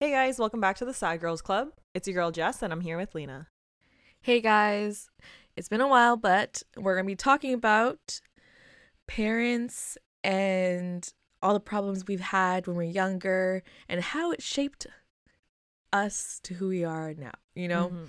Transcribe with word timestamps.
Hey 0.00 0.12
guys, 0.12 0.38
welcome 0.38 0.62
back 0.62 0.76
to 0.76 0.86
the 0.86 0.94
Side 0.94 1.20
Girls 1.20 1.42
Club. 1.42 1.72
It's 1.92 2.08
your 2.08 2.14
girl 2.14 2.30
Jess, 2.30 2.62
and 2.62 2.72
I'm 2.72 2.80
here 2.80 2.96
with 2.96 3.14
Lina. 3.14 3.48
Hey 4.22 4.40
guys, 4.40 5.10
it's 5.56 5.68
been 5.68 5.82
a 5.82 5.88
while, 5.88 6.16
but 6.16 6.62
we're 6.74 6.94
going 6.94 7.04
to 7.04 7.12
be 7.12 7.16
talking 7.16 7.52
about 7.52 8.22
parents 9.06 9.98
and 10.24 11.06
all 11.42 11.52
the 11.52 11.60
problems 11.60 12.06
we've 12.06 12.18
had 12.18 12.66
when 12.66 12.78
we 12.78 12.86
are 12.86 12.90
younger 12.90 13.62
and 13.90 14.00
how 14.00 14.32
it 14.32 14.40
shaped 14.40 14.86
us 15.92 16.40
to 16.44 16.54
who 16.54 16.68
we 16.68 16.82
are 16.82 17.12
now, 17.12 17.34
you 17.54 17.68
know? 17.68 17.90
Mhm. 17.90 18.08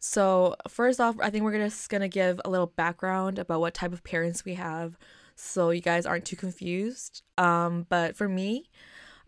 So, 0.00 0.56
first 0.68 1.00
off, 1.00 1.16
I 1.22 1.30
think 1.30 1.42
we're 1.42 1.56
just 1.56 1.88
going 1.88 2.02
to 2.02 2.08
give 2.08 2.38
a 2.44 2.50
little 2.50 2.66
background 2.66 3.38
about 3.38 3.60
what 3.60 3.72
type 3.72 3.94
of 3.94 4.04
parents 4.04 4.44
we 4.44 4.54
have 4.56 4.98
so 5.36 5.70
you 5.70 5.80
guys 5.80 6.04
aren't 6.04 6.26
too 6.26 6.36
confused. 6.36 7.22
Um, 7.38 7.86
but 7.88 8.14
for 8.14 8.28
me, 8.28 8.68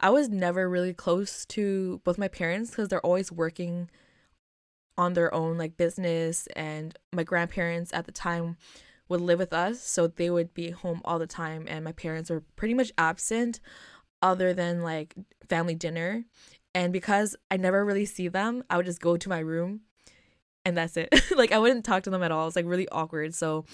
I 0.01 0.11
was 0.11 0.29
never 0.31 0.69
really 0.69 0.95
close 0.95 1.45
to 1.47 2.01
both 2.05 2.19
my 2.19 2.29
parents 2.29 2.71
because 2.71 2.89
they're 2.89 3.05
always 3.05 3.31
working 3.31 3.91
on 4.97 5.13
their 5.13 5.33
own 5.35 5.59
like 5.59 5.77
business 5.77 6.47
and 6.57 6.97
my 7.13 7.23
grandparents 7.23 7.93
at 7.93 8.07
the 8.07 8.13
time 8.13 8.57
would 9.09 9.21
live 9.21 9.39
with 9.39 9.53
us 9.53 9.83
so 9.83 10.07
they 10.07 10.31
would 10.31 10.55
be 10.55 10.71
home 10.71 11.01
all 11.05 11.19
the 11.19 11.27
time 11.27 11.65
and 11.69 11.85
my 11.85 11.93
parents 11.93 12.31
were 12.31 12.43
pretty 12.57 12.75
much 12.75 12.93
absent 12.97 13.61
other 14.23 14.53
than 14.55 14.83
like 14.83 15.15
family 15.49 15.75
dinner. 15.75 16.25
And 16.75 16.93
because 16.93 17.35
I 17.51 17.57
never 17.57 17.85
really 17.85 18.07
see 18.07 18.29
them 18.29 18.63
I 18.71 18.77
would 18.77 18.87
just 18.87 19.01
go 19.01 19.17
to 19.17 19.29
my 19.29 19.39
room 19.41 19.81
and 20.65 20.77
that's 20.77 20.97
it. 20.97 21.09
Like 21.37 21.53
I 21.53 21.59
wouldn't 21.59 21.85
talk 21.85 22.05
to 22.05 22.11
them 22.11 22.23
at 22.23 22.33
all. 22.33 22.47
It's 22.47 22.57
like 22.57 22.67
really 22.67 22.89
awkward. 22.89 23.35
So 23.35 23.65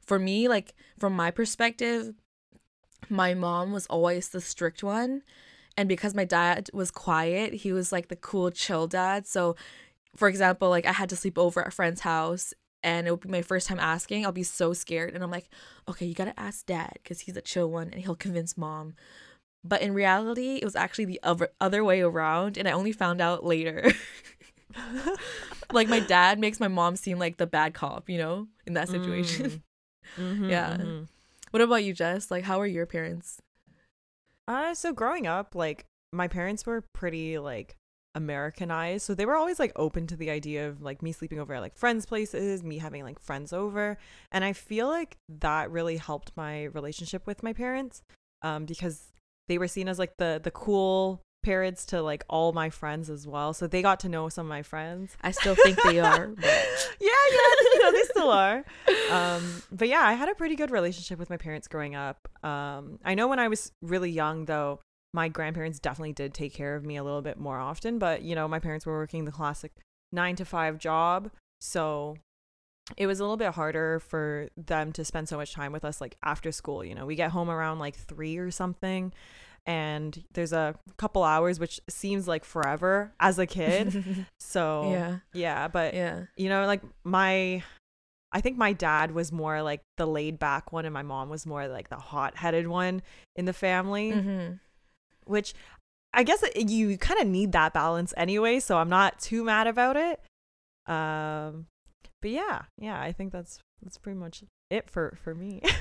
for 0.00 0.18
me 0.18 0.48
like 0.48 0.74
from 0.98 1.14
my 1.14 1.30
perspective 1.30 2.14
my 3.08 3.34
mom 3.34 3.72
was 3.72 3.86
always 3.86 4.28
the 4.28 4.40
strict 4.40 4.82
one 4.82 5.22
and 5.76 5.88
because 5.88 6.14
my 6.14 6.24
dad 6.24 6.70
was 6.72 6.90
quiet 6.90 7.52
he 7.54 7.72
was 7.72 7.90
like 7.92 8.08
the 8.08 8.16
cool 8.16 8.50
chill 8.50 8.86
dad. 8.86 9.26
So 9.26 9.56
for 10.16 10.28
example 10.28 10.68
like 10.70 10.86
i 10.86 10.92
had 10.92 11.08
to 11.10 11.16
sleep 11.16 11.36
over 11.38 11.60
at 11.62 11.68
a 11.68 11.70
friend's 11.72 12.02
house 12.02 12.54
and 12.84 13.06
it 13.06 13.10
would 13.10 13.20
be 13.20 13.28
my 13.28 13.42
first 13.42 13.66
time 13.66 13.80
asking 13.80 14.24
i'll 14.24 14.32
be 14.32 14.42
so 14.44 14.72
scared. 14.72 15.14
And 15.14 15.24
i'm 15.24 15.30
like 15.30 15.48
okay 15.88 16.06
you 16.06 16.14
gotta 16.14 16.38
ask 16.38 16.64
dad 16.66 16.92
because 17.02 17.20
he's 17.20 17.36
a 17.36 17.40
chill 17.42 17.68
one 17.70 17.88
and 17.92 18.00
he'll 18.02 18.14
convince 18.14 18.56
mom. 18.56 18.94
But 19.64 19.82
in 19.82 19.94
reality 19.94 20.56
it 20.56 20.64
was 20.64 20.76
actually 20.76 21.06
the 21.06 21.20
other 21.22 21.48
other 21.60 21.82
way 21.82 22.00
around 22.02 22.56
and 22.58 22.68
i 22.68 22.72
only 22.72 22.92
found 22.92 23.20
out 23.20 23.44
later. 23.44 23.90
Like 25.72 25.88
my 25.88 26.00
dad 26.00 26.38
makes 26.38 26.60
my 26.60 26.68
mom 26.68 26.96
seem 26.96 27.18
like 27.18 27.36
the 27.36 27.46
bad 27.46 27.74
cop 27.74 28.08
you 28.08 28.18
know 28.18 28.48
in 28.66 28.74
that 28.74 28.88
situation. 28.88 29.62
Mhm, 30.18 30.48
Yeah. 30.50 30.76
mhm. 30.78 31.08
what 31.50 31.62
about 31.62 31.82
you 31.84 31.92
jess? 31.92 32.30
Like 32.30 32.44
how 32.44 32.60
are 32.60 32.66
your 32.66 32.86
parents 32.86 33.40
Uh, 34.46 34.74
so 34.74 34.92
growing 34.92 35.26
up, 35.26 35.54
like 35.54 35.86
my 36.12 36.28
parents 36.28 36.66
were 36.66 36.84
pretty 36.92 37.38
like 37.38 37.76
Americanized, 38.14 39.04
so 39.04 39.14
they 39.14 39.26
were 39.26 39.36
always 39.36 39.58
like 39.58 39.72
open 39.76 40.06
to 40.06 40.16
the 40.16 40.30
idea 40.30 40.68
of 40.68 40.82
like 40.82 41.02
me 41.02 41.12
sleeping 41.12 41.40
over 41.40 41.54
at 41.54 41.60
like 41.60 41.76
friends' 41.76 42.06
places, 42.06 42.62
me 42.62 42.78
having 42.78 43.02
like 43.02 43.18
friends 43.18 43.52
over, 43.52 43.98
and 44.30 44.44
I 44.44 44.52
feel 44.52 44.88
like 44.88 45.16
that 45.40 45.70
really 45.70 45.96
helped 45.96 46.32
my 46.36 46.64
relationship 46.64 47.26
with 47.26 47.42
my 47.42 47.52
parents, 47.52 48.02
um, 48.42 48.66
because 48.66 49.12
they 49.48 49.58
were 49.58 49.68
seen 49.68 49.88
as 49.88 49.98
like 49.98 50.16
the 50.18 50.40
the 50.42 50.50
cool 50.50 51.22
parents 51.42 51.84
to 51.86 52.00
like 52.02 52.24
all 52.30 52.52
my 52.52 52.70
friends 52.70 53.10
as 53.10 53.26
well, 53.26 53.52
so 53.52 53.66
they 53.66 53.82
got 53.82 54.00
to 54.00 54.08
know 54.08 54.28
some 54.28 54.46
of 54.46 54.50
my 54.50 54.62
friends. 54.62 55.16
i 55.22 55.30
still 55.30 55.54
think 55.56 55.78
they 55.82 55.98
are 56.00 56.28
but 56.28 56.44
yeah, 57.00 57.10
yeah, 57.32 57.73
they 57.92 58.02
still 58.02 58.30
are. 58.30 58.64
Um, 59.10 59.62
but 59.70 59.88
yeah, 59.88 60.02
I 60.02 60.14
had 60.14 60.28
a 60.28 60.34
pretty 60.34 60.56
good 60.56 60.70
relationship 60.70 61.18
with 61.18 61.30
my 61.30 61.36
parents 61.36 61.68
growing 61.68 61.94
up. 61.94 62.28
Um, 62.42 62.98
I 63.04 63.14
know 63.14 63.28
when 63.28 63.38
I 63.38 63.48
was 63.48 63.72
really 63.82 64.10
young, 64.10 64.46
though, 64.46 64.80
my 65.12 65.28
grandparents 65.28 65.78
definitely 65.78 66.12
did 66.12 66.34
take 66.34 66.52
care 66.52 66.74
of 66.74 66.84
me 66.84 66.96
a 66.96 67.04
little 67.04 67.22
bit 67.22 67.38
more 67.38 67.58
often. 67.58 67.98
But 67.98 68.22
you 68.22 68.34
know, 68.34 68.48
my 68.48 68.58
parents 68.58 68.84
were 68.84 68.96
working 68.98 69.24
the 69.24 69.32
classic 69.32 69.72
nine 70.12 70.36
to 70.36 70.44
five 70.44 70.78
job, 70.78 71.30
so 71.60 72.16
it 72.96 73.06
was 73.06 73.20
a 73.20 73.22
little 73.22 73.36
bit 73.36 73.54
harder 73.54 74.00
for 74.00 74.48
them 74.56 74.92
to 74.92 75.04
spend 75.04 75.28
so 75.28 75.36
much 75.36 75.52
time 75.52 75.72
with 75.72 75.84
us, 75.84 76.00
like 76.00 76.16
after 76.22 76.52
school. 76.52 76.84
You 76.84 76.94
know, 76.94 77.06
we 77.06 77.14
get 77.14 77.30
home 77.30 77.50
around 77.50 77.78
like 77.78 77.96
three 77.96 78.36
or 78.36 78.50
something. 78.50 79.12
And 79.66 80.24
there's 80.34 80.52
a 80.52 80.74
couple 80.98 81.24
hours, 81.24 81.58
which 81.58 81.80
seems 81.88 82.28
like 82.28 82.44
forever 82.44 83.12
as 83.18 83.38
a 83.38 83.46
kid. 83.46 84.26
So 84.38 84.90
yeah 84.90 85.18
yeah, 85.32 85.68
but 85.68 85.94
yeah 85.94 86.24
you 86.36 86.48
know 86.48 86.64
like 86.66 86.80
my 87.02 87.62
i 88.32 88.40
think 88.40 88.56
my 88.56 88.72
dad 88.72 89.10
was 89.10 89.32
more 89.32 89.62
like 89.62 89.80
the 89.96 90.06
laid 90.06 90.38
back 90.38 90.72
one 90.72 90.84
and 90.84 90.94
my 90.94 91.02
mom 91.02 91.28
was 91.28 91.44
more 91.44 91.66
like 91.66 91.88
the 91.88 91.96
hot 91.96 92.36
headed 92.36 92.68
one 92.68 93.02
in 93.34 93.44
the 93.46 93.52
family 93.52 94.12
mm-hmm. 94.12 94.54
which 95.24 95.54
i 96.12 96.22
guess 96.22 96.44
you 96.54 96.96
kind 96.98 97.20
of 97.20 97.26
need 97.26 97.52
that 97.52 97.72
balance 97.72 98.14
anyway 98.16 98.60
so 98.60 98.78
i'm 98.78 98.88
not 98.88 99.18
too 99.18 99.42
mad 99.44 99.66
about 99.66 99.96
it 99.96 100.20
um 100.86 101.66
but 102.22 102.30
yeah 102.30 102.62
yeah 102.78 103.00
i 103.00 103.12
think 103.12 103.32
that's 103.32 103.60
that's 103.82 103.98
pretty 103.98 104.18
much 104.18 104.44
it 104.70 104.88
for 104.88 105.16
for 105.22 105.34
me 105.34 105.60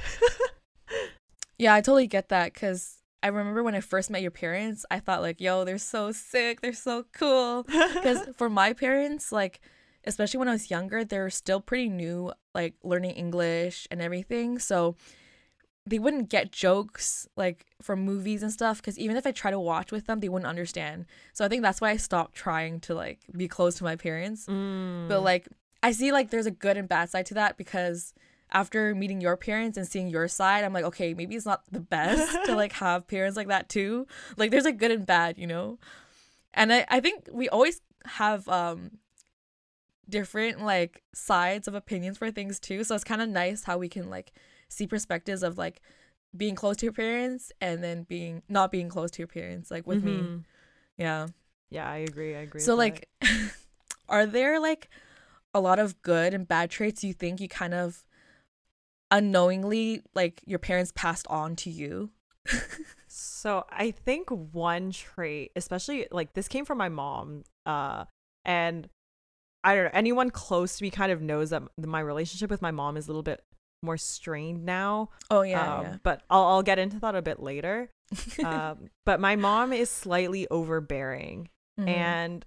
Yeah, 1.57 1.75
I 1.75 1.81
totally 1.81 2.07
get 2.07 2.29
that 2.29 2.53
because 2.53 2.97
I 3.23 3.27
remember 3.27 3.63
when 3.63 3.73
I 3.73 3.79
first 3.79 4.09
met 4.09 4.21
your 4.21 4.31
parents, 4.31 4.85
I 4.91 4.99
thought 4.99 5.21
like, 5.21 5.39
yo, 5.39 5.63
they're 5.63 5.77
so 5.77 6.11
sick, 6.11 6.59
they're 6.59 6.73
so 6.73 7.05
cool. 7.13 7.63
Because 7.93 8.27
for 8.35 8.49
my 8.49 8.73
parents, 8.73 9.31
like, 9.31 9.61
especially 10.03 10.39
when 10.39 10.49
I 10.49 10.51
was 10.51 10.69
younger, 10.69 11.05
they're 11.05 11.29
still 11.29 11.61
pretty 11.61 11.87
new, 11.87 12.33
like 12.53 12.75
learning 12.83 13.11
English 13.11 13.87
and 13.89 14.01
everything. 14.01 14.59
So 14.59 14.97
they 15.85 15.99
wouldn't 15.99 16.29
get 16.29 16.51
jokes 16.51 17.27
like 17.37 17.65
from 17.81 18.01
movies 18.01 18.43
and 18.43 18.51
stuff. 18.51 18.81
Because 18.81 18.99
even 18.99 19.15
if 19.15 19.25
I 19.25 19.31
try 19.31 19.51
to 19.51 19.59
watch 19.59 19.93
with 19.93 20.05
them, 20.05 20.19
they 20.19 20.27
wouldn't 20.29 20.49
understand. 20.49 21.05
So 21.31 21.45
I 21.45 21.47
think 21.47 21.61
that's 21.61 21.79
why 21.79 21.91
I 21.91 21.97
stopped 21.97 22.35
trying 22.35 22.81
to 22.81 22.93
like 22.93 23.19
be 23.31 23.47
close 23.47 23.75
to 23.75 23.85
my 23.85 23.95
parents. 23.95 24.47
Mm. 24.47 25.07
But 25.07 25.21
like, 25.23 25.47
I 25.81 25.93
see 25.93 26.11
like 26.11 26.29
there's 26.29 26.45
a 26.45 26.51
good 26.51 26.75
and 26.75 26.89
bad 26.89 27.09
side 27.09 27.25
to 27.27 27.33
that 27.35 27.55
because 27.55 28.13
after 28.53 28.93
meeting 28.95 29.19
your 29.19 29.35
parents 29.35 29.77
and 29.77 29.87
seeing 29.87 30.07
your 30.07 30.27
side, 30.27 30.63
I'm 30.63 30.73
like, 30.73 30.85
okay, 30.85 31.13
maybe 31.13 31.35
it's 31.35 31.45
not 31.45 31.63
the 31.71 31.79
best 31.79 32.31
to 32.45 32.55
like 32.61 32.73
have 32.73 33.07
parents 33.07 33.35
like 33.35 33.47
that 33.47 33.67
too. 33.69 34.07
Like 34.37 34.51
there's 34.51 34.65
a 34.65 34.71
good 34.71 34.91
and 34.91 35.05
bad, 35.05 35.37
you 35.37 35.47
know? 35.47 35.79
And 36.53 36.71
I, 36.71 36.85
I 36.89 36.99
think 36.99 37.27
we 37.31 37.49
always 37.49 37.81
have 38.05 38.47
um 38.47 38.99
different 40.09 40.61
like 40.63 41.01
sides 41.13 41.67
of 41.67 41.73
opinions 41.75 42.17
for 42.17 42.29
things 42.31 42.59
too. 42.59 42.83
So 42.83 42.95
it's 42.95 43.03
kind 43.03 43.21
of 43.21 43.29
nice 43.29 43.63
how 43.63 43.77
we 43.77 43.89
can 43.89 44.09
like 44.09 44.33
see 44.69 44.85
perspectives 44.87 45.43
of 45.43 45.57
like 45.57 45.81
being 46.35 46.55
close 46.55 46.77
to 46.77 46.85
your 46.85 46.93
parents 46.93 47.51
and 47.61 47.83
then 47.83 48.03
being 48.03 48.41
not 48.49 48.71
being 48.71 48.89
close 48.89 49.11
to 49.11 49.19
your 49.19 49.27
parents, 49.27 49.71
like 49.71 49.87
with 49.87 50.03
me. 50.03 50.21
Mhm. 50.21 50.43
Yeah. 50.97 51.27
yeah 51.71 51.89
i 51.89 51.97
agree 51.97 52.35
i 52.35 52.39
agree 52.41 52.61
So 52.61 52.75
like 52.75 53.09
are 54.09 54.27
there 54.27 54.59
like 54.59 54.89
a 55.55 55.59
lot 55.59 55.79
of 55.79 56.01
good 56.03 56.33
and 56.35 56.47
bad 56.47 56.69
traits 56.69 57.03
you 57.03 57.13
think 57.13 57.39
you 57.41 57.47
kind 57.47 57.73
of 57.73 58.03
unknowingly 59.13 60.01
like 60.13 60.41
your 60.45 60.59
parents 60.59 60.91
passed 60.95 61.27
on 61.27 61.55
to 61.57 61.69
you? 61.69 62.09
So 63.07 63.65
I 63.69 63.91
think 63.91 64.29
one 64.29 64.91
trait, 64.91 65.51
especially 65.55 66.07
like 66.11 66.33
this 66.33 66.47
came 66.47 66.65
from 66.65 66.77
my 66.79 66.89
mom, 66.89 67.43
uh, 67.65 68.05
and 68.43 68.89
I 69.63 69.75
don't 69.75 69.83
know, 69.85 69.91
anyone 69.93 70.29
close 70.29 70.77
to 70.77 70.83
me 70.83 70.89
kind 70.89 71.11
of 71.11 71.21
knows 71.21 71.51
that 71.51 71.63
my 71.77 71.99
relationship 71.99 72.49
with 72.49 72.61
my 72.61 72.71
mom 72.71 72.97
is 72.97 73.07
a 73.07 73.09
little 73.11 73.23
bit 73.23 73.43
more 73.83 73.97
strained 73.97 74.65
now. 74.65 75.09
Oh 75.29 75.41
yeah, 75.41 75.77
um, 75.77 75.99
But 76.03 76.23
I'll, 76.29 76.43
I'll 76.43 76.63
get 76.63 76.79
into 76.79 76.99
that 77.01 77.15
a 77.15 77.21
bit 77.21 77.39
later. 77.39 77.91
um, 78.43 78.89
but 79.05 79.19
my 79.19 79.35
mom 79.35 79.71
is 79.73 79.89
slightly 79.89 80.47
overbearing. 80.49 81.49
Mhm. 81.79 81.87
And 81.87 82.45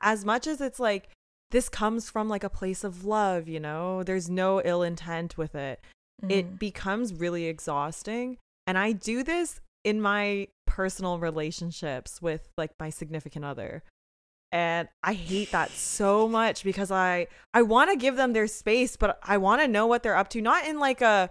as 0.00 0.24
much 0.24 0.46
as 0.46 0.60
it's 0.60 0.80
like, 0.80 1.10
this 1.52 1.68
comes 1.68 2.10
from 2.10 2.28
like 2.28 2.42
a 2.44 2.50
place 2.50 2.82
of 2.82 3.04
love, 3.04 3.46
you 3.46 3.60
know, 3.60 4.02
there's 4.02 4.28
no 4.28 4.60
ill 4.64 4.82
intent 4.82 5.38
with 5.38 5.54
it. 5.54 5.80
Mhm. 6.22 6.30
it 6.30 6.58
becomes 6.58 7.14
really 7.14 7.46
exhausting. 7.46 8.38
And 8.66 8.76
i 8.78 8.92
do 8.92 9.22
this 9.24 9.60
in 9.84 10.00
my 10.00 10.48
personal 10.66 11.18
relationships 11.18 12.20
with 12.22 12.48
like 12.56 12.70
my 12.80 12.90
significant 12.90 13.44
other. 13.44 13.82
And 14.52 14.88
i 15.02 15.14
hate 15.14 15.50
that 15.52 15.70
so 15.70 16.28
much 16.28 16.62
because 16.64 16.90
i 16.90 17.26
i 17.54 17.62
want 17.62 17.90
to 17.90 17.96
give 17.96 18.16
them 18.16 18.32
their 18.34 18.46
space 18.46 18.96
but 18.96 19.18
i 19.22 19.36
want 19.36 19.62
to 19.62 19.68
know 19.68 19.86
what 19.86 20.02
they're 20.02 20.16
up 20.16 20.28
to. 20.30 20.40
Not 20.42 20.66
in 20.66 20.78
like 20.78 21.00
a 21.00 21.30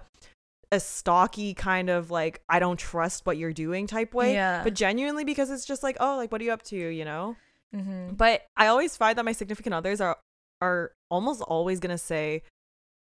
a 0.73 0.79
stocky 0.79 1.53
kind 1.53 1.89
of 1.89 2.09
like 2.11 2.41
i 2.49 2.57
don't 2.57 2.79
trust 2.79 3.25
what 3.25 3.37
you're 3.37 3.51
doing 3.53 3.87
type 3.87 4.13
way 4.13 4.33
Yeah. 4.33 4.63
but 4.63 4.73
genuinely 4.73 5.23
because 5.25 5.51
it's 5.51 5.65
just 5.65 5.83
like 5.83 5.97
oh 5.99 6.15
like 6.17 6.31
what 6.31 6.39
are 6.41 6.45
you 6.45 6.51
up 6.53 6.63
to? 6.63 6.77
you 6.77 7.03
know 7.05 7.35
Mhm. 7.75 8.17
but 8.17 8.45
I 8.57 8.67
always 8.67 8.97
find 8.97 9.17
that 9.17 9.25
my 9.25 9.31
significant 9.31 9.73
others 9.73 10.01
are 10.01 10.17
are 10.61 10.91
almost 11.09 11.41
always 11.41 11.79
gonna 11.79 11.97
say, 11.97 12.43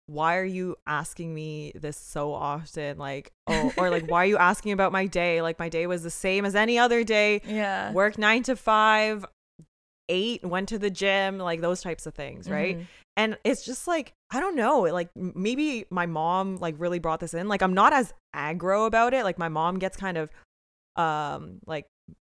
"Why 0.07 0.37
are 0.37 0.45
you 0.45 0.75
asking 0.85 1.33
me 1.33 1.71
this 1.75 1.97
so 1.97 2.33
often?" 2.33 2.97
Like, 2.97 3.31
oh, 3.47 3.71
or 3.77 3.89
like, 3.89 4.09
"Why 4.09 4.23
are 4.23 4.27
you 4.27 4.37
asking 4.51 4.71
about 4.73 4.91
my 4.91 5.07
day?" 5.07 5.41
Like, 5.41 5.57
my 5.59 5.69
day 5.69 5.87
was 5.87 6.03
the 6.03 6.09
same 6.11 6.45
as 6.45 6.55
any 6.55 6.77
other 6.77 7.03
day. 7.03 7.41
Yeah. 7.45 7.91
Work 7.93 8.17
nine 8.17 8.43
to 8.43 8.55
five, 8.55 9.25
eight, 10.09 10.43
went 10.43 10.69
to 10.69 10.79
the 10.79 10.89
gym, 10.89 11.37
like 11.37 11.61
those 11.61 11.81
types 11.81 12.05
of 12.05 12.13
things, 12.13 12.49
right? 12.49 12.77
Mhm. 12.77 12.85
And 13.17 13.37
it's 13.43 13.63
just 13.65 13.87
like 13.87 14.13
I 14.31 14.39
don't 14.39 14.55
know, 14.55 14.81
like 14.81 15.09
maybe 15.15 15.85
my 15.89 16.05
mom 16.05 16.57
like 16.57 16.75
really 16.77 16.99
brought 16.99 17.19
this 17.19 17.33
in. 17.33 17.47
Like 17.47 17.61
I'm 17.61 17.73
not 17.73 17.93
as 17.93 18.13
aggro 18.35 18.85
about 18.87 19.13
it. 19.13 19.23
Like 19.23 19.37
my 19.39 19.49
mom 19.49 19.79
gets 19.79 19.97
kind 19.97 20.17
of 20.17 20.29
um 20.95 21.59
like 21.65 21.85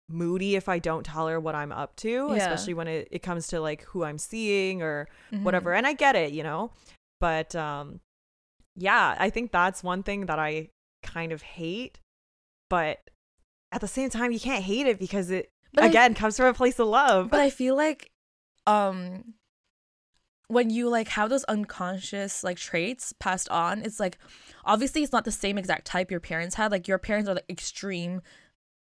moody 0.10 0.56
if 0.56 0.68
I 0.70 0.80
don't 0.80 1.06
tell 1.06 1.28
her 1.28 1.40
what 1.40 1.56
I'm 1.56 1.72
up 1.72 1.96
to, 1.98 2.10
Yeah. 2.30 2.36
especially 2.36 2.74
when 2.74 2.88
it, 2.88 3.08
it 3.12 3.20
comes 3.24 3.48
to 3.48 3.60
like 3.62 3.84
who 3.84 4.04
I'm 4.04 4.18
seeing 4.18 4.82
or 4.82 5.08
Mhm. 5.32 5.44
whatever. 5.44 5.74
And 5.74 5.88
I 5.88 5.94
get 5.94 6.16
it, 6.16 6.34
you 6.34 6.44
know. 6.44 6.72
But 7.20 7.56
um 7.56 8.00
yeah, 8.76 9.16
I 9.20 9.30
think 9.30 9.52
that's 9.52 9.84
one 9.84 10.04
thing 10.04 10.26
that 10.26 10.40
I 10.40 10.70
kind 11.04 11.32
of 11.32 11.42
hate. 11.42 12.00
But 12.70 13.00
at 13.72 13.82
the 13.82 13.88
same 13.88 14.10
time, 14.10 14.32
you 14.32 14.40
can't 14.40 14.64
hate 14.64 14.88
it 14.88 15.00
because 15.00 15.30
it 15.30 15.50
But 15.74 15.86
I- 15.86 15.88
again 15.88 16.14
comes 16.16 16.38
from 16.38 16.48
a 16.48 16.54
place 16.54 16.80
of 16.80 16.88
love. 16.88 17.30
But 17.30 17.40
I 17.40 17.50
feel 17.50 17.76
like 17.76 18.12
um 18.68 19.34
when 20.48 20.70
you 20.70 20.90
like 20.90 21.08
have 21.08 21.30
those 21.30 21.44
unconscious 21.46 22.44
like 22.44 22.58
traits 22.58 23.14
passed 23.20 23.50
on, 23.50 23.82
it's 23.84 24.00
like 24.00 24.18
obviously 24.66 25.02
it's 25.02 25.12
not 25.14 25.26
the 25.26 25.32
same 25.32 25.58
exact 25.58 25.86
type 25.86 26.12
your 26.12 26.20
parents 26.20 26.56
had. 26.56 26.72
Like 26.72 26.88
your 26.88 27.00
parents 27.00 27.30
are 27.30 27.36
like 27.36 27.46
extreme 27.50 28.22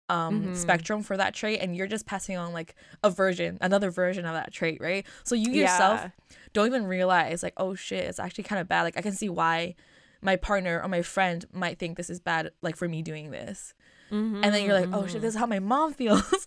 um 0.08 0.48
Mhm. 0.48 0.56
spectrum 0.56 1.02
for 1.02 1.16
that 1.16 1.32
trait 1.34 1.60
and 1.60 1.74
you're 1.76 1.86
just 1.86 2.04
passing 2.06 2.36
on 2.36 2.52
like 2.52 2.74
a 3.02 3.10
version, 3.10 3.56
another 3.60 3.90
version 3.90 4.26
of 4.26 4.34
that 4.34 4.52
trait, 4.52 4.80
right? 4.80 5.06
So 5.24 5.34
you 5.34 5.50
yourself 5.52 6.02
Yeah. 6.02 6.10
don't 6.52 6.66
even 6.66 6.86
realize 6.86 7.42
like, 7.42 7.54
oh 7.56 7.74
shit, 7.74 8.04
it's 8.04 8.18
actually 8.18 8.44
kind 8.44 8.60
of 8.60 8.68
bad. 8.68 8.82
Like 8.82 8.96
I 8.98 9.02
can 9.02 9.12
see 9.12 9.28
why 9.28 9.74
my 10.20 10.36
partner 10.36 10.80
or 10.82 10.88
my 10.88 11.02
friend 11.02 11.44
might 11.52 11.78
think 11.78 11.96
this 11.96 12.10
is 12.10 12.20
bad 12.20 12.50
like 12.62 12.76
for 12.76 12.88
me 12.88 13.02
doing 13.02 13.30
this. 13.30 13.74
And 14.10 14.54
then 14.54 14.62
you're 14.64 14.74
like, 14.78 14.88
oh 14.92 15.06
shit, 15.06 15.18
Mhm. 15.18 15.22
this 15.22 15.34
is 15.34 15.40
how 15.40 15.46
my 15.46 15.58
mom 15.58 15.92
feels. 15.94 16.46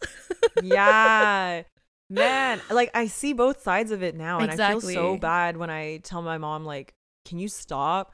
yeah 0.61 1.63
man 2.09 2.61
like 2.69 2.89
i 2.93 3.05
see 3.05 3.33
both 3.33 3.61
sides 3.61 3.91
of 3.91 4.01
it 4.01 4.15
now 4.15 4.39
and 4.39 4.49
i 4.51 4.55
feel 4.71 4.79
so 4.95 5.17
bad 5.17 5.57
when 5.57 5.69
i 5.69 5.97
tell 5.97 6.21
my 6.21 6.37
mom 6.37 6.63
like 6.63 6.93
can 7.25 7.37
you 7.37 7.47
stop 7.49 8.13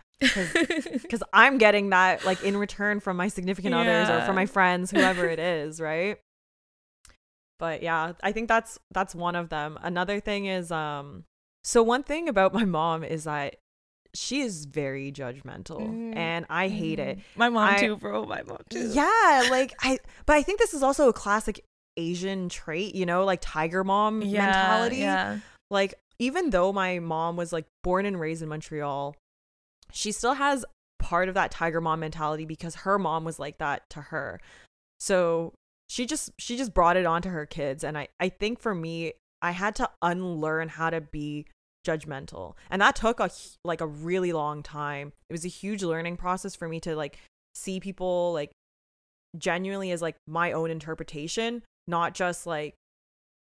because 1.02 1.24
i'm 1.34 1.58
getting 1.58 1.90
that 1.90 2.24
like 2.26 2.44
in 2.44 2.56
return 2.58 3.00
from 3.00 3.18
my 3.18 3.28
significant 3.28 3.74
others 3.76 4.10
or 4.10 4.22
from 4.22 4.36
my 4.36 4.46
friends 4.46 4.92
whoever 4.92 5.28
it 5.28 5.40
is 5.54 5.80
right 5.82 6.18
but 7.60 7.84
yeah 7.84 8.14
i 8.24 8.32
think 8.32 8.48
that's 8.48 8.80
that's 8.92 9.14
one 9.16 9.36
of 9.36 9.50
them 9.50 9.78
another 9.82 10.20
thing 10.20 10.46
is 10.46 10.72
um 10.72 11.24
so 11.64 11.82
one 11.84 12.04
thing 12.04 12.28
about 12.28 12.54
my 12.54 12.66
mom 12.66 13.04
is 13.04 13.24
that 13.26 13.56
she 14.16 14.42
is 14.42 14.66
very 14.66 15.12
judgmental 15.12 15.82
Mhm. 15.82 16.16
and 16.16 16.46
i 16.50 16.68
hate 16.68 17.00
it 17.00 17.20
My 17.36 17.50
mom 17.50 17.70
I- 17.70 17.78
too, 17.80 17.96
bro. 17.98 18.26
My 18.26 18.44
mom 18.44 18.60
too. 18.70 18.90
yeah, 18.94 19.48
like 19.50 19.74
I 19.82 19.98
but 20.26 20.36
I 20.36 20.44
think 20.44 20.60
this 20.60 20.74
is 20.74 20.84
also 20.84 21.10
a 21.10 21.14
classic 21.14 21.64
Asian 21.98 22.48
trait, 22.50 22.96
you 22.96 23.06
know, 23.06 23.24
like 23.24 23.40
tiger 23.42 23.84
mom 23.84 24.22
Yeah, 24.22 24.46
mentality. 24.46 24.98
Yeah. 24.98 25.40
Like 25.72 25.96
even 26.20 26.52
though 26.52 26.72
my 26.72 27.00
mom 27.00 27.38
was 27.38 27.52
like 27.52 27.66
born 27.84 28.06
and 28.06 28.20
raised 28.20 28.44
in 28.44 28.50
Montreal, 28.50 29.16
she 29.94 30.12
still 30.12 30.34
has 30.34 30.66
part 31.00 31.30
of 31.30 31.36
that 31.36 31.52
tiger 31.52 31.82
mom 31.82 32.00
mentality 32.00 32.46
because 32.46 32.76
her 32.76 32.98
mom 32.98 33.24
was 33.24 33.40
like 33.40 33.58
that 33.60 33.90
to 33.92 34.02
her. 34.02 34.40
So 35.00 35.54
she 35.90 36.06
just 36.06 36.32
she 36.40 36.58
just 36.58 36.74
brought 36.74 36.98
it 36.98 37.06
on 37.06 37.22
to 37.22 37.30
her 37.30 37.46
kids 37.46 37.84
and 37.84 37.98
I 37.98 38.08
I 38.20 38.30
think 38.30 38.60
for 38.60 38.74
me 38.74 39.14
I 39.42 39.52
had 39.52 39.76
to 39.76 39.90
unlearn 40.02 40.70
how 40.70 40.90
to 40.90 41.02
be 41.02 41.46
judgmental. 41.86 42.56
And 42.72 42.82
that 42.82 42.96
took 42.96 43.20
a 43.20 43.30
like 43.64 43.82
a 43.82 43.88
really 43.88 44.34
long 44.34 44.64
time. 44.64 45.14
It 45.30 45.34
was 45.34 45.46
a 45.46 45.50
huge 45.50 45.84
learning 45.84 46.18
process 46.18 46.56
for 46.56 46.68
me 46.68 46.80
to 46.82 46.96
like 46.96 47.20
see 47.54 47.80
people 47.80 48.32
like 48.34 48.52
genuinely 49.38 49.92
as 49.92 50.02
like 50.02 50.16
my 50.28 50.54
own 50.54 50.72
interpretation, 50.72 51.64
not 51.88 52.14
just 52.14 52.48
like 52.48 52.76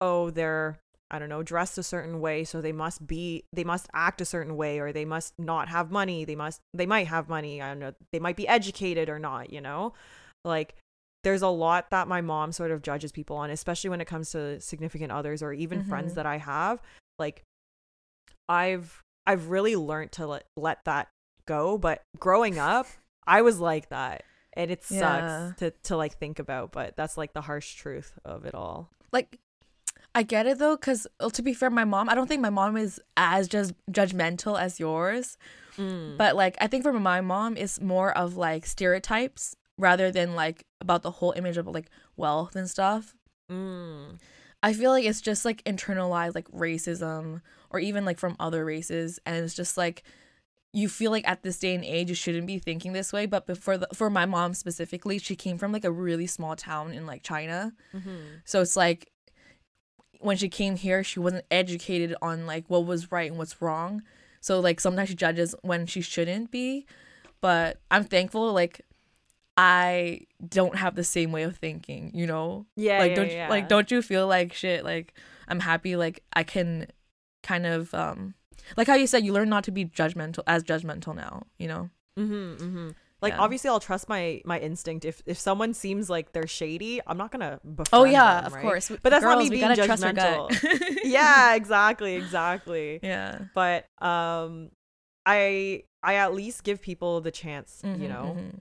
oh 0.01 0.31
they're 0.31 0.79
I 1.11 1.19
don't 1.19 1.29
know, 1.29 1.43
dressed 1.43 1.77
a 1.79 1.83
certain 1.83 2.21
way, 2.21 2.45
so 2.45 2.61
they 2.61 2.73
must 2.73 3.07
be 3.07 3.45
they 3.53 3.65
must 3.65 3.89
act 3.93 4.21
a 4.21 4.25
certain 4.25 4.57
way 4.57 4.79
or 4.79 4.93
they 4.93 5.05
must 5.05 5.35
not 5.39 5.69
have 5.69 5.91
money. 5.91 6.25
They 6.25 6.37
must 6.37 6.61
they 6.73 6.87
might 6.87 7.09
have 7.09 7.29
money. 7.29 7.61
I 7.61 7.69
don't 7.69 7.81
know. 7.81 7.93
They 8.13 8.21
might 8.21 8.37
be 8.37 8.47
educated 8.49 9.09
or 9.09 9.19
not, 9.19 9.53
you 9.53 9.61
know? 9.61 9.93
Like 10.45 10.75
there's 11.25 11.43
a 11.43 11.49
lot 11.49 11.91
that 11.91 12.09
my 12.09 12.21
mom 12.21 12.53
sort 12.53 12.71
of 12.71 12.81
judges 12.83 13.13
people 13.13 13.37
on, 13.37 13.51
especially 13.51 13.91
when 13.91 14.01
it 14.01 14.07
comes 14.07 14.31
to 14.33 14.61
significant 14.61 15.13
others 15.13 15.43
or 15.43 15.53
even 15.53 15.83
friends 15.83 16.13
Mhm. 16.13 16.17
that 16.17 16.27
I 16.27 16.39
have. 16.39 16.81
Like 17.19 17.43
I've 18.49 19.03
I've 19.27 19.49
really 19.49 19.77
learned 19.77 20.13
to 20.13 20.27
let 20.27 20.45
let 20.57 20.85
that 20.85 21.09
go, 21.47 21.79
but 21.79 22.03
growing 22.19 22.59
up, 22.59 22.87
I 23.27 23.43
was 23.43 23.59
like 23.61 23.89
that. 23.91 24.23
And 24.55 24.71
it 24.71 24.83
sucks 24.83 24.95
Yeah. 24.95 25.53
to 25.59 25.71
to 25.85 25.97
like 25.97 26.19
think 26.19 26.39
about, 26.39 26.73
but 26.73 26.97
that's 26.97 27.17
like 27.17 27.33
the 27.33 27.43
harsh 27.43 27.75
truth 27.75 28.19
of 28.25 28.45
it 28.45 28.55
all. 28.55 28.91
Like, 29.13 29.39
I 30.15 30.23
get 30.25 30.47
it 30.47 30.59
though, 30.59 30.77
because 30.77 31.07
to 31.33 31.43
be 31.43 31.55
fair, 31.55 31.71
my 31.71 31.85
mom, 31.85 32.09
I 32.09 32.15
don't 32.15 32.27
think 32.27 32.43
my 32.43 32.51
mom 32.51 32.77
is 32.77 33.01
as 33.17 33.47
just 33.49 33.75
judgmental 33.91 34.61
as 34.61 34.81
yours. 34.81 35.39
Mm. 35.77 36.17
But 36.17 36.35
like, 36.37 36.57
I 36.61 36.67
think 36.67 36.83
for 36.83 36.93
my 36.93 37.21
mom, 37.21 37.57
it's 37.57 37.81
more 37.81 38.17
of 38.17 38.37
like 38.37 38.67
stereotypes 38.67 39.55
rather 39.79 40.11
than 40.11 40.35
like 40.35 40.67
about 40.81 41.03
the 41.03 41.11
whole 41.13 41.33
image 41.33 41.57
of 41.57 41.67
like 41.69 41.89
wealth 42.17 42.57
and 42.57 42.69
stuff. 42.69 43.15
Mm. 43.51 44.19
I 44.63 44.73
feel 44.73 44.91
like 44.91 45.05
it's 45.05 45.21
just 45.21 45.45
like 45.45 45.63
internalized 45.65 46.35
like 46.35 46.51
racism 46.51 47.41
or 47.71 47.81
even 47.81 48.05
like 48.05 48.19
from 48.19 48.37
other 48.39 48.65
races 48.65 49.19
and 49.25 49.37
it's 49.37 49.55
just 49.55 49.77
like 49.79 50.03
you 50.73 50.89
feel 50.89 51.11
like 51.11 51.27
at 51.27 51.43
this 51.43 51.59
day 51.59 51.75
and 51.75 51.85
age 51.85 52.11
you 52.11 52.15
shouldn't 52.15 52.47
be 52.47 52.59
thinking 52.59 52.93
this 52.93 53.13
way 53.13 53.27
but 53.27 53.57
for 53.59 53.79
the 53.79 53.89
for 53.95 54.11
my 54.11 54.27
mom 54.27 54.53
specifically 54.55 55.19
she 55.19 55.35
came 55.35 55.57
from 55.57 55.73
like 55.73 55.85
a 55.85 55.91
really 55.91 56.27
small 56.27 56.55
town 56.57 56.93
in 56.93 57.07
like 57.07 57.23
China 57.23 57.73
Mm-hmm. 57.95 58.11
so 58.45 58.61
it's 58.61 58.77
like 58.77 59.10
when 60.21 60.37
she 60.37 60.49
came 60.49 60.77
here 60.77 61.03
she 61.03 61.21
wasn't 61.21 61.45
educated 61.51 62.15
on 62.23 62.47
like 62.47 62.65
what 62.69 62.87
was 62.87 63.11
right 63.11 63.31
and 63.31 63.39
what's 63.39 63.61
wrong. 63.61 64.03
So 64.41 64.61
like 64.61 64.81
sometimes 64.81 65.09
she 65.09 65.15
judges 65.15 65.55
when 65.63 65.87
she 65.87 66.01
shouldn't 66.01 66.51
be. 66.51 66.87
But 67.41 67.79
I'm 67.91 68.05
thankful 68.05 68.53
like 68.53 68.83
I 69.57 70.23
don't 70.47 70.77
have 70.77 70.95
the 70.95 71.05
same 71.05 71.33
way 71.33 71.43
of 71.43 71.57
thinking 71.57 72.13
you 72.15 72.27
know? 72.27 72.67
Yeah, 72.77 72.99
like 72.99 73.11
yeah, 73.11 73.17
don't 73.17 73.31
yeah. 73.33 73.49
like 73.49 73.69
don't 73.69 73.91
you 73.91 74.03
feel 74.03 74.27
like 74.27 74.53
shit? 74.53 74.85
Like 74.85 75.15
i'm 75.51 75.61
happy 75.61 75.97
like 75.97 76.23
i 76.33 76.43
can 76.43 76.87
kind 77.43 77.67
of 77.67 77.93
um 77.93 78.35
like 78.77 78.87
how 78.87 78.95
you 78.95 79.07
said 79.07 79.25
you 79.25 79.33
learn 79.33 79.49
not 79.49 79.65
to 79.65 79.71
be 79.71 79.85
judgmental 79.85 80.43
as 80.47 80.63
judgmental 80.63 81.15
now 81.15 81.43
you 81.59 81.69
know? 81.69 81.91
Mm-hmm, 82.19 82.65
mm-hmm. 82.65 82.89
Like 83.23 83.35
Yeah. 83.35 83.41
obviously, 83.41 83.69
I'll 83.71 83.81
trust 83.81 84.09
my 84.09 84.41
my 84.45 84.59
instinct. 84.59 85.05
If 85.05 85.23
if 85.27 85.39
someone 85.39 85.75
seems 85.75 86.09
like 86.09 86.33
they're 86.33 86.47
shady, 86.47 87.01
I'm 87.07 87.19
not 87.19 87.31
gonna 87.31 87.61
befriend 87.65 87.89
oh 87.93 88.05
yeah 88.05 88.37
them, 88.37 88.47
of 88.47 88.53
right? 88.55 88.63
course 88.63 88.89
But 89.03 89.11
that's 89.11 89.23
not 89.23 89.39
me 89.39 89.51
being 89.51 89.63
judgmental. 89.63 90.51
yeah, 91.05 91.55
exactly, 91.55 92.15
exactly. 92.15 93.01
yeah 93.03 93.41
But 93.55 93.85
um, 94.01 94.71
I 95.27 95.85
I 96.03 96.15
at 96.15 96.33
least 96.35 96.65
give 96.65 96.81
people 96.81 97.21
the 97.21 97.31
chance, 97.31 97.81
you 97.85 97.91
Mhm, 97.91 98.09
know, 98.09 98.37
mhm. 98.39 98.61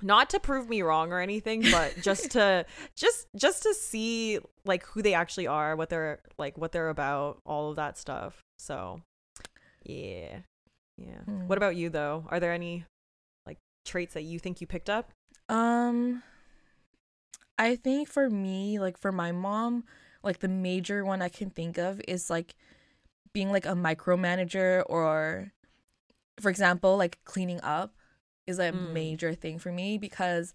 not 0.00 0.30
to 0.30 0.40
prove 0.40 0.68
me 0.70 0.80
wrong 0.80 1.12
or 1.12 1.20
anything, 1.20 1.60
but 1.70 2.00
just 2.00 2.30
to 2.32 2.64
just 2.96 3.26
just 3.36 3.62
to 3.64 3.74
see 3.74 4.38
like 4.64 4.84
who 4.86 5.02
they 5.02 5.12
actually 5.12 5.46
are, 5.46 5.76
what 5.76 5.90
they're 5.90 6.20
like, 6.38 6.56
what 6.56 6.72
they're 6.72 6.88
about, 6.88 7.40
all 7.44 7.68
of 7.70 7.76
that 7.76 7.98
stuff. 7.98 8.40
So, 8.58 9.02
yeah, 9.84 10.38
yeah. 10.96 11.20
Hmm. 11.26 11.46
What 11.46 11.58
about 11.58 11.76
you 11.76 11.90
though? 11.90 12.24
Are 12.30 12.40
there 12.40 12.52
any 12.52 12.84
traits 13.84 14.14
that 14.14 14.22
you 14.22 14.38
think 14.38 14.60
you 14.60 14.66
picked 14.66 14.90
up? 14.90 15.10
um 15.48 16.22
i 17.58 17.74
think 17.76 18.08
for 18.08 18.30
me 18.30 18.78
like 18.78 18.96
for 18.96 19.12
my 19.12 19.32
mom 19.32 19.84
like 20.22 20.38
the 20.38 20.48
major 20.48 21.04
one 21.04 21.20
i 21.20 21.28
can 21.28 21.50
think 21.50 21.78
of 21.78 22.00
is 22.06 22.30
like 22.30 22.54
being 23.32 23.50
like 23.50 23.66
a 23.66 23.70
micromanager 23.70 24.82
or 24.86 25.52
for 26.40 26.48
example 26.48 26.96
like 26.96 27.18
cleaning 27.24 27.60
up 27.62 27.94
is 28.46 28.58
a 28.58 28.72
Mm. 28.72 28.92
major 28.92 29.34
thing 29.34 29.58
for 29.58 29.72
me 29.72 29.98
because 29.98 30.54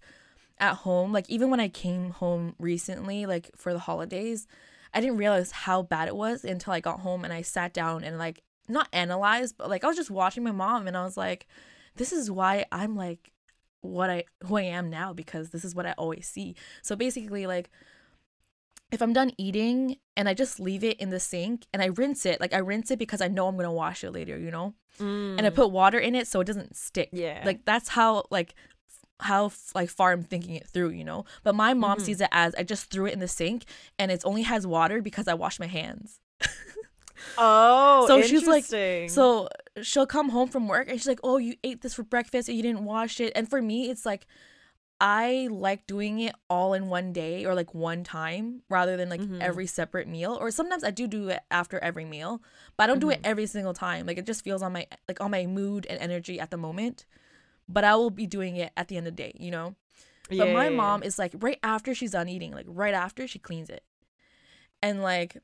at 0.58 0.74
home 0.78 1.12
like 1.12 1.28
even 1.28 1.50
when 1.50 1.60
i 1.60 1.68
came 1.68 2.10
home 2.10 2.54
recently 2.58 3.26
like 3.26 3.50
for 3.56 3.72
the 3.72 3.78
holidays 3.80 4.46
i 4.94 5.00
didn't 5.00 5.16
realize 5.18 5.50
how 5.52 5.82
bad 5.82 6.08
it 6.08 6.16
was 6.16 6.44
until 6.44 6.72
i 6.72 6.80
got 6.80 7.00
home 7.00 7.24
and 7.24 7.32
i 7.32 7.42
sat 7.42 7.72
down 7.72 8.02
and 8.02 8.18
like 8.18 8.42
not 8.68 8.88
analyzed 8.92 9.54
but 9.56 9.68
like 9.68 9.84
i 9.84 9.86
was 9.86 9.96
just 9.96 10.10
watching 10.10 10.42
my 10.42 10.50
mom 10.50 10.86
and 10.86 10.96
i 10.96 11.04
was 11.04 11.16
like 11.16 11.46
this 11.98 12.12
is 12.12 12.30
why 12.30 12.64
i'm 12.72 12.96
like 12.96 13.30
what 13.82 14.08
i 14.10 14.24
who 14.46 14.56
i 14.56 14.62
am 14.62 14.88
now 14.90 15.12
because 15.12 15.50
this 15.50 15.64
is 15.64 15.74
what 15.74 15.86
i 15.86 15.92
always 15.98 16.26
see 16.26 16.54
so 16.82 16.96
basically 16.96 17.46
like 17.46 17.70
if 18.90 19.00
i'm 19.02 19.12
done 19.12 19.30
eating 19.38 19.96
and 20.16 20.28
i 20.28 20.34
just 20.34 20.58
leave 20.58 20.82
it 20.82 20.98
in 21.00 21.10
the 21.10 21.20
sink 21.20 21.66
and 21.72 21.82
i 21.82 21.86
rinse 21.86 22.24
it 22.26 22.40
like 22.40 22.54
i 22.54 22.58
rinse 22.58 22.90
it 22.90 22.98
because 22.98 23.20
i 23.20 23.28
know 23.28 23.46
i'm 23.46 23.56
gonna 23.56 23.70
wash 23.72 24.02
it 24.02 24.10
later 24.12 24.36
you 24.38 24.50
know 24.50 24.74
and 25.00 25.42
I 25.46 25.50
put 25.50 25.70
water 25.70 25.98
in 26.00 26.16
it 26.16 26.26
so 26.26 26.40
it 26.40 26.46
doesn't 26.48 26.74
stick. 26.74 27.12
Mm. 27.12 27.18
yeah, 27.20 27.42
Like 27.46 27.64
that's 27.64 27.88
how 27.90 28.24
like 28.32 28.56
how 29.20 29.52
like 29.72 29.90
far 29.90 30.10
I'm 30.10 30.24
thinking 30.24 30.56
it 30.56 30.66
through, 30.66 30.88
you 30.90 31.04
know. 31.04 31.24
But 31.44 31.54
my 31.54 31.72
mom 31.72 31.98
Mhm. 31.98 32.02
sees 32.02 32.20
it 32.20 32.28
as 32.32 32.52
I 32.56 32.64
just 32.64 32.90
threw 32.90 33.06
it 33.06 33.12
in 33.12 33.20
the 33.20 33.28
sink 33.28 33.64
and 33.96 34.10
it 34.10 34.22
only 34.24 34.42
has 34.42 34.66
water 34.66 35.00
because 35.00 35.28
I 35.28 35.34
washed 35.34 35.60
my 35.60 35.68
hands. 35.68 36.18
oh, 37.38 38.06
so 38.08 38.22
she's 38.22 38.46
like- 38.46 38.64
So 39.10 39.48
she'll 39.82 40.06
come 40.06 40.30
home 40.30 40.48
from 40.48 40.68
work 40.68 40.88
and 40.88 40.98
she's 40.98 41.06
like, 41.08 41.20
"Oh, 41.22 41.38
you 41.38 41.54
ate 41.64 41.82
this 41.82 41.94
for 41.94 42.02
breakfast 42.02 42.48
and 42.48 42.56
you 42.56 42.62
didn't 42.62 42.84
wash 42.84 43.20
it." 43.20 43.32
And 43.36 43.48
for 43.48 43.60
me, 43.62 43.90
it's 43.90 44.04
like 44.06 44.26
I 45.00 45.48
like 45.50 45.86
doing 45.86 46.18
it 46.20 46.34
all 46.50 46.74
in 46.74 46.88
one 46.88 47.12
day 47.12 47.44
or 47.44 47.54
like 47.54 47.72
one 47.72 48.02
time 48.02 48.62
rather 48.68 48.96
than 48.96 49.08
like 49.08 49.20
Mhm. 49.20 49.40
every 49.40 49.66
separate 49.66 50.08
meal. 50.08 50.36
Or 50.40 50.50
sometimes 50.50 50.82
I 50.82 50.90
do 50.90 51.06
do 51.06 51.28
it 51.28 51.40
after 51.52 51.78
every 51.78 52.04
meal, 52.04 52.42
but 52.76 52.84
I 52.84 52.86
don't 52.88 52.98
do 52.98 53.10
it 53.10 53.20
Mhm. 53.22 53.26
every 53.26 53.46
single 53.46 53.74
time. 53.74 54.06
Like 54.06 54.18
it 54.18 54.26
just 54.26 54.42
feels 54.42 54.60
on 54.60 54.72
my 54.72 54.86
like 55.06 55.20
on 55.20 55.30
my 55.30 55.46
mood 55.46 55.86
and 55.88 56.00
energy 56.00 56.40
at 56.40 56.50
the 56.50 56.56
moment. 56.56 57.06
But 57.68 57.84
I 57.84 57.94
will 57.96 58.10
be 58.10 58.26
doing 58.26 58.56
it 58.56 58.72
at 58.76 58.88
the 58.88 58.96
end 58.96 59.06
of 59.06 59.14
the 59.14 59.22
day, 59.22 59.32
you 59.38 59.50
know. 59.52 59.76
But 60.28 60.36
my 60.52 60.64
yeah, 60.64 60.70
yeah. 60.70 60.76
mom 60.76 61.02
is 61.04 61.18
like 61.18 61.32
right 61.38 61.58
after 61.62 61.94
she's 61.94 62.10
done 62.12 62.28
eating, 62.28 62.52
like 62.52 62.66
right 62.68 62.94
after 62.94 63.28
she 63.28 63.38
cleans 63.38 63.70
it. 63.70 63.84
And 64.82 65.02
like 65.02 65.36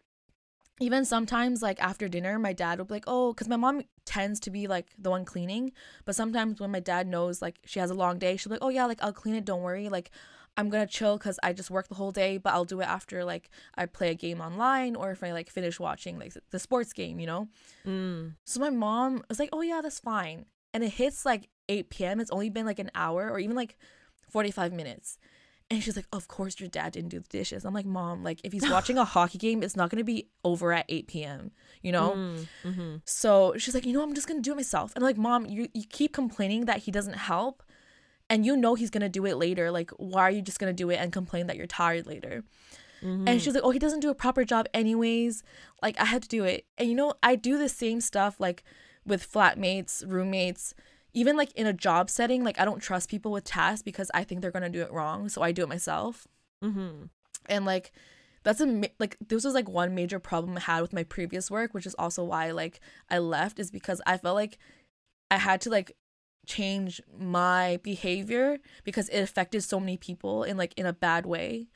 even 0.80 1.04
sometimes 1.04 1.62
like 1.62 1.80
after 1.82 2.08
dinner, 2.08 2.38
my 2.38 2.52
dad 2.52 2.78
would 2.78 2.88
be 2.88 2.94
like, 2.94 3.04
"Oh, 3.06 3.34
cuz 3.34 3.48
my 3.48 3.56
mom 3.56 3.82
tends 4.04 4.40
to 4.40 4.50
be 4.50 4.66
like 4.66 4.88
the 4.98 5.10
one 5.10 5.24
cleaning, 5.24 5.72
but 6.04 6.16
sometimes 6.16 6.60
when 6.60 6.70
my 6.70 6.80
dad 6.80 7.06
knows 7.06 7.40
like 7.40 7.60
she 7.64 7.78
has 7.80 7.90
a 7.90 7.94
long 7.94 8.18
day, 8.18 8.36
she'll 8.36 8.50
be 8.50 8.54
like, 8.56 8.64
"Oh 8.64 8.70
yeah, 8.70 8.86
like 8.86 9.02
I'll 9.02 9.12
clean 9.12 9.34
it, 9.36 9.44
don't 9.44 9.62
worry." 9.62 9.88
Like 9.88 10.10
I'm 10.56 10.70
to 10.70 10.86
chill 10.86 11.18
cuz 11.18 11.38
I 11.42 11.52
just 11.52 11.70
work 11.70 11.88
the 11.88 11.94
whole 11.96 12.12
day, 12.12 12.38
but 12.38 12.52
I'll 12.52 12.64
do 12.64 12.80
it 12.80 12.86
after 12.86 13.24
like 13.24 13.50
I 13.76 13.86
play 13.86 14.10
a 14.10 14.14
game 14.14 14.40
online 14.40 14.96
or 14.96 15.10
if 15.10 15.22
I 15.22 15.32
like 15.32 15.50
finish 15.50 15.78
watching 15.80 16.18
like 16.18 16.34
the 16.50 16.58
sports 16.58 16.92
game, 16.92 17.20
you 17.20 17.26
know? 17.26 17.48
Mm. 17.86 18.34
So 18.44 18.60
my 18.60 18.70
mom 18.70 19.22
was 19.28 19.38
like, 19.38 19.50
"Oh 19.52 19.62
yeah, 19.62 19.80
that's 19.80 20.00
fine." 20.00 20.46
And 20.72 20.82
it 20.82 20.90
hits 20.90 21.24
like 21.24 21.48
8 21.68 21.90
p.m. 21.90 22.20
It's 22.20 22.30
only 22.30 22.50
been 22.50 22.66
like 22.66 22.80
an 22.80 22.90
hour 22.94 23.30
or 23.30 23.38
even 23.38 23.56
like 23.56 23.76
45 24.28 24.72
minutes. 24.72 25.18
And 25.70 25.82
she's 25.82 25.96
like, 25.96 26.06
"Of 26.12 26.28
course 26.28 26.60
your 26.60 26.68
dad 26.68 26.92
didn't 26.92 27.08
do 27.08 27.20
the 27.20 27.28
dishes." 27.28 27.64
I'm 27.64 27.72
like, 27.72 27.86
"Mom, 27.86 28.22
like 28.22 28.40
if 28.44 28.52
he's 28.52 28.68
watching 28.70 28.98
a 28.98 29.04
hockey 29.14 29.38
game, 29.38 29.62
it's 29.62 29.76
not 29.76 29.88
going 29.90 29.98
to 29.98 30.04
be 30.04 30.28
over 30.44 30.72
at 30.72 30.84
8 30.88 31.06
p.m., 31.08 31.52
you 31.82 31.90
know?" 31.90 32.12
Mm. 32.12 32.46
Mhm. 32.64 33.00
So 33.06 33.54
she's 33.56 33.74
like, 33.74 33.86
"You 33.86 33.94
know, 33.94 34.02
I'm 34.02 34.14
just 34.14 34.28
going 34.28 34.38
to 34.42 34.42
do 34.42 34.52
it 34.52 34.56
myself." 34.56 34.92
And 34.94 35.02
I'm 35.02 35.08
like, 35.08 35.16
"Mom, 35.16 35.46
you 35.46 35.68
you 35.72 35.84
keep 35.88 36.12
complaining 36.12 36.66
that 36.66 36.80
he 36.80 36.90
doesn't 36.90 37.14
help, 37.16 37.62
and 38.28 38.44
you 38.44 38.56
know 38.56 38.74
he's 38.74 38.90
going 38.90 39.00
to 39.02 39.08
do 39.08 39.24
it 39.24 39.36
later. 39.36 39.70
Like 39.70 39.90
why 39.96 40.22
are 40.22 40.30
you 40.30 40.42
just 40.42 40.58
going 40.58 40.70
to 40.74 40.76
do 40.82 40.90
it 40.90 40.96
and 40.96 41.12
complain 41.12 41.46
that 41.46 41.56
you're 41.56 41.66
tired 41.66 42.06
later?" 42.06 42.44
Mhm. 43.02 43.28
And 43.28 43.40
she's 43.40 43.54
like, 43.54 43.64
"Oh, 43.64 43.70
he 43.70 43.78
doesn't 43.78 44.00
do 44.00 44.10
a 44.10 44.14
proper 44.14 44.44
job 44.44 44.66
anyways. 44.74 45.42
Like 45.82 45.98
I 45.98 46.04
had 46.04 46.22
to 46.22 46.28
do 46.28 46.44
it." 46.44 46.66
And 46.76 46.88
you 46.90 46.94
know, 46.94 47.14
I 47.22 47.36
do 47.36 47.56
the 47.58 47.70
same 47.70 48.00
stuff 48.02 48.38
like 48.38 48.64
with 49.06 49.30
flatmates, 49.30 50.04
roommates, 50.06 50.74
even 51.14 51.36
like 51.36 51.52
in 51.52 51.66
a 51.66 51.72
job 51.72 52.10
setting. 52.10 52.44
Like 52.44 52.60
I 52.60 52.64
don't 52.64 52.80
trust 52.80 53.08
people 53.08 53.32
with 53.32 53.44
tasks 53.44 53.82
because 53.82 54.10
I 54.12 54.24
think 54.24 54.40
they're 54.40 54.50
gonna 54.50 54.68
do 54.68 54.82
it 54.82 54.92
wrong, 54.92 55.28
so 55.28 55.42
I 55.42 55.52
do 55.52 55.62
it 55.62 55.68
myself. 55.68 56.26
Mhm. 56.62 57.08
And 57.46 57.64
like 57.64 57.92
that's 58.42 58.60
a 58.60 58.66
ma- 58.66 58.88
like 58.98 59.16
this 59.26 59.44
was 59.44 59.54
like 59.54 59.68
one 59.68 59.94
major 59.94 60.18
problem 60.18 60.56
I 60.56 60.60
had 60.60 60.82
with 60.82 60.92
my 60.92 61.04
previous 61.04 61.50
work, 61.50 61.72
which 61.72 61.86
is 61.86 61.94
also 61.94 62.22
why 62.24 62.50
like 62.50 62.80
I 63.08 63.18
left 63.18 63.58
is 63.58 63.70
because 63.70 64.02
I 64.06 64.18
felt 64.18 64.34
like 64.34 64.58
I 65.30 65.38
had 65.38 65.60
to 65.62 65.70
like 65.70 65.96
change 66.46 67.00
my 67.18 67.78
behavior 67.82 68.58
because 68.84 69.08
it 69.08 69.20
affected 69.20 69.62
so 69.62 69.80
many 69.80 69.96
people 69.96 70.42
in 70.42 70.56
like 70.58 70.74
in 70.76 70.84
a 70.84 70.92
bad 70.92 71.24
way. 71.24 71.68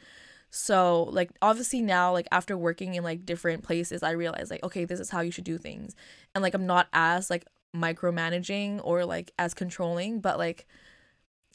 So 0.50 1.04
like 1.04 1.30
obviously 1.40 1.80
now 1.80 2.12
like 2.12 2.28
after 2.30 2.56
working 2.56 2.94
in 2.94 3.04
like 3.04 3.24
different 3.24 3.62
places 3.62 4.02
I 4.02 4.10
realized 4.12 4.50
like 4.50 4.62
okay 4.62 4.84
this 4.84 5.00
is 5.00 5.10
how 5.10 5.20
you 5.20 5.30
should 5.30 5.44
do 5.44 5.58
things. 5.58 5.94
And 6.34 6.42
like 6.42 6.54
I'm 6.54 6.66
not 6.66 6.88
as 6.92 7.30
like 7.30 7.46
micromanaging 7.74 8.80
or 8.82 9.04
like 9.04 9.32
as 9.38 9.54
controlling 9.54 10.20
but 10.20 10.38
like 10.38 10.66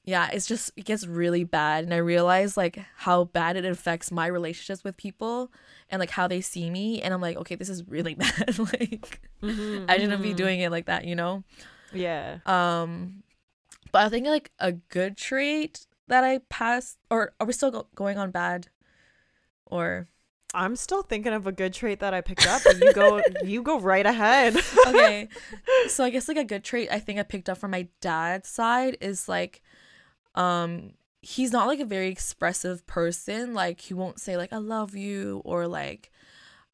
yeah 0.06 0.30
it's 0.32 0.46
just 0.46 0.72
it 0.76 0.86
gets 0.86 1.08
really 1.08 1.44
bad 1.44 1.84
and 1.84 1.94
I 1.94 1.98
realize 1.98 2.56
like 2.58 2.78
how 2.98 3.24
bad 3.26 3.56
it 3.56 3.66
affects 3.66 4.12
my 4.12 4.28
relationships 4.28 4.84
with 4.84 4.96
people 4.98 5.52
and 5.90 6.00
like 6.00 6.12
how 6.12 6.28
they 6.28 6.42
see 6.42 6.70
me 6.70 7.02
and 7.02 7.14
I'm 7.14 7.22
like 7.22 7.38
okay 7.38 7.56
this 7.56 7.70
is 7.70 7.88
really 7.88 8.14
bad 8.26 8.58
like 8.60 9.22
Mhm. 9.42 9.90
I 9.90 9.98
shouldn't 9.98 10.22
be 10.22 10.34
Mhm. 10.34 10.38
doing 10.38 10.60
it 10.60 10.72
like 10.72 10.86
that 10.86 11.06
you 11.06 11.16
know 11.16 11.44
Yeah. 11.94 12.40
um, 12.46 13.24
but 13.92 14.06
I 14.06 14.10
think 14.10 14.28
like 14.28 14.52
a 14.60 14.72
good 14.74 15.18
trait 15.18 15.86
that 16.08 16.24
I 16.24 16.40
passed, 16.50 16.98
or 17.10 17.34
are 17.40 17.48
we 17.48 17.54
still 17.54 17.72
go- 17.72 17.88
going 17.96 18.18
on 18.18 18.32
bad? 18.32 18.68
Or 19.66 20.08
I'm 20.54 20.76
still 20.76 21.02
thinking 21.02 21.34
of 21.34 21.48
a 21.48 21.52
good 21.52 21.74
trait 21.74 22.00
that 22.02 22.14
I 22.14 22.22
picked 22.22 22.48
up, 22.48 22.62
but 22.64 22.80
you 22.80 22.94
go 22.94 23.22
you 23.44 23.64
go 23.64 23.80
right 23.80 24.06
ahead. 24.06 24.56
okay, 24.88 25.28
so 25.88 26.04
I 26.04 26.10
guess 26.10 26.28
like 26.28 26.38
a 26.38 26.44
good 26.44 26.64
trait 26.64 26.90
I 26.92 27.00
think 27.00 27.20
I 27.20 27.24
picked 27.24 27.50
up 27.50 27.58
from 27.58 27.72
my 27.72 27.88
dad's 28.02 28.50
side 28.50 28.98
is 29.02 29.28
like, 29.28 29.62
um, 30.36 30.92
he's 31.22 31.52
not 31.52 31.68
like 31.68 31.80
a 31.80 31.86
very 31.86 32.10
expressive 32.10 32.86
person. 32.86 33.54
Like 33.54 33.82
he 33.82 33.94
won't 33.94 34.20
say 34.20 34.38
like 34.38 34.54
I 34.54 34.58
love 34.58 34.96
you 34.96 35.42
or 35.44 35.68
like, 35.68 36.12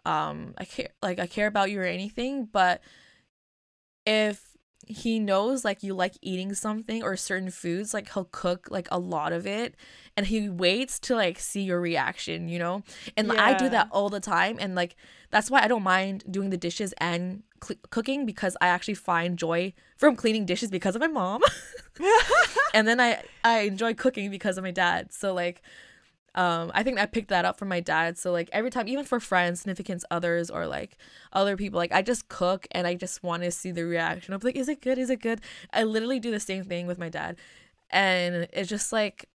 um, 0.06 0.54
I 0.58 0.66
care 0.66 0.90
like 1.02 1.20
I 1.20 1.28
care 1.28 1.48
about 1.48 1.72
you 1.72 1.80
or 1.80 1.86
anything. 1.86 2.46
But 2.46 2.82
if 4.06 4.49
he 4.89 5.19
knows 5.19 5.63
like 5.63 5.84
you 5.84 5.93
like 5.93 6.15
eating 6.22 6.53
something 6.53 7.03
or 7.03 7.15
certain 7.15 7.51
foods 7.51 7.93
like 7.93 8.12
he'll 8.12 8.27
cook 8.31 8.67
like 8.72 8.88
a 8.91 8.98
lot 8.98 9.31
of 9.31 9.46
it 9.46 9.75
and 10.17 10.25
he 10.25 10.50
waits 10.50 11.00
to 11.00 11.15
like 11.15 11.39
see 11.39 11.62
your 11.62 11.79
reaction 11.79 12.50
you 12.50 12.58
know? 12.58 12.84
And 13.15 13.31
i 13.31 13.55
do 13.55 13.69
that 13.69 13.88
all 13.91 14.10
the 14.10 14.19
time 14.19 14.58
and 14.60 14.74
like 14.74 14.96
that's 15.29 15.51
why 15.51 15.62
i 15.62 15.67
don't 15.67 15.84
mind 15.84 16.24
doing 16.29 16.50
the 16.50 16.58
dishes 16.58 16.93
and 16.98 17.43
cl- 17.63 17.79
cooking 17.91 18.25
because 18.25 18.58
i 18.62 18.67
actually 18.67 18.96
find 18.96 19.38
joy 19.38 19.74
from 19.96 20.15
cleaning 20.15 20.46
dishes 20.46 20.72
because 20.72 20.96
of 20.96 21.01
my 21.01 21.08
mom. 21.08 21.41
And 22.74 22.88
then 22.88 23.00
i 23.00 23.22
i 23.43 23.60
enjoy 23.62 23.93
cooking 23.93 24.31
because 24.31 24.58
of 24.58 24.63
my 24.63 24.72
dad. 24.72 25.13
So 25.13 25.34
like 25.34 25.62
um 26.36 26.72
i 26.74 26.84
think 26.84 27.00
i 27.00 27.06
picked 27.06 27.30
that 27.30 27.46
up 27.46 27.58
from 27.58 27.68
my 27.68 27.80
dad. 27.80 28.18
So 28.18 28.32
like 28.32 28.50
every 28.52 28.70
time 28.70 28.88
even 28.88 29.06
for 29.06 29.20
friends 29.20 29.62
significant 29.62 30.04
others 30.12 30.50
or 30.50 30.68
like 30.68 30.98
other 31.34 31.58
people 31.58 31.78
like 31.78 31.92
i 31.92 32.02
just 32.02 32.30
cook 32.30 32.68
and 32.72 32.86
i 32.88 32.96
just 32.96 33.24
want 33.24 33.44
to 33.44 33.52
see 33.52 33.72
the 33.72 33.84
reaction 33.84 34.34
of 34.34 34.44
like 34.44 34.56
is 34.56 34.70
it 34.70 34.82
good? 34.82 34.98
Is 34.98 35.10
it 35.10 35.22
good? 35.22 35.42
I 35.74 35.84
literally 35.84 36.20
do 36.20 36.32
the 36.32 36.40
same 36.40 36.64
thing 36.64 36.88
with 36.88 36.98
my 36.98 37.10
dad. 37.10 37.38
And 37.90 38.48
it's 38.54 38.70
just 38.70 38.92
like 38.92 39.30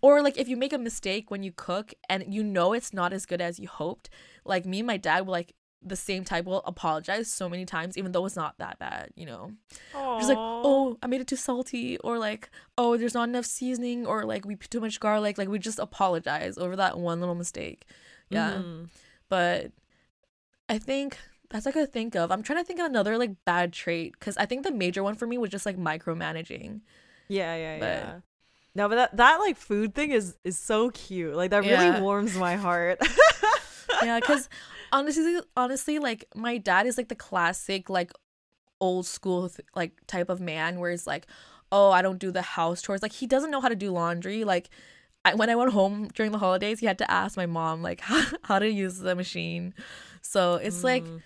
or 0.00 0.22
like 0.22 0.38
if 0.38 0.48
you 0.48 0.56
make 0.56 0.72
a 0.72 0.78
mistake 0.78 1.30
when 1.30 1.42
you 1.42 1.52
cook 1.52 1.94
and 2.08 2.24
you 2.32 2.42
know 2.42 2.72
it's 2.72 2.92
not 2.92 3.12
as 3.12 3.26
good 3.26 3.40
as 3.40 3.58
you 3.58 3.68
hoped 3.68 4.08
like 4.44 4.64
me 4.64 4.80
and 4.80 4.86
my 4.86 4.96
dad 4.96 5.26
will 5.26 5.32
like 5.32 5.54
the 5.84 5.96
same 5.96 6.24
type 6.24 6.44
will 6.46 6.62
apologize 6.64 7.30
so 7.30 7.48
many 7.48 7.64
times 7.66 7.96
even 7.98 8.12
though 8.12 8.24
it's 8.24 8.36
not 8.36 8.56
that 8.58 8.78
bad 8.78 9.10
you 9.16 9.26
know 9.26 9.52
just 10.18 10.28
like 10.30 10.38
oh 10.38 10.96
i 11.02 11.06
made 11.06 11.20
it 11.20 11.26
too 11.26 11.36
salty 11.36 11.98
or 11.98 12.18
like 12.18 12.48
oh 12.78 12.96
there's 12.96 13.14
not 13.14 13.28
enough 13.28 13.44
seasoning 13.44 14.06
or 14.06 14.24
like 14.24 14.44
we 14.46 14.56
put 14.56 14.70
too 14.70 14.80
much 14.80 14.98
garlic 14.98 15.36
like 15.36 15.48
we 15.48 15.58
just 15.58 15.78
apologize 15.78 16.56
over 16.56 16.74
that 16.76 16.98
one 16.98 17.20
little 17.20 17.34
mistake 17.34 17.84
yeah 18.30 18.52
Mhm. 18.54 18.88
but 19.28 19.72
i 20.68 20.78
think 20.78 21.18
that's 21.50 21.66
like 21.66 21.76
I 21.76 21.84
think 21.86 22.16
of 22.16 22.32
i'm 22.32 22.42
trying 22.42 22.58
to 22.60 22.64
think 22.64 22.80
of 22.80 22.86
another 22.86 23.18
like 23.18 23.32
bad 23.44 23.72
trait 23.72 24.12
because 24.18 24.36
i 24.38 24.46
think 24.46 24.64
the 24.64 24.72
major 24.72 25.02
one 25.02 25.14
for 25.14 25.26
me 25.26 25.36
was 25.38 25.50
just 25.50 25.66
like 25.66 25.76
micromanaging 25.76 26.80
Yeah, 27.28 27.54
yeah, 27.56 27.78
But- 27.78 27.86
yeah. 27.86 28.14
No, 28.76 28.88
but 28.88 28.96
that 28.96 29.16
that 29.18 29.36
like 29.38 29.56
food 29.56 29.94
thing 29.94 30.10
is 30.10 30.36
is 30.42 30.58
so 30.58 30.90
cute. 30.90 31.36
Like 31.36 31.50
that 31.52 31.60
really 31.62 31.72
Yeah. 31.94 32.00
warms 32.00 32.34
my 32.36 32.56
heart. 32.56 32.98
yeah 34.02 34.18
because 34.18 34.48
honestly 34.94 35.40
honestly 35.56 35.98
like 35.98 36.24
my 36.34 36.56
dad 36.58 36.86
is 36.86 36.96
like 36.96 37.08
the 37.08 37.14
classic 37.14 37.90
like 37.90 38.12
old 38.80 39.06
school 39.06 39.50
like 39.74 39.92
type 40.06 40.28
of 40.30 40.40
man 40.40 40.78
where 40.80 40.90
it's 40.90 41.06
like 41.06 41.26
oh 41.72 41.90
i 41.90 42.02
don't 42.02 42.18
do 42.18 42.30
the 42.30 42.42
house 42.42 42.82
chores. 42.82 43.02
Like 43.02 43.12
he 43.12 43.26
doesn't 43.26 43.50
know 43.50 43.60
how 43.60 43.68
to 43.68 43.76
do 43.76 43.90
laundry. 43.90 44.44
Like 44.44 44.70
I, 45.24 45.34
when 45.34 45.50
i 45.50 45.56
went 45.56 45.72
home 45.72 46.08
during 46.14 46.32
the 46.32 46.38
holidays 46.38 46.80
he 46.80 46.86
had 46.86 46.98
to 46.98 47.10
ask 47.10 47.36
my 47.36 47.46
mom 47.46 47.82
like 47.82 48.00
how, 48.00 48.22
how 48.44 48.58
to 48.58 48.70
use 48.70 48.98
the 48.98 49.14
machine. 49.14 49.74
So 50.22 50.56
it's 50.56 50.84
like 50.84 51.04
Mm. 51.04 51.22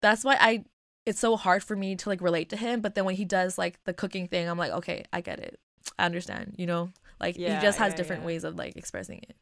that's 0.00 0.24
why 0.24 0.36
i 0.40 0.64
it's 1.06 1.20
so 1.20 1.36
hard 1.36 1.62
for 1.62 1.76
me 1.76 1.96
to 1.96 2.08
like 2.08 2.20
relate 2.22 2.48
to 2.50 2.56
him 2.56 2.80
but 2.80 2.94
then 2.94 3.04
when 3.04 3.14
he 3.14 3.24
does 3.26 3.58
like 3.58 3.82
the 3.84 3.92
cooking 3.94 4.26
thing 4.28 4.48
i'm 4.48 4.58
like 4.58 4.72
okay 4.72 5.04
i 5.12 5.20
get 5.20 5.38
it. 5.40 5.58
I 5.98 6.06
understand 6.06 6.54
you 6.58 6.66
know? 6.66 6.90
Like 7.20 7.36
Yeah, 7.38 7.54
he 7.56 7.66
just 7.66 7.78
has 7.78 7.92
yeah, 7.92 7.96
different 7.98 8.22
yeah. 8.22 8.26
ways 8.28 8.44
of 8.44 8.56
like 8.56 8.76
expressing 8.76 9.18
it 9.18 9.36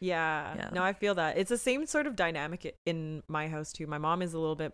Yeah. 0.00 0.54
Yeah. 0.56 0.70
No, 0.72 0.82
I 0.82 0.92
feel 0.92 1.14
that. 1.16 1.38
It's 1.38 1.48
the 1.50 1.58
same 1.58 1.86
sort 1.86 2.06
of 2.06 2.16
dynamic 2.16 2.76
in 2.86 3.22
my 3.28 3.48
house 3.48 3.72
too. 3.72 3.86
My 3.86 3.98
mom 3.98 4.22
is 4.22 4.34
a 4.34 4.38
little 4.38 4.56
bit 4.56 4.72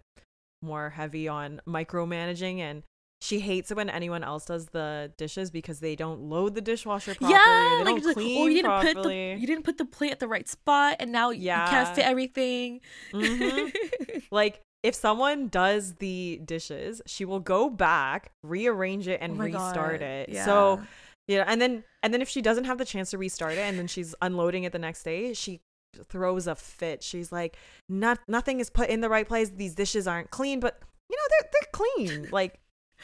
more 0.62 0.90
heavy 0.90 1.28
on 1.28 1.60
micromanaging 1.68 2.58
and 2.58 2.82
she 3.20 3.40
hates 3.40 3.70
it 3.70 3.76
when 3.76 3.88
anyone 3.88 4.22
else 4.22 4.44
does 4.44 4.66
the 4.66 5.10
dishes 5.16 5.50
because 5.50 5.80
they 5.80 5.96
don't 5.96 6.20
load 6.28 6.54
the 6.54 6.60
dishwasher 6.60 7.14
properly. 7.14 7.32
yeah, 7.32 7.78
they 7.84 7.92
like, 7.92 8.02
don't 8.02 8.06
like, 8.08 8.14
clean 8.16 8.42
oh, 8.42 8.46
you 8.46 8.62
didn't 8.62 8.82
put 8.94 9.02
the 9.02 9.36
you 9.38 9.46
didn't 9.46 9.64
put 9.64 9.78
the 9.78 9.84
plate 9.86 10.12
at 10.12 10.20
the 10.20 10.28
right 10.28 10.46
spot, 10.46 10.96
and 11.00 11.10
now 11.10 11.30
you 11.30 11.44
Yeah. 11.46 11.70
can't 11.70 11.94
fit 11.96 12.04
everything. 12.04 12.80
Mhm. 13.14 13.72
like 14.30 14.60
if 14.82 14.94
someone 14.94 15.48
does 15.48 15.94
the 15.94 16.38
dishes, 16.44 17.00
she 17.06 17.24
will 17.24 17.40
go 17.40 17.70
back, 17.70 18.30
rearrange 18.42 19.08
it, 19.08 19.20
and 19.22 19.40
Oh 19.40 19.44
restart 19.44 20.00
God, 20.00 20.02
it. 20.02 20.28
yeah. 20.28 20.44
So 20.44 20.82
yeah, 21.26 21.44
and 21.46 21.60
then 21.60 21.84
and 22.02 22.12
then 22.12 22.20
if 22.22 22.28
she 22.28 22.42
doesn't 22.42 22.64
have 22.64 22.78
the 22.78 22.84
chance 22.84 23.10
to 23.10 23.18
restart 23.18 23.52
it, 23.54 23.58
and 23.60 23.78
then 23.78 23.86
she's 23.86 24.14
unloading 24.22 24.64
it 24.64 24.72
the 24.72 24.78
next 24.78 25.02
day, 25.02 25.32
she 25.34 25.60
throws 26.08 26.46
a 26.46 26.54
fit. 26.54 27.02
She's 27.02 27.30
like, 27.32 27.56
"Not 27.88 28.18
nothing 28.28 28.60
is 28.60 28.70
put 28.70 28.88
in 28.90 29.00
the 29.00 29.08
right 29.08 29.26
place. 29.26 29.50
These 29.50 29.74
dishes 29.74 30.06
aren't 30.08 30.30
clean, 30.30 30.60
but 30.60 30.78
you 31.08 31.16
know 31.16 31.22
they're 31.30 31.50
they're 31.52 31.70
clean. 31.72 32.28
Like 32.30 32.60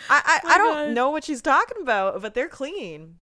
I 0.09 0.21
I, 0.25 0.41
Oh 0.45 0.49
I 0.49 0.59
don't 0.59 0.75
God. 0.89 0.95
know 0.95 1.11
what 1.11 1.25
she's 1.25 1.43
talking 1.43 1.83
about, 1.83 2.21
but 2.23 2.35
they're 2.35 2.49
clean. 2.49 3.17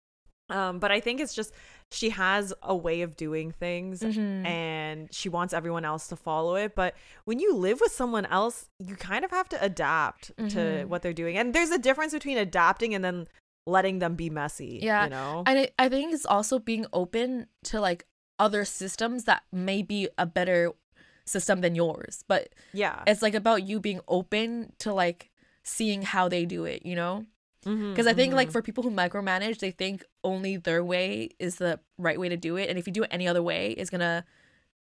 Um, 0.50 0.78
but 0.78 0.92
I 0.92 1.00
think 1.00 1.20
it's 1.20 1.34
just 1.34 1.52
she 1.92 2.12
has 2.12 2.54
a 2.62 2.76
way 2.76 3.02
of 3.02 3.16
doing 3.18 3.52
things 3.52 4.02
Mhm. 4.02 4.46
and 4.46 5.12
she 5.12 5.28
wants 5.28 5.54
everyone 5.56 5.86
else 5.86 6.08
to 6.10 6.16
follow 6.16 6.56
it. 6.56 6.76
But 6.76 6.94
when 7.26 7.40
you 7.40 7.56
live 7.56 7.80
with 7.82 7.92
someone 7.92 8.28
else, 8.28 8.68
you 8.80 8.96
kind 8.96 9.26
of 9.26 9.32
have 9.32 9.50
to 9.50 9.64
adapt 9.64 10.28
to 10.38 10.44
Mhm. 10.44 10.86
what 10.86 11.02
they're 11.02 11.14
doing. 11.14 11.36
And 11.38 11.54
there's 11.56 11.72
a 11.72 11.80
difference 11.80 12.14
between 12.14 12.38
adapting 12.38 12.94
and 12.94 13.04
then 13.04 13.28
letting 13.66 14.00
them 14.00 14.16
be 14.16 14.30
messy. 14.30 14.80
Yeah, 14.82 15.06
You 15.06 15.10
know? 15.10 15.44
and 15.46 15.60
I, 15.60 15.70
I 15.78 15.90
think 15.90 16.14
it's 16.14 16.26
also 16.26 16.60
being 16.60 16.86
open 16.94 17.48
to 17.66 17.82
like 17.82 18.06
other 18.40 18.66
systems 18.66 19.24
that 19.26 19.44
may 19.52 19.82
be 19.82 20.10
a 20.18 20.26
better 20.26 20.72
system 21.26 21.62
than 21.62 21.76
yours, 21.76 22.24
but 22.28 22.50
yeah. 22.74 23.04
it's 23.08 23.22
like 23.22 23.34
about 23.34 23.64
you 23.64 23.80
being 23.80 24.02
open 24.08 24.74
to 24.80 24.94
like 24.94 25.32
seeing 25.64 26.02
how 26.04 26.30
they 26.30 26.46
do 26.46 26.66
it. 26.66 26.86
You 26.86 26.96
know? 26.96 27.26
Mm-hmm, 27.66 27.92
because 27.92 28.06
I 28.06 28.14
think 28.14 28.34
like 28.34 28.50
mm-hmm. 28.50 28.54
for 28.54 28.62
people 28.62 28.84
who 28.84 28.92
micromanage, 28.92 29.60
they 29.60 29.72
think 29.72 30.06
only 30.24 30.58
their 30.58 30.84
way 30.84 31.30
is 31.40 31.56
the 31.56 31.80
right 31.98 32.20
way 32.20 32.30
to 32.30 32.38
do 32.38 32.58
it, 32.58 32.70
and 32.70 32.78
if 32.78 32.86
you 32.86 32.94
do 32.94 33.04
it 33.04 33.10
any 33.12 33.28
other 33.28 33.42
way, 33.42 33.72
it's 33.72 33.90
gonna 33.90 34.24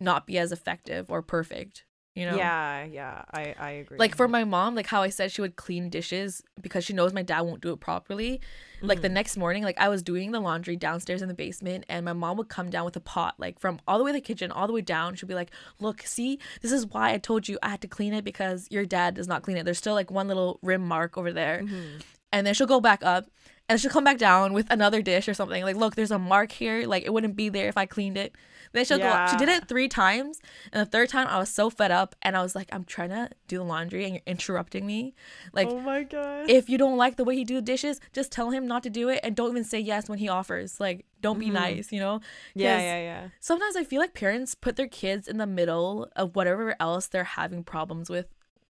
not 0.01 0.27
be 0.27 0.39
as 0.39 0.51
effective 0.51 1.11
or 1.11 1.21
perfect. 1.21 1.85
You 2.17 2.27
know? 2.27 2.37
Yeah, 2.37 2.85
yeah, 2.85 3.23
I 3.33 3.55
I 3.59 3.71
agree. 3.71 3.97
Like 3.97 4.17
for 4.17 4.27
my 4.27 4.43
mom, 4.43 4.75
like 4.75 4.87
how 4.89 5.01
I 5.03 5.11
said 5.11 5.31
she 5.31 5.41
would 5.41 5.55
clean 5.55 5.89
dishes 5.91 6.43
because 6.61 6.85
she 6.85 6.93
knows 6.93 7.13
my 7.13 7.23
dad 7.23 7.43
won't 7.43 7.61
do 7.63 7.73
it 7.73 7.79
properly. 7.79 8.41
Like 8.83 9.01
the 9.01 9.09
Mhm. 9.09 9.13
next 9.13 9.37
morning, 9.37 9.63
like 9.63 9.79
I 9.79 9.89
was 9.89 10.03
doing 10.03 10.33
the 10.33 10.41
laundry 10.41 10.75
downstairs 10.75 11.23
in 11.23 11.29
the 11.29 11.35
basement, 11.35 11.85
and 11.89 12.05
my 12.05 12.13
mom 12.13 12.37
would 12.39 12.49
come 12.49 12.69
down 12.69 12.85
with 12.85 12.97
a 12.97 13.01
pot, 13.01 13.35
like 13.39 13.61
from 13.61 13.79
all 13.87 13.97
the 13.99 14.05
way 14.05 14.11
to 14.11 14.15
the 14.19 14.21
kitchen, 14.21 14.51
all 14.51 14.67
the 14.67 14.73
way 14.73 14.81
down. 14.81 15.15
She'd 15.15 15.27
be 15.29 15.35
like, 15.35 15.53
"Look, 15.79 16.03
see, 16.03 16.41
this 16.63 16.73
is 16.73 16.85
why 16.87 17.13
I 17.13 17.19
told 17.19 17.47
you 17.49 17.59
I 17.63 17.69
had 17.69 17.81
to 17.83 17.89
clean 17.89 18.13
it 18.13 18.25
because 18.25 18.67
your 18.71 18.85
dad 18.87 19.15
does 19.15 19.29
not 19.29 19.43
clean 19.43 19.57
it. 19.57 19.65
There's 19.65 19.79
still 19.79 19.95
like 19.95 20.11
one 20.11 20.27
little 20.27 20.59
rim 20.63 20.87
mark 20.87 21.17
over 21.17 21.33
there." 21.33 21.63
Mhm. 21.63 22.03
and 22.33 22.47
then 22.47 22.55
she'll 22.55 22.67
go 22.67 22.81
back 22.81 23.03
up 23.03 23.27
and 23.69 23.81
she'll 23.81 23.91
come 23.91 24.05
back 24.05 24.17
down 24.17 24.53
with 24.53 24.71
another 24.71 25.03
dish 25.03 25.29
or 25.29 25.35
something 25.35 25.65
like 25.65 25.75
look 25.75 25.97
there's 25.97 26.13
a 26.13 26.19
mark 26.19 26.53
here 26.53 26.87
like 26.87 27.03
it 27.03 27.13
wouldn't 27.13 27.35
be 27.35 27.49
there 27.49 27.67
if 27.67 27.77
i 27.77 27.85
cleaned 27.85 28.17
it 28.17 28.37
then 28.73 28.85
she'll 28.85 28.99
go 28.99 29.05
up 29.09 29.29
she 29.29 29.37
did 29.37 29.49
it 29.49 29.67
three 29.69 29.89
times 29.89 30.41
and 30.73 30.81
the 30.81 30.91
third 30.91 31.09
time 31.09 31.27
i 31.27 31.39
was 31.39 31.49
so 31.49 31.69
fed 31.71 31.91
up 31.91 32.15
and 32.23 32.37
i 32.37 32.43
was 32.43 32.55
like 32.55 32.69
i'm 32.73 32.85
trying 32.85 33.09
to 33.11 33.29
do 33.49 33.59
the 33.59 33.65
laundry 33.65 34.05
and 34.05 34.15
you're 34.15 34.23
interrupting 34.27 34.87
me 34.87 35.15
like 35.53 35.69
oh 35.69 35.81
my 35.81 36.03
god. 36.03 36.49
if 36.49 36.69
you 36.69 36.79
don't 36.79 36.97
like 36.97 37.17
the 37.17 37.25
way 37.25 37.35
he 37.37 37.45
do 37.45 37.57
the 37.57 37.63
dishes 37.63 38.01
just 38.13 38.31
tell 38.31 38.51
him 38.51 38.67
not 38.67 38.83
to 38.83 38.91
do 38.91 39.09
it 39.09 39.21
and 39.23 39.35
don't 39.37 39.51
even 39.51 39.65
say 39.65 39.79
yes 39.81 40.09
when 40.09 40.19
he 40.19 40.29
offers 40.29 40.79
like 40.81 41.05
don't 41.21 41.39
be 41.39 41.49
Mhm. 41.49 41.53
nice 41.55 41.93
you 41.93 42.01
know 42.01 42.21
Yeah, 42.55 42.79
yeah, 42.81 42.99
yeah. 43.01 43.29
sometimes 43.41 43.77
i 43.77 43.85
feel 43.85 44.01
like 44.01 44.15
parents 44.15 44.55
put 44.55 44.77
their 44.77 44.89
kids 44.89 45.27
in 45.29 45.39
the 45.39 45.47
middle 45.47 46.09
of 46.17 46.37
whatever 46.37 46.77
else 46.81 47.07
they're 47.09 47.25
having 47.25 47.65
problems 47.65 48.09
with 48.09 48.27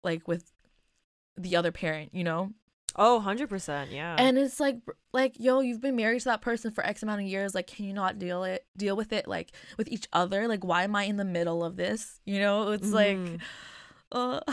like 0.03 0.27
with 0.27 0.51
the 1.37 1.55
other 1.55 1.71
parent 1.71 2.09
you 2.13 2.23
know 2.23 2.51
Oh, 2.97 3.21
100%, 3.25 3.91
yeah. 3.91 4.15
and 4.17 4.37
it's 4.37 4.59
like 4.59 4.77
like 5.13 5.35
yo 5.39 5.59
you've 5.59 5.81
been 5.81 5.95
married 5.95 6.19
to 6.21 6.25
that 6.25 6.41
person 6.41 6.71
for 6.71 6.85
x 6.85 7.03
amount 7.03 7.21
of 7.21 7.27
years 7.27 7.53
like 7.53 7.67
can 7.67 7.85
you 7.85 7.93
not 7.93 8.17
deal 8.19 8.43
it 8.43 8.65
deal 8.77 8.95
with 8.95 9.11
it 9.13 9.27
like 9.27 9.51
with 9.77 9.87
each 9.89 10.07
other 10.13 10.47
like 10.47 10.63
why 10.63 10.83
am 10.83 10.95
i 10.95 11.03
in 11.03 11.17
the 11.17 11.25
middle 11.25 11.63
of 11.63 11.75
this 11.77 12.19
you 12.25 12.39
know 12.39 12.71
it's 12.71 12.91
like 12.91 13.17
Mhm. 13.17 13.39
uh 14.11 14.39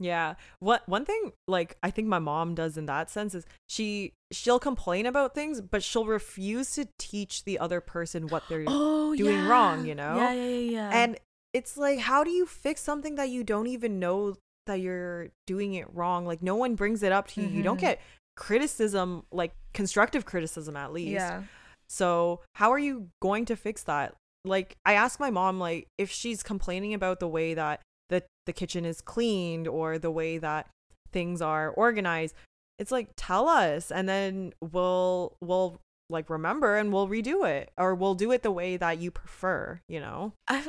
Yeah. 0.00 0.34
What 0.58 0.86
one 0.88 1.04
thing 1.04 1.32
like 1.46 1.76
I 1.82 1.90
think 1.90 2.08
my 2.08 2.18
mom 2.18 2.56
does 2.56 2.76
in 2.76 2.86
that 2.86 3.10
sense 3.10 3.32
is 3.34 3.46
she 3.68 4.12
she'll 4.32 4.58
complain 4.58 5.06
about 5.06 5.34
things 5.36 5.60
but 5.60 5.82
she'll 5.84 6.04
refuse 6.06 6.72
to 6.74 6.88
teach 6.98 7.44
the 7.44 7.60
other 7.60 7.80
person 7.80 8.26
what 8.26 8.42
they're 8.48 8.64
oh 8.66 9.14
doing 9.14 9.44
wrong, 9.46 9.86
you 9.86 9.94
know? 9.94 10.16
yeah 10.16 10.32
yeah 10.32 10.48
yeah, 10.48 10.70
yeah. 10.72 10.90
And 10.92 11.18
it's 11.52 11.76
like 11.76 12.00
how 12.00 12.24
do 12.24 12.30
you 12.30 12.44
fix 12.44 12.80
something 12.82 13.14
that 13.14 13.28
you 13.28 13.44
don't 13.44 13.68
even 13.68 14.00
know 14.00 14.34
that 14.66 14.80
you're 14.80 15.28
doing 15.46 15.74
it 15.74 15.86
wrong? 15.94 16.26
Like 16.26 16.42
no 16.42 16.56
one 16.56 16.74
brings 16.74 17.02
it 17.02 17.12
up 17.12 17.28
to 17.28 17.40
you. 17.42 17.48
You 17.48 17.62
don't 17.62 17.76
Mhm. 17.78 17.80
get 17.80 18.00
criticism 18.36 19.24
like 19.32 19.52
constructive 19.72 20.24
criticism 20.24 20.76
at 20.76 20.92
least. 20.92 21.12
yeah 21.12 21.42
So, 21.86 22.40
how 22.54 22.70
are 22.72 22.78
you 22.78 23.08
going 23.20 23.44
to 23.46 23.56
fix 23.56 23.82
that? 23.84 24.14
Like, 24.44 24.76
I 24.84 24.94
asked 24.94 25.20
my 25.20 25.30
mom, 25.30 25.58
like, 25.60 25.86
if 25.98 26.10
she's 26.10 26.42
complaining 26.42 26.92
about 26.94 27.20
the 27.20 27.28
way 27.28 27.54
that 27.54 27.80
the, 28.08 28.22
the 28.46 28.52
kitchen 28.52 28.84
is 28.84 29.00
cleaned 29.00 29.68
or 29.68 29.98
the 29.98 30.10
way 30.10 30.38
that 30.38 30.68
things 31.12 31.40
are 31.42 31.70
organized. 31.70 32.34
It's 32.78 32.90
like, 32.90 33.08
tell 33.16 33.48
us, 33.48 33.92
and 33.92 34.08
then 34.08 34.52
we'll, 34.60 35.36
we'll 35.40 35.78
like 36.10 36.28
remember 36.28 36.76
and 36.76 36.92
we'll 36.92 37.08
redo 37.08 37.48
it 37.48 37.70
or 37.78 37.94
we'll 37.94 38.14
do 38.14 38.32
it 38.32 38.42
the 38.42 38.50
way 38.50 38.76
that 38.76 38.98
you 38.98 39.10
prefer, 39.10 39.80
you 39.88 40.00
know? 40.00 40.32
i 40.48 40.66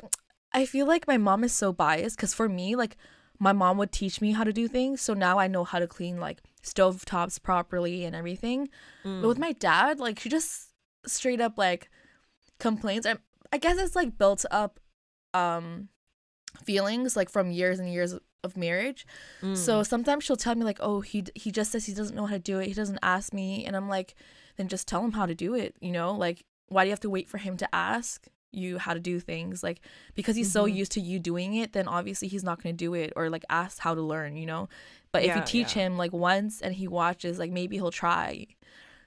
i 0.54 0.66
feel 0.66 0.86
like 0.88 1.08
my 1.08 1.18
mom 1.18 1.44
is 1.44 1.52
so 1.54 1.74
biased 1.74 2.16
because 2.16 2.34
for 2.34 2.48
me 2.48 2.76
like 2.76 2.96
my 3.40 3.52
mom 3.54 3.78
would 3.78 3.92
teach 3.92 4.22
me 4.22 4.32
how 4.32 4.44
to 4.44 4.54
do 4.54 4.68
things 4.68 5.02
so 5.02 5.14
now 5.14 5.38
i 5.40 5.48
know 5.48 5.64
how 5.64 5.80
to 5.80 5.88
clean 5.88 6.20
like 6.20 6.42
stove 6.64 7.06
tops 7.06 7.38
properly 7.40 8.04
and 8.06 8.16
everything 8.16 8.70
But 9.22 9.28
with 9.28 9.38
my 9.38 9.52
dad, 9.52 10.00
like 10.00 10.20
she 10.20 10.30
just 10.30 10.70
straight 11.06 11.40
up 11.40 11.58
like 11.58 11.90
complains. 12.60 13.06
I 13.06 13.16
I 13.52 13.58
guess 13.58 13.78
it's 13.78 13.96
like 13.96 14.18
built 14.18 14.46
up 14.50 14.80
um 15.34 15.90
feelings 16.64 17.16
like 17.16 17.30
from 17.30 17.52
years 17.52 17.80
and 17.80 17.92
years 17.92 18.16
of 18.44 18.58
marriage. 18.58 19.06
Mm. 19.42 19.56
So 19.56 19.84
sometimes 19.84 20.24
she'll 20.24 20.36
tell 20.36 20.56
me 20.56 20.64
like, 20.64 20.80
"Oh, 20.82 21.02
he 21.02 21.26
he 21.36 21.52
just 21.52 21.72
says 21.72 21.86
he 21.86 21.94
doesn't 21.94 22.16
know 22.16 22.26
how 22.26 22.34
to 22.34 22.40
do 22.40 22.60
it. 22.60 22.68
He 22.68 22.74
doesn't 22.74 23.00
ask 23.04 23.34
me." 23.34 23.66
And 23.66 23.76
I'm 23.76 23.90
like, 23.90 24.16
"Then 24.58 24.68
just 24.68 24.88
tell 24.88 25.04
him 25.04 25.12
how 25.12 25.28
to 25.28 25.36
do 25.36 25.54
it." 25.54 25.76
You 25.80 25.92
know? 25.92 26.14
Like 26.14 26.46
why 26.68 26.84
do 26.84 26.88
you 26.88 26.94
have 26.94 27.00
to 27.02 27.10
wait 27.12 27.30
for 27.30 27.38
him 27.38 27.58
to 27.58 27.76
ask 27.76 28.28
you 28.56 28.78
how 28.78 28.94
to 28.94 29.00
do 29.00 29.20
things? 29.20 29.62
Like 29.64 29.82
because 30.16 30.36
he's 30.36 30.52
so 30.52 30.66
Mhm. 30.66 30.76
used 30.76 30.92
to 30.94 31.02
you 31.02 31.20
doing 31.20 31.56
it, 31.56 31.74
then 31.74 31.88
obviously 31.88 32.28
he's 32.28 32.44
not 32.44 32.62
going 32.62 32.76
to 32.76 32.78
do 32.86 32.94
it 32.94 33.14
or 33.16 33.30
like 33.30 33.46
ask 33.50 33.80
how 33.80 33.94
to 33.96 34.02
learn, 34.02 34.36
you 34.38 34.46
know? 34.46 34.70
But 35.12 35.24
if 35.24 35.36
you 35.36 35.42
teach 35.46 35.74
yeah. 35.74 35.84
him 35.84 35.98
like 35.98 36.14
once 36.14 36.62
and 36.62 36.74
he 36.76 36.88
watches, 36.88 37.40
like 37.40 37.52
maybe 37.52 37.76
he'll 37.78 37.92
try. 37.92 38.48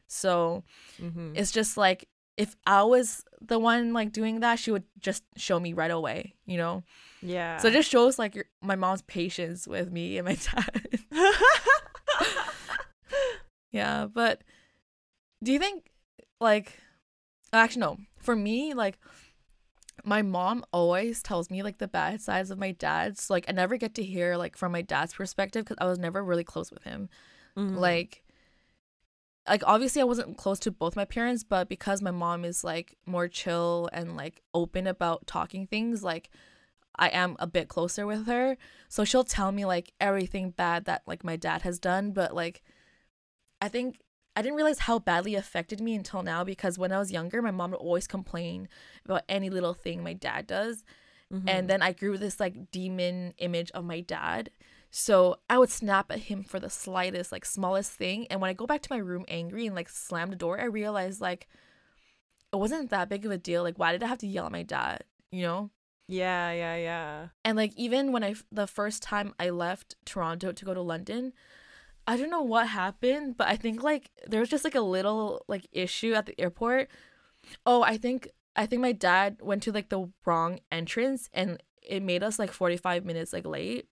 So 0.07 0.65
Mhm. 1.01 1.37
it's 1.37 1.51
just 1.53 1.77
like 1.77 2.09
if 2.37 2.55
I 2.67 2.83
was 2.85 3.25
the 3.41 3.59
one 3.59 3.93
like 3.93 4.13
doing 4.13 4.41
that, 4.41 4.59
she 4.59 4.71
would 4.71 4.85
just 5.01 5.25
show 5.37 5.59
me 5.59 5.73
right 5.73 5.91
away, 5.91 6.35
you 6.47 6.57
know. 6.57 6.85
yeah. 7.21 7.59
So 7.59 7.69
it 7.69 7.73
just 7.73 7.91
shows 7.91 8.19
like 8.19 8.35
your, 8.37 8.45
my 8.63 8.77
mom's 8.77 9.03
patience 9.03 9.67
with 9.67 9.91
me 9.91 10.19
and 10.19 10.27
my 10.27 10.35
dad. 10.55 11.01
yeah, 13.71 14.07
but 14.07 14.43
do 15.43 15.53
you 15.53 15.59
think 15.59 15.91
like 16.41 16.79
actually 17.53 17.81
no, 17.81 17.99
for 18.21 18.35
me 18.37 18.75
like 18.75 18.99
my 20.09 20.23
mom 20.23 20.65
always 20.73 21.23
tells 21.23 21.51
me 21.51 21.63
like 21.63 21.79
the 21.79 21.89
bad 21.89 22.21
sides 22.21 22.51
of 22.51 22.59
my 22.59 22.73
dad. 22.73 23.19
So 23.19 23.35
like 23.35 23.45
I 23.49 23.53
never 23.53 23.77
get 23.77 23.95
to 23.97 24.03
hear 24.03 24.37
like 24.37 24.57
from 24.57 24.73
my 24.73 24.83
dad's 24.83 25.15
perspective 25.15 25.67
cuz 25.67 25.77
I 25.81 25.85
was 25.85 25.99
never 25.99 26.25
really 26.25 26.45
close 26.45 26.71
with 26.71 26.85
him 26.85 27.09
Mhm. 27.57 27.77
like 27.77 28.23
like 29.49 29.63
obviously 29.67 30.01
I 30.03 30.05
wasn't 30.05 30.37
close 30.37 30.59
to 30.61 30.71
both 30.71 30.95
my 30.97 31.05
parents, 31.07 31.43
but 31.43 31.69
because 31.69 32.03
my 32.03 32.11
mom 32.11 32.45
is 32.45 32.63
like 32.65 32.97
more 33.07 33.29
chill 33.29 33.89
and 33.93 34.17
like 34.17 34.43
open 34.53 34.87
about 34.87 35.27
talking 35.27 35.67
things, 35.67 36.03
like 36.03 36.31
I 36.97 37.09
am 37.09 37.37
a 37.39 37.47
bit 37.47 37.69
closer 37.69 38.07
with 38.07 38.27
her. 38.27 38.57
So 38.89 39.05
she'll 39.05 39.25
tell 39.25 39.53
me 39.53 39.65
like 39.65 39.93
everything 40.01 40.51
bad 40.51 40.85
that 40.87 41.03
like 41.07 41.25
my 41.25 41.37
dad 41.37 41.63
has 41.63 41.79
done, 41.79 42.13
but 42.13 42.35
like 42.35 42.63
I 43.61 43.69
think 43.69 44.01
I 44.39 44.43
didn't 44.43 44.55
realize 44.55 44.79
how 44.79 45.01
badly 45.01 45.35
it 45.35 45.39
affected 45.39 45.81
me 45.81 45.97
until 45.97 46.23
now 46.23 46.45
because 46.45 46.79
when 46.79 46.93
I 46.93 46.99
was 46.99 47.11
younger, 47.11 47.43
my 47.43 47.51
mom 47.51 47.73
would 47.73 47.81
always 47.81 48.07
complain 48.07 48.69
about 49.05 49.23
any 49.29 49.51
little 49.51 49.75
thing 49.75 50.01
my 50.01 50.13
dad 50.13 50.47
does. 50.47 50.85
Mhm. 51.33 51.43
And 51.49 51.69
then 51.69 51.83
I 51.83 51.91
grew 51.93 52.17
this 52.17 52.39
like 52.39 52.71
demon 52.71 53.35
image 53.39 53.73
of 53.73 53.85
my 53.85 53.99
dad. 54.01 54.51
So 54.93 55.41
I 55.51 55.59
would 55.59 55.71
snap 55.71 56.13
at 56.13 56.21
him 56.21 56.45
for 56.45 56.61
the 56.61 56.71
slightest, 56.71 57.33
like 57.33 57.45
smallest 57.45 57.91
thing. 57.91 58.29
And 58.29 58.41
when 58.41 58.49
I 58.49 58.53
go 58.55 58.65
back 58.65 58.81
to 58.83 58.93
my 58.93 58.99
room 58.99 59.25
angry 59.27 59.67
and 59.67 59.75
like 59.75 59.89
slam 59.89 60.31
the 60.31 60.37
door, 60.37 60.61
I 60.61 60.67
realized 60.67 61.21
like 61.21 61.49
it 62.53 62.57
wasn't 62.57 62.91
that 62.91 63.09
big 63.09 63.27
of 63.27 63.33
a 63.33 63.39
deal. 63.39 63.65
Like, 63.65 63.77
why 63.77 63.91
did 63.91 64.05
I 64.05 64.07
have 64.07 64.19
to 64.19 64.29
yell 64.29 64.47
at 64.47 64.53
my 64.53 64.63
dad? 64.63 65.03
You 65.33 65.43
know? 65.43 65.71
yeah, 66.07 66.53
yeah, 66.53 66.77
yeah. 66.77 67.29
And 67.45 67.57
like 67.57 67.73
even 67.77 68.13
when 68.13 68.23
I 68.23 68.37
the 68.53 68.69
first 68.69 69.03
time 69.03 69.35
I 69.41 69.51
left 69.51 69.97
Toronto 70.05 70.53
to 70.53 70.65
go 70.65 70.75
to 70.75 70.81
London, 70.81 71.33
I 72.09 72.17
don't 72.17 72.31
know 72.31 72.43
what 72.43 72.67
happened, 72.69 73.37
but 73.37 73.49
I 73.49 73.57
think 73.57 73.83
like 73.83 74.11
there 74.27 74.41
was 74.41 74.49
just 74.49 74.65
like 74.65 74.75
a 74.75 74.81
little 74.81 75.45
like 75.47 75.67
issue 75.73 76.15
at 76.15 76.27
the 76.27 76.39
airport. 76.41 76.89
Oh, 77.67 77.83
I 77.83 77.99
think 77.99 78.29
I 78.57 78.67
think 78.67 78.83
my 78.83 78.93
dad 78.93 79.37
went 79.43 79.63
to 79.65 79.73
like 79.73 79.91
the 79.91 80.11
wrong 80.25 80.59
entrance 80.73 81.29
and 81.33 81.63
it 81.83 82.03
made 82.03 82.23
us 82.23 82.39
like 82.39 82.51
45 82.51 83.05
minutes 83.05 83.33
like 83.33 83.47
late. 83.47 83.87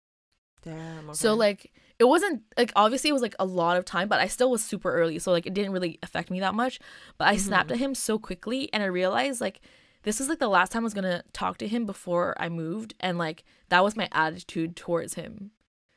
Damn. 0.62 1.14
So 1.14 1.34
like 1.34 1.72
it 1.98 2.04
wasn't 2.04 2.42
like 2.58 2.72
obviously 2.74 3.10
it 3.10 3.12
was 3.12 3.22
like 3.22 3.36
a 3.38 3.44
lot 3.44 3.76
of 3.76 3.84
time, 3.84 4.08
but 4.08 4.18
I 4.20 4.26
still 4.28 4.50
was 4.50 4.64
super 4.64 4.90
early, 4.92 5.18
so 5.18 5.30
like 5.30 5.46
it 5.46 5.54
didn't 5.54 5.72
really 5.72 5.98
affect 6.02 6.30
me 6.30 6.40
that 6.40 6.54
much. 6.54 6.80
But 7.18 7.28
I 7.28 7.36
snapped 7.36 7.68
Mhm. 7.70 7.72
at 7.74 7.78
him 7.78 7.94
so 7.94 8.18
quickly 8.18 8.68
and 8.72 8.82
I 8.82 8.86
realized 8.86 9.40
like 9.40 9.60
this 10.02 10.18
was 10.20 10.28
like 10.28 10.38
the 10.38 10.48
last 10.48 10.72
time 10.72 10.82
I 10.82 10.84
was 10.84 10.94
gonna 10.94 11.22
talk 11.32 11.58
to 11.58 11.68
him 11.68 11.84
before 11.86 12.34
I 12.40 12.48
moved 12.48 12.94
and 12.98 13.18
like 13.18 13.44
that 13.68 13.84
was 13.84 13.94
my 13.96 14.08
attitude 14.12 14.74
towards 14.74 15.14
him. 15.14 15.50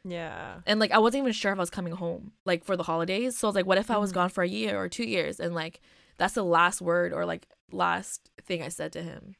Yeah. 0.03 0.61
And 0.65 0.79
like 0.79 0.91
I 0.91 0.97
wasn't 0.99 1.21
even 1.23 1.33
sure 1.33 1.51
if 1.51 1.57
I 1.57 1.61
was 1.61 1.69
coming 1.69 1.93
home 1.93 2.31
like 2.45 2.63
for 2.63 2.77
the 2.77 2.83
holidays. 2.83 3.37
So 3.37 3.47
I 3.47 3.49
was 3.49 3.55
like, 3.55 3.65
what 3.65 3.77
if 3.77 3.91
I 3.91 3.97
was 3.97 4.11
Mhm. 4.11 4.15
gone 4.15 4.29
for 4.29 4.43
a 4.43 4.47
year 4.47 4.79
or 4.79 4.87
two 4.89 5.03
years? 5.03 5.39
And 5.39 5.53
like 5.53 5.81
that's 6.17 6.33
the 6.35 6.43
last 6.43 6.81
word 6.81 7.11
or 7.13 7.25
like 7.25 7.47
last 7.71 8.29
thing 8.45 8.61
I 8.63 8.69
said 8.69 8.91
to 8.93 9.01
him. 9.03 9.35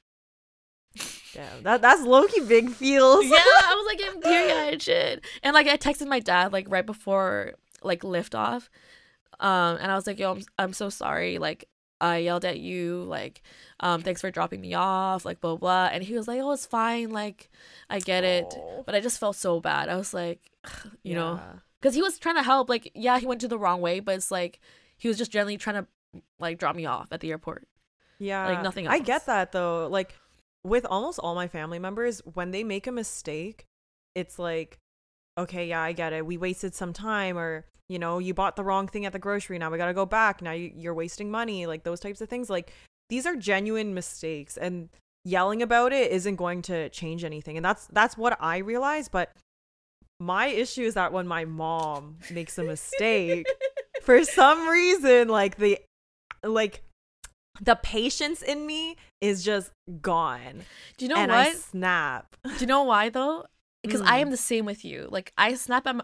Damn. 1.34 1.64
That 1.64 1.82
that's 1.82 2.02
lowkey 2.02 2.48
big 2.48 2.72
feels. 2.72 3.26
yeah, 3.26 3.38
I 3.38 3.74
was 3.76 3.86
like 3.88 3.98
getting 4.00 4.22
teary 4.22 4.52
eyed 4.52 4.82
shit. 4.82 5.24
And 5.44 5.54
like 5.54 5.68
I 5.68 5.78
texted 5.78 6.08
my 6.08 6.20
dad 6.20 6.52
like 6.52 6.66
right 6.70 6.86
before 6.86 7.54
like 7.82 8.04
lift 8.04 8.36
off. 8.36 8.70
Um 9.40 9.78
and 9.80 9.92
I 9.92 9.96
was 9.96 10.08
like, 10.08 10.20
yo, 10.20 10.32
I'm 10.34 10.42
I'm 10.58 10.74
so 10.74 10.90
sorry. 10.90 11.38
Like 11.38 11.69
I 12.02 12.18
yelled 12.18 12.46
at 12.46 12.60
you, 12.60 13.04
like, 13.04 13.42
um, 13.80 14.02
thanks 14.02 14.22
for 14.22 14.32
dropping 14.32 14.62
me 14.62 14.74
off, 14.74 15.26
like 15.26 15.42
blah 15.42 15.56
blah. 15.58 15.90
And 15.92 16.04
he 16.04 16.14
was 16.16 16.28
like, 16.28 16.40
Oh, 16.42 16.52
it's 16.52 16.66
fine, 16.66 17.10
like, 17.12 17.50
I 17.90 18.00
get 18.00 18.24
it. 18.24 18.54
But 18.86 18.96
I 18.96 19.00
just 19.02 19.20
felt 19.20 19.36
so 19.36 19.60
bad. 19.60 19.90
I 19.90 19.96
was 19.96 20.14
like, 20.14 20.40
you 21.04 21.16
know, 21.16 21.40
because 21.82 21.96
he 21.96 22.02
was 22.02 22.18
trying 22.20 22.36
to 22.36 22.44
help. 22.44 22.70
Like, 22.70 22.92
yeah, 22.96 23.20
he 23.20 23.26
went 23.26 23.42
to 23.42 23.48
the 23.48 23.60
wrong 23.60 23.82
way, 23.82 24.00
but 24.00 24.16
it's 24.16 24.32
like 24.32 24.60
he 24.98 25.08
was 25.08 25.18
just 25.18 25.32
generally 25.32 25.58
trying 25.58 25.84
to 25.84 26.22
like 26.40 26.58
drop 26.58 26.76
me 26.76 26.86
off 26.86 27.08
at 27.12 27.20
the 27.20 27.32
airport. 27.32 27.68
Yeah. 28.20 28.46
Like, 28.48 28.64
nothing 28.64 28.86
else. 28.86 28.96
I 28.96 29.00
get 29.00 29.26
that 29.26 29.52
though. 29.52 29.88
Like 29.88 30.16
with 30.64 30.86
almost 30.86 31.20
all 31.20 31.36
my 31.36 31.48
family 31.48 31.80
members, 31.80 32.22
when 32.34 32.52
they 32.52 32.64
make 32.64 32.88
a 32.88 32.92
mistake, 32.92 33.66
it's 34.16 34.38
like, 34.38 34.80
okay, 35.40 35.68
yeah, 35.68 35.82
I 35.82 35.94
get 35.94 36.14
it. 36.14 36.26
We 36.26 36.38
wasted 36.38 36.76
some 36.76 36.94
time 36.94 37.38
or 37.38 37.66
you 37.90 37.98
know, 37.98 38.20
you 38.20 38.36
bought 38.36 38.56
the 38.56 38.64
wrong 38.64 38.88
thing 38.88 39.06
at 39.08 39.14
the 39.14 39.20
grocery. 39.20 39.58
Now 39.58 39.72
we 39.72 39.80
got 39.80 39.88
to 39.88 39.96
go 39.96 40.06
back. 40.06 40.44
Now 40.44 40.52
you, 40.52 40.72
you're 40.76 40.94
wasting 40.94 41.32
money. 41.32 41.66
Like 41.66 41.84
those 41.84 42.00
types 42.00 42.22
of 42.22 42.30
things. 42.30 42.50
Like 42.50 42.72
these 43.10 43.26
are 43.26 43.36
genuine 43.36 43.96
mistakes 43.96 44.58
and 44.58 44.90
yelling 45.26 45.62
about 45.62 45.92
it 45.92 46.12
isn't 46.12 46.36
going 46.36 46.62
to 46.64 46.90
change 46.90 47.24
anything. 47.24 47.58
And 47.58 47.66
that's 47.66 47.88
that's 47.88 48.18
what 48.18 48.38
I 48.40 48.60
realize, 48.60 49.10
but 49.10 49.32
my 50.20 50.48
issue 50.48 50.84
is 50.84 50.94
that 50.96 51.14
when 51.14 51.28
my 51.28 51.46
mom 51.46 52.18
makes 52.32 52.58
a 52.58 52.64
mistake, 52.64 53.48
for 54.02 54.24
some 54.24 54.68
reason 54.68 55.28
like 55.28 55.58
the 55.58 55.80
like 56.44 56.84
the 57.62 57.76
patience 57.76 58.42
in 58.42 58.66
me 58.66 58.96
is 59.20 59.44
just 59.44 59.72
gone. 60.02 60.64
Do 60.98 61.06
you 61.06 61.10
know 61.10 61.18
and 61.18 61.32
what? 61.32 61.48
I 61.48 61.54
snap. 61.54 62.36
Do 62.44 62.56
you 62.60 62.68
know 62.68 62.84
why 62.84 63.10
though? 63.10 63.46
Because 63.82 64.02
I 64.02 64.18
Mm. 64.18 64.22
am 64.24 64.30
the 64.32 64.38
same 64.38 64.66
with 64.66 64.84
you. 64.84 65.08
Like 65.10 65.32
I 65.38 65.54
snap 65.56 65.88
at 65.88 65.96
my, 65.96 66.04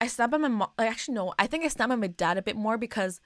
I 0.00 0.06
snap 0.06 0.32
at 0.32 0.40
my 0.40 0.48
mom. 0.48 0.70
Like 0.78 0.90
actually 0.90 1.14
no, 1.14 1.34
I 1.38 1.46
think 1.46 1.64
I 1.64 1.68
snap 1.68 1.90
at 1.90 1.98
my 1.98 2.06
dad 2.06 2.36
a 2.38 2.42
bit 2.42 2.56
more 2.56 2.76
because 2.78 3.20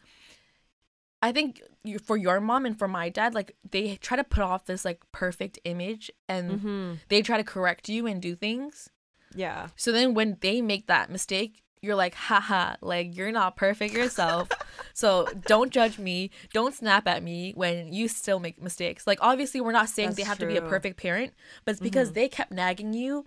I 1.23 1.33
think 1.33 1.62
you, 1.83 1.99
for 1.99 2.16
your 2.16 2.40
mom 2.40 2.66
and 2.66 2.79
for 2.79 2.87
my 2.87 3.09
dad, 3.09 3.35
like 3.35 3.57
they 3.70 3.97
try 3.97 4.16
to 4.16 4.25
put 4.25 4.42
off 4.42 4.66
this 4.66 4.85
like 4.85 5.03
perfect 5.11 5.59
image 5.64 6.11
and 6.29 6.51
Mm-hmm. 6.61 6.94
they 7.09 7.23
try 7.23 7.38
to 7.38 7.44
correct 7.44 7.88
you 7.88 8.07
and 8.07 8.20
do 8.20 8.35
things. 8.35 8.90
Yeah. 9.35 9.68
So 9.75 9.90
then 9.90 10.14
when 10.14 10.37
they 10.40 10.61
make 10.61 10.87
that 10.87 11.11
mistake, 11.11 11.62
you're 11.85 11.94
like, 11.94 12.14
haha, 12.14 12.77
like 12.81 13.16
you're 13.16 13.31
not 13.33 13.57
perfect 13.57 13.94
yourself. 13.94 14.49
so 14.94 15.29
don't 15.47 15.70
judge 15.70 15.99
me. 15.99 16.31
Don't 16.53 16.75
snap 16.75 17.07
at 17.07 17.23
me 17.23 17.53
when 17.55 17.92
you 17.92 18.09
still 18.09 18.40
make 18.40 18.61
mistakes. 18.62 19.07
Like 19.07 19.18
obviously 19.20 19.61
we're 19.61 19.73
not 19.73 19.88
saying 19.88 20.11
they 20.11 20.23
That's 20.23 20.29
have 20.29 20.38
to 20.40 20.47
be 20.47 20.57
a 20.57 20.62
perfect 20.62 20.99
parent, 21.01 21.33
but 21.64 21.73
it's 21.73 21.81
because 21.81 22.12
they 22.12 22.29
kept 22.29 22.51
nagging 22.53 22.92
you. 22.94 23.25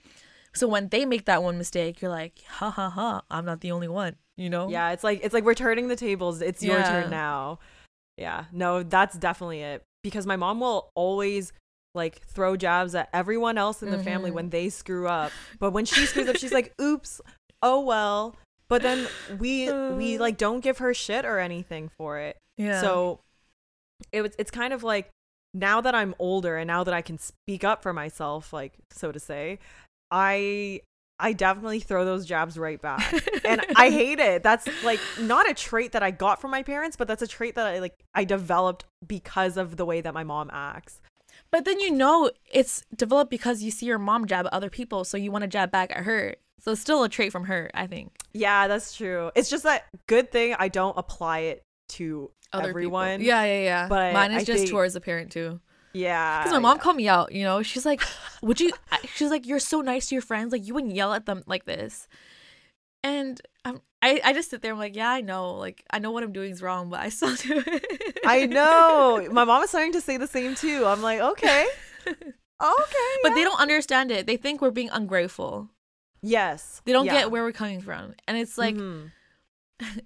So 0.54 0.68
when 0.68 0.88
they 0.90 1.06
make 1.06 1.26
that 1.26 1.44
one 1.44 1.58
mistake, 1.58 2.02
you're 2.02 2.10
like, 2.12 2.42
ha 2.48 2.72
ha 2.72 2.90
ha, 2.90 3.22
I'm 3.30 3.46
not 3.46 3.62
the 3.62 3.72
only 3.72 3.88
one, 3.88 4.16
you 4.38 4.50
know? 4.50 4.70
Yeah, 4.70 4.92
it's 4.92 5.04
like 5.04 5.20
it's 5.24 5.34
like 5.34 5.44
we're 5.44 5.54
turning 5.54 5.88
the 5.88 5.96
tables. 5.96 6.42
It's 6.42 6.64
your 6.64 6.82
turn 6.84 7.10
now. 7.12 7.60
Yeah. 8.18 8.46
No, 8.52 8.82
that's 8.82 9.16
definitely 9.18 9.62
it. 9.62 9.84
Because 10.04 10.26
my 10.26 10.36
mom 10.36 10.60
will 10.60 10.90
always 10.96 11.54
like 11.94 12.22
throw 12.28 12.56
jabs 12.56 12.96
at 12.96 13.10
everyone 13.14 13.58
else 13.58 13.82
in 13.84 13.90
the 13.92 13.98
family 14.00 14.30
Mhm. 14.32 14.36
when 14.36 14.50
they 14.50 14.70
screw 14.70 15.08
up. 15.08 15.32
But 15.60 15.72
when 15.72 15.86
she 15.86 16.06
screws 16.06 16.28
up, 16.28 16.38
she's 16.38 16.52
like, 16.60 16.74
"Oops. 16.82 17.22
Oh 17.62 17.82
well." 17.82 18.36
But 18.70 18.82
then 18.82 19.08
we 19.40 19.72
we 19.72 20.18
like 20.20 20.38
don't 20.38 20.62
give 20.62 20.80
her 20.80 20.94
shit 20.94 21.26
or 21.26 21.40
anything 21.40 21.90
for 21.98 22.20
it. 22.20 22.38
Yeah. 22.58 22.82
So 22.82 23.20
it 24.12 24.22
was 24.22 24.32
it's 24.38 24.52
kind 24.52 24.74
of 24.74 24.84
like 24.84 25.10
now 25.54 25.82
that 25.82 25.96
I'm 25.96 26.14
older 26.20 26.58
and 26.58 26.68
now 26.68 26.84
that 26.84 26.94
I 26.94 27.02
can 27.02 27.18
speak 27.18 27.64
up 27.64 27.82
for 27.82 27.94
myself, 27.94 28.54
like 28.54 28.74
so 28.92 29.12
to 29.12 29.20
say, 29.20 29.60
I 30.12 30.82
I 31.20 31.34
definitely 31.34 31.80
throw 31.80 32.06
those 32.06 32.26
jabs 32.26 32.58
right 32.58 32.82
back. 32.82 33.14
and 33.44 33.66
I 33.76 33.90
hate 33.92 34.20
it. 34.20 34.44
That's 34.44 34.68
like 34.84 35.00
not 35.20 35.50
a 35.50 35.54
trait 35.54 35.94
that 35.94 36.04
I 36.04 36.12
got 36.12 36.40
from 36.40 36.52
my 36.52 36.64
parents, 36.64 36.96
but 36.96 37.08
that's 37.08 37.22
a 37.22 37.28
trait 37.28 37.56
that 37.56 37.66
I 37.66 37.80
like 37.80 38.04
I 38.14 38.24
developed 38.24 38.86
because 39.06 39.58
of 39.58 39.78
the 39.78 39.86
way 39.86 40.02
that 40.02 40.14
my 40.14 40.24
mom 40.24 40.50
acts. 40.54 41.02
But 41.52 41.66
then 41.66 41.80
you 41.80 41.92
know 41.92 42.32
it's 42.52 42.84
developed 42.96 43.32
because 43.32 43.64
you 43.64 43.72
see 43.72 43.86
your 43.86 44.00
mom 44.00 44.28
jab 44.28 44.46
at 44.46 44.54
other 44.54 44.70
people, 44.70 45.04
so 45.04 45.18
you 45.18 45.32
want 45.32 45.44
to 45.44 45.48
jab 45.48 45.72
back 45.72 45.92
at 45.96 46.04
her. 46.04 46.36
So 46.60 46.72
it's 46.72 46.82
still 46.82 47.04
a 47.04 47.10
trait 47.10 47.32
from 47.32 47.46
her, 47.46 47.70
I 47.74 47.88
think. 47.88 48.12
Yeah, 48.34 48.68
that's 48.68 48.96
true. 48.96 49.32
It's 49.36 49.50
just 49.50 49.64
that 49.64 49.86
good 50.08 50.32
thing 50.32 50.56
I 50.58 50.68
don't 50.68 50.98
apply 50.98 51.40
it 51.40 51.64
to 51.90 52.32
Other 52.52 52.70
everyone. 52.70 53.20
People. 53.20 53.28
Yeah, 53.28 53.44
yeah, 53.46 53.64
yeah. 53.64 53.88
But 53.88 54.14
Mine 54.14 54.32
is 54.32 54.42
I 54.42 54.46
just 54.46 54.60
think- 54.60 54.70
towards 54.72 54.94
the 54.94 55.02
parent 55.02 55.32
too. 55.32 55.60
Yeah. 55.94 56.40
Because 56.44 56.52
my 56.54 56.60
mom 56.60 56.78
yeah. 56.78 56.84
called 56.84 56.96
me 56.96 57.08
out, 57.08 57.32
you 57.32 57.44
know, 57.44 57.64
she's 57.64 57.86
like, 57.86 58.02
"Would 58.44 58.60
you?" 58.60 58.72
She's 59.16 59.32
like, 59.32 59.48
"You're 59.48 59.60
so 59.60 59.82
nice 59.82 60.10
to 60.10 60.16
your 60.16 60.22
friends. 60.22 60.52
Like 60.52 60.68
you 60.68 60.74
wouldn't 60.74 60.94
yell 60.94 61.14
at 61.14 61.26
them 61.26 61.44
like 61.48 61.66
this." 61.66 62.08
And 63.04 63.40
um, 63.66 63.82
I, 64.02 64.20
I 64.24 64.34
just 64.34 64.50
sit 64.52 64.62
there. 64.62 64.74
I'm 64.74 64.78
like, 64.78 64.96
"Yeah, 64.96 65.10
I 65.10 65.22
know. 65.22 65.56
Like 65.56 65.84
I 65.90 65.98
know 66.00 66.12
what 66.12 66.24
I'm 66.24 66.34
doing 66.34 66.52
is 66.52 66.62
wrong, 66.62 66.90
but 66.90 67.00
I 67.00 67.10
still 67.10 67.36
do 67.36 67.64
it." 67.66 68.20
I 68.26 68.46
know. 68.46 69.28
My 69.32 69.44
mom 69.46 69.64
is 69.64 69.70
starting 69.70 69.94
to 69.94 70.02
say 70.02 70.18
the 70.18 70.28
same 70.28 70.54
too. 70.56 70.86
I'm 70.86 71.02
like, 71.02 71.20
okay. 71.20 71.66
Okay. 72.60 73.12
but 73.22 73.30
yeah. 73.30 73.36
they 73.36 73.44
don't 73.44 73.60
understand 73.60 74.10
it. 74.10 74.26
They 74.26 74.36
think 74.36 74.62
we're 74.64 74.72
being 74.72 74.90
ungrateful. 74.90 75.70
Yes. 76.22 76.82
They 76.86 76.92
don't 76.92 77.06
yeah. 77.06 77.14
get 77.14 77.32
where 77.32 77.44
we're 77.44 77.52
coming 77.52 77.82
from, 77.82 78.14
and 78.28 78.38
it's 78.38 78.58
like. 78.58 78.76
Mhm. 78.76 79.12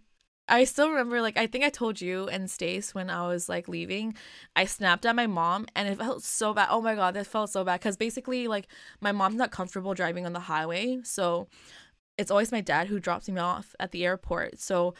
I 0.51 0.65
still 0.65 0.89
remember, 0.89 1.21
like, 1.21 1.37
I 1.37 1.47
think 1.47 1.63
I 1.63 1.69
told 1.69 2.01
you 2.01 2.27
and 2.27 2.51
Stace 2.51 2.93
when 2.93 3.09
I 3.09 3.25
was 3.25 3.47
like 3.47 3.69
leaving, 3.69 4.15
I 4.53 4.65
snapped 4.65 5.05
at 5.05 5.15
my 5.15 5.25
mom 5.25 5.65
and 5.77 5.87
it 5.87 5.97
felt 5.97 6.23
so 6.23 6.53
bad. 6.53 6.67
Oh 6.69 6.81
my 6.81 6.93
God, 6.93 7.13
that 7.13 7.25
felt 7.27 7.51
so 7.51 7.63
bad. 7.63 7.79
Because 7.79 7.95
basically, 7.95 8.49
like, 8.49 8.67
my 8.99 9.13
mom's 9.13 9.37
not 9.37 9.51
comfortable 9.51 9.93
driving 9.93 10.25
on 10.25 10.33
the 10.33 10.41
highway. 10.41 10.99
So 11.03 11.47
it's 12.17 12.29
always 12.29 12.51
my 12.51 12.59
dad 12.59 12.87
who 12.87 12.99
drops 12.99 13.29
me 13.29 13.39
off 13.39 13.73
at 13.79 13.91
the 13.91 14.05
airport. 14.05 14.59
So 14.59 14.93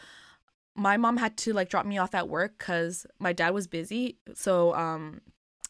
my 0.74 0.96
mom 0.96 1.18
had 1.18 1.36
to 1.38 1.52
like 1.52 1.68
drop 1.68 1.84
me 1.84 1.98
off 1.98 2.14
at 2.14 2.30
work 2.30 2.54
because 2.56 3.06
my 3.18 3.34
dad 3.34 3.50
was 3.50 3.66
busy. 3.66 4.16
So, 4.34 4.74
um, 4.74 5.20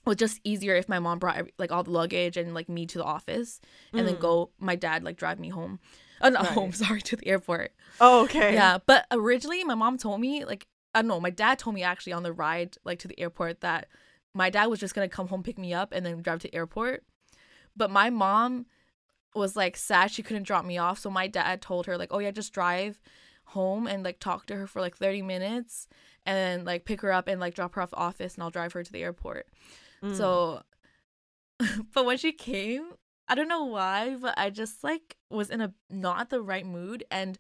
was 0.05 0.17
just 0.17 0.41
easier 0.45 0.75
if 0.75 0.89
my 0.89 0.99
mom 0.99 1.19
brought 1.19 1.37
every- 1.37 1.55
like 1.59 1.71
all 1.73 1.83
the 1.85 1.91
luggage 1.91 2.37
and 2.37 2.55
like 2.55 2.69
me 2.69 2.87
to 2.87 2.99
the 2.99 3.05
office 3.05 3.61
and 3.93 4.07
then 4.07 4.17
Mm. 4.17 4.21
go, 4.21 4.51
my 4.59 4.75
dad 4.77 5.05
like 5.05 5.17
drive 5.17 5.39
me 5.39 5.49
home. 5.51 5.79
Uh, 6.21 6.31
not 6.31 6.43
Right. 6.47 6.53
home, 6.55 6.73
sorry, 6.73 7.01
to 7.03 7.17
the 7.17 7.27
airport. 7.29 7.73
Oh, 8.01 8.25
okay. 8.25 8.55
Yeah, 8.55 8.79
but 8.87 9.07
originally 9.11 9.63
my 9.65 9.75
mom 9.75 9.99
told 9.99 10.21
me 10.21 10.45
like 10.45 10.67
I 10.95 11.01
don't 11.01 11.09
know, 11.09 11.21
my 11.21 11.31
dad 11.31 11.59
told 11.59 11.75
me 11.75 11.83
actually 11.83 12.13
on 12.13 12.23
the 12.23 12.33
ride 12.33 12.77
like 12.85 12.99
to 13.01 13.09
the 13.09 13.19
airport 13.19 13.61
that 13.63 13.89
my 14.35 14.51
dad 14.51 14.67
was 14.67 14.81
just 14.81 14.95
gonna 14.95 15.09
come 15.09 15.29
home 15.29 15.43
pick 15.43 15.59
me 15.59 15.73
up 15.73 15.93
and 15.93 16.05
then 16.05 16.21
drive 16.23 16.41
to 16.41 16.49
the 16.49 16.55
airport. 16.55 17.05
But 17.77 17.91
my 17.91 18.11
mom 18.11 18.67
was 19.35 19.57
like 19.57 19.77
sad 19.77 20.11
she 20.11 20.23
couldn't 20.23 20.43
drop 20.43 20.65
me 20.65 20.77
off, 20.79 20.99
so 20.99 21.09
my 21.11 21.27
dad 21.27 21.63
told 21.63 21.87
her 21.87 21.97
like, 21.97 22.13
"Oh 22.13 22.19
yeah, 22.19 22.31
just 22.31 22.53
drive 22.53 23.01
home 23.47 23.87
and 23.87 24.03
like 24.03 24.19
talk 24.21 24.47
to 24.47 24.57
her 24.57 24.67
for 24.67 24.81
like 24.81 24.97
30 24.97 25.23
minutes 25.23 25.89
and 26.25 26.65
like 26.65 26.85
pick 26.85 27.01
her 27.01 27.13
up 27.13 27.29
and 27.29 27.41
like 27.41 27.55
drop 27.55 27.75
her 27.75 27.83
off 27.83 27.93
office 27.95 28.35
and 28.35 28.43
I'll 28.43 28.51
drive 28.51 28.73
her 28.75 28.83
to 28.83 28.93
the 28.93 29.03
airport." 29.03 29.47
Mm. 30.03 30.17
So 30.17 30.63
but 31.95 32.05
when 32.05 32.19
she 32.19 32.33
came, 32.33 32.93
I 33.29 33.35
don't 33.35 33.49
know 33.49 33.65
why, 33.65 34.17
but 34.21 34.35
I 34.37 34.51
just 34.51 34.83
like 34.83 35.17
was 35.31 35.51
in 35.51 35.61
a 35.61 35.73
not 35.91 36.31
the 36.31 36.41
right 36.41 36.67
mood 36.67 37.05
and 37.11 37.39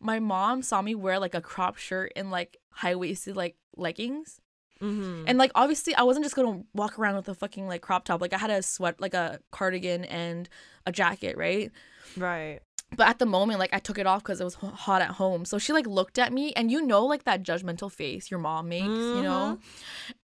my 0.00 0.20
mom 0.20 0.62
saw 0.62 0.82
me 0.82 0.94
wear 0.94 1.18
like 1.18 1.34
a 1.34 1.40
crop 1.40 1.76
shirt 1.76 2.12
and 2.16 2.30
like 2.30 2.58
high 2.70 2.94
waisted 2.94 3.36
like 3.36 3.56
leggings. 3.76 4.40
Mhm. 4.80 5.24
And 5.26 5.38
like 5.38 5.52
obviously 5.54 5.94
I 5.94 6.02
wasn't 6.02 6.24
just 6.24 6.36
gonna 6.36 6.62
walk 6.74 6.98
around 6.98 7.16
with 7.16 7.28
a 7.28 7.34
fucking 7.34 7.66
like 7.66 7.82
crop 7.82 8.04
top. 8.04 8.20
Like 8.20 8.32
I 8.32 8.38
had 8.38 8.50
a 8.50 8.62
sweat 8.62 9.00
like 9.00 9.14
a 9.14 9.40
cardigan 9.50 10.04
and 10.04 10.48
a 10.86 10.92
jacket, 10.92 11.36
right? 11.36 11.70
right. 12.16 12.60
But 12.96 13.08
at 13.08 13.18
the 13.18 13.26
moment, 13.26 13.58
like 13.58 13.72
I 13.74 13.78
took 13.78 13.98
it 13.98 14.06
off 14.06 14.22
because 14.22 14.40
it 14.40 14.44
was 14.44 14.54
hot 14.54 15.02
at 15.02 15.12
home. 15.12 15.44
So 15.44 15.58
she 15.58 15.72
like 15.72 15.86
looked 15.86 16.18
at 16.18 16.32
me, 16.32 16.52
and 16.54 16.70
you 16.70 16.80
know, 16.82 17.04
like 17.06 17.24
that 17.24 17.42
judgmental 17.42 17.90
face 17.90 18.30
your 18.30 18.40
mom 18.40 18.68
makes, 18.68 19.12
you 19.12 19.22
know. 19.22 19.58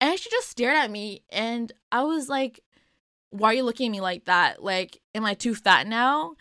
And 0.01 0.19
she 0.19 0.31
just 0.31 0.49
stared 0.49 0.77
at 0.77 0.91
me, 0.91 1.23
and 1.31 1.73
I 1.93 2.03
was 2.05 2.29
like, 2.29 2.61
"Why 3.31 3.51
are 3.51 3.55
you 3.55 3.63
looking 3.65 3.89
at 3.89 3.93
me 3.93 4.01
like 4.01 4.25
that? 4.27 4.63
Like, 4.63 5.01
am 5.15 5.25
I 5.25 5.35
too 5.35 5.55
fat 5.55 5.87
now?" 5.87 6.35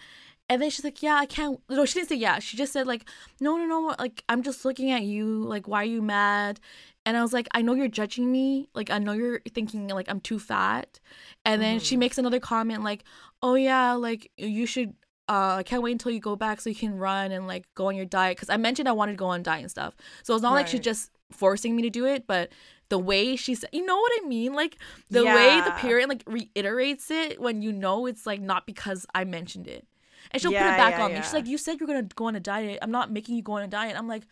And 0.48 0.62
then 0.62 0.70
she's 0.70 0.86
like, 0.86 1.02
"Yeah, 1.02 1.16
I 1.16 1.26
can't." 1.26 1.60
No, 1.70 1.86
she 1.86 1.96
didn't 1.96 2.10
say 2.10 2.16
yeah. 2.16 2.40
She 2.40 2.56
just 2.58 2.72
said 2.74 2.86
like, 2.88 3.06
"No, 3.42 3.58
no, 3.58 3.66
no. 3.66 3.96
Like, 4.00 4.24
I'm 4.30 4.44
just 4.44 4.64
looking 4.66 4.92
at 4.92 5.04
you. 5.04 5.26
Like, 5.44 5.68
why 5.68 5.82
are 5.82 5.86
you 5.86 6.02
mad?" 6.02 6.60
And 7.06 7.16
I 7.18 7.22
was 7.22 7.34
like, 7.34 7.48
"I 7.54 7.62
know 7.62 7.74
you're 7.74 7.88
judging 7.88 8.32
me. 8.32 8.70
Like, 8.74 8.90
I 8.90 9.00
know 9.00 9.14
you're 9.14 9.42
thinking 9.54 9.88
like 9.88 10.08
I'm 10.10 10.20
too 10.22 10.40
fat." 10.40 11.00
And 11.46 11.62
then 11.62 11.80
she 11.80 11.96
Mhm. 11.96 12.00
makes 12.00 12.18
another 12.18 12.40
comment 12.40 12.84
like, 12.84 13.04
"Oh 13.42 13.56
yeah, 13.56 13.94
like 13.94 14.32
you 14.38 14.66
should 14.66 14.94
uh, 15.28 15.56
I 15.58 15.64
can't 15.64 15.82
wait 15.82 15.94
until 15.94 16.12
you 16.12 16.20
go 16.20 16.36
back 16.36 16.62
so 16.62 16.70
you 16.70 16.76
can 16.76 16.98
run 16.98 17.32
and 17.32 17.48
like 17.48 17.66
go 17.74 17.88
on 17.88 17.96
your 17.96 18.06
diet. 18.06 18.38
Cause 18.38 18.50
I 18.50 18.58
mentioned 18.58 18.88
I 18.88 18.92
wanted 18.92 19.14
to 19.14 19.18
go 19.18 19.28
on 19.28 19.42
diet 19.42 19.62
and 19.62 19.72
stuff. 19.72 19.96
So 20.24 20.34
it's 20.36 20.44
not 20.44 20.54
like 20.54 20.68
she's 20.68 20.82
just 20.82 21.12
forcing 21.32 21.76
me 21.76 21.82
to 21.84 21.90
do 21.90 22.06
it, 22.06 22.28
but 22.28 22.50
the 22.90 23.00
way 23.00 23.36
she 23.36 23.56
said, 23.56 23.70
you 23.74 23.84
know 23.86 23.98
what 23.98 24.12
I 24.24 24.28
mean? 24.28 24.54
Like 24.54 24.78
the 25.10 25.26
way 25.26 25.62
the 25.66 25.72
parent 25.72 26.10
like 26.10 26.24
reiterates 26.28 27.10
it 27.10 27.42
when 27.42 27.62
you 27.62 27.72
know 27.72 28.06
it's 28.06 28.28
like 28.28 28.40
not 28.40 28.68
because 28.68 29.06
I 29.16 29.24
mentioned 29.24 29.68
it. 29.68 29.88
And 30.32 30.42
she'll 30.42 30.52
put 30.52 30.58
it 30.58 30.78
back 30.78 30.98
yeah, 30.98 31.06
on 31.06 31.14
me. 31.14 31.22
She's 31.22 31.34
like, 31.34 31.48
you 31.48 31.58
said 31.58 31.80
you're 31.80 31.88
gonna 31.88 32.04
go 32.04 32.26
on 32.26 32.36
a 32.36 32.40
diet. 32.40 32.80
I'm 32.82 32.92
not 32.92 33.12
making 33.12 33.36
you 33.36 33.42
go 33.42 33.54
on 33.54 33.64
a 33.64 33.68
diet. 33.68 33.98
I'm 33.98 34.08
like, 34.08 34.24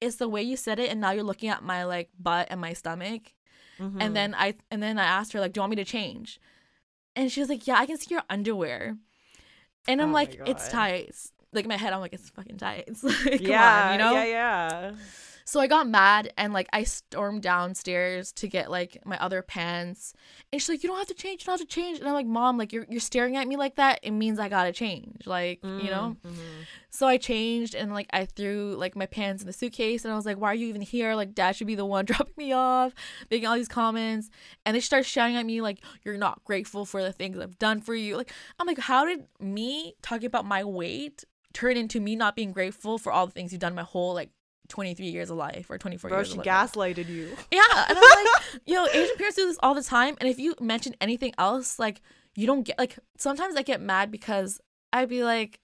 it's 0.00 0.16
the 0.16 0.28
way 0.28 0.42
you 0.42 0.56
said 0.56 0.78
it, 0.78 0.90
and 0.90 1.00
now 1.00 1.10
you're 1.10 1.24
looking 1.24 1.48
at 1.48 1.62
my 1.62 1.84
like 1.84 2.10
butt 2.18 2.48
and 2.50 2.60
my 2.60 2.72
stomach. 2.72 3.34
Mhm. 3.80 3.96
And 4.00 4.14
then 4.14 4.34
I 4.34 4.54
and 4.70 4.82
then 4.82 4.98
I 4.98 5.04
asked 5.04 5.32
her 5.32 5.40
like, 5.40 5.52
"Do 5.52 5.58
you 5.58 5.62
want 5.62 5.70
me 5.70 5.76
to 5.76 5.84
change?" 5.84 6.40
And 7.16 7.32
she 7.32 7.40
was 7.40 7.48
like, 7.48 7.66
"Yeah, 7.66 7.78
I 7.78 7.86
can 7.86 7.96
see 7.96 8.14
your 8.14 8.22
underwear." 8.28 8.96
And 9.88 10.00
I'm 10.00 10.10
Oh 10.10 10.12
like, 10.12 10.40
"It's 10.46 10.68
tight." 10.68 11.14
Like 11.52 11.64
in 11.64 11.68
my 11.68 11.76
head, 11.76 11.92
I'm 11.92 12.00
like, 12.00 12.12
"It's 12.12 12.30
fucking 12.30 12.58
tight." 12.58 12.84
It's 12.86 13.02
like, 13.26 13.42
come 13.42 13.46
yeah, 13.46 13.86
on, 13.86 13.92
you 13.92 13.98
know. 13.98 14.12
yeah, 14.12 14.24
yeah. 14.24 14.92
So 15.48 15.60
I 15.60 15.66
got 15.66 15.88
mad 15.88 16.30
and 16.36 16.52
like 16.52 16.68
I 16.74 16.84
stormed 16.84 17.40
downstairs 17.40 18.32
to 18.32 18.48
get 18.48 18.70
like 18.70 18.98
my 19.06 19.18
other 19.18 19.40
pants. 19.40 20.12
And 20.52 20.60
she's 20.60 20.68
like, 20.68 20.82
"You 20.82 20.90
don't 20.90 20.98
have 20.98 21.06
to 21.06 21.14
change. 21.14 21.40
You 21.40 21.46
don't 21.46 21.58
have 21.58 21.66
to 21.66 21.74
change." 21.74 21.98
And 21.98 22.06
I'm 22.06 22.12
like, 22.12 22.26
"Mom, 22.26 22.58
like 22.58 22.70
you're 22.70 22.84
you're 22.86 23.00
staring 23.00 23.34
at 23.34 23.48
me 23.48 23.56
like 23.56 23.76
that. 23.76 23.98
It 24.02 24.10
means 24.10 24.38
I 24.38 24.50
gotta 24.50 24.72
change. 24.72 25.26
Like 25.26 25.60
you 25.64 25.90
know." 25.90 26.16
Mhm. 26.22 26.34
So 26.90 27.06
I 27.06 27.16
changed 27.16 27.74
and 27.74 27.94
like 27.94 28.08
I 28.12 28.26
threw 28.26 28.74
like 28.76 28.94
my 28.94 29.06
pants 29.06 29.42
in 29.42 29.46
the 29.46 29.54
suitcase 29.54 30.04
and 30.04 30.12
I 30.12 30.16
was 30.16 30.26
like, 30.26 30.36
why 30.36 30.50
are 30.50 30.54
you 30.54 30.66
even 30.66 30.82
here? 30.82 31.14
Like 31.14 31.34
dad 31.34 31.52
should 31.56 31.66
be 31.66 31.74
the 31.74 31.86
one 31.86 32.04
dropping 32.10 32.34
me 32.36 32.52
off, 32.52 32.92
making 33.30 33.48
all 33.48 33.54
these 33.56 33.68
comments. 33.68 34.28
And 34.66 34.76
they 34.76 34.80
start 34.80 35.06
shouting 35.06 35.36
at 35.36 35.46
me 35.46 35.62
like, 35.62 35.78
you're 36.04 36.18
not 36.18 36.44
grateful 36.44 36.84
for 36.84 37.02
the 37.02 37.12
things 37.12 37.38
I've 37.38 37.58
done 37.58 37.80
for 37.80 37.94
you. 37.94 38.18
Like 38.18 38.32
I'm 38.58 38.66
like, 38.66 38.80
how 38.80 39.06
did 39.06 39.24
me 39.40 39.94
talking 40.02 40.26
about 40.26 40.44
my 40.44 40.62
weight 40.62 41.24
turn 41.54 41.78
into 41.78 42.00
me 42.00 42.16
not 42.16 42.36
being 42.36 42.52
grateful 42.52 42.98
for 42.98 43.10
all 43.10 43.26
the 43.26 43.32
things 43.32 43.50
you've 43.52 43.60
done 43.60 43.74
my 43.74 43.82
whole 43.82 44.12
like 44.12 44.30
23 44.68 45.06
years 45.06 45.30
of 45.30 45.36
life 45.36 45.70
or 45.70 45.78
24 45.78 46.08
Bro, 46.10 46.18
years 46.18 46.28
she 46.28 46.32
of 46.32 46.38
life. 46.38 46.44
She 46.46 46.78
gaslighted 46.78 47.08
you. 47.08 47.36
Yeah, 47.50 47.60
and 47.88 47.98
I'm 47.98 48.04
like, 48.24 48.60
yo, 48.66 48.84
Asian 48.86 49.16
parents 49.16 49.36
do 49.36 49.46
this 49.46 49.58
all 49.62 49.74
the 49.74 49.82
time, 49.82 50.16
and 50.20 50.28
if 50.28 50.38
you 50.38 50.54
mention 50.60 50.94
anything 51.00 51.32
else, 51.38 51.78
like 51.78 52.00
you 52.36 52.46
don't 52.46 52.62
get 52.62 52.78
like 52.78 52.98
sometimes 53.16 53.56
I 53.56 53.62
get 53.62 53.80
mad 53.80 54.10
because 54.10 54.60
I'd 54.92 55.08
be 55.08 55.24
like, 55.24 55.60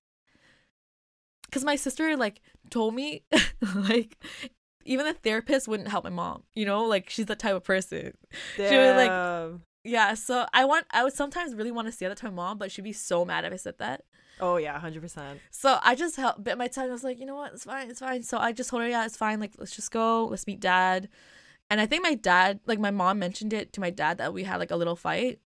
because 1.47 1.65
my 1.65 1.77
sister 1.77 2.17
like 2.17 2.41
told 2.71 2.95
me 2.95 3.23
like 3.75 4.19
even 4.85 5.07
the 5.07 5.15
therapist 5.15 5.69
wouldn't 5.69 5.89
help 5.89 6.05
my 6.05 6.11
mom, 6.11 6.43
you 6.55 6.67
know, 6.67 6.85
like 6.85 7.09
she's 7.09 7.27
the 7.27 7.37
type 7.37 7.55
of 7.55 7.65
person. 7.65 8.13
Damn. 8.57 8.69
She 8.71 8.77
was 8.77 8.97
like- 8.97 9.61
Yeah, 9.85 10.15
so 10.15 10.47
I 10.53 10.65
want 10.65 10.87
I 10.91 11.05
would 11.05 11.13
sometimes 11.13 11.55
really 11.55 11.71
want 11.71 11.87
to 11.89 11.93
say 11.93 12.09
that 12.09 12.17
to 12.19 12.25
my 12.27 12.31
mom, 12.33 12.59
but 12.59 12.73
she'd 12.73 12.83
be 12.83 12.93
so 12.93 13.25
mad 13.25 13.45
if 13.45 13.53
I 13.53 13.57
said 13.57 13.79
that. 13.79 14.03
Oh 14.41 14.57
yeah, 14.57 14.79
hundred 14.79 15.03
percent. 15.03 15.41
So 15.51 15.79
I 15.83 15.95
just 15.95 16.17
held, 16.17 16.43
bit 16.43 16.59
my 16.59 16.69
tongue. 16.69 16.89
I 16.89 16.93
was 16.93 17.05
like, 17.05 17.19
you 17.19 17.27
know 17.27 17.37
what, 17.37 17.53
it's 17.53 17.65
fine, 17.65 17.91
it's 17.91 18.01
fine. 18.01 18.23
So 18.23 18.39
I 18.39 18.53
just 18.53 18.71
told 18.71 18.83
her, 18.83 18.89
yeah, 18.89 19.05
it's 19.05 19.17
fine. 19.17 19.41
Like, 19.41 19.53
let's 19.59 19.75
just 19.75 19.91
go. 19.91 20.27
Let's 20.27 20.47
meet 20.47 20.61
dad. 20.61 21.09
And 21.71 21.81
I 21.81 21.87
think 21.87 22.03
my 22.03 22.15
dad, 22.15 22.61
like 22.67 22.79
my 22.79 22.91
mom 22.91 23.19
mentioned 23.19 23.53
it 23.53 23.73
to 23.75 23.81
my 23.81 23.91
dad 23.91 24.19
that 24.19 24.35
we 24.35 24.45
had 24.45 24.57
like 24.59 24.71
a 24.71 24.77
little 24.77 24.97
fight. 24.97 25.41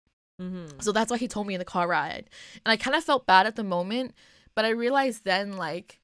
Mm-hmm. 0.41 0.79
So 0.79 0.91
that's 0.91 1.11
why 1.11 1.17
he 1.17 1.27
told 1.27 1.47
me 1.47 1.53
in 1.53 1.59
the 1.59 1.65
car 1.65 1.87
ride. 1.87 2.29
And 2.65 2.71
I 2.71 2.77
kind 2.77 2.95
of 2.95 3.03
felt 3.03 3.25
bad 3.25 3.45
at 3.47 3.55
the 3.55 3.63
moment, 3.63 4.13
but 4.53 4.65
I 4.65 4.69
realized 4.69 5.23
then, 5.23 5.53
like, 5.57 5.99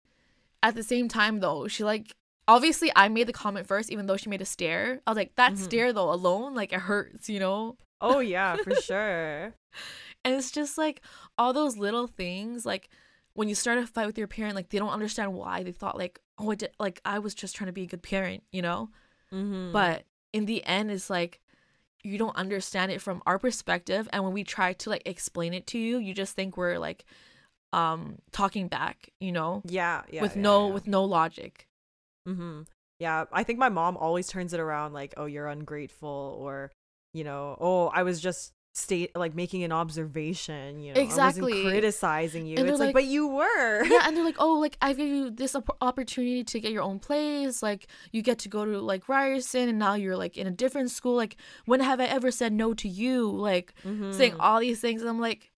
at 0.64 0.76
the 0.76 0.84
same 0.84 1.08
time 1.08 1.40
though, 1.40 1.68
she 1.68 1.84
like 1.84 2.16
obviously 2.48 2.92
I 2.96 3.08
made 3.08 3.28
the 3.28 3.34
comment 3.34 3.68
first, 3.68 3.90
even 3.92 4.06
though 4.08 4.18
she 4.18 4.30
made 4.30 4.42
a 4.42 4.46
stare. 4.46 5.02
I 5.08 5.12
was 5.12 5.18
like, 5.18 5.36
that 5.36 5.54
Mhm. 5.54 5.58
stare 5.58 5.94
though 5.94 6.12
alone, 6.12 6.54
like 6.54 6.74
it 6.74 6.82
hurts, 6.82 7.30
you 7.30 7.40
know? 7.40 7.78
Oh 8.00 8.20
yeah, 8.20 8.58
for 8.58 8.76
sure. 8.76 9.54
And 10.24 10.36
it's 10.36 10.52
just 10.52 10.78
like 10.78 11.02
all 11.38 11.54
those 11.54 11.78
little 11.78 12.08
things, 12.08 12.66
like 12.66 12.90
when 13.34 13.48
you 13.48 13.56
start 13.56 13.78
a 13.78 13.88
fight 13.88 14.08
with 14.08 14.18
your 14.18 14.28
parent, 14.28 14.56
like 14.56 14.70
they 14.70 14.80
don't 14.80 14.90
understand 14.90 15.34
why. 15.34 15.64
They 15.64 15.72
thought 15.72 15.98
like, 15.98 16.20
oh, 16.38 16.52
I 16.52 16.56
did, 16.56 16.72
like 16.80 17.02
I 17.06 17.20
was 17.20 17.34
just 17.34 17.56
trying 17.56 17.68
to 17.68 17.74
be 17.74 17.84
a 17.84 17.88
good 17.88 18.04
parent, 18.04 18.44
you 18.52 18.62
know. 18.62 18.90
Mm-hmm. 19.34 19.72
But 19.72 20.04
in 20.34 20.46
the 20.46 20.64
end, 20.66 20.92
it's 20.92 21.10
like 21.10 21.42
you 22.04 22.18
don't 22.18 22.36
understand 22.36 22.92
it 22.92 23.02
from 23.02 23.22
our 23.26 23.40
perspective, 23.40 24.10
and 24.12 24.24
when 24.24 24.34
we 24.34 24.44
try 24.44 24.74
to 24.74 24.90
like 24.90 25.04
explain 25.06 25.54
it 25.54 25.68
to 25.68 25.78
you, 25.78 25.98
you 25.98 26.14
just 26.14 26.36
think 26.36 26.58
we're 26.58 26.78
like 26.78 27.06
um 27.74 28.18
talking 28.32 28.68
back, 28.68 29.10
you 29.20 29.32
know, 29.32 29.62
yeah, 29.66 30.02
yeah, 30.10 30.22
with 30.22 30.36
yeah, 30.36 30.42
no 30.42 30.68
yeah. 30.68 30.74
with 30.74 30.88
no 30.88 31.04
logic. 31.06 31.68
Mm-hmm. 32.28 32.62
Yeah, 33.00 33.26
I 33.32 33.44
think 33.44 33.58
my 33.58 33.70
mom 33.70 33.98
always 33.98 34.28
turns 34.28 34.54
it 34.54 34.60
around 34.60 34.94
like, 34.94 35.14
"Oh, 35.18 35.26
you're 35.26 35.48
ungrateful," 35.48 36.38
or 36.40 36.72
you 37.14 37.24
know, 37.24 37.58
"Oh, 37.60 37.88
I 37.88 38.04
was 38.04 38.20
just 38.20 38.54
state 38.74 39.16
like 39.16 39.36
making 39.36 39.64
an 39.64 39.72
observation." 39.72 40.80
You 40.80 40.94
know, 40.94 41.02
Exactly. 41.02 41.52
wasn't 41.54 41.70
criticizing 41.70 42.46
you. 42.46 42.58
And 42.58 42.70
It's 42.70 42.80
like, 42.80 42.88
like- 42.88 42.94
but 42.94 43.06
you 43.06 43.28
were. 43.28 43.84
yeah, 43.86 44.02
and 44.08 44.16
they're 44.16 44.24
like, 44.24 44.38
oh, 44.40 44.60
like 44.60 44.78
I 44.82 44.94
gave 44.94 45.08
you 45.10 45.30
this 45.30 45.56
op- 45.56 45.78
opportunity 45.82 46.44
to 46.44 46.60
get 46.60 46.72
your 46.72 46.84
own 46.84 47.00
place. 47.00 47.62
Like 47.64 47.88
you 48.12 48.22
get 48.22 48.40
to 48.40 48.50
go 48.50 48.66
to 48.66 48.80
like 48.80 49.08
Ryerson, 49.10 49.70
and 49.70 49.80
now 49.80 49.94
you're 49.96 50.18
like 50.18 50.38
in 50.38 50.48
a 50.48 50.52
different 50.52 50.92
school. 50.92 51.16
Like 51.16 51.38
when 51.66 51.80
have 51.80 52.00
I 52.00 52.06
ever 52.06 52.32
said 52.32 52.54
no 52.54 52.74
to 52.76 52.88
you? 52.88 53.30
Like 53.30 53.74
saying 53.84 54.34
Mhm. 54.34 54.38
all 54.40 54.60
these 54.60 54.80
things, 54.80 55.02
and 55.02 55.10
I'm 55.10 55.20
like, 55.20 55.52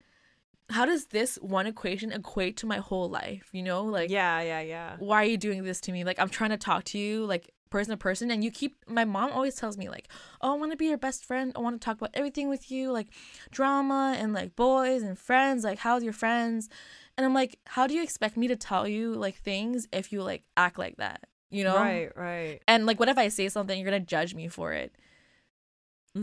how 0.70 0.86
does 0.86 1.08
this 1.08 1.36
one 1.42 1.68
equation 1.68 2.12
equate 2.12 2.58
to 2.58 2.66
my 2.66 2.78
whole 2.78 3.10
life? 3.10 3.50
You 3.52 3.64
know, 3.64 3.84
like 3.84 4.10
yeah, 4.10 4.42
yeah, 4.42 4.62
yeah. 4.62 4.96
why 5.00 5.24
are 5.24 5.28
you 5.28 5.38
doing 5.38 5.64
this 5.64 5.82
to 5.82 5.92
me? 5.92 6.04
Like 6.04 6.20
I'm 6.20 6.30
trying 6.30 6.52
to 6.52 6.58
talk 6.58 6.84
to 6.86 6.98
you, 6.98 7.26
like 7.26 7.50
person 7.74 7.92
to 7.92 7.98
person, 7.98 8.32
and 8.32 8.44
you 8.46 8.52
keep. 8.52 8.72
My 8.88 9.06
mom 9.06 9.32
always 9.32 9.56
tells 9.56 9.78
me 9.78 9.90
like, 9.90 10.08
oh, 10.42 10.54
I 10.54 10.58
want 10.60 10.72
to 10.72 10.78
be 10.78 10.86
your 10.88 10.98
best 11.08 11.26
friend. 11.26 11.52
I 11.56 11.60
want 11.60 11.76
to 11.82 11.84
talk 11.86 11.98
about 11.98 12.12
everything 12.14 12.48
with 12.50 12.72
you, 12.72 12.92
like 12.92 13.08
drama 13.52 14.16
and 14.18 14.32
like 14.32 14.56
boys 14.56 15.02
and 15.04 15.18
friends. 15.18 15.64
Like 15.64 15.80
how's 15.80 16.04
your 16.04 16.14
friends? 16.14 16.70
And 17.18 17.26
I'm 17.26 17.34
like, 17.34 17.60
how 17.76 17.86
do 17.88 17.94
you 17.94 18.04
expect 18.04 18.38
me 18.38 18.48
to 18.48 18.56
tell 18.56 18.88
you 18.88 19.14
like 19.16 19.36
things 19.36 19.88
if 19.92 20.12
you 20.12 20.24
like 20.24 20.44
act 20.56 20.78
like 20.80 20.98
that? 20.98 21.20
You 21.52 21.64
know? 21.64 21.76
Right, 21.76 22.10
right. 22.16 22.60
And 22.68 22.86
like, 22.86 23.00
what 23.00 23.10
if 23.10 23.18
I 23.18 23.28
say 23.30 23.50
something? 23.50 23.78
You're 23.78 23.90
gonna 23.92 24.00
judge 24.16 24.34
me 24.34 24.48
for 24.48 24.74
it, 24.74 24.96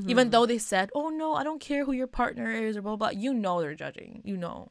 even 0.09 0.29
Mhm. 0.29 0.31
though 0.31 0.47
they 0.47 0.59
said, 0.59 0.91
"Oh 0.95 1.09
no, 1.11 1.35
I 1.35 1.43
don't 1.45 1.61
care 1.61 1.85
who 1.85 1.93
your 1.93 2.07
partner 2.07 2.51
is," 2.51 2.77
or 2.77 2.83
blah 2.83 2.97
blah. 2.97 3.11
blah. 3.11 3.19
You 3.19 3.35
know 3.35 3.61
they're 3.61 3.75
judging. 3.75 4.23
You 4.25 4.37
know. 4.37 4.71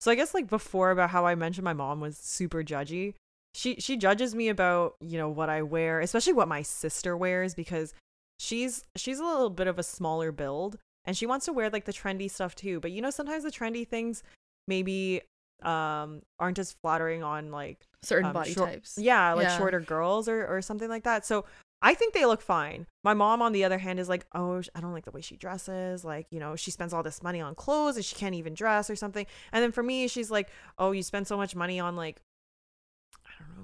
So 0.00 0.10
I 0.10 0.14
guess 0.14 0.32
like 0.34 0.48
before 0.48 0.90
about 0.90 1.10
how 1.10 1.26
I 1.26 1.34
mentioned 1.34 1.64
my 1.64 1.74
mom 1.74 2.00
was 2.00 2.16
super 2.16 2.62
judgy. 2.64 3.14
She 3.54 3.76
she 3.76 3.96
judges 3.96 4.34
me 4.34 4.48
about, 4.48 4.94
you 5.00 5.18
know, 5.18 5.28
what 5.28 5.48
I 5.48 5.62
wear, 5.62 6.00
especially 6.00 6.32
what 6.34 6.48
my 6.48 6.62
sister 6.62 7.16
wears 7.16 7.54
because 7.54 7.92
she's 8.38 8.84
she's 8.96 9.18
a 9.18 9.24
little 9.24 9.50
bit 9.50 9.66
of 9.66 9.78
a 9.78 9.82
smaller 9.82 10.32
build 10.32 10.78
and 11.04 11.16
she 11.16 11.26
wants 11.26 11.46
to 11.46 11.52
wear 11.52 11.68
like 11.70 11.84
the 11.84 11.92
trendy 11.92 12.30
stuff 12.30 12.54
too. 12.54 12.80
But 12.80 12.92
you 12.92 13.02
know 13.02 13.10
sometimes 13.10 13.44
the 13.44 13.50
trendy 13.50 13.86
things 13.86 14.22
maybe 14.68 15.22
um 15.62 16.22
aren't 16.38 16.58
as 16.58 16.72
flattering 16.82 17.22
on 17.22 17.50
like 17.50 17.80
Certain 18.02 18.28
um, 18.28 18.32
body 18.34 18.52
short- 18.52 18.70
types. 18.70 18.96
Yeah, 18.96 19.34
like 19.34 19.44
Yeah. 19.44 19.58
shorter 19.58 19.80
girls 19.80 20.28
or 20.28 20.46
or 20.46 20.62
something 20.62 20.88
like 20.88 21.04
that. 21.04 21.26
So 21.26 21.44
I 21.82 21.94
think 21.94 22.12
they 22.14 22.26
look 22.26 22.42
fine. 22.42 22.86
My 23.04 23.14
mom, 23.14 23.40
on 23.40 23.52
the 23.52 23.64
other 23.64 23.78
hand, 23.78 23.98
is 23.98 24.06
like, 24.08 24.26
oh, 24.34 24.60
I 24.74 24.80
don't 24.82 24.92
like 24.92 25.06
the 25.06 25.10
way 25.12 25.22
she 25.22 25.36
dresses. 25.36 26.04
Like, 26.04 26.26
you 26.30 26.38
know, 26.38 26.54
she 26.54 26.70
spends 26.70 26.92
all 26.92 27.02
this 27.02 27.22
money 27.22 27.40
on 27.40 27.54
clothes 27.54 27.96
and 27.96 28.04
she 28.04 28.14
can't 28.16 28.34
even 28.34 28.52
dress 28.52 28.90
or 28.90 28.96
something. 28.96 29.24
And 29.50 29.62
then 29.62 29.72
for 29.72 29.82
me, 29.82 30.06
she's 30.06 30.30
like, 30.30 30.50
oh, 30.78 30.92
you 30.92 31.02
spend 31.02 31.26
so 31.26 31.38
much 31.38 31.56
money 31.56 31.80
on 31.80 31.96
like, 31.96 32.16
I 32.16 32.18
don't 32.18 32.18
know, 32.18 32.29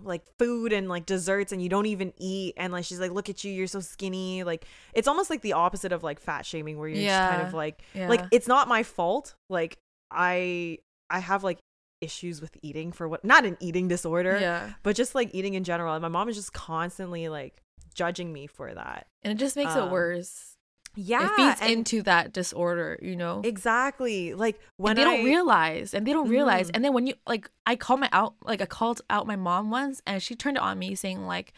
like 0.07 0.23
food 0.39 0.73
and 0.73 0.89
like 0.89 1.05
desserts 1.07 1.53
and 1.53 1.61
you 1.63 1.69
don't 1.69 1.87
even 1.87 2.13
eat. 2.19 2.55
And 2.57 2.73
like, 2.73 2.85
she's 2.85 3.01
like, 3.01 3.11
look 3.11 3.29
at 3.29 3.45
you, 3.45 3.53
you're 3.53 3.67
so 3.67 3.81
skinny. 3.81 4.43
Like, 4.45 4.67
it's 4.95 5.09
almost 5.09 5.31
like 5.31 5.43
the 5.43 5.53
opposite 5.55 5.93
of 5.93 6.03
like 6.03 6.21
fat 6.21 6.47
shaming 6.47 6.79
where 6.79 6.89
you're 6.89 7.03
just 7.03 7.31
kind 7.31 7.43
of 7.47 7.55
like, 7.55 7.83
Yeah. 7.95 8.09
like, 8.09 8.25
it's 8.33 8.49
not 8.49 8.69
my 8.69 8.83
fault. 8.83 9.35
Like, 9.51 9.77
I, 10.11 10.79
I 11.11 11.19
have 11.19 11.45
like 11.45 11.59
issues 12.01 12.41
with 12.41 12.57
eating 12.63 12.93
for 12.93 13.09
what, 13.09 13.25
not 13.25 13.45
an 13.45 13.57
eating 13.61 13.89
disorder 13.89 14.39
yeah. 14.41 14.71
but 14.83 14.95
just 14.97 15.15
like 15.15 15.31
eating 15.35 15.55
in 15.55 15.65
general. 15.65 15.95
And 15.95 16.03
my 16.03 16.09
mom 16.09 16.29
is 16.29 16.37
just 16.37 16.53
constantly 16.53 17.29
like 17.29 17.63
judging 17.95 18.33
me 18.33 18.47
for 18.47 18.73
that. 18.73 19.07
And 19.23 19.33
it 19.33 19.39
just 19.43 19.57
makes 19.57 19.73
Um, 19.73 19.89
it 19.89 19.93
worse. 19.93 20.56
Yeah, 20.97 21.27
it 21.27 21.37
feeds 21.37 21.61
and- 21.61 21.71
into 21.71 22.03
that 22.03 22.33
disorder, 22.33 22.99
you 23.03 23.15
know. 23.17 23.43
exactly. 23.45 24.35
Like 24.35 24.59
when 24.77 24.93
and 24.93 24.99
they 24.99 25.03
I 25.03 25.17
don't 25.17 25.25
realize, 25.25 25.95
and 25.95 26.07
they 26.07 26.13
don't 26.13 26.29
realize. 26.29 26.69
Mhm. 26.69 26.71
And 26.75 26.85
then 26.85 26.93
when 26.95 27.07
you 27.07 27.15
like, 27.27 27.51
I 27.67 27.77
called 27.77 28.01
my 28.01 28.09
out, 28.13 28.35
like 28.43 28.61
I 28.63 28.67
called 28.67 29.03
out 29.11 29.27
my 29.27 29.37
mom 29.37 29.71
once, 29.71 30.01
and 30.07 30.23
she 30.23 30.35
turned 30.35 30.57
it 30.57 30.63
on 30.63 30.79
me, 30.79 30.95
saying 30.95 31.27
like, 31.27 31.53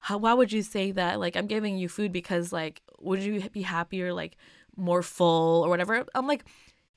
"How? 0.00 0.18
Why 0.18 0.32
would 0.32 0.52
you 0.52 0.62
say 0.62 0.90
that? 0.92 1.20
Like, 1.20 1.36
I'm 1.36 1.46
giving 1.46 1.76
you 1.76 1.88
food 1.88 2.12
because 2.12 2.52
like, 2.52 2.80
would 2.98 3.22
you 3.22 3.40
be 3.50 3.62
happier, 3.62 4.12
like, 4.12 4.36
more 4.76 5.02
full 5.02 5.62
or 5.64 5.68
whatever?" 5.68 6.04
I'm 6.14 6.26
like, 6.26 6.44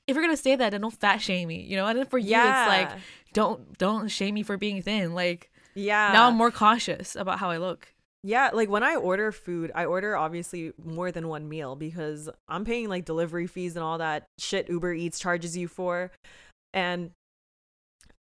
if 0.08 0.16
you're 0.16 0.24
gonna 0.24 0.38
say 0.38 0.56
that, 0.56 0.70
then 0.70 0.82
don't 0.82 0.94
fat 0.94 1.18
shame 1.18 1.48
me, 1.50 1.62
you 1.62 1.76
know. 1.76 1.86
And 1.88 1.98
then 2.00 2.06
for 2.06 2.18
you, 2.18 2.30
yeah, 2.32 2.62
it's 2.64 2.92
like, 2.92 3.00
don't 3.34 3.78
don't 3.78 4.08
shame 4.08 4.36
me 4.36 4.44
for 4.44 4.56
being 4.58 4.82
thin. 4.82 5.14
Like 5.14 5.52
yeah. 5.74 6.12
now 6.14 6.28
I'm 6.28 6.36
more 6.36 6.52
cautious 6.52 7.16
about 7.16 7.40
how 7.40 7.50
I 7.50 7.58
look. 7.58 7.92
Yeah, 8.26 8.50
like 8.54 8.70
when 8.72 8.82
I 8.82 8.96
order 8.96 9.32
food, 9.32 9.72
I 9.76 9.86
order 9.86 10.18
obviously 10.18 10.74
more 10.84 11.12
than 11.12 11.28
one 11.28 11.48
meal 11.48 11.76
because 11.76 12.28
I'm 12.48 12.66
paying 12.66 12.90
like 12.90 13.06
delivery 13.06 13.46
fees 13.46 13.76
and 13.76 13.84
all 13.84 14.00
that 14.00 14.26
shit 14.40 14.68
Uber 14.68 14.94
Eats 14.94 15.20
charges 15.20 15.56
you 15.56 15.68
for. 15.68 16.10
And 16.74 17.12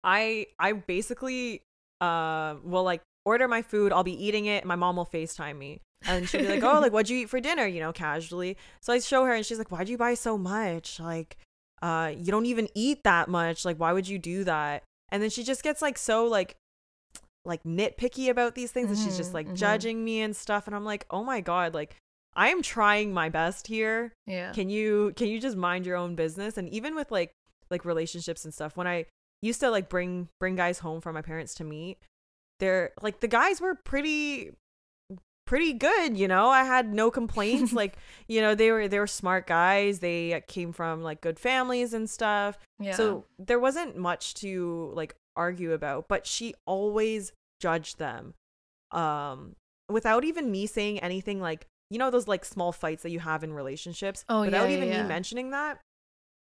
I 0.03 0.45
I 0.59 0.73
basically 0.73 1.63
uh 2.01 2.57
will 2.63 2.83
like 2.83 3.01
order 3.25 3.47
my 3.47 3.63
food, 3.63 3.91
I'll 3.91 4.03
be 4.03 4.23
eating 4.23 4.45
it, 4.45 4.63
my 4.63 4.75
mom 4.75 4.97
will 4.97 5.07
FaceTime 5.07 5.57
me. 5.57 5.81
And 6.05 6.29
she'll 6.29 6.41
be 6.41 6.49
like, 6.49 6.63
"Oh, 6.63 6.79
like 6.79 6.93
what'd 6.93 7.09
you 7.09 7.17
eat 7.17 7.31
for 7.31 7.39
dinner?" 7.39 7.65
you 7.65 7.79
know, 7.79 7.91
casually. 7.91 8.57
So 8.81 8.93
I 8.93 8.99
show 8.99 9.25
her 9.25 9.33
and 9.33 9.43
she's 9.43 9.57
like, 9.57 9.71
"Why'd 9.71 9.89
you 9.89 9.97
buy 9.97 10.13
so 10.13 10.37
much? 10.37 10.99
Like 10.99 11.35
uh 11.81 12.11
you 12.15 12.29
don't 12.31 12.45
even 12.45 12.69
eat 12.75 13.03
that 13.05 13.27
much. 13.27 13.65
Like 13.65 13.77
why 13.77 13.91
would 13.91 14.07
you 14.07 14.19
do 14.19 14.43
that?" 14.43 14.83
And 15.09 15.23
then 15.23 15.31
she 15.31 15.43
just 15.43 15.63
gets 15.63 15.81
like 15.81 15.97
so 15.97 16.27
like 16.27 16.57
like 17.45 17.63
nitpicky 17.63 18.29
about 18.29 18.55
these 18.55 18.71
things 18.71 18.89
and 18.89 18.97
she's 18.97 19.17
just 19.17 19.31
Mhm, 19.31 19.35
like 19.35 19.47
mhm. 19.49 19.55
judging 19.55 20.03
me 20.03 20.21
and 20.21 20.35
stuff 20.35 20.67
and 20.67 20.75
I'm 20.75 20.85
like, 20.85 21.05
"Oh 21.09 21.23
my 21.23 21.41
god, 21.41 21.73
like 21.73 21.95
I 22.35 22.49
am 22.49 22.61
trying 22.61 23.13
my 23.13 23.29
best 23.29 23.67
here. 23.67 24.13
Yeah. 24.27 24.51
Can 24.51 24.69
you 24.69 25.13
can 25.15 25.27
you 25.27 25.39
just 25.39 25.55
mind 25.55 25.85
your 25.85 25.95
own 25.97 26.15
business?" 26.15 26.57
And 26.57 26.67
even 26.69 26.95
with 26.95 27.11
like 27.11 27.31
like 27.69 27.85
relationships 27.85 28.43
and 28.45 28.53
stuff, 28.53 28.75
when 28.77 28.87
I 28.87 29.05
used 29.41 29.59
to 29.61 29.69
like 29.69 29.89
bring 29.89 30.27
bring 30.39 30.55
guys 30.55 30.79
home 30.79 31.01
for 31.01 31.13
my 31.13 31.21
parents 31.21 31.53
to 31.55 31.63
meet, 31.63 31.97
they're 32.59 32.91
like 33.01 33.19
the 33.21 33.27
guys 33.27 33.61
were 33.61 33.75
pretty 33.75 34.51
pretty 35.45 35.73
good, 35.73 36.17
you 36.17 36.27
know. 36.27 36.49
I 36.49 36.63
had 36.63 36.91
no 36.93 37.11
complaints 37.11 37.71
like, 37.81 37.97
you 38.27 38.41
know, 38.41 38.55
they 38.55 38.71
were 38.71 38.87
they 38.87 38.99
were 38.99 39.07
smart 39.07 39.45
guys. 39.47 39.99
They 39.99 40.41
came 40.47 40.73
from 40.73 41.03
like 41.03 41.21
good 41.21 41.39
families 41.39 41.93
and 41.93 42.09
stuff. 42.09 42.57
yeah. 42.79 42.95
So 42.95 43.25
there 43.37 43.59
wasn't 43.59 43.95
much 43.97 44.33
to 44.35 44.91
like 44.95 45.15
argue 45.35 45.71
about, 45.73 46.07
but 46.07 46.25
she 46.25 46.53
always 46.65 47.31
judged 47.59 47.99
them. 47.99 48.33
Um 48.91 49.55
without 49.89 50.23
even 50.23 50.49
me 50.51 50.65
saying 50.65 50.99
anything 50.99 51.39
like 51.39 51.67
you 51.91 51.99
know 51.99 52.09
those 52.09 52.27
like 52.27 52.43
small 52.43 52.71
fights 52.71 53.03
that 53.03 53.11
you 53.11 53.19
have 53.19 53.43
in 53.43 53.53
relationships 53.53 54.25
Oh, 54.29 54.41
without 54.41 54.69
yeah, 54.69 54.77
even 54.77 54.89
yeah, 54.89 55.03
me 55.03 55.07
mentioning 55.07 55.51
that 55.51 55.79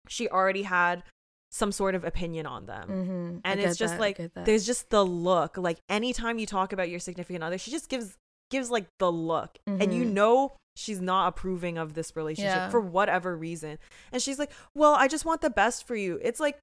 she 0.07 0.27
already 0.29 0.61
had 0.63 1.03
some 1.51 1.71
sort 1.71 1.95
of 1.95 2.03
opinion 2.05 2.45
on 2.45 2.65
them 2.67 2.87
mm-hmm. 2.89 3.37
and 3.43 3.59
it's 3.59 3.77
just 3.77 3.99
like 3.99 4.21
there's 4.45 4.65
just 4.65 4.89
the 4.91 5.03
look 5.03 5.57
like 5.57 5.79
anytime 5.89 6.37
you 6.39 6.45
talk 6.45 6.71
about 6.71 6.89
your 6.89 6.99
significant 6.99 7.43
other 7.43 7.57
she 7.57 7.71
just 7.71 7.89
gives 7.89 8.15
gives 8.51 8.69
like 8.69 8.85
the 8.99 9.11
look 9.11 9.57
and 9.65 9.91
you 9.93 10.03
Mhm. 10.05 10.11
know 10.13 10.53
she's 10.75 11.01
not 11.01 11.27
approving 11.29 11.77
of 11.79 11.93
this 11.95 12.15
relationship 12.15 12.53
Yeah. 12.55 12.69
for 12.69 12.79
whatever 12.79 13.35
reason 13.35 13.79
and 14.11 14.21
she's 14.21 14.37
like 14.39 14.51
well 14.75 14.93
i 14.93 15.07
just 15.07 15.25
want 15.25 15.41
the 15.41 15.49
best 15.49 15.85
for 15.87 15.95
you 15.95 16.19
it's 16.21 16.39
like 16.39 16.57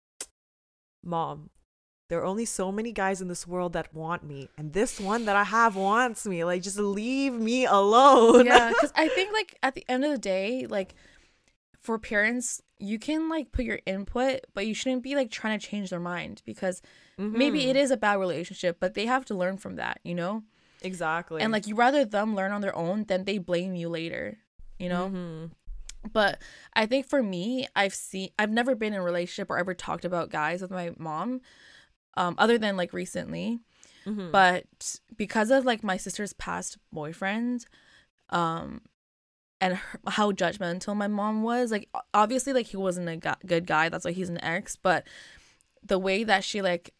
mom 1.04 1.50
there 2.08 2.20
are 2.20 2.24
only 2.24 2.44
so 2.46 2.72
many 2.72 2.90
guys 2.92 3.20
in 3.20 3.28
this 3.28 3.46
world 3.46 3.74
that 3.74 3.92
want 3.94 4.22
me, 4.24 4.48
and 4.56 4.72
this 4.72 4.98
one 4.98 5.24
that 5.26 5.36
I 5.36 5.44
have 5.44 5.76
wants 5.76 6.26
me. 6.26 6.42
Like, 6.44 6.62
just 6.62 6.78
leave 6.78 7.32
me 7.34 7.66
alone. 7.66 8.46
yeah, 8.46 8.70
because 8.70 8.92
I 8.96 9.08
think 9.08 9.32
like 9.32 9.56
at 9.62 9.74
the 9.74 9.84
end 9.88 10.04
of 10.04 10.10
the 10.10 10.18
day, 10.18 10.66
like 10.66 10.94
for 11.80 11.98
parents, 11.98 12.62
you 12.78 12.98
can 12.98 13.28
like 13.28 13.52
put 13.52 13.64
your 13.64 13.80
input, 13.86 14.40
but 14.54 14.66
you 14.66 14.74
shouldn't 14.74 15.02
be 15.02 15.14
like 15.14 15.30
trying 15.30 15.58
to 15.58 15.66
change 15.66 15.90
their 15.90 16.00
mind 16.00 16.42
because 16.44 16.80
maybe 17.18 17.62
Mhm. 17.62 17.68
it 17.70 17.76
is 17.76 17.90
a 17.90 17.96
bad 17.96 18.18
relationship, 18.18 18.78
but 18.80 18.94
they 18.94 19.06
have 19.06 19.24
to 19.26 19.34
learn 19.34 19.56
from 19.58 19.76
that, 19.76 20.00
you 20.02 20.14
know. 20.14 20.42
exactly. 20.82 21.42
And 21.42 21.52
like 21.52 21.66
you 21.66 21.74
rather 21.74 22.04
them 22.04 22.34
learn 22.36 22.52
on 22.52 22.60
their 22.60 22.74
own 22.76 23.04
than 23.04 23.24
they 23.24 23.38
blame 23.38 23.74
you 23.74 23.88
later, 23.88 24.38
you 24.78 24.88
know. 24.88 25.08
Mhm. 25.10 25.50
But 26.12 26.40
I 26.74 26.86
think 26.86 27.06
for 27.08 27.22
me, 27.22 27.66
I've 27.74 27.94
seen 27.94 28.30
I've 28.38 28.50
never 28.52 28.74
been 28.76 28.92
in 28.94 29.00
a 29.00 29.02
relationship 29.02 29.50
or 29.50 29.58
ever 29.58 29.74
talked 29.74 30.04
about 30.04 30.30
guys 30.30 30.62
with 30.62 30.70
my 30.70 30.92
mom, 30.96 31.40
um, 32.18 32.34
other 32.36 32.58
than 32.58 32.76
like 32.76 32.92
recently. 32.92 33.60
Mhm. 34.04 34.32
But 34.32 35.00
because 35.16 35.50
of 35.50 35.64
like 35.64 35.82
my 35.84 35.96
sister's 35.96 36.32
past 36.32 36.76
boyfriend, 36.92 37.66
um, 38.30 38.82
and 39.60 39.76
her, 39.76 40.00
how 40.08 40.32
judgmental 40.32 40.96
my 40.96 41.08
mom 41.08 41.42
was, 41.42 41.70
like 41.70 41.88
obviously 42.12 42.52
like 42.52 42.66
he 42.66 42.76
wasn't 42.76 43.08
a 43.08 43.36
good 43.46 43.66
guy. 43.66 43.88
That's 43.88 44.04
why 44.04 44.12
he's 44.12 44.28
an 44.28 44.42
ex. 44.42 44.76
But 44.76 45.06
the 45.82 45.98
way 45.98 46.24
that 46.24 46.44
she 46.44 46.60
like 46.60 46.92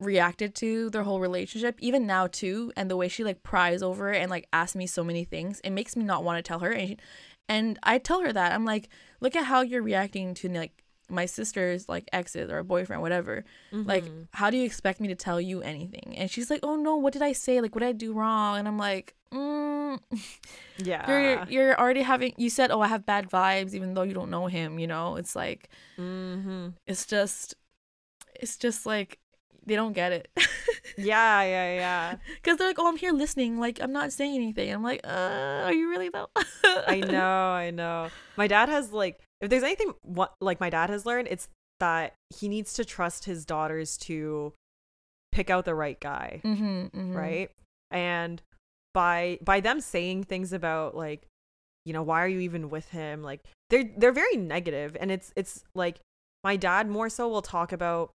reacted 0.00 0.54
to 0.56 0.90
their 0.90 1.04
whole 1.04 1.20
relationship 1.20 1.76
even 1.80 2.06
now 2.06 2.26
too 2.26 2.72
and 2.76 2.90
the 2.90 2.96
way 2.96 3.08
she 3.08 3.22
like 3.22 3.42
pries 3.42 3.82
over 3.82 4.12
it 4.12 4.20
and 4.20 4.28
like 4.30 4.46
asks 4.52 4.74
me 4.74 4.86
so 4.86 5.04
many 5.04 5.24
things 5.24 5.60
it 5.62 5.70
makes 5.70 5.94
me 5.96 6.04
not 6.04 6.24
want 6.24 6.36
to 6.36 6.42
tell 6.42 6.58
her 6.58 6.72
and 6.72 7.00
and 7.48 7.78
I 7.84 7.98
tell 7.98 8.20
her 8.20 8.32
that 8.32 8.52
I'm 8.52 8.64
like 8.64 8.88
look 9.20 9.36
at 9.36 9.44
how 9.44 9.60
you're 9.62 9.82
reacting 9.82 10.34
to 10.34 10.48
like 10.48 10.83
my 11.14 11.26
sister's 11.26 11.88
like 11.88 12.08
exes 12.12 12.50
or 12.50 12.58
a 12.58 12.64
boyfriend 12.64 13.02
whatever 13.02 13.44
like 13.86 14.04
Mhm. 14.04 14.26
how 14.32 14.50
do 14.50 14.56
you 14.56 14.64
expect 14.64 15.00
me 15.00 15.08
to 15.08 15.14
tell 15.14 15.40
you 15.40 15.62
anything? 15.62 16.14
And 16.16 16.30
she's 16.30 16.50
like 16.50 16.60
oh 16.62 16.76
no 16.76 16.96
what 16.96 17.12
did 17.12 17.22
I 17.22 17.32
say? 17.32 17.60
Like 17.60 17.74
what 17.74 17.80
did 17.80 17.88
I 17.88 17.92
do 17.92 18.12
wrong? 18.12 18.58
And 18.58 18.66
I'm 18.68 18.78
like 18.78 19.14
mm, 19.32 19.98
yeah. 20.78 21.08
you're 21.08 21.44
you're 21.48 21.78
already 21.80 22.02
having 22.02 22.34
you 22.36 22.50
said 22.50 22.70
oh 22.70 22.80
I 22.80 22.88
have 22.88 23.06
bad 23.06 23.30
vibes 23.30 23.74
even 23.74 23.94
though 23.94 24.02
you 24.02 24.14
don't 24.14 24.30
know 24.30 24.46
him 24.46 24.78
you 24.78 24.86
know? 24.86 25.16
It's 25.16 25.36
like 25.36 25.68
hmm 25.96 26.68
it's 26.86 27.06
just 27.06 27.54
it's 28.40 28.56
just 28.56 28.84
like 28.86 29.18
they 29.66 29.76
don't 29.76 29.92
get 29.92 30.12
it 30.12 30.28
Yeah, 30.96 31.42
yeah, 31.42 31.74
yeah. 31.74 32.16
because 32.36 32.56
they're 32.56 32.68
like 32.68 32.78
oh 32.78 32.86
i'm 32.86 32.96
here 32.96 33.12
listening 33.12 33.58
like 33.58 33.80
i'm 33.82 33.92
not 33.92 34.12
saying 34.12 34.36
anything 34.36 34.72
i'm 34.72 34.82
like 34.82 35.00
uh 35.04 35.62
are 35.64 35.72
you 35.72 35.90
really 35.90 36.08
though 36.08 36.28
I 36.86 37.00
know, 37.00 37.20
I 37.52 37.70
know. 37.70 38.08
My 38.36 38.46
dad 38.46 38.68
has 38.68 38.92
like 38.92 39.20
if 39.40 39.50
there's 39.50 39.62
anything 39.62 39.92
what 40.02 40.34
like 40.40 40.60
my 40.60 40.70
dad 40.70 40.90
has 40.90 41.06
learned, 41.06 41.28
it's 41.30 41.48
that 41.80 42.14
he 42.38 42.48
needs 42.48 42.74
to 42.74 42.84
trust 42.84 43.24
his 43.24 43.44
daughters 43.44 43.96
to 43.98 44.52
pick 45.32 45.50
out 45.50 45.64
the 45.64 45.74
right 45.74 45.98
guy, 45.98 46.40
mm-hmm, 46.44 46.84
mm-hmm. 46.86 47.16
right? 47.16 47.50
And 47.90 48.40
by 48.92 49.38
by 49.42 49.60
them 49.60 49.80
saying 49.80 50.24
things 50.24 50.52
about 50.52 50.96
like 50.96 51.26
you 51.84 51.92
know, 51.92 52.02
why 52.02 52.24
are 52.24 52.28
you 52.28 52.40
even 52.40 52.70
with 52.70 52.88
him? 52.90 53.22
Like 53.22 53.40
they're 53.70 53.90
they're 53.96 54.12
very 54.12 54.36
negative 54.36 54.96
and 54.98 55.10
it's 55.10 55.32
it's 55.36 55.64
like 55.74 56.00
my 56.42 56.56
dad 56.56 56.88
more 56.88 57.08
so 57.08 57.28
will 57.28 57.42
talk 57.42 57.72
about 57.72 58.10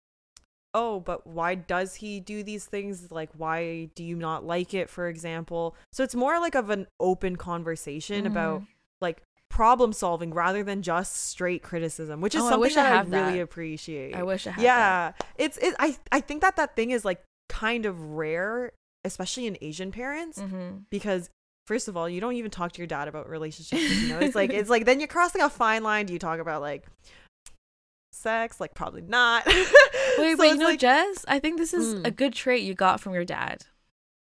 oh, 0.74 0.98
but 1.00 1.26
why 1.26 1.54
does 1.54 1.94
he 1.94 2.18
do 2.20 2.42
these 2.42 2.64
things? 2.66 3.10
Like, 3.12 3.30
why 3.36 3.90
do 3.94 4.02
you 4.02 4.16
not 4.16 4.44
like 4.44 4.74
it, 4.74 4.90
for 4.90 5.06
example? 5.08 5.76
So 5.92 6.02
it's 6.02 6.14
more 6.16 6.40
like 6.40 6.54
of 6.56 6.68
an 6.70 6.86
open 6.98 7.36
conversation 7.36 8.26
about 8.26 8.62
Mhm. 8.62 8.66
like 9.00 9.22
problem 9.50 9.92
solving 9.92 10.34
rather 10.34 10.64
than 10.64 10.82
just 10.82 11.14
straight 11.14 11.62
criticism, 11.62 12.20
which 12.20 12.34
is 12.34 12.42
Oh, 12.42 12.46
I 12.46 12.50
something 12.50 12.72
I 12.72 12.74
that 12.74 12.86
I, 12.92 12.96
have 12.96 13.12
really 13.12 13.36
that. 13.38 13.42
appreciate. 13.42 14.14
i 14.16 14.22
wish 14.24 14.46
i 14.48 14.50
had 14.50 14.58
that. 14.58 14.64
yeah, 14.64 15.12
it's 15.36 15.56
it. 15.58 15.74
I 15.78 15.96
I 16.10 16.20
think 16.20 16.40
that 16.42 16.56
that 16.56 16.74
thing 16.74 16.90
is 16.90 17.04
like 17.04 17.22
kind 17.48 17.86
of 17.86 18.00
rare, 18.16 18.72
especially 19.04 19.46
in 19.46 19.56
Asian 19.60 19.92
parents, 19.92 20.40
mm-hmm. 20.40 20.78
because 20.90 21.30
first 21.68 21.86
of 21.88 21.96
all, 21.96 22.08
you 22.08 22.20
don't 22.20 22.34
even 22.34 22.50
talk 22.50 22.72
to 22.72 22.78
your 22.78 22.86
dad 22.88 23.06
about 23.06 23.28
relationships. 23.28 23.82
You 24.02 24.08
know, 24.08 24.18
it's 24.18 24.34
like 24.34 24.50
it's 24.60 24.68
like 24.70 24.86
then 24.86 24.98
you're 24.98 25.06
crossing 25.06 25.40
a 25.42 25.48
fine 25.48 25.84
line. 25.84 26.06
Do 26.06 26.12
you 26.12 26.18
talk 26.18 26.40
about 26.40 26.60
like 26.60 26.84
sex? 28.24 28.58
Like 28.60 28.74
probably 28.74 29.02
not. 29.02 29.46
wait 29.46 29.66
So 30.16 30.36
wait 30.40 30.48
you 30.52 30.56
know 30.56 30.66
like- 30.72 30.80
jess 30.80 31.24
i 31.28 31.38
think 31.38 31.58
this 31.58 31.72
is 31.74 31.94
Mm. 31.94 32.06
a 32.06 32.10
good 32.10 32.32
trait 32.32 32.62
you 32.62 32.74
got 32.74 33.00
from 33.00 33.12
your 33.14 33.24
dad 33.24 33.64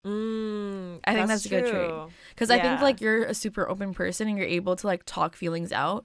Mm, 0.06 0.98
I 1.04 1.14
think 1.14 1.28
that's 1.28 1.46
a 1.46 1.48
good 1.48 1.66
trait. 1.70 1.92
because 2.30 2.50
i 2.50 2.58
think 2.58 2.80
like 2.80 3.00
you're 3.00 3.22
a 3.24 3.34
super 3.34 3.68
open 3.68 3.94
person 3.94 4.26
and 4.28 4.36
you're 4.36 4.46
able 4.46 4.74
to 4.76 4.86
like 4.86 5.02
talk 5.06 5.36
feelings 5.36 5.70
out 5.70 6.04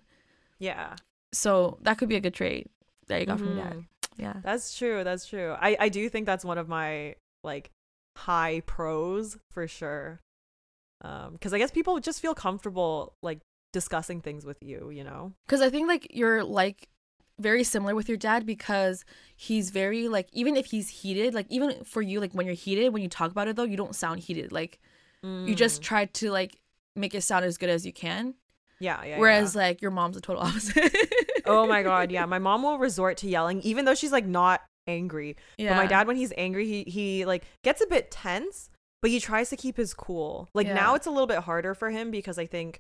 Yeah. 0.60 0.95
so 1.33 1.79
that 1.81 1.97
could 1.97 2.07
be 2.10 2.15
a 2.15 2.19
good 2.19 2.33
trait 2.36 2.69
that 3.07 3.19
you 3.19 3.25
got 3.25 3.39
from 3.39 3.55
your 3.55 3.63
dad 3.65 3.86
yeah 4.17 4.33
That's 4.43 4.75
true. 4.77 5.03
That's 5.03 5.25
true. 5.25 5.55
I 5.60 5.77
I 5.79 5.89
do 5.89 6.10
think 6.10 6.25
that's 6.25 6.43
one 6.45 6.57
of 6.57 6.67
my 6.67 7.15
like 7.43 7.69
high 8.17 8.62
pros 8.65 9.38
for 9.51 9.67
sure. 9.67 10.19
Um, 11.01 11.33
because 11.33 11.53
I 11.53 11.60
guess 11.60 11.69
people 11.69 11.99
just 11.99 12.19
feel 12.19 12.33
comfortable 12.33 13.13
like 13.21 13.39
discussing 13.73 14.21
things 14.21 14.43
with 14.43 14.57
you. 14.63 14.89
You 14.89 15.03
know. 15.03 15.33
because 15.45 15.62
I 15.62 15.69
think 15.69 15.88
like 15.88 16.07
you're 16.10 16.43
like 16.43 16.88
very 17.39 17.63
similar 17.63 17.93
with 17.95 18.08
your 18.10 18.17
dad 18.17 18.45
because 18.45 19.06
he's 19.36 19.69
very 19.69 20.08
like 20.08 20.28
even 20.34 20.56
if 20.56 20.65
he's 20.67 20.89
heated 20.89 21.34
like 21.34 21.45
even 21.50 21.84
for 21.84 22.02
you 22.02 22.19
like 22.19 22.32
when 22.34 22.45
you're 22.45 22.56
heated 22.56 22.91
when 22.93 23.02
you 23.04 23.10
talk 23.10 23.30
about 23.32 23.47
it 23.47 23.56
though 23.56 23.63
you 23.63 23.78
don't 23.78 23.95
sound 23.95 24.19
heated 24.19 24.52
like 24.52 24.80
you 25.23 25.54
just 25.56 25.82
Mm. 25.82 25.86
try 25.86 26.06
to 26.06 26.32
like 26.32 26.58
make 26.95 27.13
it 27.13 27.21
sound 27.21 27.43
as 27.45 27.58
good 27.58 27.69
as 27.69 27.86
you 27.86 27.93
can 27.93 28.34
yeah, 28.80 29.04
yeah. 29.04 29.19
whereas 29.19 29.54
yeah. 29.56 29.62
like 29.62 29.82
your 29.82 29.91
mom's 29.91 30.15
the 30.15 30.21
total 30.21 30.41
opposite 30.47 30.95
oh 31.45 31.65
my 31.67 31.84
god, 31.84 32.12
yeah. 32.12 32.26
My 32.26 32.39
mom 32.39 32.63
will 32.63 32.78
resort 32.78 33.17
to 33.17 33.28
yelling 33.28 33.62
even 33.62 33.86
though 33.86 33.95
she's 33.95 34.12
like 34.12 34.26
not 34.26 34.62
angry. 34.88 35.36
yeah 35.58 35.69
But 35.71 35.78
my 35.78 35.88
dad, 35.88 36.08
when 36.08 36.15
he's 36.15 36.32
angry, 36.38 36.65
he 36.67 36.84
he 36.84 37.26
like 37.26 37.43
gets 37.63 37.82
a 37.82 37.88
bit 37.88 38.10
tense, 38.12 38.69
but 39.02 39.12
he 39.12 39.19
tries 39.19 39.50
to 39.50 39.58
keep 39.58 39.78
his 39.78 39.93
cool. 39.93 40.47
Like 40.54 40.67
Yeah. 40.67 40.76
now, 40.76 40.95
it's 40.95 41.08
a 41.08 41.12
little 41.12 41.28
bit 41.28 41.39
harder 41.39 41.73
for 41.76 41.89
him 41.89 42.10
because 42.12 42.38
I 42.39 42.45
think, 42.45 42.80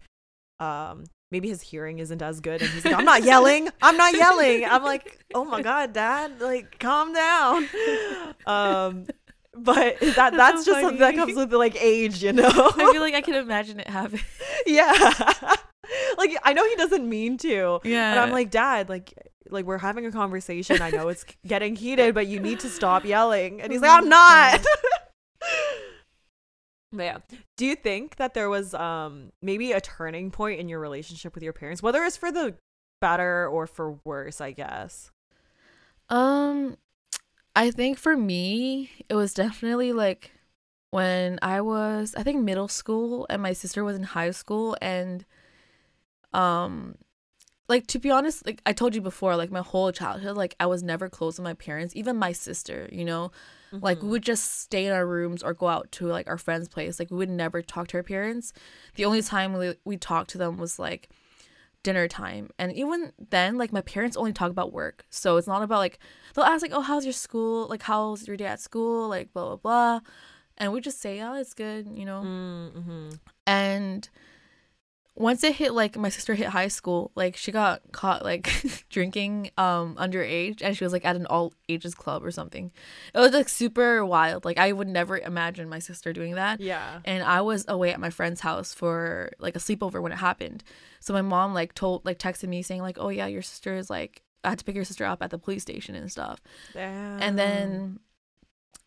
um, 0.59 1.03
maybe 1.31 1.49
his 1.49 1.61
hearing 1.61 1.99
isn't 1.99 2.21
as 2.21 2.39
good, 2.39 2.61
and 2.61 2.71
he's 2.71 2.85
like, 2.85 2.95
"I'm 2.95 3.05
not 3.05 3.23
yelling, 3.23 3.69
I'm 3.81 3.97
not 3.97 4.13
yelling." 4.15 4.65
I'm 4.65 4.83
like, 4.83 5.25
"Oh 5.33 5.45
my 5.45 5.61
god, 5.61 5.93
dad, 5.93 6.39
like 6.41 6.79
calm 6.79 7.13
down." 7.13 7.67
Um, 8.45 9.07
but 9.53 9.99
that 9.99 10.33
that's 10.33 10.63
so 10.63 10.71
just 10.71 10.81
something 10.81 10.99
that 10.99 11.15
comes 11.15 11.35
with 11.35 11.53
like 11.53 11.81
age, 11.81 12.23
you 12.23 12.33
know. 12.33 12.47
I 12.49 12.91
feel 12.91 13.01
like 13.01 13.15
I 13.15 13.21
can 13.21 13.35
imagine 13.35 13.79
it 13.79 13.87
happening 13.87 14.23
yeah. 14.65 14.91
like 16.17 16.37
I 16.43 16.53
know 16.53 16.67
he 16.67 16.75
doesn't 16.75 17.07
mean 17.07 17.37
to. 17.39 17.79
yeah 17.83 18.11
And 18.11 18.19
I'm 18.19 18.31
like, 18.31 18.51
Dad, 18.51 18.89
like, 18.89 19.13
like 19.49 19.65
we're 19.65 19.77
having 19.77 20.05
a 20.05 20.11
conversation. 20.11 20.81
I 20.81 20.91
know 20.91 21.07
it's 21.09 21.25
getting 21.45 21.75
heated, 21.75 22.13
but 22.13 22.27
you 22.27 22.39
need 22.39 22.59
to 22.61 22.69
stop 22.69 23.05
yelling. 23.05 23.61
And 23.61 23.71
he's 23.71 23.81
like, 23.81 23.91
Oh 23.91 23.97
I'm 23.97 24.09
not. 24.09 24.65
but 26.91 27.03
yeah, 27.03 27.17
do 27.57 27.65
you 27.65 27.75
think 27.75 28.15
that 28.17 28.33
there 28.33 28.49
was 28.49 28.73
um 28.73 29.31
maybe 29.41 29.71
a 29.71 29.81
turning 29.81 30.31
point 30.31 30.59
in 30.59 30.69
your 30.69 30.79
relationship 30.79 31.33
with 31.33 31.43
your 31.43 31.53
parents, 31.53 31.83
whether 31.83 32.03
it's 32.03 32.17
for 32.17 32.31
the 32.31 32.55
better 33.01 33.47
or 33.47 33.67
for 33.67 33.99
worse? 34.03 34.41
I 34.41 34.51
guess. 34.51 35.11
Um, 36.09 36.77
I 37.55 37.71
think 37.71 37.97
for 37.97 38.15
me, 38.15 38.91
it 39.09 39.15
was 39.15 39.33
definitely 39.33 39.91
like 39.91 40.31
when 40.91 41.37
I 41.41 41.61
was, 41.61 42.15
I 42.15 42.23
think, 42.23 42.43
middle 42.43 42.67
school, 42.67 43.27
and 43.29 43.41
my 43.41 43.53
sister 43.53 43.83
was 43.83 43.95
in 43.97 44.03
high 44.03 44.31
school, 44.31 44.77
and 44.81 45.25
um, 46.33 46.95
like 47.67 47.87
to 47.87 47.99
be 47.99 48.09
honest, 48.11 48.45
like 48.45 48.61
I 48.65 48.73
told 48.73 48.95
you 48.95 49.01
before, 49.01 49.35
like 49.35 49.51
my 49.51 49.61
whole 49.61 49.91
childhood, 49.91 50.37
like 50.37 50.55
I 50.59 50.65
was 50.67 50.83
never 50.83 51.09
close 51.09 51.37
with 51.37 51.43
my 51.43 51.53
parents, 51.53 51.95
even 51.95 52.15
my 52.17 52.31
sister, 52.31 52.87
you 52.91 53.03
know, 53.05 53.31
like 53.71 54.01
we 54.01 54.07
Mhm. 54.07 54.11
would 54.11 54.23
just 54.23 54.59
stay 54.61 54.85
in 54.85 54.93
our 54.93 55.05
rooms 55.05 55.43
or 55.43 55.53
go 55.53 55.67
out 55.67 55.91
to 55.93 56.07
like 56.07 56.27
our 56.29 56.37
friend's 56.37 56.69
place. 56.69 56.99
Like 56.99 57.11
we 57.11 57.17
would 57.17 57.29
never 57.29 57.61
talk 57.61 57.87
to 57.89 57.97
our 57.97 58.03
parents. 58.03 58.53
The 58.95 59.05
only 59.05 59.21
time 59.21 59.53
we 59.53 59.75
we 59.83 59.97
talked 59.97 60.29
to 60.31 60.37
them 60.37 60.57
was 60.57 60.79
like 60.79 61.09
dinner 61.83 62.07
time. 62.07 62.49
And 62.57 62.73
even 62.73 63.11
then, 63.29 63.57
like 63.57 63.71
my 63.73 63.81
parents 63.81 64.17
only 64.17 64.33
talk 64.33 64.49
about 64.51 64.73
work. 64.73 65.05
So 65.09 65.37
it's 65.37 65.47
not 65.47 65.61
about 65.61 65.79
like 65.79 65.99
they'll 66.33 66.45
ask 66.45 66.61
like, 66.61 66.71
Oh, 66.73 66.81
how's 66.81 67.05
your 67.05 67.13
school? 67.13 67.67
Like 67.67 67.83
how's 67.83 68.27
your 68.27 68.37
day 68.37 68.45
at 68.45 68.59
school? 68.61 69.09
Like 69.09 69.33
blah 69.33 69.45
blah 69.45 69.55
blah. 69.57 69.99
And 70.57 70.71
we 70.73 70.79
just 70.81 70.99
say, 71.01 71.21
Oh, 71.21 71.33
it's 71.35 71.53
good, 71.53 71.87
you 71.93 72.05
know? 72.05 72.21
Mm-hmm. 72.23 73.09
And 73.45 74.09
once 75.19 75.43
it 75.43 75.55
hit 75.55 75.73
like 75.73 75.97
my 75.97 76.09
sister 76.09 76.35
hit 76.35 76.47
high 76.47 76.67
school, 76.67 77.11
like 77.15 77.35
she 77.35 77.51
got 77.51 77.81
caught 77.91 78.23
like 78.23 78.51
drinking 78.89 79.49
um 79.57 79.95
underage 79.95 80.61
and 80.61 80.77
she 80.77 80.83
was 80.83 80.93
like 80.93 81.05
at 81.05 81.15
an 81.15 81.25
all 81.25 81.53
ages 81.67 81.95
club 81.95 82.23
or 82.23 82.29
something. 82.29 82.71
It 83.15 83.19
was 83.19 83.33
like 83.33 83.49
super 83.49 84.05
wild. 84.05 84.45
Like 84.45 84.59
I 84.59 84.71
would 84.71 84.87
never 84.87 85.17
imagine 85.17 85.69
my 85.69 85.79
sister 85.79 86.13
doing 86.13 86.35
that. 86.35 86.61
Yeah. 86.61 86.99
And 87.03 87.23
I 87.23 87.41
was 87.41 87.65
away 87.67 87.91
at 87.91 87.99
my 87.99 88.11
friend's 88.11 88.41
house 88.41 88.75
for 88.75 89.31
like 89.39 89.55
a 89.55 89.59
sleepover 89.59 90.01
when 90.03 90.11
it 90.11 90.19
happened. 90.19 90.63
So 90.99 91.13
my 91.13 91.23
mom 91.23 91.55
like 91.55 91.73
told 91.73 92.05
like 92.05 92.19
texted 92.19 92.47
me 92.47 92.61
saying 92.61 92.81
like, 92.81 92.97
"Oh 92.99 93.09
yeah, 93.09 93.25
your 93.25 93.41
sister 93.41 93.75
is 93.75 93.89
like 93.89 94.21
I 94.43 94.49
had 94.49 94.59
to 94.59 94.65
pick 94.65 94.75
your 94.75 94.85
sister 94.85 95.03
up 95.03 95.23
at 95.23 95.31
the 95.31 95.39
police 95.39 95.63
station 95.63 95.95
and 95.95 96.11
stuff." 96.11 96.41
And 97.19 97.39
then 97.39 97.99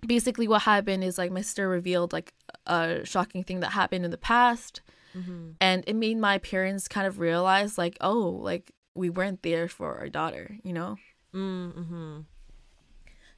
basically 0.07 0.47
what 0.47 0.63
happened 0.63 1.03
is 1.03 1.19
like 1.19 1.33
my 1.33 1.41
sister 1.41 1.69
revealed 1.69 2.13
like 2.13 2.33
a 2.67 3.05
shocking 3.05 3.43
thing 3.43 3.61
that 3.61 3.71
happened 3.73 4.05
in 4.05 4.13
the 4.13 4.17
past 4.17 4.81
Mm-hmm. 5.17 5.51
and 5.61 5.85
it 5.87 5.97
made 5.97 6.19
my 6.19 6.39
parents 6.39 6.87
kind 6.87 7.07
of 7.07 7.19
realize 7.19 7.77
like 7.77 7.97
oh 8.01 8.21
like 8.21 8.73
we 8.95 9.11
weren't 9.11 9.43
there 9.43 9.67
for 9.67 9.99
our 9.99 10.09
daughter 10.09 10.57
you 10.63 10.73
know 10.73 10.97
Mm-hmm. 11.35 12.21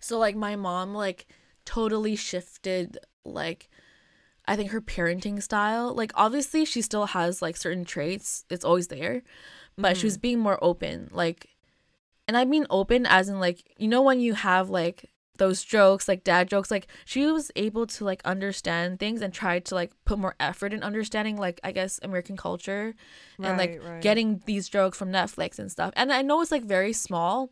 So 0.00 0.18
like 0.18 0.36
my 0.36 0.56
mom 0.56 0.94
like 0.94 1.26
totally 1.64 2.16
shifted 2.16 2.98
like 3.24 3.68
I 4.46 4.56
think 4.56 4.70
her 4.70 4.80
parenting 4.80 5.42
style. 5.42 5.94
Like 5.94 6.12
obviously 6.14 6.64
she 6.64 6.82
still 6.82 7.06
has 7.06 7.42
like 7.42 7.56
certain 7.56 7.84
traits. 7.84 8.44
It's 8.50 8.64
always 8.64 8.88
there. 8.88 9.22
But 9.78 9.96
she 9.96 10.06
was 10.06 10.18
being 10.18 10.38
more 10.38 10.58
open. 10.62 11.08
Like 11.12 11.48
and 12.26 12.36
I 12.36 12.44
mean 12.44 12.66
open 12.70 13.06
as 13.06 13.28
in 13.28 13.40
like 13.40 13.62
you 13.78 13.88
know 13.88 14.02
when 14.02 14.20
you 14.20 14.34
have 14.34 14.68
like 14.70 15.10
those 15.38 15.64
jokes 15.64 16.08
like 16.08 16.22
dad 16.24 16.46
jokes 16.48 16.70
like 16.70 16.86
she 17.06 17.24
was 17.26 17.50
able 17.56 17.86
to 17.86 18.04
like 18.04 18.20
understand 18.24 18.98
things 19.00 19.22
and 19.22 19.32
try 19.32 19.58
to 19.58 19.74
like 19.74 19.90
put 20.04 20.18
more 20.18 20.34
effort 20.38 20.72
in 20.74 20.82
understanding 20.82 21.36
like 21.36 21.58
I 21.64 21.72
guess 21.72 21.98
American 22.02 22.36
culture 22.36 22.94
and 23.42 23.56
like 23.56 23.70
Right, 23.80 23.82
right. 23.82 24.02
getting 24.02 24.42
these 24.46 24.68
jokes 24.68 24.98
from 24.98 25.10
Netflix 25.10 25.58
and 25.58 25.70
stuff. 25.72 25.92
And 25.96 26.12
I 26.12 26.20
know 26.22 26.40
it's 26.42 26.52
like 26.52 26.64
very 26.64 26.92
small, 26.92 27.50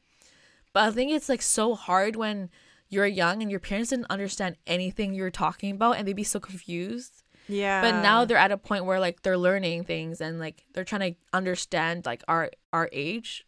but 0.72 0.84
I 0.84 0.90
think 0.90 1.10
it's 1.10 1.28
like 1.28 1.42
so 1.42 1.74
hard 1.74 2.16
when 2.16 2.50
you're 2.90 3.06
young 3.06 3.40
and 3.40 3.50
your 3.50 3.60
parents 3.60 3.90
didn't 3.90 4.10
understand 4.10 4.56
anything 4.66 5.14
you're 5.14 5.30
talking 5.30 5.70
about 5.72 5.96
and 5.96 6.06
they'd 6.06 6.12
be 6.14 6.24
so 6.24 6.40
confused. 6.40 7.22
Yeah. 7.48 7.80
But 7.80 8.02
now 8.02 8.24
they're 8.24 8.36
at 8.36 8.52
a 8.52 8.58
point 8.58 8.84
where 8.84 9.00
like 9.00 9.22
they're 9.22 9.38
learning 9.38 9.84
things 9.84 10.20
and 10.20 10.38
like 10.38 10.64
they're 10.74 10.84
trying 10.84 11.14
to 11.14 11.18
understand 11.32 12.04
like 12.04 12.22
our 12.28 12.50
our 12.72 12.88
age. 12.92 13.46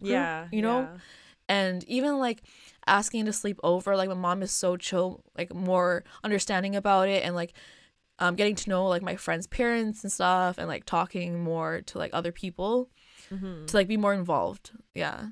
group, 0.00 0.12
yeah, 0.12 0.48
you 0.52 0.62
know? 0.62 0.80
yeah. 0.82 0.98
And 1.48 1.84
even 1.84 2.18
like 2.18 2.42
asking 2.86 3.24
to 3.26 3.32
sleep 3.32 3.58
over, 3.62 3.96
like 3.96 4.08
my 4.08 4.14
mom 4.14 4.42
is 4.42 4.50
so 4.50 4.76
chill, 4.76 5.22
like 5.36 5.54
more 5.54 6.04
understanding 6.24 6.74
about 6.76 7.08
it 7.08 7.24
and 7.24 7.34
like 7.34 7.52
um 8.18 8.34
getting 8.36 8.54
to 8.54 8.68
know 8.70 8.86
like 8.86 9.02
my 9.02 9.16
friends' 9.16 9.46
parents 9.46 10.02
and 10.04 10.12
stuff 10.12 10.58
and 10.58 10.68
like 10.68 10.84
talking 10.84 11.42
more 11.42 11.80
to 11.82 11.98
like 11.98 12.10
other 12.12 12.32
people 12.32 12.90
Mhm. 13.30 13.66
to 13.66 13.76
like 13.76 13.88
be 13.88 13.96
more 13.96 14.14
involved. 14.14 14.72
Yeah. 14.94 15.28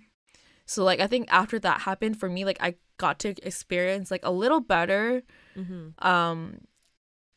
So 0.67 0.85
like 0.85 1.01
I 1.01 1.07
think 1.07 1.29
after 1.31 1.59
that 1.59 1.83
happened 1.83 2.19
for 2.19 2.29
me, 2.29 2.45
like 2.45 2.59
I 2.61 2.77
got 2.97 3.19
to 3.21 3.35
experience 3.47 4.11
like 4.11 4.25
a 4.25 4.31
little 4.31 4.61
better 4.61 5.23
Mhm. 5.57 5.95
um 6.05 6.61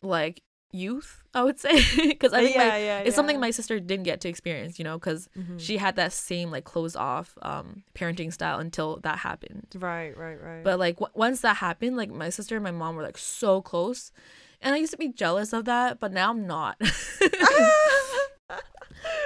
like 0.02 0.42
youth, 0.74 1.22
I 1.34 1.44
would 1.44 1.60
say. 1.60 1.76
Cuz 2.20 2.34
I 2.34 2.42
think 2.44 2.56
yeah, 2.56 2.68
my, 2.70 2.78
yeah, 2.78 3.00
it's 3.00 3.16
something 3.16 3.40
my 3.40 3.52
sister 3.52 3.80
didn't 3.80 4.04
get 4.04 4.22
to 4.22 4.30
experience, 4.30 4.80
you 4.80 4.86
know, 4.86 4.98
cuz 5.00 5.30
Mhm. 5.38 5.60
she 5.60 5.78
had 5.78 5.96
that 5.98 6.12
same 6.14 6.52
like 6.52 6.64
closed 6.66 6.98
off 6.98 7.38
um 7.42 7.84
parenting 7.96 8.34
style 8.34 8.60
until 8.60 8.98
that 9.04 9.20
happened. 9.20 9.68
Right, 9.76 10.16
right, 10.18 10.40
right. 10.42 10.64
But 10.64 10.80
like 10.80 10.96
w- 10.98 11.12
once 11.16 11.42
that 11.42 11.58
happened, 11.58 11.96
like 11.98 12.10
my 12.10 12.30
sister 12.30 12.56
and 12.56 12.64
my 12.64 12.72
mom 12.72 12.96
were 12.96 13.04
like 13.04 13.18
so 13.18 13.62
close. 13.62 14.12
And 14.62 14.74
I 14.74 14.78
used 14.78 14.92
to 14.92 14.98
be 14.98 15.10
jealous 15.10 15.52
of 15.54 15.66
that, 15.66 16.00
but 16.00 16.12
now 16.14 16.30
I'm 16.32 16.48
not. 16.48 16.80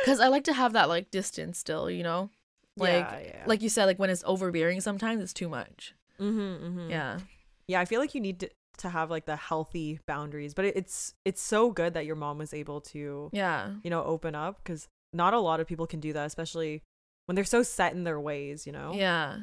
Cuz 0.05 0.19
I 0.19 0.27
like 0.29 0.43
to 0.45 0.53
have 0.53 0.73
that 0.73 0.89
like 0.89 1.11
distance 1.11 1.59
still, 1.59 1.89
you 1.91 2.03
know? 2.03 2.29
Like 2.77 3.05
yeah, 3.11 3.19
yeah. 3.19 3.43
like 3.45 3.61
you 3.61 3.69
said 3.69 3.85
like 3.85 3.99
when 3.99 4.09
it's 4.09 4.23
overbearing 4.25 4.81
sometimes 4.81 5.21
it's 5.21 5.33
too 5.33 5.49
much. 5.49 5.93
Mhm, 6.19 6.59
mhm. 6.61 6.89
Yeah. 6.89 7.19
yeah. 7.67 7.79
I 7.81 7.85
feel 7.85 7.99
like 7.99 8.15
you 8.15 8.21
need 8.21 8.39
to 8.39 8.49
to 8.77 8.89
have 8.89 9.09
like 9.09 9.25
the 9.25 9.35
healthy 9.35 9.99
boundaries, 10.05 10.53
but 10.53 10.65
it, 10.65 10.75
it's 10.77 11.13
it's 11.25 11.41
so 11.41 11.71
good 11.71 11.93
that 11.93 12.05
your 12.05 12.15
mom 12.15 12.37
was 12.37 12.53
able 12.53 12.81
to 12.81 13.29
Yeah. 13.33 13.71
you 13.83 13.89
know 13.89 14.03
open 14.03 14.35
up 14.35 14.57
because 14.63 14.87
not 15.13 15.33
a 15.33 15.39
lot 15.39 15.59
of 15.59 15.67
people 15.67 15.87
can 15.87 15.99
do 15.99 16.13
that, 16.13 16.25
especially 16.25 16.83
when 17.25 17.35
they're 17.35 17.43
so 17.45 17.63
set 17.63 17.93
in 17.93 18.03
their 18.03 18.19
ways. 18.19 18.65
You 18.65 18.73
know. 18.73 18.93
Yeah. 18.93 19.39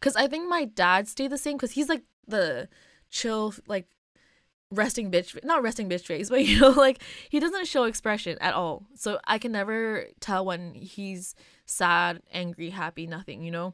Cuz 0.00 0.16
I 0.16 0.26
think 0.28 0.48
my 0.48 0.64
dad 0.64 1.08
stayed 1.08 1.30
the 1.30 1.38
same 1.38 1.58
cuz 1.58 1.72
he's 1.72 1.88
like 1.88 2.02
the 2.26 2.68
chill 3.10 3.54
like 3.66 3.88
resting 4.70 5.10
bitch 5.10 5.42
not 5.44 5.62
resting 5.62 5.88
bitch 5.88 6.04
face 6.04 6.28
but 6.34 6.44
you 6.44 6.60
know 6.60 6.68
like 6.70 7.02
he 7.30 7.40
doesn't 7.40 7.66
show 7.66 7.84
expression 7.84 8.36
at 8.42 8.52
all 8.52 8.84
so 8.94 9.18
i 9.24 9.38
can 9.38 9.50
never 9.50 10.04
tell 10.20 10.44
when 10.44 10.74
he's 10.74 11.34
sad 11.64 12.20
angry 12.32 12.68
happy 12.68 13.06
nothing 13.06 13.42
you 13.42 13.50
know 13.50 13.72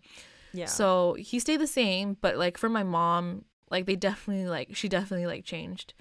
Yeah. 0.52 0.66
so 0.66 1.14
he 1.18 1.40
stayed 1.40 1.56
the 1.60 1.66
same 1.66 2.16
but 2.20 2.36
like 2.36 2.56
for 2.56 2.68
my 2.68 2.84
mom 2.84 3.44
like 3.74 3.86
they 3.86 3.96
definitely 3.96 4.46
like 4.46 4.74
she 4.74 4.88
definitely 4.88 5.26
like 5.26 5.44
changed 5.44 5.92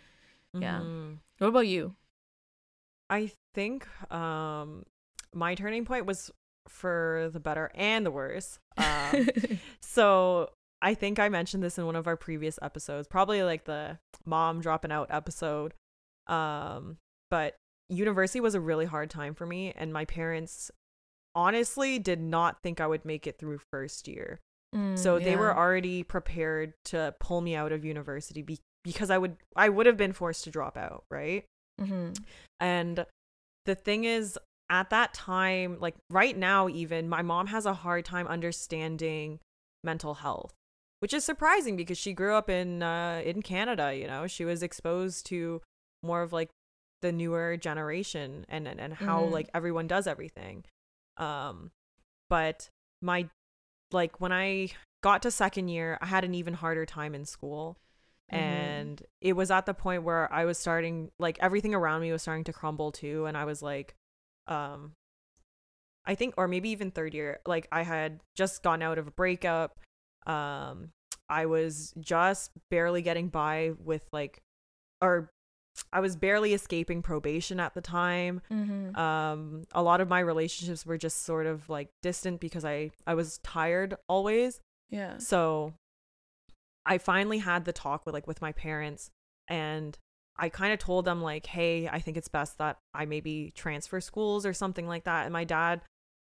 yeah. 0.53 0.79
Mhm. 0.81 1.17
what 1.39 1.47
about 1.47 1.67
you 1.67 1.95
I 3.09 3.31
think 3.53 3.87
um 4.11 4.85
my 5.33 5.55
turning 5.55 5.83
point 5.83 6.05
was 6.05 6.31
for 6.67 7.29
the 7.33 7.39
better 7.39 7.71
and 7.75 8.05
the 8.05 8.11
worse. 8.11 8.59
Um, 8.77 9.27
so 9.81 10.49
I 10.81 10.93
think 10.93 11.19
I 11.19 11.29
mentioned 11.29 11.63
this 11.63 11.77
in 11.77 11.85
one 11.85 11.95
of 11.95 12.07
our 12.07 12.17
previous 12.17 12.59
episodes, 12.61 13.07
probably 13.07 13.43
like 13.43 13.65
the 13.65 13.99
mom 14.25 14.61
dropping 14.61 14.91
out 14.91 15.07
episode. 15.09 15.73
Um, 16.27 16.97
but 17.29 17.55
university 17.89 18.39
was 18.39 18.55
a 18.55 18.61
really 18.61 18.85
hard 18.85 19.09
time 19.09 19.33
for 19.33 19.45
me, 19.45 19.73
and 19.75 19.91
my 19.91 20.05
parents 20.05 20.71
honestly 21.35 21.99
did 21.99 22.21
not 22.21 22.61
think 22.61 22.79
I 22.79 22.87
would 22.87 23.05
make 23.05 23.27
it 23.27 23.37
through 23.39 23.59
first 23.71 24.07
year. 24.07 24.39
Mm, 24.73 24.97
So 24.97 25.19
they 25.19 25.35
were 25.35 25.55
already 25.55 26.03
prepared 26.03 26.73
to 26.85 27.13
pull 27.19 27.41
me 27.41 27.55
out 27.55 27.71
of 27.71 27.85
university 27.85 28.41
be- 28.41 28.59
because 28.83 29.09
I 29.09 29.17
would 29.17 29.37
I 29.55 29.69
would 29.69 29.85
have 29.85 29.97
been 29.97 30.13
forced 30.13 30.43
to 30.45 30.51
drop 30.51 30.77
out, 30.77 31.03
right? 31.11 31.45
Mhm. 31.79 32.17
And 32.59 33.05
the 33.65 33.75
thing 33.75 34.03
is, 34.05 34.37
at 34.69 34.89
that 34.89 35.13
time, 35.13 35.79
like 35.79 35.95
right 36.09 36.35
now, 36.37 36.67
even 36.69 37.07
my 37.07 37.21
mom 37.21 37.47
has 37.47 37.65
a 37.65 37.73
hard 37.73 38.05
time 38.05 38.27
understanding 38.27 39.39
mental 39.83 40.15
health, 40.15 40.53
which 40.99 41.13
is 41.13 41.23
surprising 41.23 41.75
because 41.75 41.97
she 41.97 42.13
grew 42.13 42.33
up 42.35 42.49
in 42.49 42.81
uh, 42.83 43.21
in 43.23 43.41
Canada. 43.41 43.95
You 43.95 44.07
know, 44.07 44.27
she 44.27 44.45
was 44.45 44.63
exposed 44.63 45.25
to 45.27 45.61
more 46.01 46.21
of 46.23 46.33
like 46.33 46.49
the 47.01 47.11
newer 47.11 47.57
generation 47.57 48.45
and 48.49 48.67
and, 48.67 48.79
and 48.79 48.93
how 48.93 49.21
Mhm. 49.23 49.31
like 49.31 49.49
everyone 49.53 49.87
does 49.87 50.07
everything. 50.07 50.65
Um, 51.17 51.71
but 52.29 52.69
my 53.01 53.29
like 53.93 54.19
when 54.19 54.31
I 54.31 54.69
got 55.01 55.21
to 55.23 55.31
second 55.31 55.67
year, 55.69 55.97
I 56.01 56.05
had 56.07 56.23
an 56.23 56.33
even 56.33 56.53
harder 56.53 56.85
time 56.85 57.13
in 57.15 57.25
school. 57.25 57.77
Mhm. 58.31 58.37
And 58.37 59.03
it 59.21 59.33
was 59.33 59.51
at 59.51 59.65
the 59.65 59.73
point 59.73 60.03
where 60.03 60.31
I 60.31 60.45
was 60.45 60.57
starting 60.57 61.11
like 61.19 61.37
everything 61.39 61.75
around 61.75 62.01
me 62.01 62.11
was 62.11 62.21
starting 62.21 62.45
to 62.45 62.53
crumble 62.53 62.91
too 62.91 63.25
and 63.25 63.37
I 63.37 63.45
was 63.45 63.61
like 63.61 63.95
um 64.47 64.93
I 66.05 66.15
think 66.15 66.33
or 66.37 66.47
maybe 66.47 66.69
even 66.69 66.91
third 66.91 67.13
year 67.13 67.39
like 67.45 67.67
I 67.71 67.83
had 67.83 68.21
just 68.35 68.63
gone 68.63 68.81
out 68.81 68.97
of 68.97 69.07
a 69.07 69.11
breakup 69.11 69.79
um 70.25 70.91
I 71.29 71.45
was 71.45 71.93
just 71.99 72.51
barely 72.71 73.01
getting 73.01 73.27
by 73.29 73.73
with 73.77 74.03
like 74.11 74.41
or 75.01 75.29
I 75.91 75.99
was 75.99 76.15
barely 76.15 76.53
escaping 76.53 77.01
probation 77.01 77.59
at 77.59 77.73
the 77.73 77.81
time. 77.81 78.41
Mhm. 78.51 78.95
um 78.97 79.63
a 79.71 79.81
lot 79.81 80.01
of 80.01 80.07
my 80.07 80.19
relationships 80.19 80.85
were 80.85 80.97
just 80.97 81.23
sort 81.23 81.45
of 81.47 81.67
like 81.69 81.89
distant 82.01 82.39
because 82.39 82.63
i 82.65 82.91
i 83.07 83.13
was 83.13 83.39
tired 83.39 83.95
always. 84.07 84.61
Yeah. 84.89 85.17
So 85.17 85.73
i 86.85 86.97
finally 86.97 87.39
had 87.39 87.65
the 87.65 87.73
talk 87.73 88.05
with 88.05 88.13
like 88.13 88.27
with 88.27 88.41
my 88.41 88.51
parents 88.51 89.09
and 89.47 89.97
i 90.37 90.49
kind 90.49 90.73
of 90.73 90.79
told 90.79 91.05
them 91.05 91.21
like 91.21 91.45
hey 91.45 91.87
i 91.87 91.99
think 91.99 92.17
it's 92.17 92.27
best 92.27 92.57
that 92.57 92.77
i 92.93 93.05
maybe 93.05 93.51
transfer 93.55 94.01
schools 94.01 94.45
or 94.45 94.53
something 94.53 94.87
like 94.87 95.05
that. 95.05 95.23
And 95.25 95.33
my 95.33 95.43
dad 95.45 95.81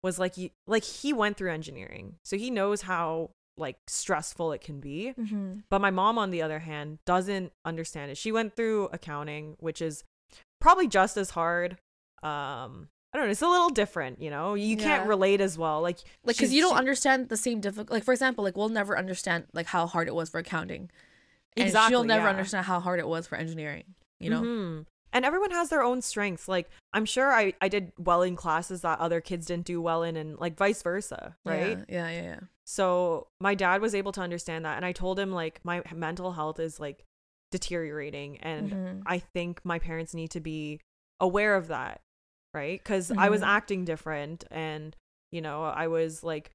was 0.04 0.18
like 0.20 0.38
"You- 0.38 0.52
like 0.68 0.84
he 0.84 1.12
went 1.14 1.38
through 1.38 1.52
engineering 1.52 2.16
so 2.24 2.38
he 2.38 2.50
knows 2.50 2.84
how 2.84 3.32
like 3.58 3.78
stressful 3.88 4.52
it 4.52 4.62
can 4.62 4.80
be 4.80 5.14
Mhm. 5.18 5.64
but 5.70 5.82
my 5.82 5.90
mom, 5.92 6.18
on 6.18 6.30
the 6.32 6.42
other 6.42 6.60
hand, 6.60 7.00
doesn't 7.06 7.52
understand 7.66 8.12
it. 8.12 8.18
She 8.18 8.32
went 8.32 8.56
through 8.56 8.90
accounting, 8.94 9.56
which 9.60 9.82
is 9.82 10.04
probably 10.62 10.88
just 10.88 11.18
as 11.18 11.32
hard. 11.32 11.74
Um, 12.24 12.90
I 13.14 13.18
don't 13.18 13.28
know. 13.28 13.32
It's 13.32 13.42
a 13.42 13.48
little 13.48 13.70
different, 13.70 14.22
you 14.22 14.30
know. 14.30 14.54
You 14.56 14.76
can't 14.78 15.08
relate 15.08 15.40
as 15.42 15.58
well. 15.58 15.82
Like, 15.82 15.98
like 16.24 16.36
because 16.36 16.54
you 16.54 16.62
don't 16.62 16.74
she- 16.76 16.80
understand 16.80 17.30
the 17.30 17.38
same 17.38 17.62
difficult 17.62 17.90
like 17.92 18.04
for 18.04 18.12
example 18.14 18.44
like 18.44 18.56
we'll 18.58 18.70
never 18.70 18.98
understand 18.98 19.46
like 19.54 19.66
how 19.68 19.88
hard 19.88 20.08
it 20.08 20.14
was 20.16 20.30
for 20.30 20.40
accounting 20.40 20.90
and 21.56 21.72
she'll 21.88 22.04
never 22.04 22.26
yeah. 22.26 22.30
understand 22.30 22.66
how 22.66 22.80
hard 22.80 23.00
it 23.00 23.08
was 23.08 23.26
for 23.26 23.36
engineering 23.36 23.96
you 24.20 24.30
know 24.30 24.42
Mhm. 24.42 24.86
And 25.18 25.26
everyone 25.26 25.50
has 25.50 25.70
their 25.70 25.82
own 25.82 26.04
strengths. 26.04 26.48
Like, 26.48 26.70
I'm 26.94 27.06
sure 27.06 27.34
I 27.34 27.54
I 27.60 27.70
did 27.70 27.92
well 27.98 28.22
in 28.22 28.36
classes 28.36 28.82
that 28.82 29.00
other 29.00 29.20
kids 29.20 29.48
didn't 29.48 29.66
do 29.66 29.82
well 29.82 30.04
in, 30.04 30.16
and 30.16 30.38
like 30.38 30.56
vice 30.56 30.84
versa, 30.84 31.36
right? 31.44 31.80
yeah 31.80 31.86
yeah 31.90 32.10
yeah, 32.12 32.22
yeah. 32.22 32.40
So 32.68 33.26
my 33.40 33.56
dad 33.56 33.82
was 33.82 33.96
able 33.96 34.12
to 34.12 34.22
understand 34.22 34.64
that, 34.66 34.76
and 34.76 34.86
I 34.86 34.92
told 34.92 35.18
him 35.18 35.32
like 35.32 35.60
my 35.64 35.82
mental 35.92 36.34
health 36.34 36.60
is 36.60 36.80
like 36.80 37.04
deteriorating, 37.50 38.38
and 38.42 38.72
Mhm. 38.72 39.02
I 39.08 39.18
think 39.18 39.62
my 39.64 39.80
parents 39.80 40.14
need 40.14 40.30
to 40.32 40.40
be 40.40 40.82
aware 41.20 41.56
of 41.56 41.70
that, 41.70 42.02
right? 42.54 42.80
Because 42.80 43.12
I 43.18 43.30
was 43.30 43.42
Mhm. 43.42 43.48
acting 43.48 43.86
different, 43.86 44.44
and 44.52 44.96
you 45.32 45.42
know, 45.42 45.64
I 45.64 45.88
was 45.88 46.24
like 46.24 46.52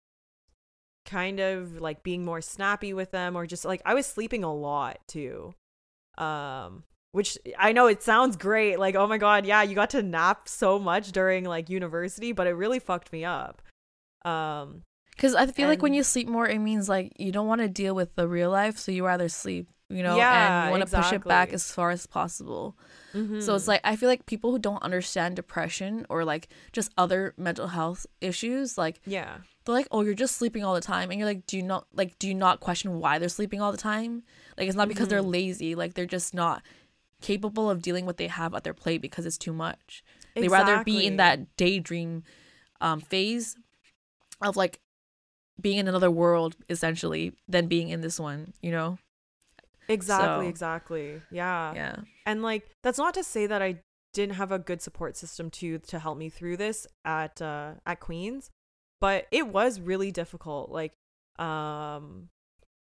kind 1.04 1.40
of 1.40 1.80
like 1.80 2.04
being 2.04 2.24
more 2.24 2.40
snappy 2.40 2.94
with 2.94 3.10
them, 3.10 3.34
or 3.34 3.44
just 3.44 3.64
like 3.64 3.82
I 3.84 3.94
was 3.94 4.06
sleeping 4.06 4.44
a 4.44 4.54
lot 4.54 5.00
too. 5.08 5.52
Um, 6.16 6.84
which 7.12 7.38
I 7.58 7.72
know 7.72 7.86
it 7.86 8.02
sounds 8.02 8.36
great, 8.36 8.78
like 8.78 8.94
oh 8.94 9.06
my 9.06 9.18
god, 9.18 9.46
yeah, 9.46 9.62
you 9.62 9.74
got 9.74 9.90
to 9.90 10.02
nap 10.02 10.48
so 10.48 10.78
much 10.78 11.12
during 11.12 11.44
like 11.44 11.70
university, 11.70 12.32
but 12.32 12.46
it 12.46 12.52
really 12.54 12.78
fucked 12.80 13.12
me 13.12 13.24
up. 13.24 13.62
Um, 14.24 14.82
Because 15.10 15.34
I 15.34 15.46
feel 15.46 15.68
like 15.68 15.82
when 15.82 15.94
you 15.94 16.02
sleep 16.02 16.28
more, 16.28 16.48
it 16.48 16.58
means 16.58 16.88
like 16.88 17.12
you 17.18 17.32
don't 17.32 17.46
want 17.46 17.60
to 17.60 17.68
deal 17.68 17.94
with 17.94 18.14
the 18.14 18.26
real 18.28 18.50
life, 18.50 18.78
so 18.78 18.92
you 18.92 19.04
rather 19.04 19.28
sleep, 19.28 19.68
you 19.88 20.02
know, 20.02 20.16
Yeah, 20.16 20.64
and 20.64 20.66
you 20.66 20.78
want 20.78 20.88
to 20.90 20.96
push 20.96 21.12
it 21.12 21.24
back 21.24 21.52
as 21.52 21.70
far 21.72 21.90
as 21.90 22.06
possible. 22.06 22.76
So 23.12 23.18
mhm. 23.18 23.56
it's 23.56 23.68
like 23.68 23.82
I 23.84 23.96
feel 23.96 24.08
like 24.08 24.24
people 24.24 24.52
who 24.52 24.58
don't 24.58 24.82
understand 24.82 25.36
depression 25.36 26.06
or 26.08 26.24
like 26.24 26.48
just 26.72 26.90
other 26.96 27.34
mental 27.36 27.66
health 27.68 28.06
issues, 28.22 28.78
like 28.78 29.00
yeah. 29.04 29.38
they're 29.64 29.74
like, 29.74 29.88
"Oh, 29.90 30.00
you're 30.00 30.14
just 30.14 30.36
sleeping 30.36 30.64
all 30.64 30.74
the 30.74 30.80
time," 30.80 31.10
and 31.10 31.18
you're 31.20 31.28
like, 31.28 31.46
"Do 31.46 31.58
you 31.58 31.62
not 31.62 31.86
like? 31.92 32.18
Do 32.18 32.26
you 32.26 32.34
not 32.34 32.60
question 32.60 33.00
why 33.00 33.18
they're 33.18 33.28
sleeping 33.28 33.60
all 33.60 33.70
the 33.70 33.76
time? 33.76 34.22
Like, 34.56 34.66
it's 34.66 34.76
not 34.76 34.88
because 34.88 35.08
they're 35.08 35.20
Mm-hmm. 35.20 35.30
lazy. 35.30 35.74
Like, 35.74 35.92
they're 35.94 36.06
just 36.06 36.32
not 36.32 36.62
capable 37.22 37.70
of 37.70 37.80
dealing 37.80 38.04
with 38.04 38.12
what 38.12 38.16
they 38.18 38.26
have 38.26 38.54
at 38.54 38.64
their 38.64 38.74
plate 38.74 39.00
because 39.00 39.24
it's 39.24 39.38
too 39.38 39.52
much. 39.52 40.04
They 40.34 40.48
rather 40.48 40.84
be 40.84 41.06
in 41.06 41.16
that 41.16 41.56
daydream 41.56 42.24
um, 42.80 43.00
phase 43.00 43.56
of 44.42 44.56
like 44.56 44.80
being 45.60 45.78
in 45.78 45.88
another 45.88 46.10
world 46.10 46.56
essentially 46.68 47.32
than 47.48 47.68
being 47.68 47.88
in 47.88 48.00
this 48.02 48.20
one. 48.20 48.52
You 48.60 48.72
know? 48.72 48.98
Exactly, 49.88 50.46
So- 50.46 50.48
exactly. 50.48 51.22
Yeah. 51.30 51.74
Yeah. 51.74 51.96
And 52.26 52.42
like 52.42 52.68
that's 52.82 52.98
not 52.98 53.14
to 53.14 53.24
say 53.24 53.46
that 53.46 53.62
I 53.62 53.80
didn't 54.12 54.34
have 54.34 54.52
a 54.52 54.58
good 54.58 54.82
support 54.82 55.16
system 55.16 55.50
too 55.50 55.78
to 55.78 55.98
help 55.98 56.18
me 56.18 56.28
through 56.28 56.58
this 56.58 56.86
at 57.04 57.40
uh 57.40 57.72
at 57.86 58.00
Queens, 58.00 58.50
but 59.00 59.26
it 59.30 59.48
was 59.48 59.80
really 59.80 60.10
difficult. 60.10 60.70
Like 60.70 60.92
um 61.38 62.28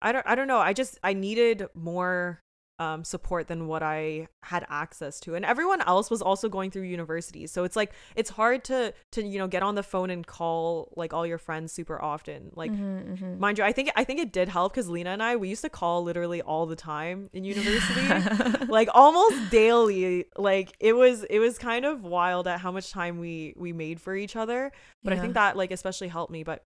I 0.02 0.12
don't 0.12 0.26
I 0.26 0.34
don't 0.34 0.48
know. 0.48 0.58
I 0.58 0.72
just 0.72 0.98
I 1.02 1.12
needed 1.14 1.66
more 1.74 2.40
um 2.80 3.04
support 3.04 3.46
than 3.46 3.66
what 3.68 3.82
I 3.82 4.26
had 4.42 4.66
access 4.70 5.20
to. 5.20 5.34
And 5.36 5.44
everyone 5.44 5.80
else 5.82 6.10
was 6.10 6.22
also 6.22 6.48
going 6.48 6.70
through 6.70 6.84
university. 6.84 7.46
So 7.46 7.64
it's 7.64 7.76
like 7.76 7.92
it's 8.16 8.30
hard 8.30 8.64
to 8.64 8.94
to 9.12 9.22
you 9.22 9.38
know 9.38 9.46
get 9.46 9.62
on 9.62 9.74
the 9.74 9.82
phone 9.82 10.10
and 10.10 10.26
call 10.26 10.92
like 10.96 11.12
all 11.12 11.26
your 11.26 11.38
friends 11.38 11.72
super 11.72 12.00
often. 12.02 12.50
Like 12.56 12.72
Mhm, 12.72 13.18
mhm. 13.18 13.38
mind 13.38 13.58
you, 13.58 13.64
I 13.64 13.72
think 13.72 13.90
I 13.96 14.04
think 14.04 14.18
it 14.20 14.32
did 14.32 14.48
help 14.48 14.72
cuz 14.74 14.88
Lina 14.88 15.10
and 15.10 15.22
I 15.22 15.36
we 15.36 15.48
used 15.54 15.62
to 15.62 15.68
call 15.80 16.02
literally 16.02 16.40
all 16.42 16.64
the 16.66 16.76
time 16.76 17.28
in 17.32 17.44
university 17.54 18.06
like 18.68 18.88
almost 18.94 19.50
daily 19.50 20.24
like 20.36 20.74
it 20.80 20.94
was 20.94 21.24
it 21.24 21.38
was 21.38 21.58
kind 21.58 21.84
of 21.84 22.02
wild 22.02 22.46
at 22.48 22.60
how 22.60 22.72
much 22.72 22.90
time 22.90 23.18
we 23.18 23.52
we 23.56 23.72
made 23.72 24.00
for 24.00 24.14
each 24.16 24.36
other 24.36 24.72
but 25.04 25.12
i 25.12 25.16
think 25.22 25.34
that 25.34 25.56
like 25.56 25.70
especially 25.70 26.08
helped 26.08 26.32
me 26.32 26.42
but 26.42 26.64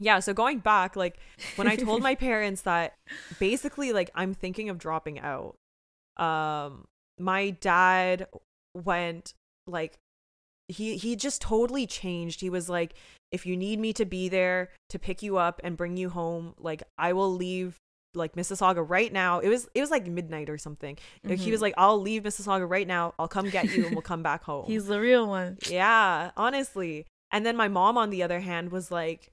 yeah 0.00 0.18
so 0.20 0.32
going 0.32 0.58
back 0.58 0.96
like 0.96 1.18
when 1.56 1.68
i 1.68 1.76
told 1.76 2.02
my 2.02 2.14
parents 2.28 2.62
that 2.62 2.94
basically 3.38 3.92
like 3.92 4.10
i'm 4.14 4.32
thinking 4.34 4.68
of 4.68 4.78
dropping 4.78 5.18
out 5.20 5.54
um 6.16 6.84
my 7.18 7.50
dad 7.50 8.26
went 8.74 9.34
like 9.66 9.98
he 10.68 10.96
he 10.96 11.16
just 11.16 11.42
totally 11.42 11.86
changed. 11.86 12.40
He 12.40 12.48
was 12.48 12.68
like 12.68 12.94
if 13.30 13.44
you 13.44 13.56
need 13.56 13.78
me 13.78 13.92
to 13.94 14.04
be 14.06 14.28
there 14.30 14.70
to 14.88 14.98
pick 14.98 15.22
you 15.22 15.36
up 15.36 15.60
and 15.62 15.76
bring 15.76 15.96
you 15.96 16.08
home 16.08 16.54
like 16.58 16.82
i 16.96 17.12
will 17.12 17.30
leave 17.34 17.76
like 18.14 18.34
mississauga 18.34 18.84
right 18.88 19.12
now. 19.12 19.40
It 19.40 19.48
was 19.48 19.68
it 19.74 19.80
was 19.80 19.90
like 19.90 20.06
midnight 20.06 20.48
or 20.48 20.56
something. 20.58 20.96
Like, 21.24 21.38
he 21.38 21.50
was 21.50 21.60
Mhm. 21.60 21.62
like 21.64 21.74
i'll 21.76 22.00
leave 22.00 22.22
mississauga 22.22 22.68
right 22.68 22.86
now. 22.86 23.12
I'll 23.18 23.28
come 23.28 23.50
get 23.50 23.70
you 23.70 23.84
and 23.86 23.94
we'll 23.94 24.02
come 24.02 24.22
back 24.22 24.44
home. 24.50 24.64
He's 24.66 24.86
the 24.86 25.00
real 25.00 25.26
one. 25.26 25.58
yeah 25.68 26.30
honestly. 26.36 27.06
And 27.30 27.44
then 27.44 27.56
my 27.56 27.68
mom 27.68 27.98
on 27.98 28.10
the 28.10 28.22
other 28.22 28.40
hand 28.40 28.70
was 28.70 28.90
like 28.90 29.31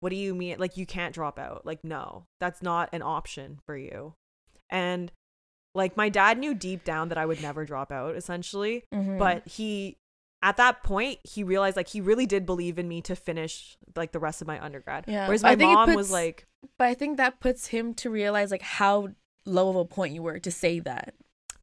what 0.00 0.10
do 0.10 0.16
you 0.16 0.34
mean 0.34 0.56
like 0.58 0.76
you 0.76 0.84
can't 0.86 1.14
drop 1.14 1.38
out 1.38 1.64
like 1.64 1.84
no 1.84 2.26
that's 2.40 2.62
not 2.62 2.88
an 2.92 3.02
option 3.02 3.58
for 3.64 3.76
you 3.76 4.14
and 4.70 5.12
like 5.74 5.96
my 5.96 6.08
dad 6.08 6.38
knew 6.38 6.54
deep 6.54 6.84
down 6.84 7.08
that 7.10 7.18
i 7.18 7.24
would 7.26 7.40
never 7.42 7.64
drop 7.64 7.92
out 7.92 8.16
essentially 8.16 8.84
Mhm. 8.92 9.18
but 9.18 9.46
he 9.46 9.96
at 10.42 10.56
that 10.56 10.82
point 10.82 11.18
he 11.22 11.44
realized 11.44 11.76
like 11.76 11.88
he 11.88 12.00
really 12.00 12.26
did 12.26 12.46
believe 12.46 12.78
in 12.78 12.88
me 12.88 13.02
to 13.02 13.14
finish 13.14 13.76
like 13.94 14.12
the 14.12 14.18
rest 14.18 14.40
of 14.40 14.46
my 14.48 14.62
undergrad 14.64 15.04
Yeah, 15.06 15.26
whereas 15.26 15.42
my 15.42 15.54
mom 15.56 15.94
was 15.94 16.10
like 16.10 16.46
But 16.78 16.86
I 16.88 16.94
think 16.94 17.16
that 17.18 17.40
puts 17.40 17.66
him 17.68 17.92
to 17.94 18.08
realize 18.10 18.50
like 18.50 18.62
how 18.62 19.08
low 19.44 19.68
of 19.70 19.76
a 19.76 19.84
point 19.84 20.14
you 20.14 20.22
were 20.22 20.38
to 20.38 20.50
say 20.50 20.80
that. 20.80 21.14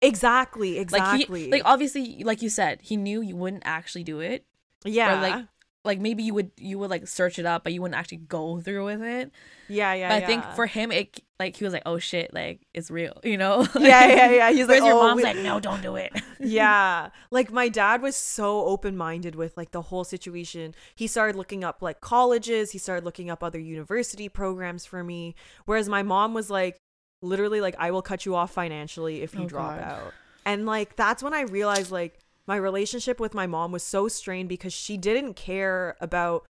exactly 0.02 0.78
exactly 0.78 1.26
Like 1.28 1.38
he, 1.46 1.52
like 1.52 1.62
obviously, 1.66 2.24
like 2.24 2.42
you 2.42 2.50
said, 2.50 2.80
he 2.84 2.98
knew 2.98 3.22
you 3.22 3.36
wouldn't 3.36 3.64
actually 3.66 4.04
do 4.04 4.20
it. 4.20 4.46
yeah 4.86 5.22
like, 5.22 5.46
Like 5.88 6.00
maybe 6.00 6.22
you 6.22 6.34
would 6.36 6.52
you 6.58 6.78
would 6.80 6.92
like 6.92 7.08
search 7.08 7.40
it 7.40 7.46
up, 7.48 7.64
but 7.64 7.74
you 7.74 7.82
wouldn't 7.82 7.98
actually 7.98 8.18
go 8.20 8.60
through 8.62 8.86
with 8.86 9.02
it. 9.02 9.32
yeah 9.68 9.94
yeah 9.96 10.10
but 10.10 10.24
I 10.24 10.26
think 10.28 10.44
for 10.56 10.68
him, 10.68 10.92
it 10.92 11.20
like 11.40 11.56
he 11.56 11.64
was 11.64 11.74
like, 11.74 11.84
oh 11.88 11.98
shit, 11.98 12.34
like 12.34 12.68
it's 12.76 12.92
real, 12.92 13.20
you 13.24 13.38
know? 13.38 13.66
yeah 13.80 14.06
yeah 14.08 14.32
yeah 14.32 14.52
he's 14.58 14.68
like 14.68 14.84
your 14.84 14.94
"Oh, 14.94 15.04
mom's 15.08 15.18
we- 15.18 15.24
like, 15.24 15.38
no, 15.38 15.60
don't 15.60 15.82
do 15.82 15.96
it. 15.96 16.12
yeah 16.40 17.10
like 17.32 17.52
my 17.52 17.68
dad 17.68 18.02
was 18.02 18.16
so 18.16 18.66
open-minded 18.66 19.34
with 19.36 19.58
like 19.58 19.72
the 19.72 19.82
whole 19.82 20.04
situation 20.04 20.76
he 20.96 21.08
started 21.08 21.36
looking 21.36 21.64
up 21.64 21.82
like 21.82 22.00
colleges 22.00 22.72
he 22.72 22.78
started 22.78 23.04
looking 23.04 23.30
up 23.32 23.44
other 23.44 23.60
university 23.60 24.30
programs 24.30 24.86
for 24.86 25.04
me 25.04 25.34
whereas 25.66 25.90
my 25.90 26.04
mom 26.04 26.34
was 26.36 26.50
like 26.52 26.78
literally 27.24 27.60
like 27.60 27.76
i 27.80 27.90
will 27.90 28.04
cut 28.04 28.24
you 28.26 28.36
off 28.36 28.52
financially 28.52 29.22
if 29.24 29.34
you 29.34 29.44
Oh, 29.46 29.48
drop 29.48 29.80
God. 29.80 29.84
out 29.84 30.14
and 30.46 30.66
like 30.68 30.96
that's 30.96 31.24
when 31.24 31.34
i 31.34 31.42
realized 31.42 31.92
like 31.92 32.20
my 32.48 32.56
relationship 32.56 33.20
with 33.20 33.34
my 33.34 33.46
mom 33.48 33.72
was 33.72 33.84
so 33.84 34.08
strained 34.08 34.50
because 34.50 34.74
she 34.74 34.98
didn't 34.98 35.36
care 35.36 35.96
about 36.02 36.46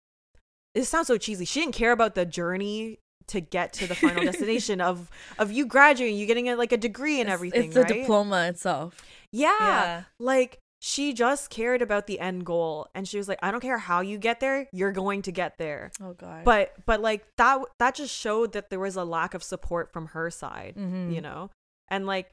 it 0.73 0.83
sounds 0.85 1.07
so 1.07 1.17
cheesy 1.17 1.45
she 1.45 1.59
didn't 1.61 1.75
care 1.75 1.91
about 1.91 2.15
the 2.15 2.25
journey 2.25 2.99
to 3.27 3.39
get 3.39 3.73
to 3.73 3.87
the 3.87 3.95
final 3.95 4.23
destination 4.31 4.79
of 4.81 5.09
of 5.39 5.51
you 5.51 5.65
graduating 5.65 6.17
you 6.17 6.25
getting 6.25 6.49
a, 6.49 6.55
like 6.55 6.71
a 6.71 6.77
degree 6.77 7.19
and 7.21 7.29
everything 7.29 7.65
It's 7.65 7.73
the 7.73 7.81
right? 7.81 7.93
diploma 8.01 8.45
itself. 8.47 9.01
Yeah. 9.31 9.57
Yeah. 9.59 10.03
Like 10.19 10.59
she 10.81 11.13
just 11.13 11.49
cared 11.49 11.81
about 11.81 12.05
the 12.05 12.19
end 12.19 12.45
goal 12.45 12.87
and 12.93 13.07
she 13.07 13.17
was 13.17 13.27
like 13.27 13.39
I 13.41 13.49
don't 13.49 13.61
care 13.61 13.79
how 13.79 14.01
you 14.01 14.19
get 14.19 14.39
there, 14.41 14.67
you're 14.71 14.91
going 14.91 15.23
to 15.23 15.31
get 15.31 15.57
there. 15.57 15.91
Oh 16.03 16.13
god. 16.13 16.43
But 16.43 16.73
but 16.85 17.01
like 17.01 17.25
that 17.37 17.61
that 17.79 17.95
just 17.95 18.13
showed 18.15 18.51
that 18.53 18.69
there 18.69 18.79
was 18.79 18.95
a 18.95 19.03
lack 19.03 19.33
of 19.33 19.41
support 19.41 19.91
from 19.91 20.07
her 20.07 20.29
side, 20.29 20.75
Mhm. 20.77 21.11
you 21.11 21.21
know. 21.21 21.49
And 21.87 22.05
like 22.05 22.31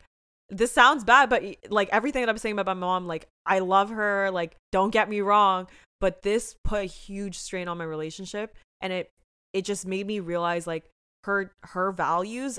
this 0.52 0.72
sounds 0.72 1.02
bad, 1.02 1.30
but 1.30 1.42
like 1.70 1.88
everything 1.90 2.22
that 2.22 2.28
I'm 2.28 2.38
saying 2.38 2.58
about 2.58 2.76
my 2.76 2.80
mom, 2.80 3.06
like 3.06 3.26
I 3.46 3.60
love 3.60 3.90
her, 3.90 4.30
like 4.30 4.56
don't 4.70 4.90
get 4.90 5.08
me 5.08 5.20
wrong, 5.20 5.66
but 6.00 6.22
this 6.22 6.54
put 6.62 6.82
a 6.82 6.84
huge 6.84 7.38
strain 7.38 7.68
on 7.68 7.78
my 7.78 7.84
relationship 7.84 8.54
and 8.80 8.92
it 8.92 9.10
it 9.52 9.64
just 9.64 9.86
made 9.86 10.06
me 10.06 10.20
realize 10.20 10.66
like 10.66 10.84
her 11.24 11.52
her 11.62 11.92
values 11.92 12.58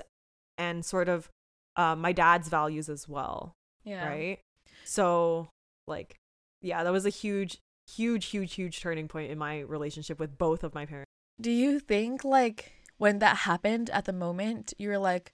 and 0.57 0.83
sort 0.83 1.09
of 1.09 1.29
uh, 1.75 1.95
my 1.95 2.11
dad's 2.11 2.49
values 2.49 2.87
as 2.87 3.09
well 3.09 3.53
yeah. 3.83 4.07
right 4.07 4.39
so 4.85 5.49
like 5.87 6.15
yeah 6.61 6.83
that 6.83 6.93
was 6.93 7.05
a 7.05 7.09
huge 7.09 7.57
huge 7.91 8.27
huge 8.27 8.53
huge 8.53 8.79
turning 8.79 9.07
point 9.07 9.31
in 9.31 9.37
my 9.37 9.59
relationship 9.61 10.19
with 10.19 10.37
both 10.37 10.63
of 10.63 10.73
my 10.73 10.85
parents 10.85 11.09
Do 11.41 11.51
you 11.51 11.79
think 11.79 12.23
like 12.23 12.73
when 12.97 13.19
that 13.19 13.37
happened 13.37 13.89
at 13.89 14.05
the 14.05 14.13
moment, 14.13 14.73
you 14.77 14.87
were 14.87 14.97
like 14.97 15.33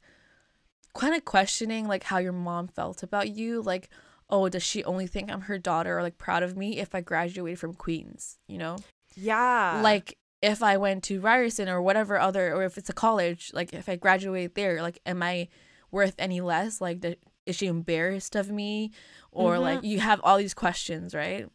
kind 0.94 1.16
of 1.16 1.26
questioning 1.26 1.88
like 1.88 2.04
how 2.04 2.18
your 2.18 2.34
mom 2.34 2.68
felt 2.68 3.04
about 3.04 3.30
you? 3.30 3.62
Like, 3.62 3.90
oh, 4.30 4.50
does 4.50 4.64
she 4.64 4.84
only 4.84 5.08
think 5.08 5.32
I'm 5.32 5.42
her 5.42 5.58
daughter 5.58 5.98
or 5.98 6.02
like 6.04 6.18
proud 6.18 6.44
of 6.44 6.56
me 6.58 6.78
if 6.80 6.94
I 6.94 7.02
graduated 7.02 7.60
from 7.60 7.74
Queens, 7.74 8.38
you 8.48 8.58
know? 8.58 8.78
yeah 9.16 9.82
like 9.84 10.16
if 10.42 10.62
I 10.64 10.78
went 10.78 11.04
to 11.06 11.20
Ryerson 11.20 11.68
or 11.68 11.82
whatever 11.82 12.18
other 12.20 12.54
or 12.56 12.64
if 12.64 12.78
it's 12.78 12.90
a 12.90 12.94
college, 12.94 13.52
like 13.54 13.74
if 13.74 13.90
I 13.90 13.96
graduate 13.98 14.56
there, 14.56 14.82
like 14.82 15.00
am 15.06 15.22
I 15.24 15.48
worth 15.92 16.16
any 16.20 16.40
less? 16.42 16.80
Like 16.80 17.02
the, 17.02 17.18
is 17.46 17.56
she 17.58 17.66
embarrassed 17.68 18.36
of 18.36 18.50
me? 18.52 18.92
Or 19.32 19.56
Mhm. 19.56 19.62
like 19.62 19.84
you 19.84 20.00
have 20.00 20.22
all 20.24 20.38
these 20.38 20.54
questions, 20.54 21.14
right? 21.16 21.48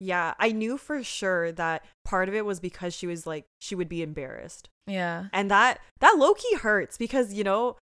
yeah 0.00 0.34
i 0.38 0.52
knew 0.52 0.76
for 0.78 1.02
sure 1.02 1.50
that 1.50 1.84
part 2.04 2.28
of 2.28 2.34
it 2.34 2.44
was 2.44 2.60
because 2.60 2.94
she 2.94 3.04
was 3.08 3.26
like 3.26 3.46
she 3.58 3.74
would 3.74 3.88
be 3.88 4.00
embarrassed 4.00 4.68
Yeah. 4.86 5.24
and 5.32 5.50
that 5.50 5.80
that 5.98 6.14
low-key 6.16 6.54
hurts 6.54 6.96
because 6.96 7.34
you 7.34 7.42
know 7.42 7.76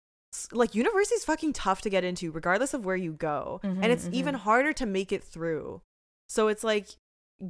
like 0.51 0.73
university 0.75 1.15
is 1.15 1.25
fucking 1.25 1.53
tough 1.53 1.81
to 1.81 1.89
get 1.89 2.03
into 2.03 2.31
regardless 2.31 2.73
of 2.73 2.85
where 2.85 2.95
you 2.95 3.13
go 3.13 3.59
and 3.63 3.77
Mhm, 3.83 3.89
it's 3.89 4.07
even 4.11 4.35
mhm. 4.35 4.39
harder 4.39 4.73
to 4.73 4.85
make 4.85 5.11
it 5.11 5.23
through 5.23 5.81
so 6.29 6.47
it's 6.47 6.63
like 6.63 6.87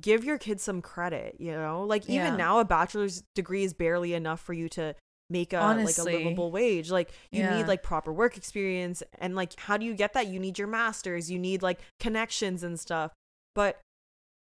give 0.02 0.24
your 0.24 0.38
kids 0.38 0.64
some 0.64 0.82
credit 0.82 1.36
you 1.40 1.52
know 1.52 1.84
like 1.84 2.08
even 2.10 2.34
Yeah. 2.34 2.38
now 2.38 2.60
a 2.60 2.66
bachelor's 2.66 3.24
degree 3.36 3.64
is 3.64 3.74
barely 3.74 4.14
enough 4.14 4.42
for 4.42 4.54
you 4.54 4.68
to 4.70 4.96
make 5.30 5.54
a 5.54 5.58
Honestly. 5.60 5.86
like 5.86 5.98
a 5.98 6.18
livable 6.18 6.52
wage 6.52 6.92
like 6.92 7.12
you 7.32 7.42
Yeah. 7.42 7.56
need 7.58 7.68
like 7.68 7.84
proper 7.84 8.12
work 8.12 8.36
experience 8.38 9.02
and 9.20 9.36
like 9.36 9.58
how 9.60 9.78
do 9.78 9.86
you 9.86 9.94
get 9.94 10.14
that 10.14 10.28
you 10.28 10.40
need 10.40 10.58
your 10.60 10.68
masters 10.68 11.32
you 11.32 11.40
need 11.40 11.62
like 11.62 11.80
connections 12.00 12.64
and 12.64 12.80
stuff 12.80 13.12
but 13.56 13.80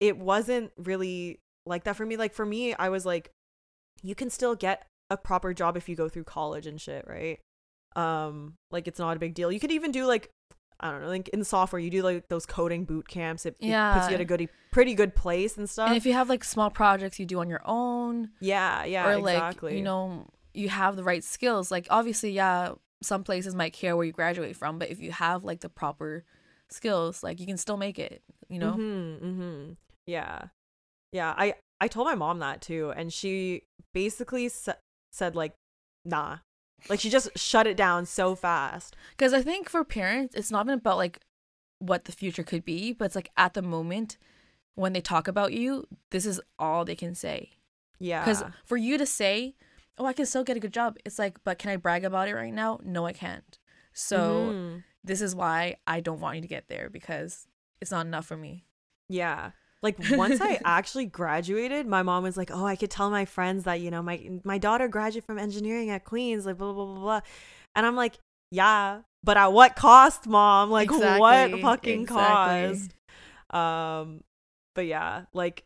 it 0.00 0.18
wasn't 0.18 0.72
really 0.76 1.38
like 1.64 1.84
that 1.84 1.96
for 1.96 2.04
me 2.06 2.16
like 2.16 2.34
for 2.34 2.44
me 2.46 2.74
i 2.74 2.88
was 2.88 3.06
like 3.06 3.30
you 4.02 4.14
can 4.14 4.30
still 4.30 4.54
get 4.54 4.86
a 5.10 5.16
proper 5.16 5.54
job 5.54 5.76
if 5.76 5.88
you 5.88 5.94
go 5.96 6.08
through 6.08 6.24
college 6.24 6.66
and 6.66 6.80
shit 6.80 7.06
right 7.06 7.38
um 7.96 8.54
like 8.70 8.86
it's 8.86 8.98
not 8.98 9.16
a 9.16 9.20
big 9.20 9.34
deal. 9.34 9.50
You 9.50 9.60
could 9.60 9.72
even 9.72 9.90
do 9.90 10.06
like 10.06 10.30
i 10.78 10.90
don't 10.90 11.00
know 11.00 11.08
like 11.08 11.28
in 11.30 11.42
software 11.42 11.80
you 11.80 11.88
do 11.88 12.02
like 12.02 12.28
those 12.28 12.46
coding 12.46 12.84
boot 12.84 13.08
camps. 13.08 13.46
It, 13.46 13.56
it 13.60 13.72
puts 13.94 14.08
you 14.08 14.14
at 14.14 14.20
a 14.20 14.24
good 14.24 14.48
pretty 14.70 14.94
good 14.94 15.14
place 15.14 15.56
and 15.56 15.68
stuff. 15.68 15.88
And 15.88 15.96
if 15.96 16.04
you 16.06 16.12
have 16.12 16.28
like 16.28 16.44
small 16.44 16.70
projects 16.70 17.18
you 17.18 17.26
do 17.26 17.40
on 17.40 17.48
your 17.48 17.62
own, 17.64 18.30
yeah 18.40 18.84
yeah 18.84 19.08
or 19.08 19.16
like 19.16 19.36
exactly. 19.36 19.76
you 19.76 19.82
know 19.82 20.28
you 20.52 20.68
have 20.68 20.96
the 20.96 21.04
right 21.04 21.24
skills 21.24 21.70
like 21.70 21.86
obviously 21.90 22.30
yeah 22.30 22.72
some 23.02 23.24
places 23.24 23.54
might 23.54 23.72
care 23.72 23.96
where 23.96 24.06
you 24.06 24.12
graduate 24.12 24.56
from 24.56 24.78
but 24.78 24.90
if 24.90 25.00
you 25.00 25.12
have 25.12 25.44
like 25.44 25.60
the 25.60 25.68
proper 25.68 26.24
skills 26.70 27.22
like 27.22 27.38
you 27.40 27.46
can 27.46 27.58
still 27.58 27.76
make 27.76 27.98
it 27.98 28.22
you 28.48 28.58
know? 28.58 28.72
Hmm 28.72 29.14
hmm 29.16 29.72
yeah. 30.06 30.44
Yeah 31.12 31.34
i 31.36 31.54
i 31.80 31.88
told 31.88 32.06
my 32.06 32.14
mom 32.14 32.38
that 32.38 32.62
too 32.62 32.92
and 32.96 33.12
she 33.12 33.62
basically 33.92 34.48
sa- 34.48 34.80
said 35.10 35.34
like 35.34 35.54
nah 36.04 36.38
like 36.88 37.00
she 37.00 37.10
just 37.10 37.28
shut 37.36 37.66
it 37.66 37.76
down 37.76 38.06
so 38.06 38.34
fast 38.34 38.94
because 39.10 39.32
i 39.32 39.42
think 39.42 39.68
for 39.68 39.82
parents 39.84 40.34
it's 40.34 40.50
not 40.50 40.66
even 40.66 40.78
about 40.78 40.96
like 40.96 41.20
what 41.78 42.04
the 42.04 42.12
future 42.12 42.42
could 42.42 42.64
be 42.64 42.92
but 42.92 43.06
it's 43.06 43.16
like 43.16 43.30
at 43.36 43.54
the 43.54 43.62
moment 43.62 44.16
when 44.74 44.92
they 44.92 45.00
talk 45.00 45.26
about 45.28 45.52
you 45.52 45.86
this 46.10 46.24
is 46.26 46.40
all 46.58 46.84
they 46.84 46.96
can 46.96 47.14
say 47.14 47.50
Yeah. 47.98 48.20
Because 48.24 48.42
for 48.66 48.76
you 48.76 48.98
to 48.98 49.06
say, 49.06 49.54
"Oh, 49.96 50.04
I 50.04 50.12
can 50.12 50.26
still 50.26 50.44
get 50.44 50.56
a 50.58 50.60
good 50.60 50.72
job," 50.74 50.98
it's 51.06 51.18
like, 51.18 51.42
but 51.44 51.58
can 51.58 51.70
I 51.70 51.76
brag 51.76 52.04
about 52.04 52.28
it 52.28 52.34
right 52.34 52.52
now? 52.52 52.78
No, 52.84 53.06
I 53.06 53.14
can't. 53.14 53.58
So 53.94 54.52
Mhm. 54.52 54.84
this 55.02 55.22
is 55.22 55.34
why 55.34 55.76
I 55.86 56.00
don't 56.00 56.20
want 56.20 56.36
you 56.36 56.42
to 56.42 56.48
get 56.56 56.68
there 56.68 56.90
because 56.90 57.48
it's 57.80 57.90
not 57.90 58.04
enough 58.04 58.26
for 58.26 58.36
me. 58.36 58.66
Yeah. 59.08 59.52
Like 59.82 59.96
once 60.10 60.40
I 60.40 60.58
actually 60.64 61.06
graduated, 61.06 61.86
my 61.86 62.02
mom 62.02 62.22
was 62.22 62.36
like, 62.36 62.50
"Oh, 62.52 62.64
I 62.66 62.76
could 62.76 62.90
tell 62.90 63.10
my 63.10 63.24
friends 63.24 63.64
that 63.64 63.80
you 63.80 63.90
know 63.90 64.02
my 64.02 64.40
my 64.44 64.58
daughter 64.58 64.88
graduated 64.88 65.24
from 65.24 65.38
engineering 65.38 65.90
at 65.90 66.04
Queens, 66.04 66.46
like 66.46 66.56
blah 66.58 66.72
blah 66.72 66.86
blah 66.86 67.00
blah." 67.00 67.20
And 67.74 67.86
I'm 67.86 67.96
like, 67.96 68.18
"Yeah, 68.50 69.02
but 69.22 69.36
at 69.36 69.52
what 69.52 69.76
cost, 69.76 70.26
mom? 70.26 70.70
Like 70.70 70.90
what 70.90 71.60
fucking 71.60 72.02
exactly. 72.02 72.88
cost?" 73.54 73.54
Um, 73.54 74.24
but 74.74 74.86
yeah, 74.86 75.26
like 75.32 75.64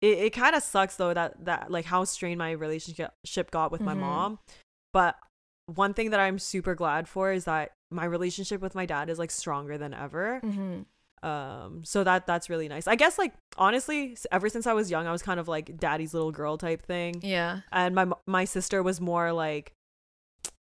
it, 0.00 0.18
it 0.18 0.30
kind 0.30 0.54
of 0.54 0.62
sucks 0.62 0.96
though 0.96 1.14
that 1.14 1.44
that 1.44 1.70
like 1.70 1.86
how 1.86 2.04
strained 2.04 2.38
my 2.38 2.52
relationship 2.52 3.50
got 3.50 3.72
with 3.72 3.80
my 3.80 3.94
Mhm. 3.94 3.98
mom. 4.00 4.38
But 4.92 5.16
one 5.66 5.94
thing 5.94 6.10
that 6.10 6.20
I'm 6.20 6.38
super 6.38 6.74
glad 6.74 7.08
for 7.08 7.32
is 7.32 7.46
that 7.46 7.72
my 7.90 8.04
relationship 8.04 8.60
with 8.60 8.74
my 8.74 8.84
dad 8.86 9.08
is 9.08 9.18
like 9.18 9.30
stronger 9.30 9.78
than 9.78 9.94
ever 9.94 10.40
Mm-hmm. 10.44 10.82
Um 11.24 11.82
so 11.84 12.04
that 12.04 12.26
that's 12.26 12.50
really 12.50 12.68
nice 12.68 12.86
i 12.86 12.94
guess 12.94 13.18
like 13.18 13.32
honestly 13.56 14.16
ever 14.30 14.48
since 14.48 14.66
i 14.66 14.72
was 14.72 14.90
young 14.90 15.06
i 15.06 15.12
was 15.12 15.22
kind 15.22 15.40
of 15.40 15.48
like 15.48 15.76
daddy's 15.78 16.12
little 16.12 16.30
girl 16.32 16.58
type 16.58 16.82
thing 16.82 17.14
Yeah. 17.22 17.60
and 17.72 17.94
my 17.94 18.06
my 18.26 18.44
sister 18.44 18.82
was 18.82 19.00
more 19.00 19.32
like 19.32 19.72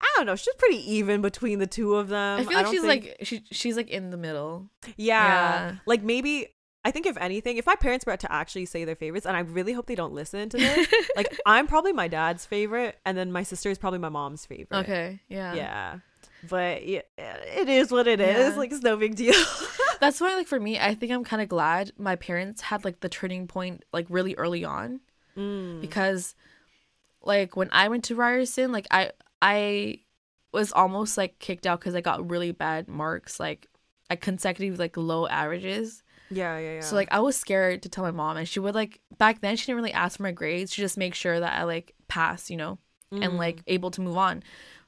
i 0.00 0.06
don't 0.16 0.26
know 0.26 0.36
she's 0.36 0.54
pretty 0.58 0.78
even 0.94 1.22
between 1.22 1.58
the 1.58 1.66
two 1.66 1.94
of 1.96 2.08
them 2.08 2.40
I 2.40 2.44
feel 2.44 2.52
like 2.56 2.64
don't 2.66 2.72
she's 2.74 2.82
think- 2.82 3.04
like 3.06 3.16
she 3.22 3.42
she's 3.50 3.76
like 3.76 3.90
in 3.90 4.10
the 4.10 4.16
middle. 4.16 4.70
yeah, 4.96 5.24
yeah. 5.26 5.74
like 5.86 6.02
maybe 6.02 6.48
i 6.84 6.90
think 6.90 7.06
if 7.06 7.16
anything 7.16 7.56
if 7.56 7.66
my 7.66 7.74
parents 7.76 8.04
were 8.06 8.16
to 8.16 8.30
actually 8.30 8.66
say 8.66 8.84
their 8.84 8.94
favorites 8.96 9.26
and 9.26 9.36
i 9.36 9.40
really 9.40 9.72
hope 9.72 9.86
they 9.86 9.94
don't 9.94 10.12
listen 10.12 10.48
to 10.50 10.56
this 10.58 10.86
like 11.16 11.36
i'm 11.46 11.66
probably 11.66 11.92
my 11.92 12.06
dad's 12.08 12.44
favorite 12.46 12.96
and 13.06 13.16
then 13.18 13.32
my 13.32 13.42
sister 13.42 13.70
is 13.70 13.78
probably 13.78 13.98
my 13.98 14.08
mom's 14.10 14.44
favorite 14.46 14.78
okay. 14.80 15.20
Yeah. 15.28 15.54
yeah 15.54 15.98
but 16.48 16.86
yeah, 16.86 17.02
it 17.18 17.68
is 17.68 17.90
what 17.90 18.06
it 18.06 18.20
is. 18.20 18.52
Yeah. 18.54 18.58
like 18.58 18.72
it's 18.72 18.82
no 18.82 18.96
big 18.96 19.14
deal 19.16 19.34
That's 20.00 20.20
why 20.20 20.34
like 20.34 20.46
for 20.48 20.58
me, 20.60 20.78
I 20.78 20.94
think 20.94 21.12
I'm 21.12 21.24
kind 21.24 21.40
of 21.40 21.48
glad 21.48 21.92
my 21.98 22.16
parents 22.16 22.60
had 22.62 22.84
like 22.84 23.00
the 23.00 23.08
turning 23.08 23.46
point 23.46 23.84
like 23.92 24.06
really 24.08 24.34
early 24.36 24.64
on 24.64 25.00
Mm. 25.36 25.80
because 25.80 26.34
like 27.22 27.56
when 27.56 27.68
I 27.72 27.88
went 27.88 28.04
to 28.04 28.14
Ryerson, 28.14 28.70
like 28.72 28.86
I 28.90 29.10
I 29.42 30.00
was 30.52 30.72
almost 30.72 31.16
like 31.18 31.38
kicked 31.38 31.66
out 31.66 31.80
cuz 31.80 31.94
I 31.94 32.00
got 32.00 32.30
really 32.30 32.52
bad 32.52 32.86
marks 32.88 33.40
like 33.40 33.66
at 34.10 34.20
consecutive 34.20 34.78
like 34.78 34.96
low 34.96 35.26
averages. 35.26 36.02
yeah 36.30 36.58
yeah 36.58 36.74
yeah 36.74 36.80
So 36.80 36.94
like 36.94 37.08
I 37.10 37.20
was 37.20 37.36
scared 37.36 37.82
to 37.82 37.88
tell 37.88 38.04
my 38.04 38.10
mom 38.10 38.36
and 38.36 38.48
she 38.48 38.60
would 38.60 38.74
like 38.74 39.00
back 39.18 39.40
then 39.40 39.56
she 39.56 39.66
didn't 39.66 39.76
really 39.76 39.92
ask 39.92 40.16
for 40.18 40.22
my 40.22 40.32
grades. 40.32 40.72
She 40.72 40.82
just 40.82 40.96
make 40.98 41.14
sure 41.14 41.40
that 41.40 41.58
I 41.58 41.64
like 41.64 41.94
pass, 42.08 42.50
you 42.50 42.56
know, 42.56 42.78
and 43.10 43.24
Mm. 43.34 43.38
like 43.38 43.62
able 43.66 43.90
to 43.92 44.00
move 44.00 44.16
on. 44.16 44.42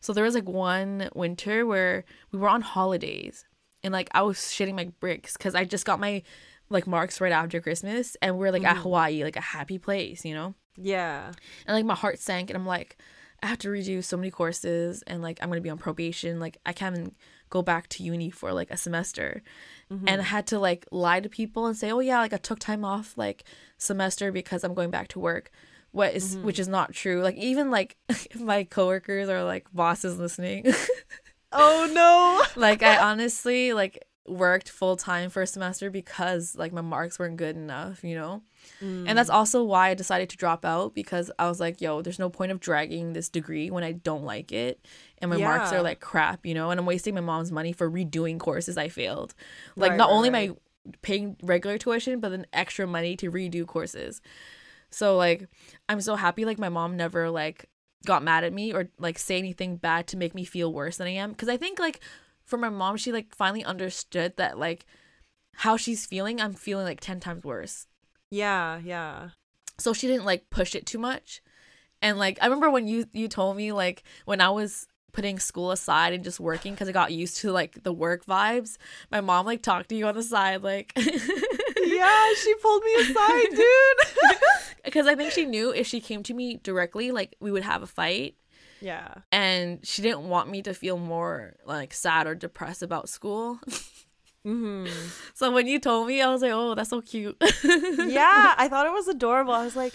So 0.06 0.12
there 0.12 0.22
was 0.22 0.34
like 0.36 0.48
one 0.48 1.10
winter 1.16 1.66
where 1.66 2.04
we 2.30 2.38
were 2.38 2.48
on 2.48 2.60
holidays 2.60 3.44
and 3.82 3.92
like 3.92 4.08
I 4.12 4.22
was 4.22 4.38
shitting 4.38 4.76
my 4.76 4.88
bricks 5.00 5.36
cuz 5.36 5.56
I 5.56 5.64
just 5.64 5.84
got 5.84 5.98
my 5.98 6.22
like 6.70 6.86
marks 6.86 7.20
right 7.20 7.32
after 7.32 7.60
Christmas 7.60 8.16
and 8.22 8.38
we're 8.38 8.52
like 8.52 8.62
at 8.64 8.76
Mhm. 8.76 8.82
Hawaii, 8.82 9.24
like 9.24 9.34
a 9.34 9.40
happy 9.56 9.78
place, 9.78 10.24
you 10.24 10.32
know? 10.38 10.54
yeah 10.76 11.32
And 11.66 11.74
like 11.76 11.84
my 11.92 11.96
heart 11.96 12.18
sank 12.20 12.50
and 12.50 12.56
I'm 12.56 12.66
like 12.76 12.96
I 13.42 13.46
have 13.48 13.58
to 13.64 13.68
redo 13.68 14.02
so 14.04 14.16
many 14.16 14.30
courses 14.30 15.02
and 15.08 15.22
like 15.22 15.38
I'm 15.42 15.50
to 15.50 15.60
be 15.60 15.70
on 15.70 15.78
probation. 15.88 16.38
Like 16.38 16.56
I 16.64 16.72
can't 16.72 16.96
even 16.96 17.12
go 17.50 17.60
back 17.62 17.88
to 17.94 18.02
uni 18.12 18.30
for 18.30 18.52
like 18.60 18.70
a 18.70 18.76
semester 18.76 19.42
Mm-hmm. 19.92 20.06
and 20.08 20.20
I 20.20 20.24
had 20.24 20.46
to 20.52 20.58
like 20.68 20.82
lie 20.90 21.20
to 21.20 21.28
people 21.28 21.66
and 21.66 21.76
say, 21.76 21.88
"Oh 21.96 22.00
yeah, 22.10 22.18
like 22.24 22.32
I 22.32 22.42
took 22.48 22.58
time 22.60 22.84
off 22.94 23.08
like 23.24 23.42
semester 23.78 24.26
because 24.40 24.62
I'm 24.64 24.74
going 24.74 24.90
back 24.90 25.08
to 25.14 25.18
work." 25.30 25.50
What 25.96 26.14
is- 26.14 26.36
Mm-hmm. 26.36 26.46
which 26.46 26.58
is 26.58 26.68
not 26.68 26.92
true. 26.92 27.22
Like 27.22 27.36
even 27.36 27.70
like 27.70 27.96
my 28.38 28.64
coworkers 28.64 29.28
or 29.28 29.42
like 29.44 29.66
bosses 29.72 30.18
listening, 30.18 30.66
oh 31.52 31.90
no 31.94 32.60
like 32.60 32.82
I 32.82 32.98
honestly 32.98 33.72
like 33.72 34.04
worked 34.28 34.68
full 34.68 34.96
time 34.96 35.30
for 35.30 35.40
a 35.42 35.46
semester 35.46 35.88
because 35.88 36.56
like 36.56 36.72
my 36.72 36.80
marks 36.80 37.18
weren't 37.18 37.36
good 37.36 37.54
enough, 37.56 38.02
you 38.02 38.16
know? 38.16 38.42
And 38.80 39.06
Mm. 39.06 39.14
that's 39.14 39.30
also 39.30 39.62
why 39.62 39.90
I 39.90 39.94
decided 39.94 40.28
to 40.30 40.36
drop 40.36 40.64
out 40.64 40.92
because 40.92 41.30
I 41.38 41.48
was 41.48 41.60
like, 41.60 41.80
yo, 41.80 42.02
there's 42.02 42.18
no 42.18 42.28
point 42.28 42.50
of 42.50 42.58
dragging 42.58 43.12
this 43.12 43.28
degree 43.28 43.70
when 43.70 43.84
I 43.84 43.92
don't 43.92 44.24
like 44.24 44.50
it 44.50 44.84
and 45.22 45.30
my 45.30 45.36
marks 45.38 45.72
are 45.72 45.82
like 45.82 46.00
crap, 46.00 46.44
you 46.44 46.52
know, 46.54 46.70
and 46.72 46.80
I'm 46.80 46.86
wasting 46.86 47.14
my 47.14 47.20
mom's 47.20 47.52
money 47.52 47.72
for 47.72 47.88
redoing 47.88 48.38
courses 48.40 48.76
I 48.76 48.88
failed. 48.88 49.34
Like 49.76 49.90
Right, 49.90 49.96
not 49.96 50.08
right, 50.08 50.14
only 50.16 50.30
right. 50.30 50.50
my 50.50 50.92
paying 51.02 51.36
regular 51.42 51.78
tuition, 51.78 52.18
but 52.20 52.30
then 52.30 52.46
extra 52.52 52.86
money 52.86 53.16
to 53.16 53.30
redo 53.30 53.64
courses. 53.66 54.20
So 54.96 55.14
like 55.18 55.46
I'm 55.90 56.00
so 56.00 56.16
happy 56.16 56.46
like 56.46 56.58
my 56.58 56.70
mom 56.70 56.96
never 56.96 57.28
like 57.28 57.66
got 58.06 58.22
mad 58.22 58.44
at 58.44 58.52
me 58.54 58.72
or 58.72 58.88
like 58.98 59.18
say 59.18 59.36
anything 59.36 59.76
bad 59.76 60.06
to 60.06 60.16
make 60.16 60.34
me 60.34 60.42
feel 60.42 60.72
worse 60.72 60.96
than 60.96 61.06
I 61.06 61.10
am 61.10 61.32
because 61.32 61.50
I 61.50 61.58
think 61.58 61.78
like 61.78 62.00
for 62.46 62.56
my 62.56 62.70
mom 62.70 62.96
she 62.96 63.12
like 63.12 63.34
finally 63.34 63.62
understood 63.62 64.38
that 64.38 64.58
like 64.58 64.86
how 65.56 65.76
she's 65.76 66.06
feeling 66.06 66.40
I'm 66.40 66.54
feeling 66.54 66.86
like 66.86 67.00
10 67.00 67.20
times 67.20 67.44
worse 67.44 67.86
Yeah, 68.30 68.80
yeah. 68.82 69.30
so 69.76 69.92
she 69.92 70.06
didn't 70.06 70.24
like 70.24 70.48
push 70.48 70.74
it 70.74 70.86
too 70.86 70.98
much 70.98 71.42
and 72.00 72.16
like 72.16 72.38
i 72.40 72.46
remember 72.46 72.70
when 72.70 72.86
you 72.88 73.04
you 73.12 73.28
told 73.28 73.56
me 73.56 73.72
like 73.72 74.02
when 74.24 74.40
i 74.40 74.48
was 74.48 74.86
putting 75.12 75.38
school 75.38 75.70
aside 75.72 76.12
and 76.14 76.24
just 76.24 76.40
working 76.40 76.72
because 76.72 76.88
i 76.88 76.92
got 76.92 77.12
used 77.12 77.38
to 77.38 77.50
like 77.52 77.82
the 77.82 77.92
work 77.92 78.24
vibes 78.24 78.76
my 79.10 79.20
mom 79.20 79.44
like 79.44 79.62
talked 79.62 79.88
to 79.90 79.94
you 79.94 80.06
on 80.06 80.14
the 80.14 80.22
side 80.22 80.62
like 80.62 80.92
Yeah, 81.86 82.34
she 82.42 82.52
pulled 82.56 82.82
me 82.82 82.94
aside, 82.96 83.46
dude. 83.50 84.38
because 84.86 85.06
i 85.06 85.14
think 85.14 85.30
she 85.32 85.44
knew 85.44 85.70
if 85.70 85.86
she 85.86 86.00
came 86.00 86.22
to 86.22 86.32
me 86.32 86.58
directly 86.62 87.10
like 87.12 87.36
we 87.40 87.52
would 87.52 87.62
have 87.62 87.82
a 87.82 87.86
fight 87.86 88.34
yeah. 88.80 89.14
and 89.32 89.84
she 89.86 90.02
didn't 90.02 90.28
want 90.28 90.50
me 90.50 90.62
to 90.62 90.74
feel 90.74 90.98
more 90.98 91.56
like 91.64 91.92
sad 91.92 92.26
or 92.26 92.34
depressed 92.34 92.82
about 92.82 93.08
school 93.08 93.60
Mm-hmm. 94.46 94.86
so 95.34 95.50
when 95.50 95.66
you 95.66 95.80
told 95.80 96.06
me 96.06 96.22
i 96.22 96.28
was 96.28 96.40
like 96.40 96.52
oh 96.54 96.74
that's 96.76 96.90
so 96.90 97.00
cute 97.00 97.36
Yeah, 98.16 98.54
I 98.56 98.68
thought 98.68 98.86
it 98.86 98.92
was 98.92 99.08
adorable. 99.08 99.52
I 99.52 99.64
was 99.64 99.76
like, 99.76 99.92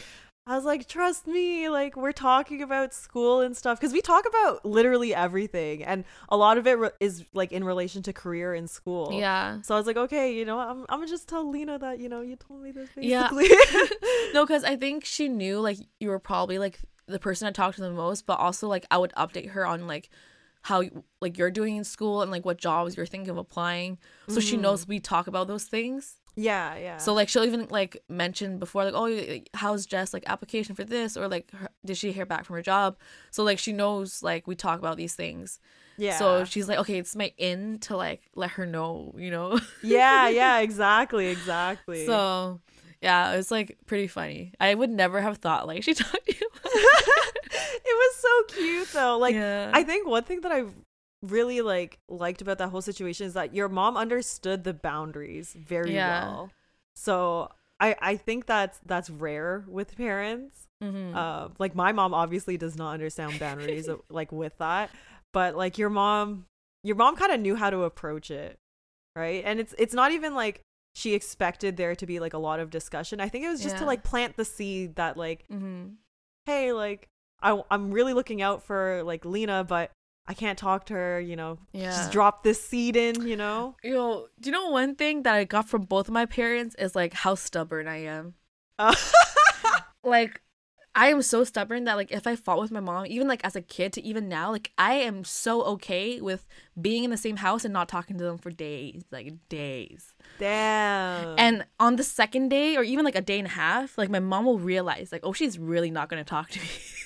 I 0.47 0.55
was 0.55 0.65
like, 0.65 0.87
trust 0.87 1.27
me, 1.27 1.69
like 1.69 1.95
we're 1.95 2.11
talking 2.11 2.63
about 2.63 2.93
school 2.95 3.41
and 3.41 3.55
stuff 3.55 3.79
because 3.79 3.93
we 3.93 4.01
talk 4.01 4.25
about 4.27 4.65
literally 4.65 5.13
everything, 5.13 5.83
and 5.83 6.03
a 6.29 6.35
lot 6.35 6.57
of 6.57 6.65
it 6.65 6.79
re- 6.79 6.89
is 6.99 7.23
like 7.33 7.51
in 7.51 7.63
relation 7.63 8.01
to 8.03 8.13
career 8.13 8.53
in 8.55 8.67
school. 8.67 9.11
yeah 9.13 9.61
So 9.61 9.75
I 9.75 9.77
was 9.77 9.85
like, 9.85 9.97
okay, 9.97 10.33
you 10.35 10.43
know, 10.43 10.57
I'm, 10.59 10.79
I'm 10.89 10.97
gonna 10.99 11.07
just 11.07 11.29
tell 11.29 11.47
Lina 11.47 11.77
that 11.79 11.99
you 11.99 12.09
know 12.09 12.21
you 12.21 12.35
told 12.35 12.63
me 12.63 12.71
this 12.71 12.89
basically. 12.89 13.49
Yeah. 13.49 13.85
no, 14.33 14.43
because 14.45 14.63
I 14.63 14.75
think 14.77 15.05
she 15.05 15.29
knew 15.29 15.59
like 15.59 15.77
you 15.99 16.09
were 16.09 16.19
probably 16.19 16.57
like 16.57 16.79
the 17.05 17.19
person 17.19 17.47
I 17.47 17.51
talked 17.51 17.75
to 17.75 17.81
the 17.81 17.91
most, 17.91 18.25
but 18.25 18.39
also 18.39 18.67
like 18.67 18.85
I 18.89 18.97
would 18.97 19.11
update 19.13 19.51
her 19.51 19.65
on 19.65 19.85
like 19.85 20.09
how 20.63 20.83
like 21.21 21.37
you're 21.37 21.51
doing 21.51 21.75
in 21.75 21.83
school 21.83 22.23
and 22.23 22.31
like 22.31 22.45
what 22.45 22.57
jobs 22.57 22.97
you're 22.97 23.05
thinking 23.05 23.29
of 23.29 23.37
applying, 23.37 23.99
so 24.27 24.39
she 24.39 24.57
Mhm. 24.57 24.61
knows 24.61 24.87
we 24.87 24.99
talk 24.99 25.27
about 25.27 25.47
those 25.47 25.65
things. 25.65 26.17
Yeah, 26.35 26.75
yeah. 26.77 26.97
So 26.97 27.13
like 27.13 27.29
she'll 27.29 27.43
even 27.43 27.67
like 27.69 28.01
mention 28.07 28.57
before 28.57 28.85
like 28.85 28.93
oh 28.95 29.39
how's 29.53 29.85
Jess 29.85 30.13
like 30.13 30.23
application 30.27 30.75
for 30.75 30.83
this 30.83 31.17
or 31.17 31.27
like 31.27 31.51
her, 31.51 31.69
did 31.85 31.97
she 31.97 32.11
hear 32.11 32.25
back 32.25 32.45
from 32.45 32.55
her 32.55 32.61
job? 32.61 32.97
So 33.31 33.43
like 33.43 33.59
she 33.59 33.73
knows 33.73 34.23
like 34.23 34.47
we 34.47 34.55
talk 34.55 34.79
about 34.79 34.97
these 34.97 35.13
things. 35.15 35.59
yeah. 35.97 36.17
So 36.17 36.45
she's 36.45 36.69
like 36.69 36.79
okay, 36.79 36.97
it's 36.97 37.15
my 37.15 37.33
in 37.37 37.79
to 37.79 37.97
like 37.97 38.21
let 38.35 38.51
her 38.51 38.65
know, 38.65 39.13
you 39.17 39.31
know. 39.31 39.59
yeah, 39.83 40.29
yeah, 40.29 40.59
exactly, 40.59 41.27
exactly. 41.27 42.05
so 42.05 42.61
yeah, 43.01 43.33
it 43.33 43.37
was 43.37 43.51
like 43.51 43.77
pretty 43.87 44.07
funny. 44.07 44.53
I 44.59 44.73
would 44.73 44.89
never 44.89 45.21
have 45.21 45.37
thought 45.37 45.67
like 45.67 45.83
she 45.83 45.93
talked 45.95 46.25
to 46.25 46.33
you. 46.33 46.49
it 46.65 47.85
was 47.85 48.15
so 48.15 48.55
cute 48.55 48.87
though. 48.93 49.17
Like 49.17 49.35
yeah. 49.35 49.71
I 49.73 49.83
think 49.83 50.07
one 50.07 50.23
thing 50.23 50.41
that 50.41 50.51
I 50.51 50.63
really 51.21 51.61
like 51.61 51.99
liked 52.09 52.41
about 52.41 52.57
that 52.57 52.69
whole 52.69 52.81
situation 52.81 53.27
is 53.27 53.33
that 53.33 53.53
your 53.53 53.69
mom 53.69 53.95
understood 53.97 54.63
the 54.63 54.73
boundaries 54.73 55.53
very 55.53 55.93
Yeah. 55.93 56.27
well. 56.27 56.51
So 56.95 57.51
I 57.79 57.95
I 58.01 58.17
think 58.17 58.45
that's 58.45 58.79
that's 58.85 59.09
rare 59.09 59.63
with 59.67 59.95
parents. 59.95 60.67
Mhm. 60.83 61.15
Uh, 61.15 61.49
like 61.59 61.75
my 61.75 61.91
mom 61.91 62.13
obviously 62.13 62.57
does 62.57 62.75
not 62.75 62.93
understand 62.93 63.39
boundaries 63.39 63.87
like 64.09 64.31
with 64.31 64.57
that, 64.57 64.89
but 65.31 65.55
like 65.55 65.77
your 65.77 65.89
mom 65.89 66.45
your 66.83 66.95
mom 66.95 67.15
kind 67.15 67.31
of 67.31 67.39
knew 67.39 67.55
how 67.55 67.69
to 67.69 67.83
approach 67.83 68.31
it, 68.31 68.57
right? 69.15 69.43
And 69.45 69.59
it's 69.59 69.75
it's 69.77 69.93
not 69.93 70.11
even 70.11 70.33
like 70.33 70.61
she 70.95 71.13
expected 71.13 71.77
there 71.77 71.95
to 71.95 72.05
be 72.05 72.19
like 72.19 72.33
a 72.33 72.37
lot 72.39 72.59
of 72.59 72.69
discussion. 72.69 73.21
I 73.21 73.29
think 73.29 73.45
it 73.45 73.49
was 73.49 73.61
just 73.61 73.77
to 73.77 73.85
like 73.85 74.03
plant 74.03 74.35
the 74.35 74.43
seed 74.43 74.95
that 74.95 75.15
like 75.17 75.45
mm-hmm. 75.51 75.89
hey, 76.47 76.73
like 76.73 77.07
I 77.41 77.61
I'm 77.69 77.91
really 77.91 78.13
looking 78.13 78.41
out 78.41 78.63
for 78.63 79.03
like 79.03 79.23
Lina, 79.23 79.63
but 79.63 79.91
I 80.27 80.33
can't 80.33 80.57
talk 80.57 80.85
to 80.85 80.93
her, 80.93 81.19
you 81.19 81.35
know. 81.35 81.57
Yeah. 81.73 81.91
Just 81.91 82.11
drop 82.11 82.43
this 82.43 82.63
seed 82.63 82.95
in, 82.95 83.27
you 83.27 83.35
know. 83.35 83.75
Yo, 83.83 84.27
do 84.39 84.49
you 84.49 84.51
know 84.51 84.69
one 84.69 84.95
thing 84.95 85.23
that 85.23 85.33
I 85.33 85.43
got 85.43 85.67
from 85.67 85.83
both 85.83 86.07
of 86.07 86.13
my 86.13 86.25
parents 86.25 86.75
is 86.75 86.95
like 86.95 87.13
how 87.13 87.35
stubborn 87.35 87.87
I 87.87 88.03
am. 88.03 88.35
Uh, 88.79 88.95
Like 90.03 90.41
I 90.93 91.07
am 91.07 91.21
so 91.21 91.43
stubborn 91.43 91.85
that 91.85 91.95
like 91.95 92.11
if 92.11 92.27
I 92.27 92.35
fought 92.35 92.59
with 92.59 92.71
my 92.71 92.79
mom, 92.79 93.05
even 93.05 93.27
like 93.27 93.45
as 93.45 93.55
a 93.55 93.61
kid 93.61 93.93
to 93.93 94.03
even 94.03 94.27
now, 94.27 94.51
like 94.51 94.71
I 94.77 94.95
am 94.95 95.23
so 95.23 95.61
okay 95.63 96.19
with 96.19 96.47
being 96.79 97.03
in 97.03 97.11
the 97.11 97.17
same 97.17 97.37
house 97.37 97.63
and 97.63 97.73
not 97.73 97.87
talking 97.87 98.17
to 98.17 98.23
them 98.23 98.37
for 98.37 98.49
days, 98.49 99.03
like 99.11 99.33
days. 99.47 100.13
Damn. 100.39 101.35
And 101.37 101.65
on 101.79 101.95
the 101.95 102.03
second 102.03 102.49
day 102.49 102.75
or 102.75 102.83
even 102.83 103.05
like 103.05 103.15
a 103.15 103.21
day 103.21 103.37
and 103.37 103.47
a 103.47 103.51
half, 103.51 103.97
like 103.97 104.09
my 104.09 104.19
mom 104.19 104.45
will 104.45 104.59
realize 104.59 105.11
like, 105.11 105.21
oh, 105.23 105.33
she's 105.33 105.57
really 105.57 105.91
not 105.91 106.09
gonna 106.09 106.23
talk 106.23 106.49
to 106.49 106.59
me. 106.59 106.65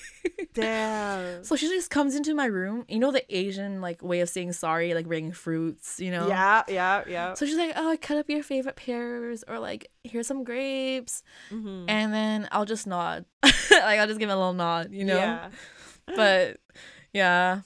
Damn. 0.54 1.44
so 1.44 1.56
she 1.56 1.68
just 1.68 1.90
comes 1.90 2.14
into 2.14 2.34
my 2.34 2.46
room. 2.46 2.84
You 2.88 2.98
know 2.98 3.12
the 3.12 3.24
Asian 3.34 3.80
like 3.80 4.02
way 4.02 4.20
of 4.20 4.28
saying 4.28 4.52
sorry, 4.52 4.94
like 4.94 5.06
bringing 5.06 5.32
fruits, 5.32 6.00
you 6.00 6.10
know? 6.10 6.28
Yeah, 6.28 6.62
yeah, 6.68 7.02
yeah. 7.08 7.34
So 7.34 7.46
she's 7.46 7.56
like, 7.56 7.72
"Oh, 7.76 7.90
I 7.90 7.96
cut 7.96 8.16
up 8.16 8.28
your 8.30 8.42
favorite 8.42 8.76
pears, 8.76 9.44
or 9.46 9.58
like, 9.58 9.90
here's 10.04 10.26
some 10.26 10.44
grapes," 10.44 11.22
Mhm. 11.50 11.84
and 11.88 12.12
then 12.12 12.48
I'll 12.52 12.64
just 12.64 12.86
nod, 12.86 13.24
like 13.42 13.98
I'll 14.00 14.06
just 14.06 14.18
give 14.20 14.30
a 14.30 14.36
little 14.36 14.52
nod, 14.54 14.92
you 14.92 15.04
know. 15.04 15.16
Yeah. 15.16 15.50
But 16.14 16.58
yeah, 17.12 17.60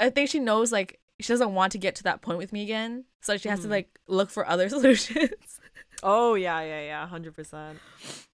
I 0.00 0.10
think 0.10 0.30
she 0.30 0.38
knows 0.40 0.72
like 0.72 1.00
she 1.20 1.32
doesn't 1.32 1.54
want 1.54 1.72
to 1.72 1.78
get 1.78 1.94
to 1.96 2.02
that 2.04 2.22
point 2.22 2.38
with 2.38 2.52
me 2.52 2.62
again, 2.62 3.04
so 3.20 3.36
she 3.36 3.48
has 3.48 3.60
to 3.60 3.66
Mhm. 3.68 3.70
like 3.70 3.98
look 4.08 4.30
for 4.30 4.46
other 4.48 4.68
solutions. 4.74 5.60
Oh 6.06 6.34
yeah, 6.34 6.60
yeah, 6.60 6.82
yeah. 6.82 7.06
Hundred 7.08 7.34
percent. 7.34 7.78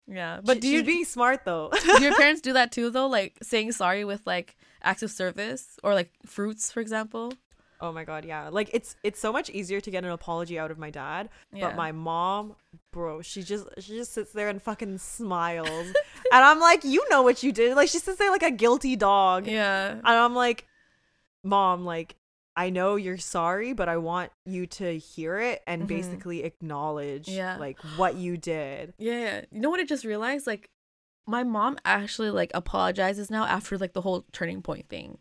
yeah, 0.09 0.41
But 0.45 0.61
do 0.61 0.67
you 0.69 0.83
being 0.83 1.05
smart 1.05 1.45
though. 1.45 1.71
do 1.97 2.03
your 2.03 2.17
parents 2.23 2.41
do 2.41 2.53
that 2.55 2.73
too 2.73 2.91
though? 2.91 3.07
Like 3.07 3.39
saying 3.43 3.73
sorry 3.73 4.05
with 4.05 4.27
like 4.27 4.57
acts 4.83 5.03
of 5.05 5.11
service 5.11 5.79
or 5.85 5.95
like 5.95 6.11
fruits, 6.27 6.73
for 6.73 6.81
example. 6.81 7.33
oh 7.81 7.93
my 7.93 8.05
god, 8.05 8.25
yeah. 8.27 8.49
Like 8.51 8.69
it's 8.75 8.97
it's 9.03 9.21
so 9.21 9.33
much 9.33 9.49
easier 9.51 9.81
to 9.81 9.91
get 9.91 10.05
an 10.05 10.11
apology 10.11 10.59
out 10.59 10.71
of 10.71 10.79
my 10.79 10.91
dad, 10.91 11.31
Yeah. 11.53 11.69
but 11.69 11.77
my 11.77 11.93
mom, 11.93 12.57
bro, 12.93 13.23
she 13.23 13.43
just 13.43 13.65
she 13.79 13.97
just 13.97 14.13
sits 14.13 14.33
there 14.33 14.49
and 14.51 14.61
fucking 14.61 14.99
smiles, 14.99 15.87
and 16.35 16.43
I'm 16.45 16.59
like, 16.61 16.83
you 16.85 17.07
know 17.09 17.23
what 17.23 17.43
you 17.45 17.53
did. 17.53 17.77
Like 17.77 17.89
she 17.89 17.99
sits 18.01 18.19
there 18.19 18.31
like 18.33 18.43
a 18.43 18.51
guilty 18.51 18.97
dog, 18.97 19.47
yeah, 19.47 19.93
and 19.93 20.03
I'm 20.25 20.35
like, 20.35 20.67
mom, 21.45 21.85
like. 21.85 22.17
I 22.57 22.69
know 22.71 22.97
you're 22.97 23.17
sorry, 23.19 23.73
but 23.73 23.89
I 23.89 23.97
want 23.97 24.33
you 24.45 24.67
to 24.67 24.99
hear 24.99 25.39
it 25.39 25.63
and 25.67 25.83
Mhm. 25.85 25.87
basically 25.89 26.43
acknowledge 26.43 27.29
Yeah. 27.29 27.57
like 27.59 27.79
what 27.97 28.17
you 28.17 28.37
did. 28.37 28.93
Yeah, 28.99 29.45
you 29.51 29.61
know 29.61 29.71
what 29.71 29.81
I 29.81 29.85
just 29.85 30.05
realized? 30.05 30.47
Like, 30.47 30.69
my 31.27 31.45
mom 31.45 31.79
actually 31.85 32.31
like 32.31 32.51
apologizes 32.55 33.31
now 33.31 33.45
after 33.45 33.79
like 33.79 33.93
the 33.93 34.01
whole 34.03 34.25
turning 34.33 34.63
point 34.63 34.89
thing. 34.89 35.19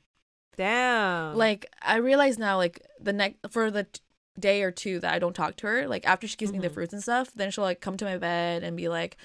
Damn. 0.58 1.36
Like, 1.36 1.68
I 1.82 1.98
realize 1.98 2.38
now, 2.38 2.58
like 2.58 2.86
the 3.00 3.14
next 3.14 3.38
for 3.52 3.72
the 3.72 3.84
t- 3.86 4.02
day 4.40 4.64
or 4.64 4.72
two 4.72 5.00
that 5.00 5.14
I 5.14 5.20
don't 5.20 5.36
talk 5.36 5.56
to 5.58 5.68
her, 5.68 5.88
like 5.88 6.06
after 6.08 6.28
she 6.28 6.36
gives 6.38 6.52
me 6.52 6.60
the 6.60 6.70
Mhm. 6.70 6.74
fruits 6.74 6.94
and 6.94 7.02
stuff, 7.04 7.32
then 7.34 7.52
she'll 7.52 7.64
like 7.64 7.80
come 7.82 7.98
to 7.98 8.06
my 8.06 8.18
bed 8.18 8.64
and 8.64 8.76
be 8.76 8.90
like, 8.90 9.18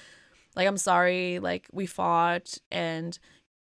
like 0.55 0.67
I'm 0.67 0.77
sorry, 0.77 1.39
like 1.39 1.67
we 1.73 1.85
fought 1.85 2.57
and 2.71 3.17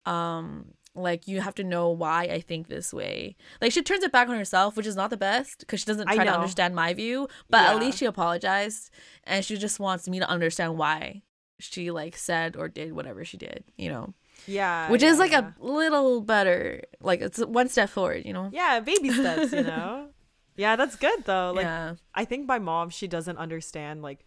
um 0.06 0.74
like 0.98 1.28
you 1.28 1.42
have 1.42 1.56
to 1.56 1.64
know 1.64 1.90
why 1.90 2.24
I 2.24 2.42
think 2.42 2.68
this 2.68 2.94
way. 2.94 3.36
Like 3.62 3.72
she 3.72 3.82
turns 3.82 4.04
it 4.04 4.12
back 4.12 4.28
on 4.30 4.38
herself, 4.38 4.76
which 4.76 4.88
is 4.88 4.96
not 4.96 5.10
the 5.10 5.18
best 5.18 5.60
because 5.60 5.80
she 5.80 5.86
doesn't 5.86 6.08
try 6.08 6.24
to 6.26 6.34
understand 6.34 6.76
my 6.76 6.94
view, 6.94 7.28
but 7.50 7.62
at 7.66 7.80
least 7.80 7.98
she 8.00 8.06
apologized 8.06 8.90
and 9.24 9.46
she 9.46 9.58
just 9.58 9.80
wants 9.80 10.08
me 10.10 10.20
to 10.20 10.28
understand 10.30 10.78
why 10.78 11.22
she 11.60 11.90
like 11.92 12.16
said 12.18 12.56
or 12.56 12.68
did 12.68 12.94
whatever 12.94 13.24
she 13.26 13.38
did, 13.38 13.64
you 13.78 13.90
know. 13.90 14.14
yeah. 14.46 14.90
Which 14.92 15.02
yeah, 15.04 15.10
is 15.12 15.20
like 15.20 15.32
yeah. 15.32 15.52
a 15.60 15.66
little 15.66 16.22
better. 16.22 16.82
Like 17.02 17.22
it's 17.22 17.40
one 17.40 17.70
step 17.70 17.90
forward, 17.90 18.26
you 18.26 18.34
know. 18.34 18.50
Yeah, 18.52 18.80
baby 18.80 19.10
steps, 19.12 19.52
you 19.52 19.64
know? 19.64 20.10
yeah, 20.56 20.76
that's 20.76 20.96
good 20.96 21.24
though. 21.26 21.54
Like 21.56 21.66
yeah. 21.66 21.96
I 22.14 22.26
think 22.26 22.48
my 22.48 22.60
mom, 22.60 22.90
she 22.90 23.08
doesn't 23.08 23.38
understand 23.38 24.02
like 24.02 24.26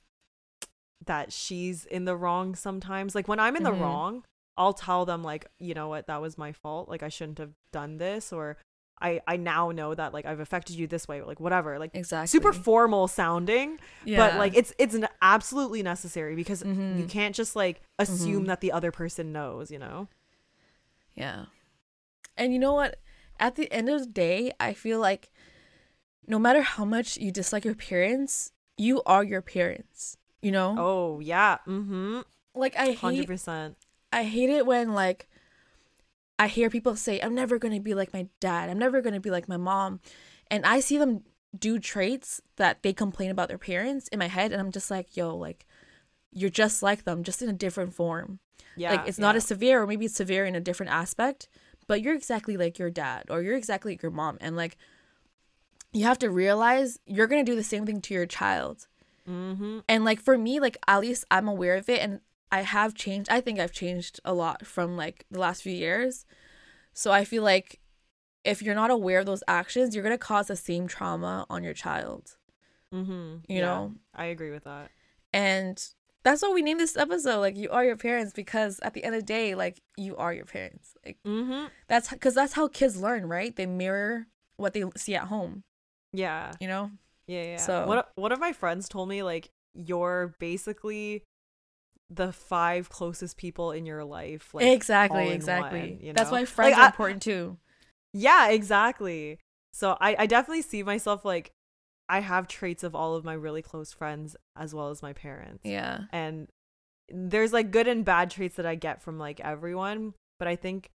that 1.06 1.32
she's 1.32 1.86
in 1.86 2.04
the 2.04 2.16
wrong 2.16 2.54
sometimes. 2.54 3.14
Like 3.14 3.28
when 3.28 3.40
I'm 3.40 3.56
in 3.56 3.62
the 3.62 3.70
Mhm. 3.72 3.80
wrong, 3.80 4.24
I'll 4.56 4.72
tell 4.74 5.04
them 5.06 5.22
like, 5.24 5.46
you 5.58 5.74
know 5.74 5.88
what, 5.88 6.06
that 6.08 6.20
was 6.20 6.36
my 6.36 6.52
fault. 6.52 6.88
Like 6.88 7.02
I 7.02 7.08
shouldn't 7.08 7.38
have 7.38 7.52
done 7.72 7.98
this 7.98 8.32
or 8.32 8.56
I 9.00 9.20
I 9.26 9.36
now 9.38 9.70
know 9.70 9.94
that 9.94 10.12
like 10.12 10.26
I've 10.26 10.40
affected 10.40 10.76
you 10.76 10.86
this 10.86 11.08
way, 11.08 11.22
like 11.22 11.40
whatever. 11.40 11.78
Like 11.78 11.92
Exactly. 11.94 12.26
super 12.26 12.52
formal 12.52 13.08
sounding, 13.08 13.78
yeah. 14.04 14.18
but 14.18 14.36
like 14.38 14.54
it's 14.54 14.74
it's 14.78 14.94
n- 14.94 15.08
absolutely 15.22 15.82
necessary 15.82 16.34
because 16.36 16.62
you 16.62 16.68
Mhm. 16.74 17.08
can't 17.08 17.34
just 17.34 17.56
like 17.56 17.80
assume 17.98 18.44
Mhm. 18.44 18.46
that 18.48 18.60
the 18.60 18.72
other 18.72 18.90
person 18.92 19.32
knows, 19.32 19.70
you 19.70 19.78
know? 19.78 20.08
Yeah. 21.14 21.46
And 22.36 22.52
you 22.52 22.58
know 22.58 22.74
what? 22.74 22.98
At 23.38 23.54
the 23.56 23.72
end 23.72 23.88
of 23.88 24.00
the 24.00 24.06
day, 24.06 24.52
I 24.60 24.74
feel 24.74 25.00
like 25.00 25.30
no 26.26 26.38
matter 26.38 26.60
how 26.60 26.84
much 26.84 27.16
you 27.16 27.32
dislike 27.32 27.64
your 27.64 27.74
parents, 27.74 28.52
you 28.76 29.02
are 29.06 29.24
your 29.24 29.40
parents. 29.42 30.18
You 30.42 30.52
know? 30.52 30.74
Oh, 30.78 31.20
yeah. 31.20 31.58
Mhm. 31.66 32.24
like 32.54 32.76
I 32.76 32.86
hate 32.92 32.98
100%. 33.28 33.76
I 34.12 34.24
hate 34.24 34.50
it 34.50 34.66
when 34.66 34.92
like 34.92 35.28
I 36.38 36.46
hear 36.48 36.70
people 36.70 36.96
say, 36.96 37.20
I'm 37.20 37.34
never 37.34 37.58
gonna 37.58 37.80
be 37.80 37.94
like 37.94 38.12
my 38.12 38.26
dad, 38.40 38.70
I'm 38.70 38.78
never 38.78 39.00
gonna 39.00 39.20
be 39.20 39.30
like 39.30 39.48
my 39.48 39.56
mom. 39.56 40.00
And 40.50 40.64
I 40.66 40.80
see 40.80 40.98
them 40.98 41.22
do 41.58 41.78
traits 41.78 42.40
that 42.56 42.82
they 42.82 42.92
complain 42.92 43.30
about 43.30 43.48
their 43.48 43.58
parents 43.58 44.08
in 44.08 44.18
my 44.18 44.28
head 44.28 44.52
and 44.52 44.60
I'm 44.60 44.72
just 44.72 44.90
like, 44.90 45.16
yo, 45.16 45.36
like 45.36 45.66
you're 46.32 46.50
just 46.50 46.82
like 46.82 47.04
them, 47.04 47.22
just 47.24 47.42
in 47.42 47.48
a 47.48 47.52
different 47.52 47.92
form. 47.94 48.38
Yeah. 48.76 48.92
like 48.92 49.08
it's 49.08 49.18
not 49.18 49.34
as 49.36 49.44
severe 49.46 49.82
or 49.82 49.86
maybe 49.86 50.04
it's 50.06 50.14
severe 50.14 50.46
in 50.46 50.54
a 50.54 50.60
different 50.60 50.92
aspect 50.92 51.48
but 51.88 52.00
you're 52.02 52.14
exactly 52.14 52.56
like 52.56 52.78
your 52.78 52.88
dad 52.88 53.24
or 53.28 53.42
you're 53.42 53.56
exactly 53.56 53.92
like 53.92 54.02
your 54.02 54.12
mom 54.12 54.38
and 54.40 54.54
like 54.56 54.76
you 55.92 56.04
have 56.04 56.18
to 56.20 56.30
realize 56.30 56.98
you're 57.04 57.26
going 57.26 57.44
to 57.44 57.50
do 57.50 57.56
the 57.56 57.64
same 57.64 57.84
thing 57.84 58.00
to 58.02 58.14
your 58.14 58.26
child 58.26 58.86
Mhm. 59.28 59.82
and 59.88 60.04
like 60.04 60.20
for 60.20 60.38
me 60.38 60.60
like 60.60 60.76
at 60.86 61.00
least 61.00 61.24
i'm 61.32 61.48
aware 61.48 61.74
of 61.76 61.88
it 61.88 62.00
and 62.00 62.20
i 62.52 62.62
have 62.62 62.94
changed 62.94 63.28
i 63.30 63.40
think 63.40 63.58
i've 63.58 63.72
changed 63.72 64.20
a 64.24 64.32
lot 64.34 64.66
from 64.66 64.96
like 64.96 65.24
the 65.30 65.38
last 65.38 65.62
few 65.62 65.72
years 65.72 66.24
so 66.92 67.10
i 67.12 67.24
feel 67.24 67.42
like 67.42 67.80
if 68.44 68.62
you're 68.62 68.74
not 68.74 68.90
aware 68.90 69.20
of 69.20 69.26
those 69.26 69.42
actions 69.46 69.94
you're 69.94 70.02
going 70.04 70.14
to 70.14 70.18
cause 70.18 70.46
the 70.48 70.56
same 70.56 70.86
trauma 70.86 71.46
on 71.50 71.62
your 71.64 71.74
child 71.74 72.36
Mhm. 72.92 73.44
You 73.48 73.58
Yeah, 73.58 73.66
know? 73.66 73.94
I 74.14 74.24
agree 74.26 74.50
with 74.50 74.64
that. 74.64 74.90
and 75.32 75.80
that's 76.24 76.42
why 76.42 76.50
we 76.52 76.60
named 76.60 76.80
this 76.80 76.96
episode 76.96 77.38
like 77.40 77.56
you 77.56 77.70
are 77.70 77.84
your 77.84 77.96
parents 77.96 78.32
because 78.32 78.80
at 78.82 78.94
the 78.94 79.04
end 79.04 79.14
of 79.14 79.22
the 79.22 79.26
day 79.26 79.54
like 79.54 79.80
you 79.96 80.16
are 80.16 80.32
your 80.34 80.44
parents 80.44 80.96
like 81.04 81.18
Mhm. 81.24 81.70
That's 81.86 82.10
because 82.10 82.34
that's 82.34 82.54
how 82.54 82.66
kids 82.68 82.96
learn, 83.00 83.26
right? 83.28 83.54
They 83.54 83.66
mirror 83.66 84.26
what 84.56 84.72
they 84.74 84.84
see 84.96 85.14
at 85.14 85.28
home, 85.28 85.62
Yeah. 86.12 86.52
you 86.60 86.66
know? 86.68 86.90
Yeah, 87.26 87.42
yeah. 87.44 87.56
So- 87.58 87.86
one 87.86 88.02
one 88.16 88.32
of 88.32 88.40
my 88.40 88.52
friends 88.52 88.88
told 88.88 89.08
me 89.08 89.22
like 89.22 89.50
you're 89.72 90.34
basically 90.40 91.24
the 92.10 92.32
five 92.32 92.88
closest 92.90 93.36
people 93.36 93.70
in 93.70 93.86
your 93.86 94.04
life. 94.04 94.52
Like 94.52 94.64
exactly, 94.66 95.30
exactly. 95.30 95.80
one, 95.80 95.98
you 96.00 96.12
That's 96.12 96.30
why 96.30 96.44
friends 96.44 96.72
Like, 96.72 96.78
are 96.78 96.82
I- 96.84 96.86
important 96.86 97.22
too. 97.22 97.58
Yeah, 98.12 98.48
exactly. 98.50 99.38
So 99.72 99.96
I 100.00 100.16
I 100.18 100.26
definitely 100.26 100.62
see 100.62 100.82
myself 100.82 101.24
like 101.24 101.52
I 102.08 102.20
have 102.20 102.48
traits 102.48 102.82
of 102.82 102.94
all 102.96 103.14
of 103.14 103.24
my 103.24 103.34
really 103.34 103.62
close 103.62 103.92
friends 103.92 104.36
as 104.56 104.74
well 104.74 104.90
as 104.90 105.00
my 105.00 105.12
parents. 105.12 105.64
Yeah. 105.64 106.00
And 106.12 106.48
there's 107.08 107.52
like 107.52 107.70
good 107.70 107.86
and 107.86 108.04
bad 108.04 108.30
traits 108.30 108.56
that 108.56 108.66
I 108.66 108.74
get 108.74 109.00
from 109.00 109.18
like 109.18 109.38
everyone, 109.40 110.14
but 110.38 110.48
I 110.48 110.56
think 110.56 110.90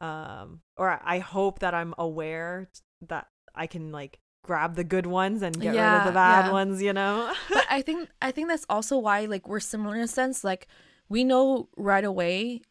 um 0.00 0.60
or 0.78 0.98
I 1.04 1.18
hope 1.18 1.58
that 1.58 1.74
I'm 1.74 1.94
aware 1.98 2.68
that 3.06 3.26
I 3.54 3.66
can 3.66 3.92
like 3.92 4.18
grab 4.46 4.74
the 4.76 4.84
good 4.84 5.06
ones 5.06 5.42
and 5.42 5.60
get 5.60 5.70
rid 5.70 5.78
of 6.00 6.04
the 6.04 6.12
bad 6.12 6.46
yeah. 6.46 6.52
ones, 6.52 6.80
you 6.80 6.92
know? 6.92 7.32
But 7.48 7.66
I 7.68 7.82
think 7.82 8.08
I 8.22 8.30
think 8.30 8.48
that's 8.48 8.66
also 8.68 8.96
why 8.98 9.24
like 9.26 9.48
we're 9.48 9.60
similar 9.60 9.94
in 9.96 10.02
a 10.02 10.08
sense. 10.08 10.44
Like 10.44 10.68
we 11.08 11.24
know 11.24 11.68
right 11.76 12.04
away 12.04 12.62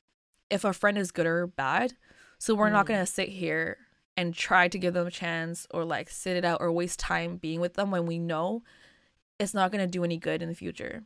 if 0.50 0.64
a 0.64 0.74
friend 0.74 0.98
is 0.98 1.12
good 1.12 1.26
or 1.26 1.48
bad. 1.48 1.94
So 2.38 2.56
we're 2.56 2.70
not 2.70 2.86
Mm. 2.86 2.90
gonna 2.90 3.06
sit 3.06 3.30
here 3.30 3.78
and 4.18 4.34
try 4.34 4.68
to 4.70 4.78
give 4.80 4.94
them 4.94 5.08
a 5.08 5.12
chance 5.12 5.68
or 5.72 5.84
like 5.84 6.10
sit 6.10 6.38
it 6.38 6.46
out 6.46 6.62
or 6.62 6.72
waste 6.72 7.00
time 7.00 7.38
being 7.38 7.60
with 7.60 7.74
them 7.74 7.92
when 7.92 8.06
we 8.06 8.18
know 8.20 8.64
it's 9.40 9.54
not 9.54 9.72
gonna 9.72 9.88
do 9.88 10.04
any 10.04 10.18
good 10.18 10.42
in 10.42 10.50
the 10.50 10.56
future. 10.56 11.04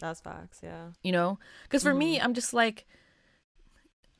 That's 0.00 0.20
facts, 0.20 0.60
yeah. 0.62 0.88
you 1.02 1.12
know 1.12 1.38
because 1.62 1.82
for 1.84 1.94
me 1.94 2.18
Mhm. 2.18 2.24
i'm 2.24 2.34
just 2.34 2.52
like 2.52 2.86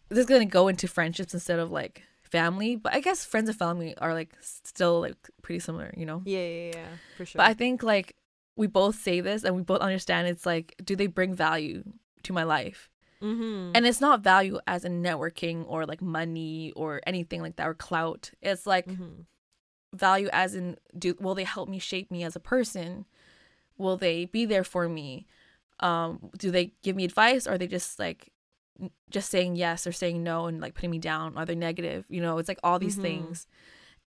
this 0.08 0.18
is 0.18 0.26
gonna 0.26 0.46
go 0.46 0.68
into 0.68 0.86
friendships 0.86 1.34
instead 1.34 1.58
of 1.58 1.70
like 1.72 2.04
family 2.32 2.76
but 2.76 2.94
i 2.94 3.00
guess 3.00 3.26
friends 3.26 3.48
and 3.50 3.58
family 3.58 3.94
are 3.98 4.14
like 4.14 4.34
still 4.40 5.00
like 5.02 5.16
pretty 5.42 5.60
similar 5.60 5.92
you 5.96 6.06
know 6.06 6.22
Yeah, 6.24 6.38
yeah, 6.38 6.70
yeah, 6.74 6.88
for 7.18 7.26
sure. 7.26 7.38
but 7.38 7.46
i 7.46 7.52
think 7.52 7.82
like 7.82 8.16
we 8.56 8.66
both 8.66 8.96
say 8.96 9.20
this 9.20 9.44
and 9.44 9.54
we 9.54 9.62
both 9.62 9.80
understand 9.80 10.28
it's 10.28 10.46
like 10.46 10.74
do 10.82 10.96
they 10.96 11.08
bring 11.08 11.34
value 11.34 11.84
to 12.22 12.32
my 12.32 12.44
life 12.44 12.88
mm-hmm. 13.20 13.72
and 13.74 13.86
it's 13.86 14.00
not 14.00 14.22
value 14.22 14.58
as 14.66 14.86
in 14.86 15.02
networking 15.02 15.64
or 15.68 15.84
like 15.84 16.00
money 16.00 16.72
or 16.74 17.02
anything 17.06 17.42
like 17.42 17.56
that 17.56 17.68
or 17.68 17.74
clout 17.74 18.30
it's 18.40 18.66
like 18.66 18.86
mm-hmm. 18.86 19.22
value 19.92 20.30
as 20.32 20.54
in 20.54 20.78
do 20.98 21.14
will 21.20 21.34
they 21.34 21.44
help 21.44 21.68
me 21.68 21.78
shape 21.78 22.10
me 22.10 22.24
as 22.24 22.34
a 22.34 22.40
person 22.40 23.04
will 23.76 23.98
they 23.98 24.24
be 24.24 24.46
there 24.46 24.64
for 24.64 24.88
me 24.88 25.26
um 25.80 26.30
do 26.38 26.50
they 26.50 26.72
give 26.82 26.96
me 26.96 27.04
advice 27.04 27.46
or 27.46 27.52
are 27.52 27.58
they 27.58 27.66
just 27.66 27.98
like 27.98 28.31
just 29.10 29.30
saying 29.30 29.56
yes 29.56 29.86
or 29.86 29.92
saying 29.92 30.22
no 30.22 30.46
and 30.46 30.60
like 30.60 30.74
putting 30.74 30.90
me 30.90 30.98
down 30.98 31.36
are 31.36 31.44
they 31.44 31.54
negative 31.54 32.06
you 32.08 32.20
know 32.20 32.38
it's 32.38 32.48
like 32.48 32.58
all 32.64 32.78
these 32.78 32.96
Mhm. 32.98 33.02
things 33.02 33.46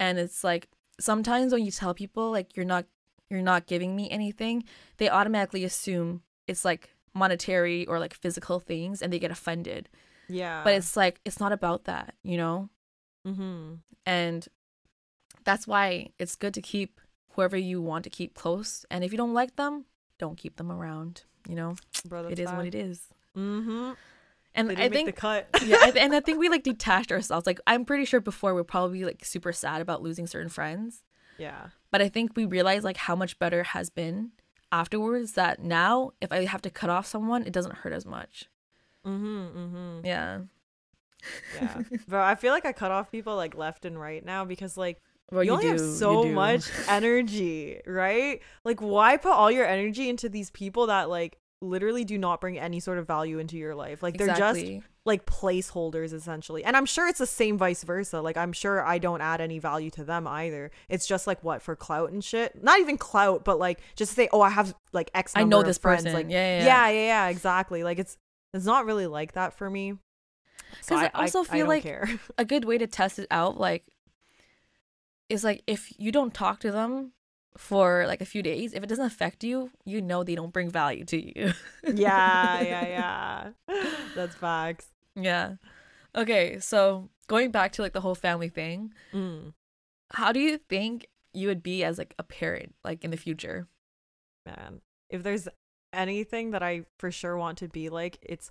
and 0.00 0.18
it's 0.18 0.42
like 0.42 0.68
sometimes 0.98 1.52
when 1.52 1.64
you 1.64 1.70
tell 1.70 1.94
people 1.94 2.30
like 2.30 2.56
you're 2.56 2.64
not 2.66 2.86
you're 3.30 3.42
not 3.42 3.66
giving 3.66 3.94
me 3.94 4.10
anything 4.10 4.64
they 4.96 5.08
automatically 5.08 5.64
assume 5.64 6.22
it's 6.46 6.64
like 6.64 6.94
monetary 7.14 7.86
or 7.86 7.98
like 7.98 8.14
physical 8.14 8.58
things 8.58 9.00
and 9.02 9.12
they 9.12 9.18
get 9.18 9.30
offended 9.30 9.88
Yeah. 10.28 10.62
But 10.64 10.72
it's 10.74 10.96
like 10.96 11.20
it's 11.26 11.38
not 11.38 11.52
about 11.52 11.84
that, 11.84 12.14
you 12.22 12.36
know? 12.38 12.70
mm-hmm. 13.26 13.74
And 14.06 14.48
that's 15.44 15.66
why 15.66 16.08
it's 16.18 16.34
good 16.36 16.54
to 16.54 16.62
keep 16.62 17.00
whoever 17.32 17.56
you 17.56 17.82
want 17.82 18.04
to 18.04 18.10
keep 18.10 18.34
close. 18.34 18.86
And 18.90 19.04
if 19.04 19.12
you 19.12 19.18
don't 19.18 19.34
like 19.34 19.56
them, 19.56 19.84
don't 20.18 20.38
keep 20.38 20.56
them 20.56 20.70
around, 20.72 21.24
you 21.48 21.54
know? 21.54 21.76
Bro, 22.08 22.28
it 22.28 22.38
is 22.38 22.50
what 22.50 22.64
it 22.66 22.74
is. 22.74 23.08
Mm-hmm. 23.36 23.92
And 24.54 24.70
I 24.78 24.88
think 24.88 25.06
the 25.06 25.12
cut. 25.12 25.48
yeah, 25.64 25.90
and 25.96 26.14
I 26.14 26.20
think 26.20 26.38
we 26.38 26.48
like 26.48 26.62
detached 26.62 27.10
ourselves. 27.10 27.46
Like 27.46 27.60
I'm 27.66 27.84
pretty 27.84 28.04
sure 28.04 28.20
before 28.20 28.54
we're 28.54 28.64
probably 28.64 29.04
like 29.04 29.24
super 29.24 29.52
sad 29.52 29.80
about 29.80 30.02
losing 30.02 30.26
certain 30.26 30.48
friends, 30.48 31.02
yeah. 31.38 31.68
but 31.90 32.00
I 32.00 32.08
think 32.08 32.32
we 32.36 32.44
realized 32.44 32.84
like 32.84 32.96
how 32.96 33.16
much 33.16 33.38
better 33.38 33.60
it 33.60 33.68
has 33.68 33.90
been 33.90 34.30
afterwards. 34.70 35.32
That 35.32 35.60
now 35.60 36.12
if 36.20 36.30
I 36.30 36.44
have 36.44 36.62
to 36.62 36.70
cut 36.70 36.90
off 36.90 37.06
someone, 37.06 37.44
it 37.44 37.52
doesn't 37.52 37.76
hurt 37.76 37.92
as 37.92 38.06
much. 38.06 38.48
Mm-hmm. 39.04 39.58
Mm-hmm. 39.58 40.06
Yeah. 40.06 40.40
Yeah. 41.54 41.82
Bro, 42.06 42.22
I 42.22 42.34
feel 42.34 42.52
like 42.52 42.66
I 42.66 42.72
cut 42.72 42.90
off 42.90 43.10
people 43.10 43.34
like 43.34 43.56
left 43.56 43.84
and 43.84 43.98
right 43.98 44.24
now 44.24 44.44
because 44.44 44.76
like 44.76 45.00
Well, 45.32 45.42
you, 45.42 45.52
only 45.52 45.66
have 45.66 45.78
do, 45.78 45.84
you 45.84 45.94
so 45.94 46.24
much 46.24 46.70
energy, 46.88 47.80
right? 47.86 48.40
Like 48.64 48.80
why 48.80 49.16
put 49.16 49.32
all 49.32 49.50
your 49.50 49.66
energy 49.66 50.08
into 50.08 50.28
these 50.28 50.50
people 50.50 50.86
that 50.88 51.08
like 51.08 51.38
literally 51.64 52.04
do 52.04 52.18
not 52.18 52.40
bring 52.40 52.58
any 52.58 52.80
sort 52.80 52.98
of 52.98 53.06
value 53.06 53.38
into 53.38 53.56
your 53.56 53.74
life? 53.74 54.02
Like 54.02 54.16
they're 54.18 54.34
just 54.34 54.64
like 55.04 55.26
placeholders 55.26 56.12
essentially. 56.12 56.64
And 56.64 56.76
I'm 56.76 56.86
sure 56.86 57.06
it's 57.08 57.18
the 57.18 57.26
same 57.26 57.58
vice 57.58 57.82
versa. 57.84 58.20
Like 58.20 58.36
I'm 58.36 58.52
sure 58.52 58.84
I 58.84 58.98
don't 58.98 59.20
add 59.20 59.40
any 59.40 59.58
value 59.58 59.90
to 59.90 60.04
them 60.04 60.26
either. 60.26 60.70
It's 60.88 61.06
just 61.06 61.26
like 61.26 61.42
what 61.44 61.60
for 61.62 61.76
clout 61.76 62.10
and 62.10 62.24
shit. 62.24 62.62
Not 62.62 62.80
even 62.80 62.96
clout, 62.96 63.44
but 63.44 63.58
like 63.58 63.80
just 63.96 64.14
say, 64.14 64.28
oh, 64.32 64.40
I 64.40 64.50
have 64.50 64.74
like 64.92 65.10
X. 65.14 65.32
I 65.36 65.44
know 65.44 65.62
this 65.62 65.78
friends. 65.78 66.04
person. 66.04 66.14
Like 66.14 66.30
Yeah, 66.30 66.58
yeah, 66.58 66.58
yeah, 66.58 66.64
yeah. 66.64 66.88
yeah, 66.88 67.06
yeah, 67.06 67.28
exactly. 67.28 67.82
Like 67.84 67.98
it's 67.98 68.16
it's 68.52 68.64
not 68.66 68.86
really 68.86 69.06
like 69.06 69.32
that 69.32 69.52
for 69.58 69.68
me. 69.68 69.98
So 70.80 70.94
'Cause 70.96 71.04
I 71.14 71.22
also 71.22 71.44
feel 71.44 71.60
don't 71.60 71.68
like- 71.68 71.82
care. 71.82 72.08
a 72.38 72.44
good 72.44 72.64
way 72.64 72.78
to 72.78 72.86
test 72.86 73.18
it 73.18 73.26
out 73.30 73.58
like 73.58 73.84
is 75.28 75.44
like 75.44 75.62
if 75.66 75.92
you 75.98 76.12
don't 76.12 76.34
talk 76.34 76.60
to 76.60 76.70
them 76.70 77.12
for 77.56 78.04
like 78.06 78.20
a 78.20 78.24
few 78.24 78.42
days 78.42 78.72
if 78.74 78.82
it 78.82 78.88
doesn't 78.88 79.04
affect 79.06 79.44
you 79.44 79.70
you 79.84 80.00
know 80.02 80.24
they 80.24 80.34
don't 80.34 80.52
bring 80.52 80.68
value 80.70 81.04
to 81.04 81.16
you 81.16 81.52
yeah, 81.84 82.60
yeah, 82.60 82.86
yeah. 83.68 83.76
That's 84.16 84.34
facts. 84.34 84.88
yeah 85.14 85.54
okay 86.16 86.58
so 86.58 87.08
going 87.28 87.50
back 87.52 87.72
to 87.72 87.82
like 87.82 87.92
the 87.92 88.00
whole 88.00 88.14
family 88.16 88.48
thing 88.48 88.92
Mm. 89.12 89.52
how 90.12 90.32
do 90.32 90.40
you 90.40 90.58
think 90.58 91.06
you 91.32 91.46
would 91.48 91.62
be 91.62 91.84
as 91.84 91.98
like 91.98 92.14
a 92.18 92.22
parent 92.24 92.74
like 92.84 93.04
in 93.04 93.10
the 93.10 93.16
future 93.16 93.68
man. 94.46 94.80
If 95.10 95.22
there's 95.22 95.48
anything 95.92 96.50
that 96.50 96.62
I 96.62 96.84
for 96.98 97.10
sure 97.10 97.36
want 97.36 97.58
to 97.58 97.68
be 97.68 97.88
like, 97.88 98.18
it's 98.22 98.50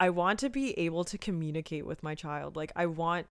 I 0.00 0.10
want 0.10 0.38
to 0.40 0.48
be 0.50 0.78
able 0.78 1.04
to 1.04 1.18
communicate 1.18 1.84
with 1.86 2.02
my 2.02 2.14
child. 2.14 2.56
Like 2.56 2.72
I 2.76 2.86
want 2.86 3.26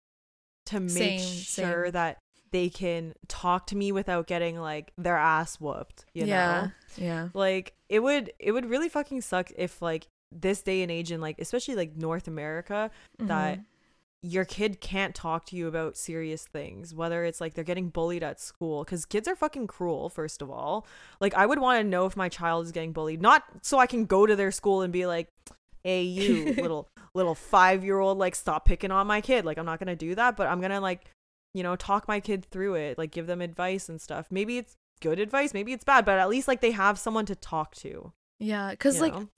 to 0.67 0.81
make 0.81 0.91
Same, 0.91 1.19
sure 1.19 1.85
same. 1.87 1.93
that 1.93 2.19
they 2.53 2.69
can 2.69 3.15
talk 3.29 3.67
to 3.69 3.77
me 3.77 3.91
without 3.93 4.27
getting 4.27 4.59
like 4.61 4.93
their 4.97 5.17
ass 5.17 5.57
whooped, 5.61 6.05
you 6.15 6.27
yeah 6.27 6.61
know? 6.63 6.73
yeah 6.97 7.29
Like 7.35 7.73
it 7.89 8.01
would 8.01 8.33
it 8.39 8.53
would 8.53 8.69
really 8.71 8.89
fucking 8.89 9.21
suck 9.23 9.51
if 9.57 9.83
like 9.83 10.07
this 10.31 10.63
day 10.63 10.83
and 10.83 10.91
age 10.91 11.11
in 11.13 11.21
like 11.21 11.39
especially 11.39 11.75
like 11.75 11.97
North 11.97 12.29
America 12.29 12.91
that 13.19 13.59
Mhm. 13.59 13.65
your 14.23 14.45
kid 14.45 14.81
can't 14.81 15.15
talk 15.17 15.45
to 15.47 15.57
you 15.57 15.67
about 15.67 15.97
serious 15.97 16.47
things 16.47 16.95
whether 16.95 17.25
it's 17.25 17.41
like 17.41 17.55
they're 17.55 17.65
getting 17.65 17.89
bullied 17.89 18.23
at 18.23 18.39
school 18.41 18.85
because 18.85 19.05
kids 19.05 19.27
are 19.27 19.35
fucking 19.35 19.67
cruel 19.67 20.09
first 20.09 20.41
of 20.41 20.49
all 20.49 20.87
like 21.21 21.35
i 21.35 21.45
would 21.45 21.59
want 21.59 21.81
to 21.81 21.85
know 21.85 22.07
if 22.07 22.17
my 22.17 22.29
child 22.29 22.65
is 22.65 22.71
getting 22.71 22.93
bullied 22.93 23.21
not 23.21 23.43
so 23.63 23.79
i 23.79 23.87
can 23.87 24.07
go 24.07 24.25
to 24.25 24.37
their 24.37 24.53
school 24.53 24.81
and 24.83 24.93
be 24.93 25.07
like 25.07 25.27
hey 25.83 26.03
you 26.05 26.45
little 26.57 26.87
little 27.17 27.35
five 27.35 27.85
year 27.85 27.99
old 27.99 28.17
like 28.17 28.37
stop 28.37 28.65
picking 28.65 28.93
on 28.93 29.09
my 29.09 29.21
kid 29.21 29.45
like 29.45 29.59
i'm 29.59 29.67
not 29.67 29.81
gonna 29.81 29.97
do 29.97 30.15
that 30.15 30.37
but 30.37 30.47
i'm 30.47 30.61
gonna 30.61 30.81
like 30.81 31.05
you 31.55 31.63
know 31.63 31.77
talk 31.77 32.09
my 32.09 32.21
kid 32.21 32.45
through 32.51 32.75
it 32.75 32.97
like 32.99 33.11
give 33.11 33.27
them 33.27 33.41
advice 33.41 33.89
and 33.89 34.01
stuff. 34.01 34.27
Maybe 34.31 34.59
it's 34.59 34.77
good 35.01 35.19
advice 35.19 35.53
maybe 35.53 35.73
it's 35.73 35.83
bad 35.83 36.05
but 36.05 36.17
at 36.17 36.29
least 36.29 36.47
like 36.47 36.61
they 36.61 36.71
have 36.71 36.97
someone 36.97 37.27
to 37.27 37.35
talk 37.35 37.75
to 37.75 38.13
yeah 38.39 38.71
because 38.71 39.01
like 39.01 39.13
know? 39.13 39.29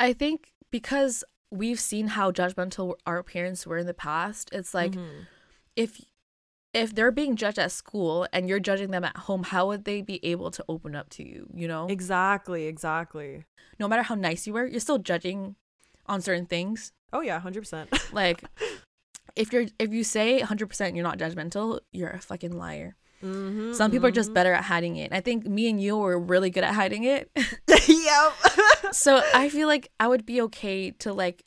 i 0.00 0.12
think 0.12 0.50
because 0.72 1.22
we've 1.52 1.78
seen 1.78 2.08
how 2.08 2.32
judgmental 2.32 2.96
our 3.06 3.22
parents 3.22 3.64
were 3.68 3.78
in 3.78 3.86
the 3.86 3.94
past 3.94 4.50
it's 4.52 4.74
like 4.74 4.90
Mhm. 4.94 5.26
if 5.76 6.04
if 6.74 6.92
they're 6.92 7.12
being 7.12 7.36
judged 7.36 7.60
at 7.60 7.70
school 7.70 8.26
and 8.32 8.48
you're 8.48 8.58
judging 8.58 8.90
them 8.90 9.04
at 9.04 9.16
home 9.16 9.44
how 9.44 9.68
would 9.68 9.84
they 9.84 10.02
be 10.02 10.18
able 10.24 10.50
to 10.50 10.64
open 10.68 10.96
up 10.96 11.08
to 11.10 11.22
you 11.22 11.46
you 11.54 11.68
know? 11.68 11.86
Exactly 11.86 12.66
exactly. 12.66 13.44
No 13.78 13.86
matter 13.86 14.02
how 14.02 14.16
nice 14.16 14.44
you 14.44 14.54
were 14.54 14.66
you're 14.66 14.80
still 14.80 14.98
judging 14.98 15.54
on 16.06 16.20
certain 16.20 16.46
things. 16.46 16.92
Oh 17.12 17.20
yeah 17.20 17.40
100% 17.40 18.12
like 18.12 18.42
if 19.34 19.52
you're 19.52 19.66
if 19.78 19.92
you 19.92 20.04
say 20.04 20.40
100% 20.40 20.94
you're 20.94 21.02
not 21.02 21.18
judgmental 21.18 21.80
you're 21.92 22.10
a 22.10 22.20
fucking 22.20 22.56
liar 22.56 22.96
Mhm, 23.22 23.74
some 23.74 23.90
people 23.90 24.06
are 24.06 24.10
just 24.12 24.30
mhm. 24.30 24.34
better 24.34 24.52
at 24.52 24.64
hiding 24.64 24.96
it 24.96 25.10
i 25.10 25.20
think 25.22 25.46
me 25.46 25.70
and 25.70 25.80
you 25.82 25.96
were 25.96 26.18
really 26.18 26.50
good 26.50 26.64
at 26.64 26.74
hiding 26.74 27.04
it 27.04 27.30
yep. 27.88 28.32
so 28.92 29.22
i 29.34 29.48
feel 29.48 29.66
like 29.66 29.90
i 29.98 30.06
would 30.06 30.26
be 30.26 30.40
okay 30.42 30.90
to 30.90 31.14
like 31.14 31.42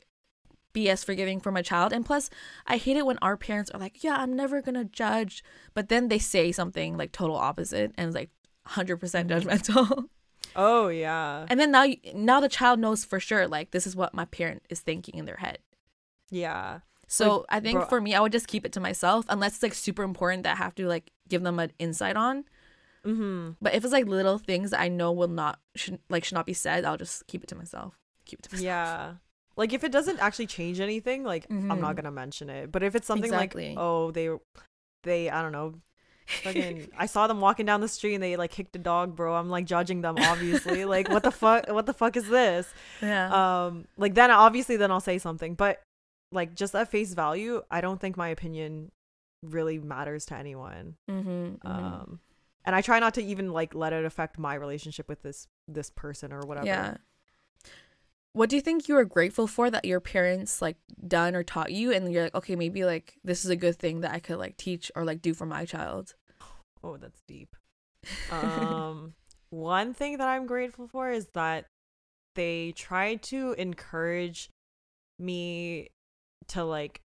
be 0.72 0.90
as 0.90 1.04
forgiving 1.04 1.38
for 1.40 1.52
my 1.52 1.62
child 1.62 1.92
and 1.92 2.04
plus 2.04 2.28
i 2.66 2.76
hate 2.76 2.96
it 2.96 3.06
when 3.06 3.18
our 3.22 3.36
parents 3.36 3.70
are 3.70 3.78
like 3.80 4.02
yeah 4.02 4.16
i'm 4.18 4.34
never 4.34 4.60
gonna 4.60 4.84
judge 4.84 5.44
but 5.72 5.88
then 5.88 6.08
they 6.08 6.18
say 6.18 6.50
something 6.50 6.96
like 6.96 7.12
total 7.12 7.36
opposite 7.36 7.92
and 7.96 8.12
like 8.14 8.30
100% 8.68 8.98
judgmental 9.28 10.04
oh 10.56 10.88
yeah. 10.88 11.46
and 11.48 11.58
then 11.60 11.70
now 11.70 11.84
you, 11.84 11.96
now 12.14 12.40
the 12.40 12.48
child 12.48 12.78
knows 12.80 13.04
for 13.04 13.20
sure 13.20 13.46
like 13.46 13.70
this 13.70 13.86
is 13.86 13.94
what 13.94 14.12
my 14.12 14.24
parent 14.26 14.62
is 14.68 14.80
thinking 14.80 15.14
in 15.18 15.24
their 15.24 15.36
head 15.36 15.58
Yeah. 16.30 16.80
So 17.12 17.24
Like, 17.38 17.46
i 17.50 17.60
think 17.60 17.78
bro- 17.80 17.88
for 17.88 18.00
me 18.00 18.14
i 18.14 18.20
would 18.20 18.32
just 18.32 18.46
keep 18.46 18.64
it 18.64 18.72
to 18.76 18.80
myself 18.80 19.24
unless 19.28 19.54
it's 19.54 19.62
like 19.66 19.74
super 19.74 20.02
important 20.04 20.44
that 20.44 20.52
i 20.54 20.58
have 20.64 20.74
to 20.76 20.86
like 20.86 21.10
give 21.28 21.42
them 21.42 21.58
an 21.58 21.72
insight 21.78 22.16
on 22.16 22.44
Mm-hmm. 23.04 23.52
but 23.62 23.72
if 23.74 23.82
it's 23.82 23.92
like 23.94 24.06
little 24.06 24.36
things 24.38 24.70
that 24.72 24.80
i 24.80 24.88
know 24.88 25.10
will 25.10 25.26
not 25.42 25.58
should 25.74 25.98
like 26.10 26.22
should 26.24 26.34
not 26.34 26.44
be 26.44 26.52
said 26.52 26.84
i'll 26.84 26.98
just 26.98 27.26
keep 27.26 27.42
it 27.42 27.48
to 27.48 27.56
myself 27.56 27.94
keep 28.26 28.40
it 28.40 28.42
to 28.44 28.50
myself 28.54 28.64
Yeah. 28.64 29.14
Like 29.56 29.72
if 29.74 29.84
it 29.84 29.92
doesn't 29.92 30.20
actually 30.20 30.46
change 30.46 30.80
anything, 30.80 31.24
like 31.24 31.44
I'm 31.50 31.80
not 31.80 31.92
Mhm. 31.92 31.96
gonna 31.96 32.10
mention 32.12 32.48
it. 32.48 32.70
But 32.72 32.82
if 32.82 32.94
it's 32.94 33.06
something 33.06 33.28
Exactly. 33.32 33.70
like, 33.70 33.78
oh, 33.78 34.10
they, 34.10 34.30
they, 35.02 35.28
I 35.28 35.42
don't 35.42 35.52
know, 35.52 35.74
fucking, 36.44 36.88
I 36.96 37.06
saw 37.06 37.26
them 37.26 37.40
walking 37.40 37.66
down 37.66 37.80
the 37.82 37.88
street 37.88 38.14
and 38.14 38.22
they 38.22 38.36
like 38.36 38.52
kicked 38.52 38.74
a 38.76 38.78
dog, 38.78 39.16
bro. 39.16 39.34
I'm 39.34 39.50
like 39.50 39.66
judging 39.66 40.00
them, 40.00 40.16
obviously. 40.18 40.84
like 40.86 41.10
what 41.10 41.24
the 41.24 41.30
fuck? 41.42 41.68
What 41.68 41.84
the 41.86 41.92
fuck 41.92 42.16
is 42.16 42.28
this? 42.28 42.72
yeah 43.02 43.26
Um, 43.66 43.86
like 43.98 44.14
then 44.14 44.30
obviously 44.30 44.76
then 44.76 44.90
I'll 44.90 45.00
say 45.00 45.18
something, 45.18 45.54
but 45.54 45.82
like 46.32 46.54
just 46.54 46.74
at 46.74 46.88
face 46.90 47.14
value, 47.14 47.62
I 47.70 47.80
don't 47.80 48.00
think 48.00 48.16
my 48.16 48.28
opinion 48.28 48.92
really 49.42 49.78
matters 49.78 50.26
to 50.26 50.36
anyone. 50.36 50.96
mm-hmm, 51.10 51.66
um 51.66 52.20
and 52.66 52.76
i 52.76 52.82
try 52.82 52.98
not 52.98 53.14
to 53.14 53.22
even 53.22 53.52
like 53.54 53.74
let 53.74 53.94
it 53.94 54.04
affect 54.04 54.38
my 54.38 54.54
relationship 54.54 55.08
with 55.08 55.22
this 55.22 55.48
this 55.66 55.88
person 55.88 56.30
or 56.32 56.40
whatever 56.40 56.66
Yeah. 56.66 56.96
What 58.32 58.48
do 58.48 58.54
you 58.54 58.62
think 58.62 58.86
you 58.86 58.96
are 58.96 59.04
grateful 59.04 59.48
for 59.48 59.70
that 59.70 59.84
your 59.84 59.98
parents 59.98 60.62
like 60.62 60.76
done 61.08 61.34
or 61.34 61.42
taught 61.42 61.72
you 61.72 61.90
and 61.92 62.12
you're 62.12 62.24
like, 62.24 62.34
okay, 62.36 62.54
maybe 62.54 62.84
like 62.84 63.14
this 63.24 63.44
is 63.44 63.50
a 63.50 63.56
good 63.56 63.76
thing 63.76 64.02
that 64.02 64.12
I 64.12 64.20
could 64.20 64.38
like 64.38 64.56
teach 64.56 64.92
or 64.94 65.04
like 65.04 65.20
do 65.20 65.34
for 65.34 65.46
my 65.46 65.64
child? 65.64 66.14
oh 66.84 66.96
that's 66.96 67.22
deep 67.26 67.56
um 68.30 69.14
one 69.50 69.92
thing 69.92 70.16
that 70.18 70.28
i'm 70.28 70.46
grateful 70.46 70.86
for 70.88 71.10
is 71.10 71.26
that 71.34 71.66
they 72.36 72.72
tried 72.76 73.20
to 73.22 73.52
encourage 73.58 74.48
me 75.18 75.88
to 76.50 76.64
like 76.64 77.00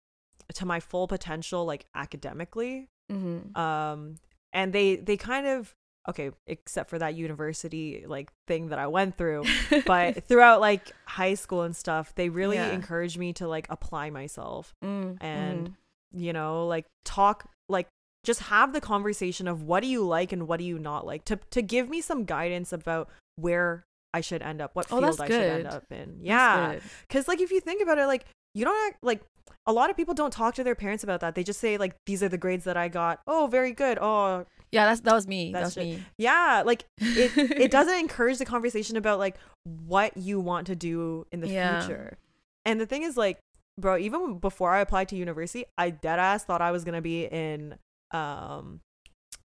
to 0.53 0.65
my 0.65 0.79
full 0.79 1.07
potential 1.07 1.65
like 1.65 1.85
academically 1.95 2.89
mm-hmm. 3.11 3.57
um 3.59 4.15
and 4.51 4.73
they 4.73 4.95
they 4.97 5.17
kind 5.17 5.47
of 5.47 5.73
okay 6.07 6.31
except 6.47 6.89
for 6.89 6.99
that 6.99 7.15
university 7.15 8.03
like 8.07 8.29
thing 8.47 8.67
that 8.67 8.79
i 8.79 8.87
went 8.87 9.17
through 9.17 9.43
but 9.85 10.23
throughout 10.25 10.59
like 10.59 10.91
high 11.05 11.33
school 11.33 11.61
and 11.61 11.75
stuff 11.75 12.13
they 12.15 12.29
really 12.29 12.57
Yeah. 12.57 12.71
encouraged 12.71 13.17
me 13.17 13.33
to 13.33 13.47
like 13.47 13.67
apply 13.69 14.09
myself 14.09 14.73
mm, 14.83 15.17
and 15.21 15.69
mhm. 15.69 15.73
you 16.21 16.33
know 16.33 16.67
like 16.67 16.85
talk 17.05 17.49
like 17.69 17.87
just 18.25 18.41
have 18.41 18.73
the 18.73 18.81
conversation 18.81 19.47
of 19.47 19.63
what 19.63 19.81
do 19.81 19.87
you 19.87 20.05
like 20.05 20.31
and 20.31 20.47
what 20.47 20.57
do 20.57 20.65
you 20.65 20.77
not 20.77 21.05
like 21.05 21.25
to 21.25 21.37
to 21.51 21.61
give 21.61 21.89
me 21.89 22.01
some 22.01 22.25
guidance 22.25 22.73
about 22.73 23.09
where 23.35 23.83
I 24.13 24.21
should 24.21 24.41
end 24.41 24.61
up 24.61 24.75
what 24.75 24.87
Oh, 24.91 24.99
field 25.01 25.19
I 25.21 25.27
should 25.27 25.41
end 25.41 25.67
up 25.67 25.91
in 25.91 26.19
yeah 26.21 26.79
cuz 27.09 27.27
like 27.27 27.41
if 27.41 27.51
you 27.51 27.59
think 27.59 27.81
about 27.81 27.97
it 27.97 28.07
like 28.07 28.25
you 28.53 28.65
don't 28.65 28.87
act 28.87 29.03
like 29.03 29.21
a 29.65 29.73
lot 29.73 29.89
of 29.89 29.95
people 29.97 30.13
don't 30.13 30.31
talk 30.33 30.55
to 30.55 30.63
their 30.63 30.75
parents 30.75 31.03
about 31.03 31.19
that 31.21 31.35
they 31.35 31.43
just 31.43 31.59
say 31.59 31.77
like 31.77 31.95
these 32.05 32.21
are 32.23 32.29
the 32.29 32.37
grades 32.37 32.63
that 32.65 32.75
I 32.77 32.87
got 32.89 33.21
oh 33.27 33.47
very 33.51 33.71
good 33.71 33.97
oh 34.01 34.45
Yeah, 34.71 34.85
that's 34.87 35.01
that 35.01 35.13
was 35.13 35.27
me. 35.27 35.51
That's 35.53 35.75
That 35.75 35.81
was 35.81 35.87
me. 35.97 36.03
yeah 36.17 36.63
like 36.65 36.85
it 36.99 37.31
it 37.37 37.71
doesn't 37.77 37.97
encourage 37.99 38.37
the 38.39 38.45
conversation 38.45 38.97
about 38.97 39.19
like 39.19 39.37
what 39.65 40.17
you 40.17 40.39
want 40.39 40.67
to 40.67 40.75
do 40.75 41.25
in 41.31 41.39
the 41.41 41.47
Yeah. 41.47 41.79
future. 41.79 42.17
And 42.65 42.79
the 42.79 42.85
thing 42.85 43.03
is 43.03 43.15
like, 43.17 43.39
bro, 43.79 43.97
even 43.97 44.37
before 44.39 44.71
I 44.71 44.79
applied 44.79 45.09
to 45.09 45.15
university, 45.15 45.65
I 45.77 45.89
dead 45.91 46.19
ass 46.19 46.43
thought 46.45 46.61
I 46.61 46.71
was 46.71 46.83
gonna 46.83 47.01
be 47.01 47.25
in 47.25 47.75
um 48.11 48.79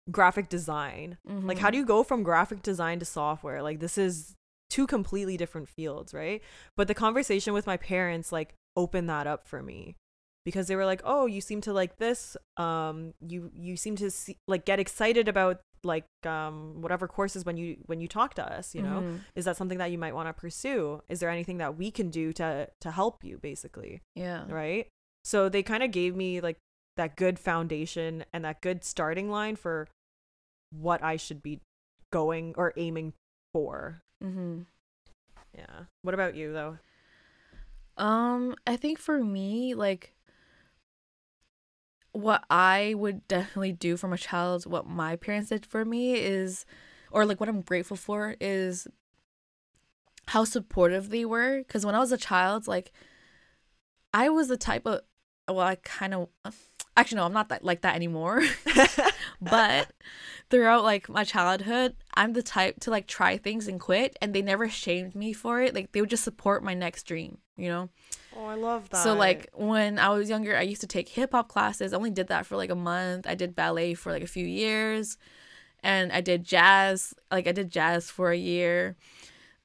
graphic 0.09 0.49
design. 0.49 1.17
Like 1.27 1.33
Mm-hmm. 1.33 1.57
how 1.63 1.69
do 1.69 1.77
you 1.77 1.85
go 1.85 2.03
from 2.03 2.23
graphic 2.23 2.61
design 2.61 2.99
to 2.99 3.05
software? 3.05 3.61
Like 3.61 3.79
this 3.79 3.97
is 3.97 4.35
two 4.69 4.87
completely 4.87 5.37
different 5.37 5.67
fields, 5.69 6.13
right? 6.13 6.41
But 6.75 6.87
the 6.87 6.93
conversation 6.93 7.53
with 7.53 7.65
my 7.67 7.77
parents 7.77 8.31
like 8.31 8.53
open 8.77 9.07
that 9.07 9.27
up 9.27 9.45
for 9.45 9.61
me 9.61 9.97
because 10.45 10.67
they 10.67 10.77
were 10.77 10.85
like 10.85 11.01
oh 11.03 11.25
you 11.25 11.41
seem 11.41 11.59
to 11.59 11.73
like 11.73 11.97
this 11.97 12.37
um 12.55 13.13
you 13.19 13.51
you 13.53 13.75
seem 13.75 13.97
to 13.97 14.09
see, 14.09 14.37
like 14.47 14.63
get 14.63 14.79
excited 14.79 15.27
about 15.27 15.59
like 15.83 16.05
um 16.25 16.81
whatever 16.81 17.07
courses 17.07 17.43
when 17.43 17.57
you 17.57 17.77
when 17.87 17.99
you 17.99 18.07
talk 18.07 18.33
to 18.33 18.53
us 18.57 18.73
you 18.73 18.81
know? 18.81 19.01
Mhm. 19.01 19.19
is 19.35 19.45
that 19.45 19.57
something 19.57 19.77
that 19.79 19.91
you 19.91 19.97
might 19.97 20.15
want 20.15 20.27
to 20.29 20.33
pursue? 20.33 21.01
Is 21.09 21.19
there 21.19 21.29
anything 21.29 21.57
that 21.57 21.77
we 21.77 21.91
can 21.91 22.09
do 22.09 22.31
to 22.33 22.69
to 22.79 22.91
help 22.91 23.23
you 23.23 23.37
basically? 23.39 24.01
Yeah. 24.15 24.45
right? 24.49 24.87
So 25.23 25.49
they 25.49 25.63
kind 25.63 25.83
of 25.83 25.91
gave 25.91 26.15
me 26.15 26.39
like 26.39 26.57
that 26.95 27.15
good 27.15 27.37
foundation 27.39 28.25
and 28.31 28.45
that 28.45 28.61
good 28.61 28.83
starting 28.83 29.29
line 29.29 29.55
for 29.55 29.87
what 30.71 31.03
i 31.03 31.15
should 31.15 31.41
be 31.43 31.61
going 32.11 32.53
or 32.57 32.73
aiming 32.77 33.13
for. 33.53 34.01
Mm-hmm. 34.23 34.61
yeah. 35.53 35.85
What 36.01 36.13
about 36.13 36.35
you 36.35 36.53
though 36.53 36.77
Um, 37.97 38.55
I 38.65 38.75
think 38.77 38.99
for 38.99 39.23
me, 39.23 39.73
like 39.73 40.13
what 42.11 42.43
I 42.49 42.93
would 42.97 43.27
definitely 43.27 43.73
do 43.73 43.97
for 43.97 44.07
my 44.07 44.17
child, 44.17 44.65
what 44.65 44.87
my 44.87 45.15
parents 45.15 45.49
did 45.49 45.65
for 45.65 45.83
me 45.83 46.15
is 46.15 46.65
or 47.11 47.25
like 47.25 47.39
what 47.39 47.49
I'm 47.49 47.61
grateful 47.61 47.97
for 47.97 48.35
is 48.39 48.87
how 50.27 50.43
supportive 50.43 51.09
they 51.09 51.25
were. 51.25 51.63
Cuz 51.67 51.85
when 51.85 51.95
I 51.95 51.99
was 51.99 52.11
a 52.11 52.17
child, 52.17 52.67
like 52.67 52.91
I 54.13 54.29
was 54.29 54.47
the 54.47 54.57
type 54.57 54.85
of 54.85 55.01
well, 55.47 55.59
I 55.59 55.75
kind 55.75 56.13
of 56.13 56.29
actually 56.95 57.17
no, 57.17 57.25
I'm 57.25 57.33
not 57.33 57.49
that 57.49 57.63
like 57.63 57.81
that 57.81 57.95
anymore. 57.95 58.43
but 59.41 59.91
throughout 60.49 60.83
like 60.83 61.09
my 61.09 61.23
childhood 61.23 61.95
i'm 62.15 62.33
the 62.33 62.41
type 62.41 62.79
to 62.79 62.89
like 62.89 63.05
try 63.05 63.37
things 63.37 63.67
and 63.67 63.79
quit 63.79 64.17
and 64.21 64.33
they 64.33 64.41
never 64.41 64.69
shamed 64.69 65.15
me 65.15 65.33
for 65.33 65.61
it. 65.61 65.73
Like 65.73 65.91
they 65.91 66.01
would 66.01 66.09
just 66.09 66.23
support 66.23 66.63
my 66.63 66.73
next 66.73 67.03
dream 67.03 67.39
you 67.57 67.67
know 67.69 67.89
oh 68.35 68.45
i 68.45 68.55
love 68.55 68.89
that 68.89 69.03
so 69.03 69.13
like 69.13 69.49
when 69.55 69.97
i 69.99 70.09
was 70.09 70.29
younger 70.29 70.55
i 70.55 70.61
used 70.61 70.81
to 70.81 70.87
take 70.87 71.09
hip-hop 71.09 71.47
classes 71.47 71.91
i 71.93 71.95
only 71.97 72.09
did 72.11 72.27
that 72.27 72.45
for 72.45 72.55
like 72.55 72.69
a 72.69 72.75
month 72.75 73.25
i 73.27 73.35
did 73.35 73.55
ballet 73.55 73.93
for 73.93 74.11
like 74.11 74.23
a 74.23 74.27
few 74.27 74.45
years 74.45 75.17
and 75.83 76.11
i 76.11 76.21
did 76.21 76.43
jazz 76.43 77.13
like 77.31 77.47
i 77.47 77.51
did 77.51 77.69
jazz 77.69 78.09
for 78.11 78.31
a 78.31 78.37
year 78.37 78.95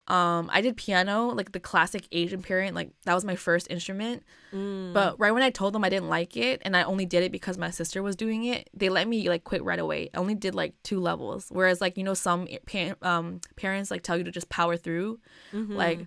um 0.09 0.51
i 0.53 0.61
did 0.61 0.76
piano 0.76 1.28
like 1.28 1.53
the 1.53 1.61
classic 1.61 2.09
asian 2.12 2.43
parent 2.43 2.74
like 2.74 2.90
that 3.05 3.14
was 3.14 3.24
my 3.24 3.36
first 3.36 3.70
instrument 3.70 4.22
Mm. 4.55 4.93
but 4.93 5.18
right 5.18 5.32
when 5.32 5.43
I 5.43 5.49
told 5.49 5.72
them 5.72 5.82
I 5.82 5.88
didn't 5.88 6.11
like 6.11 6.36
it 6.36 6.61
and 6.62 6.76
I 6.76 6.82
only 6.82 7.07
did 7.07 7.22
it 7.22 7.32
because 7.32 7.57
my 7.57 7.70
sister 7.70 8.03
was 8.03 8.14
doing 8.16 8.45
it, 8.45 8.68
they 8.74 8.90
let 8.90 9.09
me 9.09 9.26
like 9.30 9.45
quit 9.45 9.64
right 9.64 9.78
away. 9.78 10.11
I 10.12 10.18
only 10.18 10.34
did 10.34 10.55
like 10.55 10.74
two 10.82 11.01
levels. 11.01 11.47
Whereas 11.49 11.80
like 11.80 11.97
you 11.97 12.05
know 12.05 12.12
some 12.12 12.47
pa- 12.66 12.97
um 13.01 13.40
parents 13.57 13.90
like 13.90 14.03
tell 14.03 14.18
you 14.18 14.24
to 14.24 14.30
just 14.30 14.51
power 14.51 14.76
through. 14.76 15.20
Mhm. 15.55 15.74
Like 15.74 16.01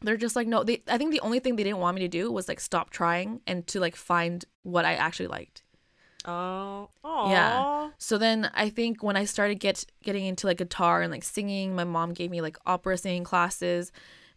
they're 0.00 0.16
just 0.16 0.36
like 0.36 0.46
no. 0.46 0.62
They 0.62 0.82
I 0.88 0.98
think 0.98 1.10
the 1.12 1.20
only 1.20 1.40
thing 1.40 1.56
they 1.56 1.64
didn't 1.64 1.78
want 1.78 1.96
me 1.96 2.02
to 2.02 2.08
do 2.08 2.30
was 2.30 2.48
like 2.48 2.60
stop 2.60 2.90
trying 2.90 3.40
and 3.46 3.66
to 3.68 3.80
like 3.80 3.96
find 3.96 4.44
what 4.62 4.84
I 4.84 4.94
actually 4.94 5.28
liked. 5.28 5.62
oh 7.04 7.30
Yeah. 7.30 7.90
So 7.98 8.18
then 8.18 8.50
I 8.54 8.70
think 8.70 9.02
when 9.02 9.16
I 9.16 9.24
started 9.24 9.60
get 9.60 9.84
getting 10.02 10.24
into 10.26 10.46
like 10.46 10.58
guitar 10.58 11.02
and 11.02 11.10
like 11.10 11.24
singing, 11.24 11.74
my 11.74 11.84
mom 11.84 12.12
gave 12.12 12.30
me 12.30 12.40
like 12.40 12.58
opera 12.66 12.96
singing 12.96 13.24
classes. 13.24 13.90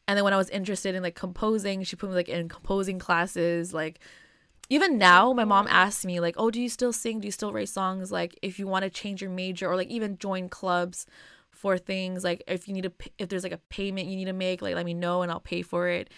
And 0.08 0.18
then 0.18 0.24
when 0.24 0.34
I 0.34 0.38
was 0.38 0.50
interested 0.50 0.96
in 0.96 1.04
like 1.04 1.16
composing, 1.16 1.84
she 1.84 1.96
put 1.96 2.10
me 2.10 2.16
like 2.16 2.30
in 2.30 2.50
composing 2.50 2.98
classes. 2.98 3.74
Like 3.74 4.00
even 4.70 4.98
now, 4.98 5.34
my 5.34 5.44
mom 5.44 5.68
asks 5.70 6.06
me 6.06 6.20
like, 6.20 6.36
"Oh, 6.38 6.50
do 6.50 6.62
you 6.62 6.70
still 6.70 6.94
sing? 6.94 7.20
Do 7.20 7.28
you 7.28 7.32
still 7.32 7.54
write 7.54 7.70
songs? 7.70 8.12
Like 8.12 8.38
if 8.42 8.58
you 8.58 8.68
want 8.68 8.84
to 8.84 8.90
change 8.90 9.22
your 9.22 9.32
major 9.32 9.68
or 9.70 9.76
like 9.76 9.90
even 9.90 10.18
join 10.18 10.50
clubs 10.50 11.06
for 11.62 11.78
things 11.78 12.24
like 12.24 12.44
if 12.48 12.68
you 12.68 12.74
need 12.74 12.84
to 12.90 12.94
if 13.18 13.30
there's 13.30 13.44
like 13.44 13.52
a 13.62 13.62
payment 13.70 14.08
you 14.08 14.16
need 14.16 14.26
to 14.26 14.34
make, 14.34 14.62
like 14.62 14.76
let 14.76 14.86
me 14.86 14.94
know 14.94 15.22
and 15.22 15.32
I'll 15.32 15.40
pay 15.54 15.62
for 15.62 15.88
it." 15.88 16.10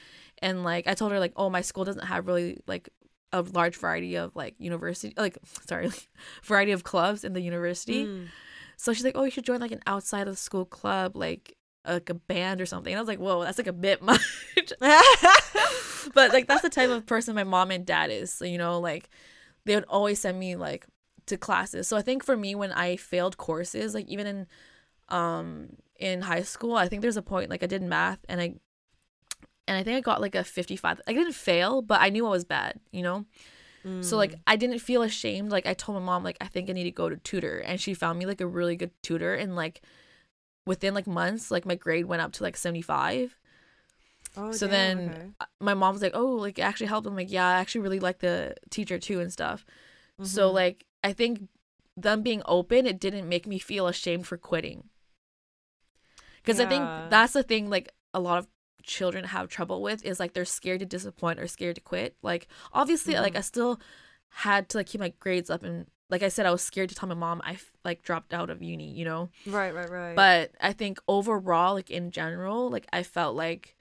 And 0.41 0.63
like 0.63 0.87
I 0.87 0.93
told 0.93 1.11
her 1.11 1.19
like, 1.19 1.33
"Oh, 1.35 1.49
my 1.49 1.61
school 1.61 1.83
doesn't 1.85 2.05
have 2.05 2.27
really 2.27 2.59
like 2.67 2.89
a 3.31 3.41
large 3.41 3.75
variety 3.77 4.15
of 4.15 4.35
like 4.35 4.53
university 4.59 5.13
like 5.17 5.37
sorry 5.67 5.89
variety 6.43 6.71
of 6.71 6.83
clubs 6.83 7.23
in 7.23 7.33
the 7.33 7.41
university 7.41 8.05
Mm. 8.05 8.27
so 8.77 8.93
she's 8.93 9.03
like 9.03 9.15
oh 9.17 9.23
you 9.23 9.31
should 9.31 9.43
join 9.43 9.59
like 9.59 9.71
an 9.71 9.81
outside 9.87 10.27
of 10.27 10.37
school 10.37 10.65
club 10.65 11.15
like 11.17 11.57
like 11.87 12.09
a 12.11 12.13
band 12.13 12.61
or 12.61 12.67
something 12.67 12.93
and 12.93 12.99
i 12.99 13.01
was 13.01 13.07
like 13.07 13.17
whoa 13.17 13.41
that's 13.43 13.57
like 13.57 13.65
a 13.65 13.73
bit 13.73 14.01
much 14.09 14.21
but 16.13 16.31
like 16.31 16.47
that's 16.47 16.61
the 16.61 16.69
type 16.69 16.89
of 16.91 17.05
person 17.07 17.33
my 17.35 17.43
mom 17.43 17.71
and 17.71 17.85
dad 17.87 18.11
is 18.11 18.31
so 18.31 18.45
you 18.45 18.57
know 18.59 18.79
like 18.79 19.09
they 19.65 19.73
would 19.75 19.85
always 19.89 20.19
send 20.19 20.37
me 20.39 20.55
like 20.55 20.85
to 21.25 21.35
classes 21.37 21.87
so 21.87 21.97
i 21.97 22.01
think 22.01 22.23
for 22.23 22.35
me 22.37 22.53
when 22.53 22.71
i 22.71 22.95
failed 22.95 23.37
courses 23.37 23.93
like 23.95 24.07
even 24.07 24.27
in 24.27 24.47
um 25.09 25.69
in 25.99 26.21
high 26.21 26.41
school 26.41 26.75
i 26.75 26.87
think 26.87 27.01
there's 27.01 27.17
a 27.17 27.21
point 27.21 27.49
like 27.49 27.63
i 27.63 27.67
did 27.67 27.81
math 27.81 28.19
and 28.29 28.41
i 28.41 28.53
and 29.67 29.77
i 29.77 29.83
think 29.83 29.97
i 29.97 30.01
got 30.01 30.21
like 30.21 30.35
a 30.35 30.43
55 30.43 31.01
i 31.07 31.13
didn't 31.13 31.33
fail 31.33 31.81
but 31.81 32.01
i 32.01 32.09
knew 32.09 32.25
i 32.25 32.29
was 32.29 32.45
bad 32.45 32.79
you 32.91 33.01
know 33.03 33.25
so 34.01 34.17
like 34.17 34.35
I 34.45 34.57
didn't 34.57 34.79
feel 34.79 35.01
ashamed. 35.01 35.51
Like 35.51 35.65
I 35.65 35.73
told 35.73 35.97
my 35.97 36.05
mom 36.05 36.23
like 36.23 36.37
I 36.41 36.47
think 36.47 36.69
I 36.69 36.73
need 36.73 36.83
to 36.83 36.91
go 36.91 37.09
to 37.09 37.17
tutor 37.17 37.59
and 37.59 37.79
she 37.79 37.93
found 37.93 38.19
me 38.19 38.25
like 38.25 38.41
a 38.41 38.47
really 38.47 38.75
good 38.75 38.91
tutor 39.01 39.33
and 39.33 39.55
like 39.55 39.81
within 40.65 40.93
like 40.93 41.07
months 41.07 41.51
like 41.51 41.65
my 41.65 41.75
grade 41.75 42.05
went 42.05 42.21
up 42.21 42.33
to 42.33 42.43
like 42.43 42.57
75. 42.57 43.37
Oh, 44.35 44.51
so 44.51 44.67
then 44.67 45.09
okay. 45.09 45.27
uh, 45.39 45.45
my 45.59 45.73
mom 45.73 45.93
was 45.93 46.01
like, 46.01 46.15
"Oh, 46.15 46.27
like 46.35 46.59
it 46.59 46.63
actually 46.63 46.87
helped." 46.87 47.07
I'm 47.07 47.15
like, 47.15 47.31
"Yeah, 47.31 47.47
I 47.47 47.53
actually 47.53 47.81
really 47.81 47.99
like 47.99 48.19
the 48.19 48.55
teacher 48.69 48.99
too 48.99 49.19
and 49.19 49.31
stuff." 49.31 49.65
So 50.21 50.49
Mhm. 50.49 50.53
like 50.53 50.85
I 51.03 51.13
think 51.13 51.49
them 51.95 52.23
being 52.23 52.41
open, 52.45 52.87
it 52.87 52.99
didn't 52.99 53.29
make 53.29 53.45
me 53.47 53.59
feel 53.59 53.87
ashamed 53.87 54.27
for 54.27 54.37
quitting. 54.37 54.89
Cuz 56.45 56.59
I 56.59 56.65
think 56.65 56.81
that's 57.09 57.33
the 57.33 57.43
thing 57.43 57.69
like 57.69 57.89
a 58.13 58.19
lot 58.19 58.37
of 58.39 58.47
children 58.83 59.23
have 59.25 59.47
trouble 59.49 59.81
with 59.81 60.03
is 60.05 60.19
like 60.19 60.33
they're 60.33 60.45
scared 60.45 60.79
to 60.81 60.85
disappoint 60.85 61.39
or 61.39 61.47
scared 61.47 61.75
to 61.75 61.81
quit. 61.81 62.17
Like 62.21 62.47
obviously 62.73 63.15
like 63.15 63.33
Mhm. 63.33 63.37
I 63.37 63.41
still 63.41 63.79
had 64.29 64.67
to 64.69 64.77
like 64.77 64.87
keep 64.87 64.99
my 64.99 65.09
grades 65.19 65.49
up 65.49 65.63
and 65.63 65.87
like 66.09 66.21
I 66.21 66.27
said 66.27 66.45
I 66.45 66.51
was 66.51 66.61
scared 66.61 66.89
to 66.89 66.95
tell 66.95 67.07
my 67.09 67.15
mom 67.15 67.41
I 67.45 67.57
like 67.85 68.01
dropped 68.03 68.33
out 68.33 68.49
of 68.49 68.61
uni, 68.61 68.91
you 68.91 69.05
know. 69.05 69.29
right, 69.45 69.73
right, 69.73 69.89
right. 69.89 70.15
But 70.15 70.51
I 70.59 70.73
think 70.73 70.99
overall 71.07 71.73
like 71.75 71.89
in 71.89 72.11
general 72.11 72.69
like 72.69 72.87
I 72.91 73.03
felt 73.03 73.35
like 73.35 73.75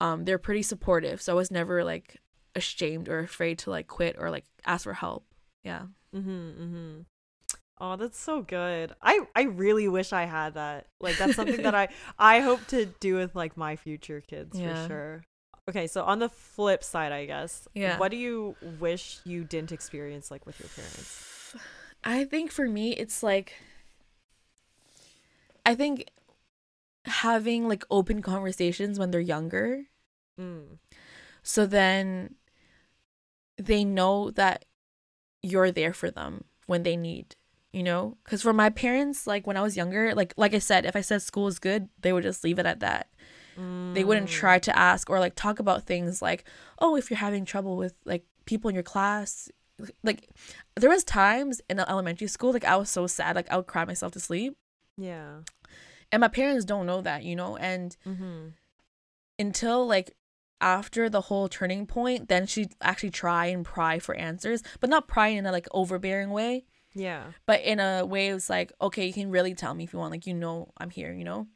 um 0.00 0.24
they're 0.24 0.38
pretty 0.38 0.62
supportive. 0.62 1.20
So 1.20 1.32
I 1.32 1.36
was 1.36 1.50
never 1.50 1.82
like 1.84 2.16
ashamed 2.54 3.08
or 3.08 3.18
afraid 3.18 3.58
to 3.60 3.70
like 3.70 3.88
quit 3.88 4.16
or 4.18 4.30
like 4.30 4.44
ask 4.64 4.84
for 4.84 4.94
help. 4.94 5.24
Yeah. 5.64 5.82
Mm-hmm, 6.14 6.30
mm-hmm. 6.30 7.00
Oh, 7.80 7.96
that's 7.96 8.18
so 8.18 8.42
good. 8.42 8.94
I 9.00 9.20
I 9.34 9.42
really 9.44 9.88
wish 9.88 10.12
I 10.12 10.24
had 10.24 10.54
that. 10.54 10.86
Like 11.00 11.16
that's 11.16 11.34
something 11.34 11.62
that 11.62 11.74
I 11.74 11.88
I 12.18 12.40
hope 12.40 12.66
to 12.68 12.86
do 12.86 13.14
with 13.16 13.34
like 13.34 13.56
my 13.56 13.76
future 13.76 14.20
kids 14.20 14.58
Yeah. 14.58 14.82
for 14.82 14.88
sure. 14.88 15.24
Okay, 15.68 15.86
so 15.86 16.02
on 16.04 16.18
the 16.18 16.28
flip 16.28 16.82
side, 16.84 17.12
I 17.12 17.26
guess. 17.26 17.68
Yeah. 17.74 17.98
What 17.98 18.10
do 18.10 18.16
you 18.16 18.56
wish 18.80 19.20
you 19.24 19.44
didn't 19.44 19.72
experience 19.72 20.30
like 20.30 20.44
with 20.44 20.58
your 20.58 20.68
parents? 20.68 21.54
I 22.02 22.24
think 22.24 22.50
for 22.50 22.66
me, 22.66 22.92
it's 22.92 23.22
like, 23.22 23.54
I 25.64 25.74
think 25.74 26.08
having 27.04 27.68
like 27.68 27.84
open 27.90 28.20
conversations 28.22 28.98
when 28.98 29.10
they're 29.10 29.20
younger. 29.20 29.84
Mm. 30.38 30.78
So 31.42 31.66
then 31.66 32.34
they 33.56 33.84
know 33.84 34.30
that 34.32 34.64
you're 35.42 35.70
there 35.70 35.92
for 35.92 36.10
them 36.10 36.44
when 36.66 36.82
they 36.82 36.96
need, 36.96 37.36
you 37.72 37.82
know? 37.82 38.16
Because 38.24 38.42
for 38.42 38.52
my 38.52 38.70
parents, 38.70 39.26
like 39.26 39.46
when 39.46 39.56
I 39.56 39.62
was 39.62 39.76
younger, 39.76 40.14
like, 40.14 40.34
like 40.36 40.54
I 40.54 40.58
said, 40.58 40.84
if 40.86 40.96
I 40.96 41.00
said 41.00 41.22
school 41.22 41.46
is 41.48 41.58
good, 41.58 41.88
they 42.00 42.12
would 42.12 42.22
just 42.24 42.42
leave 42.44 42.58
it 42.58 42.66
at 42.66 42.80
that. 42.80 43.08
They 43.94 44.04
wouldn't 44.04 44.28
Mm. 44.28 44.32
try 44.32 44.58
to 44.60 44.78
ask 44.78 45.10
or 45.10 45.18
like 45.20 45.34
talk 45.34 45.58
about 45.58 45.84
things 45.84 46.22
like, 46.22 46.44
oh, 46.78 46.96
if 46.96 47.10
you're 47.10 47.18
having 47.18 47.44
trouble 47.44 47.76
with 47.76 47.94
like 48.04 48.24
people 48.46 48.68
in 48.68 48.74
your 48.74 48.82
class. 48.84 49.48
Like 50.02 50.28
there 50.76 50.90
was 50.90 51.04
times 51.04 51.60
in 51.70 51.80
elementary 51.80 52.26
school, 52.28 52.52
like 52.52 52.64
I 52.64 52.76
was 52.76 52.90
so 52.90 53.06
sad, 53.06 53.34
like 53.36 53.50
I 53.50 53.56
would 53.56 53.66
cry 53.66 53.84
myself 53.84 54.12
to 54.12 54.20
sleep. 54.20 54.56
Yeah. 54.96 55.40
And 56.12 56.20
my 56.20 56.28
parents 56.28 56.64
don't 56.64 56.86
know 56.86 57.00
that, 57.02 57.22
you 57.24 57.34
know, 57.36 57.56
and 57.56 57.96
Mm-hmm. 58.06 58.48
until 59.38 59.86
like 59.86 60.12
after 60.60 61.08
the 61.08 61.22
whole 61.22 61.48
turning 61.48 61.86
point, 61.86 62.28
then 62.28 62.46
she'd 62.46 62.72
actually 62.82 63.10
try 63.10 63.46
and 63.46 63.64
pry 63.64 63.98
for 63.98 64.14
answers, 64.14 64.62
but 64.80 64.90
not 64.90 65.08
pry 65.08 65.28
in 65.28 65.46
a 65.46 65.52
like 65.52 65.66
overbearing 65.72 66.30
way, 66.30 66.66
Yeah. 66.94 67.24
but 67.46 67.60
in 67.62 67.78
a 67.80 68.04
way 68.04 68.28
it 68.28 68.34
was 68.34 68.50
like, 68.50 68.72
okay, 68.80 69.06
you 69.06 69.12
can 69.12 69.30
really 69.30 69.54
tell 69.54 69.74
me 69.74 69.84
if 69.84 69.92
you 69.92 69.98
want, 69.98 70.10
like 70.12 70.26
you 70.26 70.34
know 70.34 70.72
I'm 70.78 70.90
here, 70.90 71.12
you 71.12 71.24
know. 71.24 71.46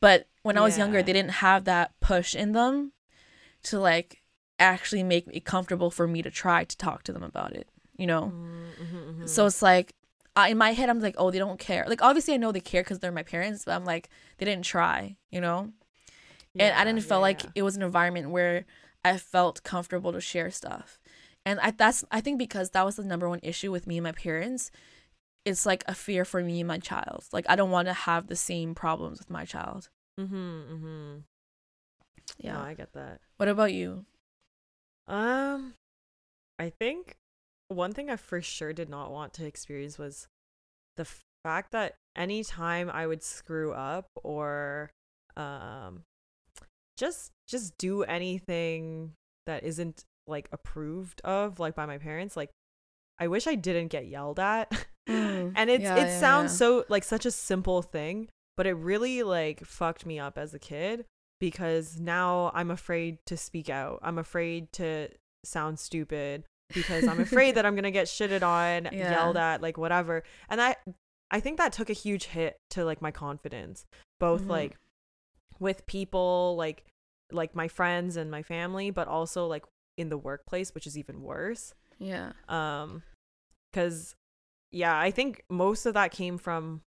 But 0.00 0.28
when 0.42 0.56
I 0.56 0.60
was 0.60 0.76
younger, 0.78 1.02
they 1.02 1.12
didn't 1.12 1.32
have 1.32 1.64
that 1.64 1.92
push 2.00 2.34
in 2.36 2.52
them 2.52 2.92
to 3.64 3.80
like 3.80 4.22
actually 4.60 5.02
make 5.02 5.26
it 5.32 5.44
comfortable 5.44 5.90
for 5.90 6.06
me 6.06 6.22
to 6.22 6.30
try 6.30 6.64
to 6.64 6.76
talk 6.76 7.02
to 7.04 7.12
them 7.12 7.22
about 7.22 7.52
it, 7.54 7.68
you 7.96 8.06
know. 8.06 8.32
Mm-hmm, 8.34 9.26
So 9.26 9.46
it's 9.46 9.62
like 9.62 9.94
I, 10.36 10.50
in 10.50 10.58
my 10.58 10.72
head, 10.72 10.88
I'm 10.88 11.00
like, 11.00 11.16
oh, 11.18 11.30
they 11.32 11.38
don't 11.38 11.58
care. 11.58 11.84
Like 11.88 12.02
obviously, 12.02 12.34
I 12.34 12.36
know 12.36 12.52
they 12.52 12.60
care 12.60 12.82
because 12.84 13.00
they're 13.00 13.10
my 13.10 13.24
parents, 13.24 13.64
but 13.64 13.72
I'm 13.74 13.84
like, 13.84 14.08
they 14.36 14.44
didn't 14.44 14.64
try, 14.64 15.16
you 15.30 15.40
know. 15.40 15.72
and 16.58 16.74
I 16.74 16.84
didn't 16.84 17.02
feel 17.02 17.18
like 17.20 17.40
it 17.56 17.62
was 17.62 17.76
an 17.76 17.82
environment 17.82 18.30
where 18.30 18.64
I 19.04 19.16
felt 19.18 19.62
comfortable 19.62 20.12
to 20.12 20.20
share 20.20 20.50
stuff. 20.50 20.98
And 21.46 21.60
I 21.60 21.70
that's 21.70 22.04
I 22.10 22.20
think 22.20 22.38
because 22.38 22.70
that 22.70 22.84
was 22.84 22.96
the 22.96 23.04
number 23.04 23.28
one 23.28 23.40
issue 23.42 23.72
with 23.72 23.86
me 23.86 23.98
and 23.98 24.04
my 24.04 24.12
parents. 24.12 24.70
It's 25.44 25.64
like 25.64 25.82
a 25.86 25.94
fear 25.94 26.24
for 26.24 26.42
me 26.42 26.60
and 26.60 26.68
my 26.68 26.78
child. 26.78 27.24
Like 27.32 27.46
I 27.48 27.56
don't 27.56 27.70
want 27.70 27.88
to 27.88 27.94
have 27.94 28.26
the 28.26 28.36
same 28.36 28.74
problems 28.74 29.18
with 29.18 29.30
my 29.30 29.44
child. 29.44 29.88
Mm-hmm. 30.20 30.34
Mm-hmm. 30.36 31.16
Yeah. 32.38 32.52
No, 32.54 32.60
I 32.60 32.74
get 32.74 32.92
that. 32.92 33.20
What 33.38 33.48
about 33.48 33.72
you? 33.72 34.04
Um, 35.06 35.74
I 36.58 36.70
think 36.70 37.16
one 37.68 37.92
thing 37.92 38.10
I 38.10 38.16
for 38.16 38.42
sure 38.42 38.72
did 38.72 38.88
not 38.90 39.10
want 39.10 39.32
to 39.34 39.46
experience 39.46 39.98
was 39.98 40.28
the 40.96 41.06
fact 41.44 41.72
that 41.72 41.94
anytime 42.16 42.90
I 42.90 43.06
would 43.06 43.22
screw 43.22 43.72
up 43.72 44.06
or 44.22 44.90
um 45.36 46.02
just 46.96 47.30
just 47.46 47.78
do 47.78 48.02
anything 48.02 49.12
that 49.46 49.62
isn't 49.62 50.04
like 50.28 50.48
approved 50.52 51.20
of 51.24 51.58
like 51.58 51.74
by 51.74 51.86
my 51.86 51.98
parents, 51.98 52.36
like 52.36 52.50
I 53.18 53.26
wish 53.28 53.46
I 53.46 53.54
didn't 53.56 53.88
get 53.88 54.06
yelled 54.06 54.38
at. 54.38 54.70
Mm, 55.08 55.52
and 55.56 55.70
it's 55.70 55.82
yeah, 55.82 55.96
it 55.96 56.06
yeah, 56.06 56.20
sounds 56.20 56.52
yeah. 56.52 56.56
so 56.58 56.84
like 56.88 57.04
such 57.04 57.26
a 57.26 57.30
simple 57.30 57.82
thing, 57.82 58.28
but 58.56 58.66
it 58.66 58.74
really 58.74 59.22
like 59.22 59.64
fucked 59.64 60.06
me 60.06 60.18
up 60.18 60.38
as 60.38 60.54
a 60.54 60.58
kid 60.58 61.04
because 61.40 61.98
now 61.98 62.50
I'm 62.54 62.70
afraid 62.70 63.18
to 63.26 63.36
speak 63.36 63.70
out. 63.70 64.00
I'm 64.02 64.18
afraid 64.18 64.72
to 64.74 65.08
sound 65.44 65.78
stupid 65.78 66.44
because 66.74 67.06
I'm 67.08 67.20
afraid 67.20 67.54
that 67.54 67.64
I'm 67.64 67.74
going 67.74 67.84
to 67.84 67.90
get 67.90 68.06
shitted 68.06 68.42
on, 68.42 68.88
yelled 68.92 69.36
at, 69.36 69.62
like 69.62 69.78
whatever. 69.78 70.22
And 70.48 70.60
I 70.60 70.76
I 71.30 71.40
think 71.40 71.58
that 71.58 71.72
took 71.72 71.90
a 71.90 71.94
huge 71.94 72.26
hit 72.26 72.56
to 72.70 72.84
like 72.84 73.00
my 73.02 73.10
confidence, 73.10 73.86
both 74.20 74.42
Mhm. 74.42 74.48
like 74.50 74.76
with 75.60 75.86
people 75.86 76.54
like 76.56 76.84
like 77.32 77.54
my 77.54 77.68
friends 77.68 78.16
and 78.16 78.30
my 78.30 78.42
family, 78.42 78.90
but 78.90 79.06
also 79.08 79.46
like 79.46 79.64
in 79.98 80.08
the 80.08 80.16
workplace, 80.18 80.74
which 80.74 80.86
is 80.86 80.96
even 80.96 81.22
worse 81.22 81.74
Yeah. 81.98 82.32
um 82.48 83.02
because 83.72 84.14
yeah 84.70 84.98
i 84.98 85.10
think 85.10 85.42
most 85.50 85.84
of 85.86 85.94
that 85.94 86.10
came 86.10 86.38
from 86.38 86.80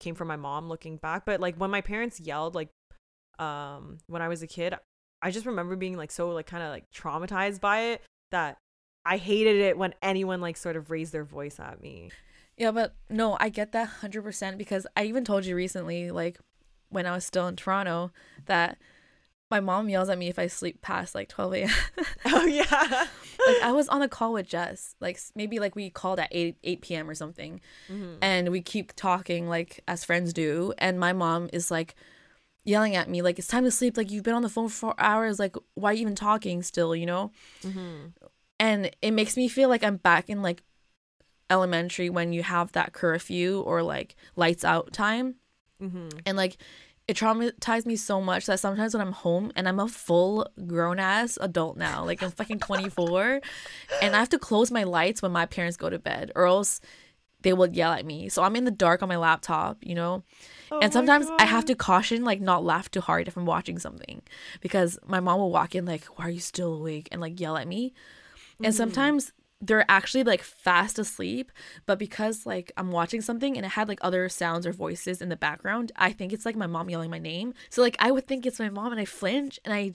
came 0.00 0.14
from 0.14 0.28
my 0.28 0.36
mom 0.36 0.68
looking 0.68 0.96
back 0.96 1.24
but 1.26 1.40
like 1.40 1.56
when 1.56 1.70
my 1.70 1.80
parents 1.80 2.20
yelled 2.20 2.54
like 2.54 2.68
um 3.38 3.98
when 4.06 4.22
i 4.22 4.28
was 4.28 4.42
a 4.42 4.46
kid 4.46 4.74
i 5.22 5.30
just 5.30 5.46
remember 5.46 5.74
being 5.76 5.96
like 5.96 6.10
so 6.10 6.30
like 6.30 6.46
kind 6.46 6.62
of 6.62 6.70
like 6.70 6.84
traumatized 6.94 7.60
by 7.60 7.80
it 7.80 8.02
that 8.30 8.56
i 9.04 9.16
hated 9.16 9.56
it 9.56 9.76
when 9.78 9.92
anyone 10.02 10.40
like 10.40 10.56
sort 10.56 10.76
of 10.76 10.90
raised 10.90 11.12
their 11.12 11.24
voice 11.24 11.58
at 11.60 11.80
me 11.80 12.10
Yeah, 12.56 12.72
but 12.72 12.94
no, 13.08 13.36
I 13.38 13.50
get 13.50 13.70
that 13.72 13.88
100% 14.02 14.58
because 14.58 14.84
I 14.96 15.04
even 15.04 15.24
told 15.24 15.46
you 15.46 15.54
recently, 15.54 16.10
like 16.10 16.38
when 16.90 17.06
I 17.06 17.12
was 17.14 17.24
still 17.24 17.46
in 17.46 17.54
Toronto, 17.54 18.10
that 18.46 18.78
my 19.50 19.60
mom 19.60 19.88
yells 19.88 20.08
at 20.08 20.18
me 20.18 20.28
if 20.28 20.38
I 20.38 20.46
sleep 20.46 20.82
past 20.82 21.14
like 21.14 21.28
12 21.28 21.54
a.m. 21.54 21.70
oh 22.26 22.44
yeah 22.46 23.06
like 23.46 23.62
I 23.62 23.72
was 23.78 23.88
on 23.88 24.02
a 24.02 24.08
call 24.08 24.32
with 24.34 24.46
Jess, 24.46 24.94
like 25.00 25.18
maybe 25.34 25.58
like 25.58 25.74
we 25.74 25.88
called 25.90 26.18
at 26.20 26.28
8, 26.30 26.56
8 26.62 26.80
p.m. 26.82 27.08
or 27.08 27.14
something, 27.14 27.60
Mhm. 27.90 28.18
and 28.20 28.48
we 28.50 28.60
keep 28.60 28.92
talking 28.94 29.48
like 29.48 29.80
as 29.88 30.04
friends 30.04 30.32
do. 30.32 30.72
And 30.78 30.98
my 31.00 31.12
mom 31.12 31.48
is 31.52 31.70
like 31.70 31.94
yelling 32.64 32.94
at 32.96 33.08
me, 33.08 33.22
like, 33.22 33.38
it's 33.38 33.48
time 33.48 33.64
to 33.64 33.70
sleep. 33.70 33.96
Like, 33.96 34.10
you've 34.10 34.24
been 34.24 34.34
on 34.34 34.42
the 34.42 34.48
phone 34.50 34.68
for 34.68 34.74
four 34.74 34.94
hours. 34.98 35.38
Like, 35.38 35.56
why 35.74 35.90
are 35.90 35.94
you 35.94 36.02
even 36.02 36.14
talking 36.14 36.62
still, 36.62 36.94
you 36.94 37.06
know? 37.06 37.32
Mhm. 37.62 38.12
and 38.60 38.90
it 39.00 39.12
makes 39.12 39.36
me 39.36 39.48
feel 39.48 39.68
like 39.70 39.82
I'm 39.84 39.96
back 39.96 40.28
in 40.28 40.42
like 40.42 40.62
elementary 41.50 42.10
when 42.10 42.32
you 42.32 42.42
have 42.42 42.72
that 42.72 42.92
curfew 42.92 43.60
or 43.60 43.82
like 43.82 44.16
lights 44.36 44.64
out 44.64 44.92
time 44.92 45.36
Mhm. 45.80 46.20
and 46.26 46.36
like 46.36 46.58
it 47.08 47.16
traumatized 47.16 47.86
me 47.86 47.96
so 47.96 48.20
much 48.20 48.46
that 48.46 48.60
sometimes 48.60 48.92
when 48.94 49.00
I'm 49.00 49.12
home 49.12 49.50
and 49.56 49.66
I'm 49.66 49.80
a 49.80 49.88
full 49.88 50.46
grown 50.66 50.98
ass 50.98 51.38
adult 51.40 51.76
now, 51.78 52.04
like 52.04 52.22
I'm 52.22 52.30
fucking 52.30 52.58
24, 52.60 53.40
and 54.02 54.14
I 54.14 54.18
have 54.18 54.28
to 54.28 54.38
close 54.38 54.70
my 54.70 54.84
lights 54.84 55.22
when 55.22 55.32
my 55.32 55.46
parents 55.46 55.76
go 55.78 55.88
to 55.88 55.98
bed, 55.98 56.30
or 56.36 56.46
else 56.46 56.80
they 57.40 57.52
will 57.52 57.68
yell 57.68 57.92
at 57.92 58.04
me. 58.04 58.28
So 58.28 58.42
I'm 58.42 58.56
in 58.56 58.64
the 58.64 58.70
dark 58.70 59.02
on 59.02 59.08
my 59.08 59.16
laptop, 59.16 59.78
you 59.80 59.94
know? 59.94 60.22
Oh 60.70 60.80
and 60.80 60.92
sometimes 60.92 61.26
I 61.38 61.44
have 61.44 61.64
to 61.66 61.74
caution, 61.74 62.24
like, 62.24 62.40
not 62.40 62.62
laugh 62.64 62.90
too 62.90 63.00
hard 63.00 63.26
if 63.26 63.36
I'm 63.36 63.46
watching 63.46 63.78
something 63.78 64.22
because 64.60 64.98
my 65.06 65.20
mom 65.20 65.38
will 65.38 65.50
walk 65.50 65.74
in, 65.74 65.86
like, 65.86 66.04
why 66.16 66.26
are 66.26 66.30
you 66.30 66.40
still 66.40 66.74
awake? 66.74 67.08
And 67.10 67.20
like 67.20 67.40
yell 67.40 67.56
at 67.56 67.66
me. 67.68 67.94
And 68.62 68.74
Mhm. 68.74 68.76
sometimes 68.76 69.32
they're 69.60 69.84
actually 69.88 70.22
like 70.22 70.42
fast 70.42 70.98
asleep, 70.98 71.50
but 71.86 71.98
because 71.98 72.46
like 72.46 72.70
I'm 72.76 72.90
watching 72.92 73.20
something 73.20 73.56
and 73.56 73.66
it 73.66 73.70
had 73.70 73.88
like 73.88 73.98
other 74.02 74.28
sounds 74.28 74.66
or 74.66 74.72
voices 74.72 75.20
in 75.20 75.28
the 75.30 75.36
background, 75.36 75.90
I 75.96 76.12
think 76.12 76.32
it's 76.32 76.46
like 76.46 76.56
my 76.56 76.66
mom 76.68 76.88
yelling 76.88 77.10
my 77.10 77.18
name. 77.18 77.54
So 77.70 77.82
like 77.82 77.96
I 77.98 78.10
would 78.12 78.26
think 78.26 78.46
it's 78.46 78.60
my 78.60 78.70
mom 78.70 78.92
and 78.92 79.00
I 79.00 79.04
flinch 79.04 79.58
and 79.64 79.74
I 79.74 79.94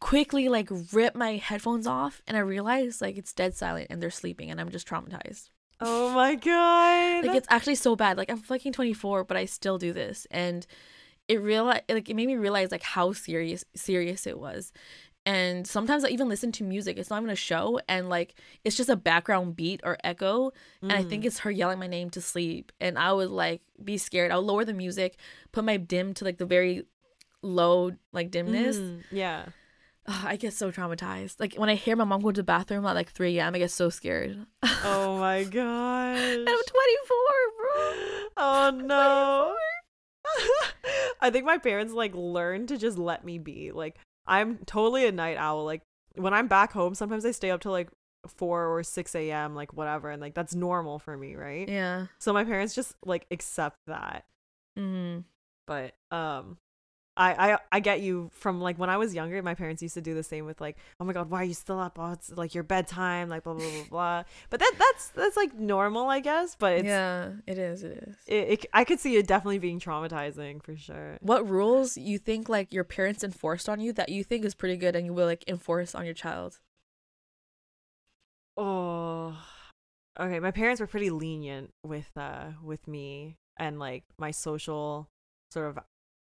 quickly 0.00 0.48
like 0.48 0.68
rip 0.92 1.14
my 1.14 1.36
headphones 1.36 1.86
off 1.86 2.20
and 2.26 2.36
I 2.36 2.40
realize 2.40 3.00
like 3.00 3.16
it's 3.16 3.32
dead 3.32 3.54
silent 3.54 3.86
and 3.90 4.02
they're 4.02 4.10
sleeping 4.10 4.50
and 4.50 4.60
I'm 4.60 4.70
just 4.70 4.88
traumatized. 4.88 5.50
oh 5.80 6.10
my 6.10 6.34
god 6.34 7.24
Like 7.24 7.36
it's 7.36 7.48
actually 7.50 7.76
so 7.76 7.96
bad. 7.96 8.16
Like 8.16 8.30
I'm 8.30 8.38
fucking 8.38 8.72
24, 8.72 9.24
but 9.24 9.36
I 9.36 9.44
still 9.44 9.78
do 9.78 9.92
this, 9.92 10.26
and 10.30 10.66
it 11.28 11.40
real 11.42 11.64
like 11.64 11.84
it 11.88 12.14
made 12.14 12.26
me 12.26 12.36
realize 12.36 12.70
like 12.70 12.82
how 12.82 13.12
serious 13.12 13.64
serious 13.74 14.26
it 14.26 14.38
was. 14.38 14.72
And 15.26 15.66
sometimes 15.66 16.04
I 16.04 16.08
even 16.08 16.28
listen 16.28 16.52
to 16.52 16.64
music. 16.64 16.96
It's 16.98 17.10
not 17.10 17.18
even 17.20 17.30
a 17.30 17.36
show, 17.36 17.80
and 17.88 18.08
like 18.08 18.36
it's 18.64 18.76
just 18.76 18.88
a 18.88 18.94
background 18.96 19.56
beat 19.56 19.80
or 19.82 19.98
echo, 20.04 20.52
and 20.80 20.92
I 20.92 21.02
think 21.02 21.24
it's 21.24 21.40
her 21.40 21.50
yelling 21.50 21.80
my 21.80 21.88
name 21.88 22.10
to 22.10 22.20
sleep. 22.20 22.70
And 22.80 22.96
I 22.96 23.12
would 23.12 23.30
like 23.30 23.60
be 23.82 23.98
scared. 23.98 24.30
I'll 24.30 24.40
lower 24.42 24.64
the 24.64 24.72
music, 24.72 25.18
put 25.50 25.64
my 25.64 25.78
dim 25.78 26.14
to 26.14 26.24
like 26.24 26.38
the 26.38 26.46
very 26.46 26.84
low 27.42 27.92
like 28.12 28.30
dimness. 28.30 28.76
Mhm. 28.78 29.02
yeah 29.10 29.46
I 30.08 30.36
get 30.36 30.52
so 30.52 30.70
traumatized. 30.70 31.40
Like 31.40 31.54
when 31.56 31.68
I 31.68 31.74
hear 31.74 31.96
my 31.96 32.04
mom 32.04 32.22
go 32.22 32.30
to 32.30 32.38
the 32.40 32.44
bathroom 32.44 32.86
at 32.86 32.94
like 32.94 33.10
3 33.10 33.38
a.m., 33.38 33.56
I 33.56 33.58
get 33.58 33.72
so 33.72 33.90
scared. 33.90 34.46
oh 34.62 35.18
my 35.26 35.42
god 35.42 36.16
I'm 36.46 36.46
24, 36.46 36.62
bro. 37.58 37.76
Oh 38.36 38.70
no. 38.84 39.56
I 41.20 41.30
think 41.30 41.44
my 41.44 41.58
parents 41.58 41.92
like 41.92 42.14
learned 42.14 42.68
to 42.68 42.78
just 42.78 42.98
let 42.98 43.24
me 43.24 43.38
be. 43.38 43.72
Like 43.72 43.96
I'm 44.26 44.58
totally 44.66 45.06
a 45.06 45.12
night 45.12 45.36
owl. 45.36 45.64
Like 45.64 45.82
when 46.16 46.34
I'm 46.34 46.48
back 46.48 46.72
home, 46.72 46.94
sometimes 46.94 47.24
I 47.24 47.30
stay 47.30 47.50
up 47.50 47.60
till 47.60 47.72
like 47.72 47.90
four 48.26 48.66
or 48.66 48.82
six 48.82 49.14
a.m. 49.14 49.54
like 49.54 49.72
whatever, 49.72 50.10
and 50.10 50.20
like 50.20 50.34
that's 50.34 50.54
normal 50.54 50.98
for 50.98 51.16
me, 51.16 51.34
right? 51.36 51.68
Yeah. 51.68 52.06
So 52.18 52.32
my 52.32 52.44
parents 52.44 52.74
just 52.74 52.94
like 53.04 53.26
accept 53.30 53.78
that. 53.86 54.24
Mm-hmm. 54.78 55.20
But 55.66 55.94
um, 56.10 56.58
I 57.16 57.52
I 57.52 57.58
I 57.72 57.80
get 57.80 58.00
you 58.00 58.30
from 58.34 58.60
like 58.60 58.78
when 58.78 58.90
I 58.90 58.96
was 58.98 59.14
younger. 59.14 59.42
My 59.42 59.54
parents 59.54 59.82
used 59.82 59.94
to 59.94 60.00
do 60.00 60.14
the 60.14 60.22
same 60.22 60.44
with 60.44 60.60
like, 60.60 60.76
oh 61.00 61.04
my 61.04 61.12
god, 61.12 61.30
why 61.30 61.40
are 61.40 61.44
you 61.44 61.54
still 61.54 61.78
up? 61.78 61.98
Oh, 61.98 62.12
it's 62.12 62.30
like 62.32 62.54
your 62.54 62.64
bedtime, 62.64 63.28
like 63.28 63.44
blah 63.44 63.54
blah 63.54 63.68
blah 63.68 63.84
blah. 63.88 64.24
But 64.50 64.60
that 64.60 64.72
that's 64.78 65.08
that's 65.10 65.36
like 65.36 65.54
normal, 65.54 66.08
I 66.08 66.20
guess. 66.20 66.56
But 66.56 66.78
it's 66.78 66.86
yeah, 66.86 67.32
it 67.46 67.58
is. 67.58 67.82
It 67.82 68.04
is. 68.08 68.16
it, 68.26 68.34
it, 68.34 68.66
I 68.72 68.84
could 68.84 69.00
see 69.00 69.16
it 69.16 69.26
definitely 69.26 69.58
being 69.58 69.80
traumatizing 69.80 70.62
for 70.62 70.76
sure. 70.76 71.16
What 71.20 71.48
rules 71.48 71.96
you 71.96 72.18
think 72.18 72.48
like 72.48 72.72
your 72.72 72.84
parents 72.84 73.24
enforced 73.24 73.68
on 73.68 73.80
you 73.80 73.92
that 73.94 74.10
you 74.10 74.22
think 74.22 74.44
is 74.44 74.54
pretty 74.54 74.76
good 74.76 74.94
and 74.94 75.06
you 75.06 75.14
will 75.14 75.26
like 75.26 75.44
enforce 75.48 75.94
on 75.94 76.04
your 76.04 76.14
child? 76.14 76.58
Oh, 78.58 79.36
okay. 80.18 80.40
My 80.40 80.50
parents 80.50 80.80
were 80.80 80.86
pretty 80.86 81.10
lenient 81.10 81.72
with 81.82 82.10
uh 82.16 82.48
with 82.62 82.86
me 82.86 83.38
and 83.58 83.78
like 83.78 84.04
my 84.18 84.30
social 84.30 85.08
sort 85.50 85.66
of 85.66 85.78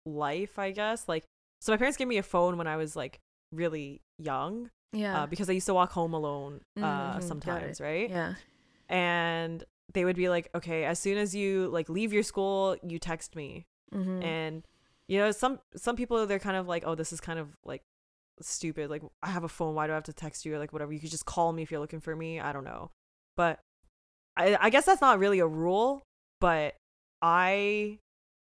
life, 0.06 0.58
I 0.58 0.70
guess. 0.72 1.08
Like, 1.08 1.24
so 1.60 1.72
my 1.72 1.76
parents 1.76 1.96
gave 1.96 2.08
me 2.08 2.18
a 2.18 2.22
phone 2.22 2.56
when 2.58 2.66
I 2.66 2.76
was 2.76 2.96
like 2.96 3.18
really 3.52 4.00
young, 4.18 4.70
Yeah. 4.92 5.22
uh, 5.22 5.26
because 5.26 5.48
I 5.48 5.52
used 5.52 5.66
to 5.66 5.74
walk 5.74 5.92
home 5.92 6.14
alone 6.14 6.60
uh 6.80 7.16
it. 7.18 7.22
sometimes, 7.24 7.80
right? 7.80 8.08
yeah. 8.10 8.34
And 8.88 9.64
they 9.94 10.04
would 10.04 10.16
be 10.16 10.28
like, 10.28 10.48
okay, 10.54 10.84
as 10.84 10.98
soon 10.98 11.18
as 11.18 11.34
you 11.34 11.68
like 11.68 11.88
leave 11.88 12.12
your 12.12 12.22
school, 12.22 12.76
you 12.82 12.98
text 12.98 13.36
me. 13.36 13.66
Mm-hmm. 13.92 14.22
and 14.22 14.62
you 15.06 15.18
know 15.18 15.30
some 15.32 15.58
some 15.76 15.96
people 15.96 16.26
they're 16.26 16.38
kind 16.38 16.56
of 16.56 16.66
like 16.66 16.82
oh 16.86 16.94
this 16.94 17.12
is 17.12 17.20
kind 17.20 17.38
of 17.38 17.48
like 17.62 17.82
stupid 18.40 18.88
like 18.88 19.02
i 19.22 19.28
have 19.28 19.44
a 19.44 19.48
phone 19.50 19.74
why 19.74 19.86
do 19.86 19.92
i 19.92 19.94
have 19.94 20.04
to 20.04 20.14
text 20.14 20.46
you 20.46 20.54
or 20.54 20.58
like 20.58 20.72
whatever 20.72 20.94
you 20.94 20.98
could 20.98 21.10
just 21.10 21.26
call 21.26 21.52
me 21.52 21.60
if 21.62 21.70
you're 21.70 21.78
looking 21.80 22.00
for 22.00 22.16
me 22.16 22.40
i 22.40 22.52
don't 22.54 22.64
know 22.64 22.90
but 23.36 23.58
i 24.38 24.56
i 24.62 24.70
guess 24.70 24.86
that's 24.86 25.02
not 25.02 25.18
really 25.18 25.40
a 25.40 25.46
rule 25.46 26.00
but 26.40 26.74
i 27.20 27.98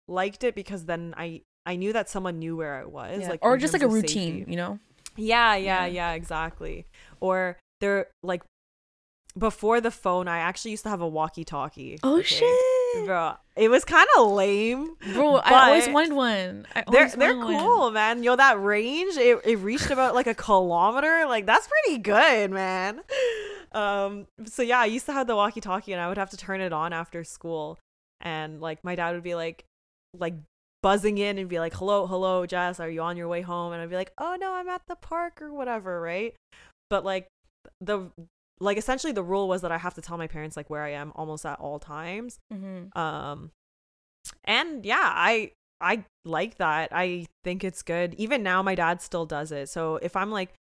liked 0.07 0.43
it 0.43 0.55
because 0.55 0.85
then 0.85 1.13
i 1.17 1.41
i 1.65 1.75
knew 1.75 1.91
that 1.93 2.09
someone 2.09 2.39
knew 2.39 2.55
where 2.55 2.75
i 2.75 2.85
was 2.85 3.21
yeah. 3.21 3.29
like 3.29 3.39
or 3.43 3.57
just 3.57 3.73
like 3.73 3.81
a 3.83 3.87
routine, 3.87 4.37
safety. 4.39 4.51
you 4.51 4.57
know? 4.57 4.79
yeah 5.15 5.55
yeah 5.55 5.85
Yeah. 5.85 5.85
yeah 5.85 6.11
exactly 6.13 6.85
or 7.19 7.57
they're 7.81 8.07
like 8.23 8.41
before 9.37 9.81
the 9.81 9.91
phone 9.91 10.27
i 10.27 10.39
actually 10.39 10.71
used 10.71 10.83
to 10.83 10.89
have 10.89 11.01
a 11.01 11.07
walkie 11.07 11.43
talkie 11.43 11.99
Oh 12.03 12.21
shit. 12.21 13.05
bro 13.05 13.33
it 13.55 13.69
was 13.69 13.83
kind 13.85 14.07
of 14.17 14.31
lame 14.31 14.95
Bro, 15.13 15.35
I 15.37 15.67
always 15.69 15.87
wanted 15.89 16.13
one. 16.13 16.65
I 16.75 16.83
they're 16.91 17.09
they're 17.09 17.35
wanted 17.37 17.53
one. 17.55 17.63
cool, 17.63 17.91
man. 17.91 18.23
Yo, 18.23 18.35
that 18.35 18.61
range 18.61 19.17
it, 19.17 19.39
it 19.45 19.55
reached 19.57 19.89
about 19.89 20.13
like 20.15 20.27
a 20.27 20.33
kilometer. 20.35 21.25
Like 21.27 21.45
that's 21.47 21.67
pretty 21.67 21.99
good, 22.01 22.51
man. 22.51 23.01
Um. 23.71 24.27
So 24.45 24.61
yeah, 24.61 24.79
I 24.79 24.85
used 24.85 25.05
to 25.07 25.13
have 25.13 25.25
the 25.27 25.35
walkie-talkie, 25.35 25.91
and 25.91 25.99
I 26.01 26.07
would 26.07 26.17
have 26.17 26.29
to 26.31 26.37
turn 26.37 26.61
it 26.61 26.71
on 26.71 26.93
after 26.93 27.23
school, 27.23 27.77
and 28.21 28.61
like 28.61 28.83
my 28.83 28.95
dad 28.95 29.13
would 29.15 29.23
be 29.23 29.35
like, 29.35 29.65
like 30.19 30.35
buzzing 30.83 31.17
in 31.17 31.37
and 31.37 31.49
be 31.49 31.59
like, 31.59 31.73
"Hello, 31.75 32.07
hello, 32.07 32.45
Jess, 32.45 32.79
are 32.79 32.89
you 32.89 33.01
on 33.01 33.17
your 33.17 33.27
way 33.27 33.41
home?" 33.41 33.73
And 33.73 33.81
I'd 33.81 33.89
be 33.89 33.95
like, 33.95 34.13
"Oh 34.17 34.37
no, 34.39 34.53
I'm 34.53 34.69
at 34.69 34.81
the 34.87 34.95
park 34.95 35.41
or 35.41 35.53
whatever," 35.53 35.99
right? 36.01 36.35
But 36.89 37.03
like 37.05 37.27
the 37.81 38.11
like 38.59 38.77
essentially 38.77 39.13
the 39.13 39.23
rule 39.23 39.47
was 39.47 39.61
that 39.61 39.71
I 39.71 39.77
have 39.77 39.93
to 39.95 40.01
tell 40.01 40.17
my 40.17 40.27
parents 40.27 40.57
like 40.57 40.69
where 40.69 40.83
I 40.83 40.91
am 40.91 41.11
almost 41.15 41.45
at 41.45 41.59
all 41.59 41.79
times 41.79 42.39
Mm-hmm. 42.51 42.97
um 42.97 43.51
and 44.43 44.85
yeah 44.85 44.97
i 45.01 45.51
i 45.79 46.03
like 46.25 46.57
that 46.57 46.89
i 46.91 47.25
think 47.43 47.63
it's 47.63 47.81
good 47.81 48.13
even 48.15 48.43
now 48.43 48.61
my 48.61 48.75
dad 48.75 49.01
still 49.01 49.25
does 49.25 49.51
it 49.51 49.69
so 49.69 49.97
if 49.97 50.15
i'm 50.15 50.31
like 50.31 50.53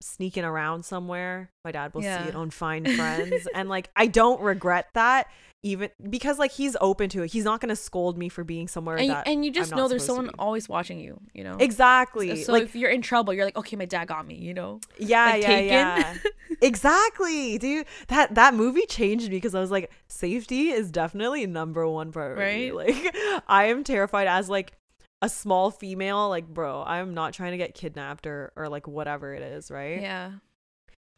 sneaking 0.00 0.44
around 0.44 0.84
somewhere, 0.84 1.50
my 1.64 1.72
dad 1.72 1.94
will 1.94 2.02
Yeah. 2.02 2.22
see 2.22 2.28
it 2.30 2.34
on 2.36 2.50
Find 2.50 2.88
Friends. 2.96 3.46
and 3.54 3.68
like 3.68 3.90
I 3.96 4.06
don't 4.06 4.40
regret 4.40 4.88
that 4.94 5.28
even 5.62 5.88
because 6.08 6.38
like 6.38 6.52
he's 6.52 6.76
open 6.80 7.08
to 7.10 7.22
it. 7.22 7.32
He's 7.32 7.44
not 7.44 7.60
gonna 7.60 7.74
scold 7.76 8.16
me 8.18 8.28
for 8.28 8.44
being 8.44 8.68
somewhere 8.68 8.96
and, 8.98 9.10
that 9.10 9.26
and 9.26 9.44
you 9.44 9.50
just 9.50 9.74
know 9.74 9.88
there's 9.88 10.04
someone 10.04 10.30
always 10.38 10.68
watching 10.68 11.00
you 11.00 11.18
you 11.34 11.42
know 11.42 11.56
Exactly. 11.58 12.42
so 12.44 12.52
like 12.52 12.62
if 12.64 12.76
you're 12.76 12.90
in 12.90 13.02
trouble 13.02 13.32
you're 13.32 13.44
like 13.44 13.56
okay 13.56 13.74
my 13.76 13.86
dad 13.86 14.06
got 14.06 14.26
me 14.26 14.34
you 14.36 14.54
know 14.54 14.80
yeah, 14.98 15.24
like, 15.30 15.42
yeah, 15.42 15.48
Taken. 15.48 15.68
yeah. 15.70 16.14
exactly, 16.62 17.58
dude. 17.58 17.86
That 18.08 18.34
that 18.34 18.54
movie 18.54 18.86
changed 18.86 19.28
me 19.30 19.36
because 19.36 19.54
I 19.54 19.60
was 19.60 19.70
like, 19.70 19.90
safety 20.08 20.68
is 20.70 20.90
definitely 20.90 21.46
number 21.46 21.86
one 21.88 22.12
priority. 22.12 22.70
Right. 22.70 22.94
Like, 22.94 23.16
I 23.48 23.64
am 23.66 23.82
terrified 23.84 24.28
as 24.28 24.48
like 24.48 24.72
a 25.22 25.28
small 25.28 25.70
female. 25.70 26.28
Like, 26.28 26.46
bro, 26.48 26.82
I 26.82 26.98
am 26.98 27.14
not 27.14 27.32
trying 27.32 27.52
to 27.52 27.56
get 27.58 27.74
kidnapped 27.74 28.26
or 28.26 28.52
or 28.56 28.68
like 28.68 28.86
whatever 28.86 29.34
it 29.34 29.42
is, 29.42 29.70
right? 29.70 30.00
yeah 30.00 30.32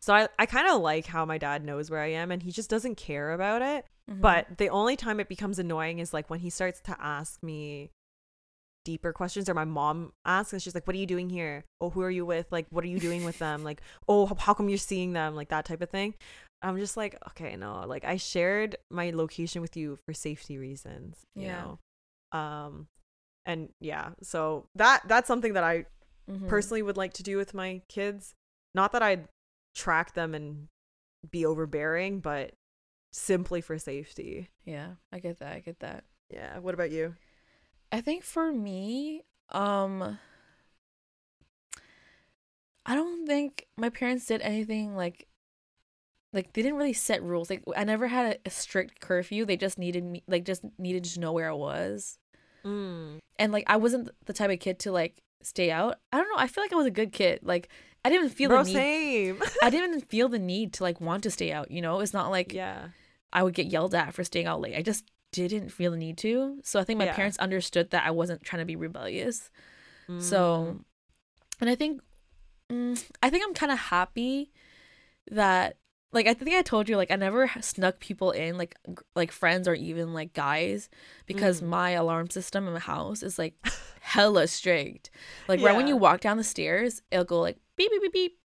So 0.00 0.14
I 0.14 0.28
I 0.38 0.46
kind 0.46 0.68
of 0.68 0.80
like 0.80 1.06
how 1.06 1.24
my 1.24 1.38
dad 1.38 1.64
knows 1.64 1.90
where 1.90 2.00
I 2.00 2.12
am 2.12 2.30
and 2.30 2.42
he 2.42 2.52
just 2.52 2.70
doesn't 2.70 2.96
care 2.96 3.32
about 3.32 3.62
it. 3.62 3.86
Mhm. 4.10 4.20
But 4.20 4.58
the 4.58 4.68
only 4.70 4.96
time 4.96 5.20
it 5.20 5.28
becomes 5.28 5.58
annoying 5.58 5.98
is 5.98 6.12
like 6.14 6.30
when 6.30 6.40
he 6.40 6.50
starts 6.50 6.80
to 6.82 6.96
ask 7.00 7.42
me 7.42 7.90
deeper 8.84 9.12
questions 9.12 9.50
or 9.50 9.54
my 9.54 9.64
mom 9.66 10.12
asks 10.24 10.54
and 10.54 10.62
she's 10.62 10.74
like 10.74 10.86
what 10.86 10.96
are 10.96 10.98
you 10.98 11.04
doing 11.04 11.28
here 11.28 11.62
oh 11.78 11.90
who 11.90 12.00
are 12.00 12.10
you 12.10 12.24
with 12.24 12.46
like 12.50 12.66
what 12.70 12.82
are 12.82 12.88
you 12.88 12.98
doing 12.98 13.22
with 13.22 13.38
them 13.38 13.62
like 13.70 13.82
oh 14.08 14.24
how 14.38 14.54
come 14.54 14.70
you're 14.70 14.78
seeing 14.78 15.12
them 15.12 15.34
like 15.36 15.50
that 15.50 15.66
type 15.66 15.82
of 15.82 15.90
thing 15.90 16.14
i'm 16.62 16.78
just 16.78 16.96
like 16.96 17.14
okay 17.28 17.54
no 17.54 17.84
like 17.86 18.02
i 18.06 18.16
shared 18.16 18.76
my 18.90 19.10
location 19.10 19.60
with 19.60 19.76
you 19.76 19.98
for 20.06 20.14
safety 20.14 20.56
reasons 20.56 21.18
you 21.34 21.42
Yeah. 21.48 21.64
know 22.32 22.38
um 22.38 22.86
and 23.48 23.70
yeah 23.80 24.10
so 24.22 24.68
that 24.76 25.02
that's 25.08 25.26
something 25.26 25.54
that 25.54 25.64
i 25.64 25.84
Mhm. 26.30 26.46
personally 26.46 26.82
would 26.82 26.96
like 26.98 27.14
to 27.14 27.22
do 27.22 27.36
with 27.38 27.54
my 27.54 27.80
kids 27.88 28.34
not 28.74 28.92
that 28.92 29.02
i'd 29.02 29.26
track 29.74 30.12
them 30.14 30.34
and 30.34 30.68
be 31.30 31.44
overbearing 31.46 32.20
but 32.20 32.52
simply 33.12 33.60
for 33.62 33.78
safety 33.78 34.50
yeah 34.66 34.90
i 35.10 35.18
get 35.18 35.38
that 35.38 35.54
i 35.54 35.60
get 35.60 35.80
that 35.80 36.04
yeah 36.30 36.58
what 36.58 36.74
about 36.74 36.90
you 36.92 37.16
I 37.90 38.02
think 38.02 38.22
for 38.22 38.52
me, 38.52 39.22
um 39.48 40.18
I 42.84 42.94
don't 42.94 43.26
think 43.26 43.66
my 43.78 43.88
parents 43.90 44.26
did 44.26 44.42
anything 44.42 44.94
like 44.94 45.26
like 46.34 46.52
they 46.52 46.60
didn't 46.62 46.76
really 46.76 46.92
set 46.92 47.22
rules. 47.22 47.48
Like 47.48 47.62
I 47.76 47.84
never 47.84 48.08
had 48.08 48.36
a, 48.36 48.38
a 48.48 48.50
strict 48.50 49.00
curfew. 49.00 49.46
They 49.46 49.56
just 49.56 49.78
needed 49.78 50.04
me 50.04 50.22
like 50.28 50.44
just 50.44 50.62
needed 50.78 51.04
to 51.04 51.20
know 51.20 51.32
where 51.32 51.48
I 51.50 51.54
was. 51.54 52.18
Mm. 52.64 53.18
And 53.38 53.52
like 53.52 53.64
I 53.66 53.76
wasn't 53.76 54.10
the 54.26 54.32
type 54.32 54.50
of 54.50 54.58
kid 54.60 54.78
to 54.80 54.92
like 54.92 55.22
stay 55.42 55.70
out. 55.70 55.98
I 56.12 56.16
don't 56.18 56.28
know. 56.28 56.36
I 56.42 56.48
feel 56.48 56.64
like 56.64 56.72
I 56.72 56.76
was 56.76 56.86
a 56.86 56.90
good 56.90 57.12
kid. 57.12 57.40
Like 57.42 57.68
I 58.04 58.08
didn't 58.08 58.24
even 58.26 58.36
feel 58.36 58.48
bro 58.48 58.58
the 58.64 58.64
need. 58.64 58.72
same 58.74 59.42
I 59.62 59.70
didn't 59.70 59.90
even 59.90 60.00
feel 60.02 60.28
the 60.28 60.38
need 60.38 60.72
to 60.74 60.82
like 60.82 61.00
want 61.00 61.22
to 61.24 61.30
stay 61.30 61.52
out, 61.52 61.70
you 61.70 61.80
know? 61.80 62.00
It's 62.00 62.12
not 62.12 62.30
like 62.30 62.52
yeah 62.52 62.88
I 63.32 63.42
would 63.42 63.54
get 63.54 63.66
yelled 63.66 63.94
at 63.94 64.14
for 64.14 64.24
staying 64.24 64.46
out 64.46 64.60
late. 64.60 64.74
I 64.76 64.82
just 64.82 65.04
didn't 65.32 65.68
feel 65.68 65.90
the 65.90 65.96
need 65.98 66.16
to. 66.18 66.58
So 66.64 66.80
I 66.80 66.84
think 66.84 66.98
my 66.98 67.04
Yeah. 67.04 67.14
parents 67.14 67.36
understood 67.38 67.90
that 67.90 68.06
I 68.06 68.10
wasn't 68.10 68.42
trying 68.42 68.60
to 68.62 68.66
be 68.66 68.76
rebellious. 68.76 69.50
Mm. 70.08 70.22
So, 70.22 70.80
and 71.60 71.68
I 71.68 71.74
think, 71.74 72.00
mm, 72.72 72.98
I 73.22 73.28
think 73.28 73.44
I'm 73.46 73.52
kind 73.52 73.70
of 73.70 73.78
happy 73.78 74.50
that, 75.30 75.76
like, 76.12 76.26
I 76.26 76.34
think 76.34 76.56
I 76.56 76.62
told 76.62 76.88
you, 76.88 76.96
like, 76.96 77.10
I 77.10 77.16
never 77.16 77.50
snuck 77.60 78.00
people 78.00 78.30
in, 78.30 78.56
like, 78.56 78.76
like 79.14 79.30
friends 79.32 79.68
or 79.68 79.74
even 79.74 80.14
like 80.14 80.32
guys, 80.32 80.88
because 81.26 81.60
Mm. 81.60 81.66
my 81.66 81.90
alarm 81.90 82.30
system 82.30 82.66
in 82.66 82.72
my 82.72 82.78
house 82.80 83.22
is 83.22 83.38
like 83.38 83.54
hella 84.00 84.46
strict. 84.48 85.10
Like, 85.48 85.60
right 85.60 85.76
when 85.76 85.86
you 85.86 85.96
walk 85.96 86.20
down 86.20 86.36
the 86.38 86.44
stairs, 86.44 87.02
it'll 87.10 87.24
go 87.24 87.40
like 87.40 87.58
beep 87.76 87.90
beep 87.90 88.02
beep 88.02 88.12
beep, 88.12 88.38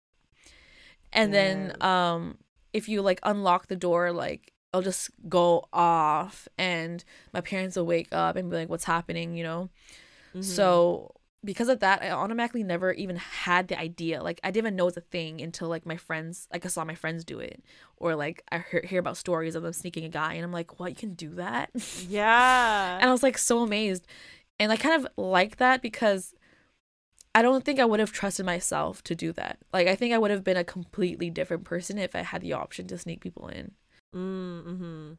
and 1.11 1.33
then 1.33 1.73
um, 1.81 2.37
if 2.73 2.89
you 2.89 3.01
like 3.01 3.19
unlock 3.23 3.67
the 3.67 3.75
door, 3.75 4.11
like. 4.11 4.49
It'll 4.73 4.81
just 4.81 5.11
go 5.29 5.67
off, 5.71 6.47
and 6.57 7.03
my 7.31 7.41
parents 7.41 7.75
will 7.77 7.85
wake 7.85 8.07
up 8.11 8.35
and 8.35 8.49
be 8.49 8.55
like, 8.55 8.69
"What's 8.69 8.85
happening?" 8.85 9.35
You 9.37 9.43
know. 9.43 9.69
Mhm. 10.33 10.43
So 10.43 11.13
because 11.43 11.69
of 11.69 11.79
that, 11.79 12.01
I 12.01 12.11
automatically 12.11 12.63
never 12.63 12.91
even 12.93 13.17
had 13.17 13.67
the 13.67 13.79
idea. 13.79 14.23
Like 14.23 14.39
I 14.43 14.51
didn't 14.51 14.67
even 14.67 14.75
know 14.75 14.87
it's 14.87 14.97
a 14.97 15.01
thing 15.01 15.41
until 15.41 15.67
like 15.67 15.85
my 15.85 15.97
friends, 15.97 16.47
like 16.51 16.65
I 16.65 16.69
saw 16.69 16.85
my 16.85 16.95
friends 16.95 17.23
do 17.23 17.39
it, 17.39 17.63
or 17.97 18.15
like 18.15 18.43
I 18.51 18.59
hear, 18.59 18.83
hear 18.85 18.99
about 18.99 19.17
stories 19.17 19.55
of 19.55 19.63
them 19.63 19.73
sneaking 19.73 20.05
a 20.05 20.09
guy, 20.09 20.33
and 20.33 20.43
I'm 20.43 20.51
like, 20.51 20.79
what? 20.79 20.89
You 20.89 20.95
can 20.95 21.13
do 21.13 21.29
that? 21.35 21.69
yeah 22.07 22.97
and 22.99 23.09
I 23.09 23.11
was 23.11 23.23
like 23.23 23.37
so 23.37 23.59
amazed, 23.59 24.07
and 24.59 24.71
I 24.71 24.77
kind 24.77 25.03
of 25.03 25.11
like 25.17 25.57
that 25.57 25.81
because 25.81 26.33
I 27.35 27.41
don't 27.41 27.65
think 27.65 27.79
I 27.79 27.85
would 27.85 27.99
have 27.99 28.11
trusted 28.11 28.45
myself 28.45 29.03
to 29.03 29.15
do 29.15 29.33
that. 29.33 29.57
Like 29.73 29.87
I 29.87 29.95
think 29.95 30.13
I 30.13 30.17
would 30.17 30.31
have 30.31 30.43
been 30.43 30.57
a 30.57 30.63
completely 30.63 31.29
different 31.29 31.65
person 31.65 31.97
if 31.97 32.15
I 32.15 32.21
had 32.21 32.41
the 32.41 32.53
option 32.53 32.87
to 32.87 32.97
sneak 32.97 33.21
people 33.21 33.47
in. 33.47 33.71
mm-hmm. 34.15 35.13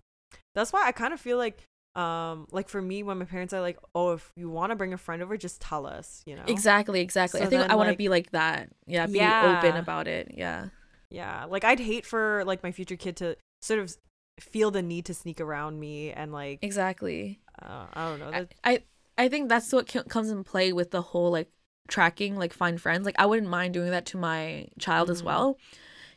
that's 0.55 0.73
why 0.73 0.87
i 0.87 0.93
kind 0.93 1.13
of 1.13 1.21
feel 1.21 1.37
like 1.37 1.67
um 1.97 2.47
like 2.51 2.69
for 2.69 2.83
me 2.83 3.03
when 3.03 3.19
my 3.19 3.25
parents 3.25 3.53
are 3.55 3.61
like 3.61 3.79
oh 3.95 4.13
if 4.13 4.33
you 4.37 4.51
want 4.51 4.71
to 4.71 4.77
bring 4.77 4.93
a 4.93 4.99
friend 4.99 5.23
over 5.23 5.37
just 5.37 5.61
tell 5.61 5.87
us 5.87 6.23
you 6.27 6.35
know 6.35 6.43
Exactly, 6.49 7.01
exactly. 7.01 7.41
I 7.41 7.47
think 7.47 7.63
then, 7.63 7.71
I 7.71 7.77
want 7.77 7.87
to 7.87 7.91
like- 7.93 7.99
be 7.99 8.09
like 8.09 8.31
that. 8.33 8.69
Yeah, 8.87 9.07
be 9.07 9.19
Yeah. 9.19 9.57
open 9.63 9.77
about 9.77 10.09
it. 10.09 10.33
Yeah. 10.37 10.69
yeah 11.11 11.45
like 11.45 11.63
i'd 11.65 11.79
hate 11.81 12.05
for 12.05 12.43
like 12.47 12.63
my 12.65 12.73
future 12.73 12.97
kid 12.97 13.17
to 13.17 13.37
sort 13.63 13.79
of 13.79 13.97
feel 14.41 14.71
the 14.73 14.83
need 14.83 15.05
to 15.05 15.15
sneak 15.15 15.41
around 15.41 15.79
me 15.79 16.11
and 16.11 16.33
like 16.33 16.59
Exactly. 16.63 17.39
uh, 17.63 17.87
i 17.95 18.09
don't 18.09 18.19
know 18.19 18.31
I, 18.35 18.49
I 18.73 18.83
I 19.17 19.29
think 19.29 19.49
that's 19.49 19.73
what 19.73 19.87
comes 20.09 20.29
in 20.31 20.43
play 20.43 20.73
with 20.73 20.91
the 20.91 21.03
whole 21.03 21.31
like 21.31 21.51
tracking 21.87 22.35
like 22.37 22.53
find 22.53 22.81
friends 22.81 23.05
like 23.07 23.15
i 23.19 23.27
wouldn't 23.27 23.49
mind 23.49 23.75
doing 23.75 23.91
that 23.93 24.07
to 24.07 24.17
my 24.17 24.67
child 24.81 25.09
as 25.11 25.23
Mhm. 25.23 25.27
well 25.27 25.59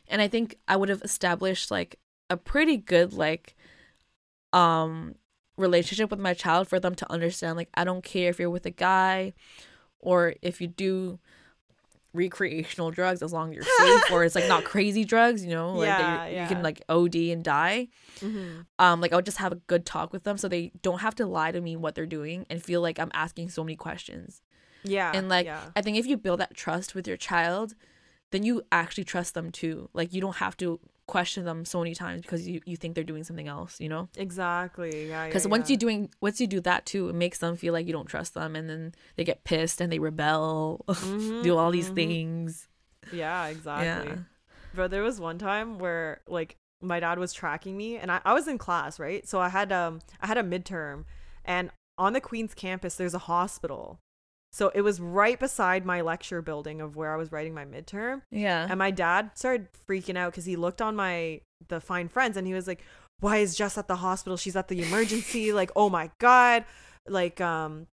and 0.08 0.20
i 0.20 0.26
think 0.26 0.56
i 0.66 0.74
would 0.74 0.88
have 0.88 1.02
established 1.02 1.70
like 1.70 2.00
a 2.28 2.36
pretty 2.36 2.76
good 2.76 3.12
like 3.12 3.54
um 4.52 5.14
relationship 5.58 6.10
with 6.10 6.20
my 6.20 6.32
child 6.34 6.68
for 6.68 6.78
them 6.80 6.94
to 6.94 7.10
understand 7.12 7.56
like 7.56 7.68
i 7.74 7.82
don't 7.84 8.04
care 8.04 8.30
if 8.30 8.38
you're 8.38 8.48
with 8.50 8.64
a 8.66 8.70
guy 8.70 9.32
or 10.00 10.34
if 10.42 10.60
you 10.60 10.66
do 10.68 11.18
recreational 12.14 12.90
drugs 12.90 13.22
as 13.22 13.32
long 13.32 13.50
as 13.50 13.54
you're 13.56 13.64
safe 14.02 14.10
or 14.12 14.24
it's 14.24 14.34
like 14.34 14.48
not 14.48 14.64
crazy 14.72 15.04
drugs 15.04 15.44
you 15.44 15.50
know 15.50 15.74
like 15.74 15.88
that 15.88 16.32
Yeah, 16.32 16.42
you 16.42 16.48
can 16.48 16.62
like 16.62 16.82
od 16.88 17.14
and 17.14 17.44
die. 17.44 17.88
Mhm. 18.20 18.64
um 18.78 19.00
like 19.00 19.12
i 19.12 19.16
would 19.16 19.26
just 19.26 19.36
have 19.38 19.52
a 19.52 19.56
good 19.66 19.84
talk 19.84 20.12
with 20.12 20.24
them 20.24 20.38
so 20.38 20.48
they 20.48 20.72
don't 20.82 21.00
have 21.00 21.14
to 21.16 21.26
lie 21.26 21.52
to 21.52 21.60
me 21.60 21.76
what 21.76 21.94
they're 21.94 22.06
doing 22.06 22.46
and 22.48 22.62
feel 22.62 22.80
like 22.80 22.98
i'm 22.98 23.10
asking 23.14 23.50
so 23.50 23.62
many 23.62 23.76
questions. 23.76 24.42
Yeah 24.84 25.10
and 25.14 25.28
like 25.28 25.46
yeah. 25.46 25.60
I 25.76 25.82
think 25.82 25.98
if 25.98 26.06
you 26.06 26.16
build 26.16 26.40
that 26.40 26.54
trust 26.54 26.94
with 26.94 27.06
your 27.06 27.16
child 27.16 27.74
then 28.30 28.42
you 28.42 28.62
actually 28.70 29.04
trust 29.04 29.34
them 29.34 29.50
too. 29.50 29.88
Like 29.92 30.12
you 30.12 30.20
don't 30.20 30.36
have 30.36 30.56
to 30.58 30.78
question 31.08 31.44
them 31.44 31.64
so 31.64 31.78
many 31.80 31.94
times 31.94 32.22
because 32.22 32.46
you, 32.46 32.60
you 32.66 32.76
think 32.76 32.94
they're 32.94 33.02
doing 33.02 33.24
something 33.24 33.48
else 33.48 33.80
you 33.80 33.88
know 33.88 34.08
exactly 34.16 35.08
yeah 35.08 35.26
because 35.26 35.44
yeah, 35.44 35.50
once 35.50 35.68
yeah. 35.68 35.72
you 35.72 35.76
doing 35.78 36.10
once 36.20 36.40
you 36.40 36.46
do 36.46 36.60
that 36.60 36.86
too 36.86 37.08
it 37.08 37.14
makes 37.14 37.38
them 37.38 37.56
feel 37.56 37.72
like 37.72 37.86
you 37.86 37.92
don't 37.92 38.06
trust 38.06 38.34
them 38.34 38.54
and 38.54 38.68
then 38.70 38.94
they 39.16 39.24
get 39.24 39.42
pissed 39.44 39.80
and 39.80 39.90
they 39.90 39.98
rebel 39.98 40.84
Mhm, 40.88 41.42
do 41.42 41.56
all 41.56 41.70
these 41.70 41.90
mhm. 41.90 41.94
things 41.94 42.68
yeah 43.10 43.46
exactly 43.46 44.08
yeah 44.08 44.16
Bro, 44.74 44.88
there 44.88 45.02
was 45.02 45.18
one 45.18 45.38
time 45.38 45.78
where 45.78 46.20
like 46.28 46.56
my 46.82 47.00
dad 47.00 47.18
was 47.18 47.32
tracking 47.32 47.76
me 47.76 47.96
and 47.96 48.12
I, 48.12 48.20
I 48.24 48.34
was 48.34 48.46
in 48.46 48.58
class, 48.58 49.00
right? 49.00 49.26
So 49.26 49.40
I 49.40 49.48
had 49.48 49.72
um 49.72 50.00
I 50.20 50.26
had 50.26 50.38
a 50.38 50.42
midterm 50.42 51.04
and 51.44 51.70
on 51.96 52.12
the 52.12 52.20
Queen's 52.20 52.54
campus 52.54 52.94
there's 52.96 53.14
a 53.14 53.18
hospital. 53.18 53.98
So 54.52 54.70
it 54.74 54.80
was 54.80 55.00
right 55.00 55.38
beside 55.38 55.84
my 55.84 56.00
lecture 56.00 56.40
building 56.42 56.80
of 56.80 56.96
where 56.96 57.12
I 57.12 57.16
was 57.16 57.30
writing 57.30 57.54
my 57.54 57.64
midterm. 57.64 58.22
yeah 58.30 58.66
And 58.68 58.78
my 58.78 58.90
dad 58.90 59.32
started 59.34 59.68
freaking 59.88 60.16
out 60.16 60.32
because 60.32 60.46
he 60.46 60.56
looked 60.56 60.80
on 60.82 60.96
my 60.96 61.40
the 61.68 61.80
Find 61.80 62.10
Friends 62.10 62.36
and 62.36 62.46
he 62.46 62.54
was 62.54 62.66
like, 62.66 62.82
Why 63.20 63.38
is 63.38 63.56
Jess 63.56 63.76
at 63.76 63.88
the 63.88 63.96
hospital? 63.96 64.36
She's 64.36 64.56
at 64.56 64.68
the 64.68 64.82
emergency. 64.82 65.52
like, 65.60 65.70
oh 65.76 65.90
my 65.90 66.10
God. 66.18 66.64
Like, 67.06 67.40
um, 67.40 67.86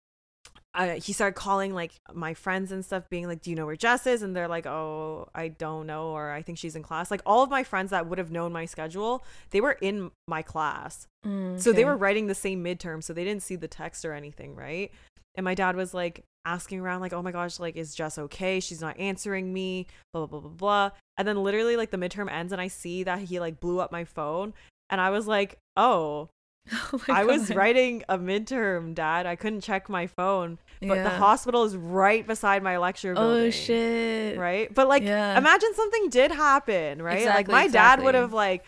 I, 0.75 0.97
he 0.97 1.13
started 1.13 1.35
calling 1.35 1.73
like 1.73 1.93
my 2.13 2.33
friends 2.33 2.71
and 2.71 2.83
stuff, 2.83 3.09
being 3.09 3.27
like, 3.27 3.41
"Do 3.41 3.49
you 3.49 3.55
know 3.55 3.65
where 3.65 3.77
Jess 3.77 4.05
is?" 4.05 4.21
And 4.21 4.35
they're 4.35 4.49
like, 4.49 4.65
"Oh, 4.65 5.29
I 5.33 5.47
don't 5.47 5.87
know," 5.87 6.09
or 6.09 6.31
"I 6.31 6.41
think 6.41 6.57
she's 6.57 6.75
in 6.75 6.83
class." 6.83 7.09
Like 7.09 7.21
all 7.25 7.43
of 7.43 7.49
my 7.49 7.63
friends 7.63 7.91
that 7.91 8.07
would 8.07 8.17
have 8.17 8.29
known 8.29 8.51
my 8.51 8.65
schedule, 8.65 9.23
they 9.51 9.61
were 9.61 9.77
in 9.81 10.11
my 10.27 10.41
class, 10.41 11.07
Mm, 11.25 11.59
so 11.61 11.71
they 11.71 11.85
were 11.85 11.95
writing 11.95 12.27
the 12.27 12.35
same 12.35 12.61
midterm, 12.61 13.01
so 13.01 13.13
they 13.13 13.23
didn't 13.23 13.41
see 13.43 13.55
the 13.55 13.69
text 13.69 14.03
or 14.03 14.11
anything, 14.11 14.53
right? 14.53 14.91
And 15.35 15.45
my 15.45 15.55
dad 15.55 15.77
was 15.77 15.93
like 15.93 16.25
asking 16.45 16.79
around, 16.79 17.01
like, 17.01 17.13
"Oh 17.13 17.21
my 17.21 17.31
gosh, 17.31 17.59
like, 17.59 17.75
is 17.75 17.95
Jess 17.95 18.17
okay? 18.17 18.59
She's 18.59 18.81
not 18.81 18.99
answering 18.99 19.53
me." 19.53 19.87
Blah 20.13 20.25
blah 20.25 20.39
blah 20.39 20.49
blah 20.49 20.57
blah. 20.57 20.91
And 21.17 21.27
then 21.27 21.43
literally, 21.43 21.77
like, 21.77 21.91
the 21.91 21.97
midterm 21.97 22.31
ends, 22.31 22.51
and 22.51 22.61
I 22.61 22.67
see 22.67 23.03
that 23.03 23.19
he 23.19 23.39
like 23.39 23.59
blew 23.59 23.79
up 23.79 23.91
my 23.91 24.03
phone, 24.03 24.53
and 24.89 25.01
I 25.01 25.09
was 25.09 25.27
like, 25.27 25.59
"Oh." 25.75 26.29
Oh 26.91 26.99
I 27.07 27.25
was 27.25 27.51
writing 27.53 28.03
a 28.09 28.17
midterm, 28.17 28.95
Dad. 28.95 29.27
I 29.27 29.35
couldn't 29.35 29.61
check 29.61 29.87
my 29.87 30.07
phone, 30.07 30.57
but 30.81 31.03
the 31.03 31.11
hospital 31.11 31.63
is 31.63 31.77
right 31.77 32.25
beside 32.25 32.63
my 32.63 32.77
lecture 32.79 33.11
oh, 33.11 33.21
building. 33.21 33.47
oh 33.47 33.49
shit 33.51 34.37
Right? 34.37 34.73
But 34.73 34.87
like 34.87 35.03
Yeah. 35.03 35.37
imagine 35.37 35.73
something 35.75 36.09
did 36.09 36.31
happen, 36.31 37.03
right? 37.03 37.25
like 37.27 37.45
Exactly, 37.45 37.53
my 37.53 37.67
dad 37.67 38.01
would 38.01 38.15
have 38.15 38.33
like 38.33 38.65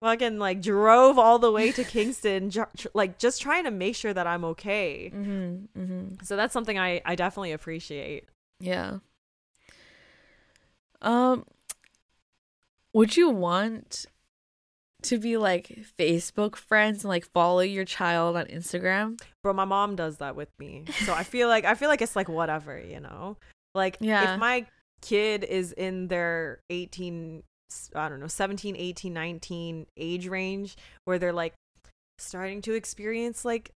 fucking 0.00 0.38
like 0.38 0.60
drove 0.62 1.18
all 1.18 1.38
the 1.38 1.52
way 1.52 1.72
to 1.72 1.84
Kingston 1.84 2.50
like 2.94 3.18
just 3.18 3.40
trying 3.42 3.64
to 3.64 3.70
make 3.70 3.94
sure 3.96 4.12
that 4.14 4.26
I'm 4.26 4.44
okay. 4.46 5.10
mm-hmm, 5.14 5.80
mm-hmm. 5.80 6.14
So 6.22 6.36
that's 6.36 6.52
something 6.52 6.78
I 6.78 7.02
I 7.04 7.14
definitely 7.14 7.52
appreciate. 7.52 8.28
Yeah. 8.60 8.98
Um 11.02 11.44
would 12.92 13.16
you 13.16 13.30
want 13.30 14.06
to 15.02 15.18
be 15.18 15.36
like 15.36 15.78
Facebook 15.98 16.56
friends 16.56 17.04
and 17.04 17.08
like 17.08 17.24
follow 17.32 17.60
your 17.60 17.84
child 17.84 18.36
on 18.36 18.46
Instagram? 18.46 19.18
Bro, 19.42 19.54
my 19.54 19.64
mom 19.64 19.96
does 19.96 20.18
that 20.18 20.36
with 20.36 20.50
me. 20.58 20.84
So 21.06 21.14
I 21.14 21.22
feel 21.22 21.48
like 21.48 21.64
I 21.64 21.74
feel 21.74 21.88
like 21.88 22.02
it's 22.02 22.16
like 22.16 22.28
whatever, 22.28 22.78
you 22.78 23.00
know? 23.00 23.36
Like 23.74 23.96
Yeah. 24.00 24.34
if 24.34 24.40
my 24.40 24.66
kid 25.00 25.44
is 25.44 25.72
in 25.72 26.08
their 26.08 26.60
18 26.68 27.42
I 27.94 28.08
don't 28.08 28.20
know, 28.20 28.26
17, 28.26 28.76
18, 28.76 29.12
19 29.12 29.86
age 29.96 30.28
range 30.28 30.76
where 31.04 31.18
they're 31.18 31.32
like 31.32 31.54
starting 32.18 32.60
to 32.62 32.74
experience 32.74 33.44
like 33.44 33.70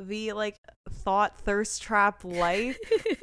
the 0.00 0.32
like 0.32 0.56
thought 0.90 1.38
thirst 1.40 1.82
trap 1.82 2.24
life, 2.24 2.78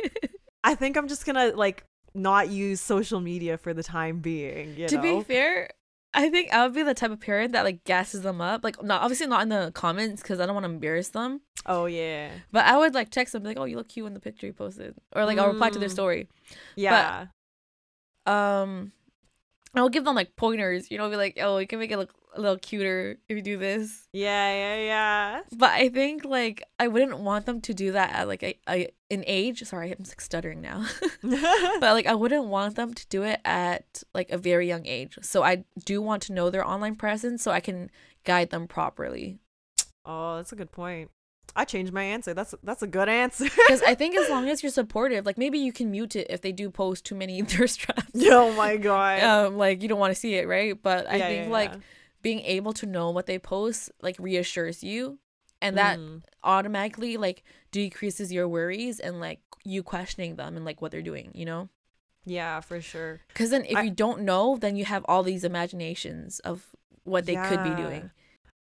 I 0.64 0.76
think 0.76 0.98
I'm 0.98 1.08
just 1.08 1.26
going 1.26 1.36
to 1.52 1.56
like 1.58 1.84
not 2.14 2.50
use 2.50 2.82
social 2.82 3.20
media 3.22 3.58
for 3.58 3.74
the 3.74 3.84
time 3.84 4.20
being, 4.20 4.76
you 4.78 4.88
to 4.88 4.96
know? 4.96 5.02
be 5.02 5.24
fair, 5.24 5.70
I 6.14 6.30
think 6.30 6.52
I 6.54 6.64
would 6.66 6.74
be 6.74 6.84
the 6.84 6.94
type 6.94 7.12
of 7.12 7.20
parent 7.20 7.52
that 7.54 7.64
like 7.66 7.84
gasses 7.84 8.22
them 8.22 8.40
up. 8.42 8.64
Like, 8.64 8.82
not 8.84 9.02
obviously 9.02 9.28
not 9.28 9.42
in 9.44 9.50
the 9.50 9.72
comments 9.74 10.22
because 10.22 10.40
I 10.40 10.46
don't 10.46 10.56
want 10.56 10.66
to 10.66 10.72
embarrass 10.72 11.10
them. 11.10 11.42
oh 11.66 11.86
yeah. 11.88 12.30
But 12.52 12.66
I 12.66 12.78
would 12.78 12.94
like 12.94 13.10
text 13.10 13.34
them 13.34 13.44
like, 13.44 13.58
"Oh, 13.60 13.66
you 13.66 13.76
look 13.76 13.90
cute 13.90 14.08
in 14.08 14.14
the 14.14 14.20
picture 14.22 14.48
you 14.48 14.54
posted," 14.54 14.96
or 15.14 15.26
like 15.26 15.38
I'll 15.38 15.48
reply 15.52 15.70
to 15.72 15.80
their 15.80 15.90
Mm. 15.90 15.94
story. 15.94 16.28
Yeah. 16.76 17.28
But, 18.26 18.32
Um, 18.32 18.92
I'll 19.76 19.90
give 19.90 20.06
them 20.06 20.16
like 20.16 20.36
pointers. 20.36 20.90
You 20.90 20.98
know, 20.98 21.10
be 21.10 21.16
like, 21.16 21.38
"Oh, 21.42 21.58
you 21.58 21.68
can 21.68 21.80
make 21.80 21.92
it 21.92 21.98
look 21.98 22.14
a 22.34 22.42
little 22.42 22.58
cuter 22.58 23.18
if 23.30 23.36
you 23.36 23.42
do 23.42 23.58
this." 23.58 24.08
yeah, 24.14 24.54
yeah, 24.54 24.76
yeah. 24.76 25.42
But 25.56 25.72
I 25.72 25.90
think 25.90 26.26
like 26.26 26.64
I 26.80 26.88
wouldn't 26.88 27.20
want 27.20 27.46
them 27.46 27.62
to 27.62 27.74
do 27.74 27.92
that 27.94 28.12
at 28.12 28.28
like 28.28 28.44
a, 28.44 28.60
a 28.70 28.90
an 29.12 29.24
age. 29.28 29.64
Sorry, 29.64 29.92
I'm 29.92 30.04
like 30.08 30.22
stuttering 30.22 30.62
now. 30.62 30.86
but 31.22 31.82
like 31.82 32.08
I 32.08 32.16
wouldn't 32.16 32.46
want 32.46 32.76
them 32.76 32.94
to 32.94 33.08
do 33.08 33.24
it 33.24 33.42
at 33.46 34.04
like 34.14 34.30
a 34.30 34.38
very 34.38 34.68
young 34.68 34.86
age. 34.86 35.18
So 35.22 35.44
I 35.44 35.66
do 35.86 36.02
want 36.02 36.24
to 36.24 36.34
know 36.34 36.50
their 36.50 36.66
online 36.66 36.96
presence 36.96 37.44
so 37.44 37.52
I 37.52 37.60
can 37.60 37.90
guide 38.24 38.50
them 38.50 38.68
properly. 38.68 39.40
Oh, 40.06 40.38
that's 40.38 40.52
a 40.52 40.56
good 40.56 40.72
point. 40.72 41.10
I 41.56 41.66
changed 41.66 41.94
my 41.94 42.04
answer. 42.04 42.34
That's 42.34 42.54
that's 42.64 42.82
a 42.84 42.88
good 42.88 43.10
answer. 43.10 43.46
Because 43.68 43.82
I 43.84 43.96
think 43.96 44.16
as 44.18 44.30
long 44.30 44.48
as 44.50 44.62
you're 44.64 44.72
supportive, 44.72 45.26
like 45.26 45.38
maybe 45.38 45.58
you 45.60 45.72
can 45.74 45.92
mute 45.92 46.16
it 46.16 46.28
if 46.30 46.42
they 46.42 46.52
do 46.52 46.70
post 46.70 47.06
too 47.06 47.16
many 47.16 47.42
thirst 47.54 47.80
traps. 47.80 48.12
oh 48.24 48.54
my 48.56 48.78
god. 48.78 49.22
Um, 49.24 49.58
like 49.58 49.82
you 49.82 49.88
don't 49.90 50.00
want 50.00 50.14
to 50.14 50.20
see 50.20 50.36
it, 50.36 50.48
right? 50.48 50.76
But 50.82 51.08
I 51.10 51.18
Yeah, 51.18 51.28
think 51.30 51.46
yeah, 51.48 51.52
like 51.52 51.72
yeah. 51.74 51.80
being 52.22 52.40
able 52.42 52.74
to 52.74 52.86
know 52.86 53.10
what 53.12 53.26
they 53.26 53.40
post 53.40 53.92
like 54.02 54.18
reassures 54.20 54.84
you, 54.84 55.20
and 55.62 55.78
that 55.78 55.98
Mm. 56.00 56.24
automatically 56.44 57.18
like 57.18 57.44
decreases 57.72 58.32
your 58.32 58.48
worries 58.48 59.00
and 59.00 59.20
like 59.20 59.40
you 59.64 59.82
questioning 59.84 60.36
them 60.36 60.56
and 60.56 60.66
like 60.66 60.82
what 60.82 60.92
they're 60.92 61.02
doing. 61.02 61.32
You 61.34 61.46
know. 61.46 61.70
yeah, 62.26 62.60
for 62.60 62.82
sure. 62.82 63.22
Because 63.30 63.50
then, 63.52 63.64
if 63.66 63.78
I- 63.78 63.84
you 63.84 63.92
don't 63.92 64.22
know, 64.22 64.58
then 64.58 64.76
you 64.76 64.86
have 64.86 65.06
all 65.08 65.24
these 65.24 65.44
imaginations 65.44 66.40
of 66.40 66.68
what 67.04 67.26
they 67.28 67.36
could 67.36 67.62
be 67.64 67.76
doing. 67.76 68.10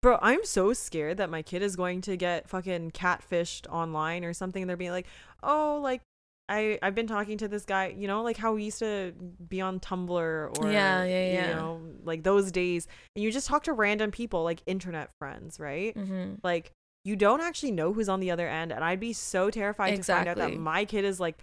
Bro, 0.01 0.17
I'm 0.21 0.43
so 0.45 0.73
scared 0.73 1.17
that 1.17 1.29
my 1.29 1.41
kid 1.43 1.61
is 1.61 1.75
going 1.75 2.01
to 2.01 2.17
get 2.17 2.49
fucking 2.49 2.91
catfished 2.91 3.67
online 3.69 4.23
or 4.25 4.33
something. 4.33 4.63
And 4.63 4.69
they're 4.69 4.77
being 4.77 4.91
like, 4.91 5.07
"Oh, 5.43 5.79
like 5.81 6.01
I 6.49 6.79
I've 6.81 6.95
been 6.95 7.07
talking 7.07 7.37
to 7.37 7.47
this 7.47 7.65
guy, 7.65 7.93
you 7.95 8.07
know, 8.07 8.23
like 8.23 8.37
how 8.37 8.53
we 8.53 8.63
used 8.63 8.79
to 8.79 9.13
be 9.47 9.61
on 9.61 9.79
Tumblr 9.79 10.09
or 10.09 10.51
Yeah, 10.63 11.03
yeah, 11.03 11.33
yeah. 11.33 11.49
you 11.49 11.55
know, 11.55 11.81
like 12.03 12.23
those 12.23 12.51
days, 12.51 12.87
and 13.15 13.23
you 13.23 13.31
just 13.31 13.47
talk 13.47 13.63
to 13.63 13.73
random 13.73 14.11
people, 14.11 14.43
like 14.43 14.61
internet 14.65 15.11
friends, 15.19 15.59
right? 15.59 15.95
Mm-hmm. 15.95 16.35
Like 16.43 16.71
you 17.05 17.15
don't 17.15 17.41
actually 17.41 17.71
know 17.71 17.93
who's 17.93 18.09
on 18.09 18.19
the 18.19 18.31
other 18.31 18.47
end, 18.47 18.71
and 18.71 18.83
I'd 18.83 18.99
be 18.99 19.13
so 19.13 19.49
terrified 19.49 19.95
to 19.95 20.03
find 20.03 20.27
out 20.27 20.37
that 20.37 20.57
my 20.57 20.83
kid 20.83 21.05
is 21.05 21.19
like 21.19 21.37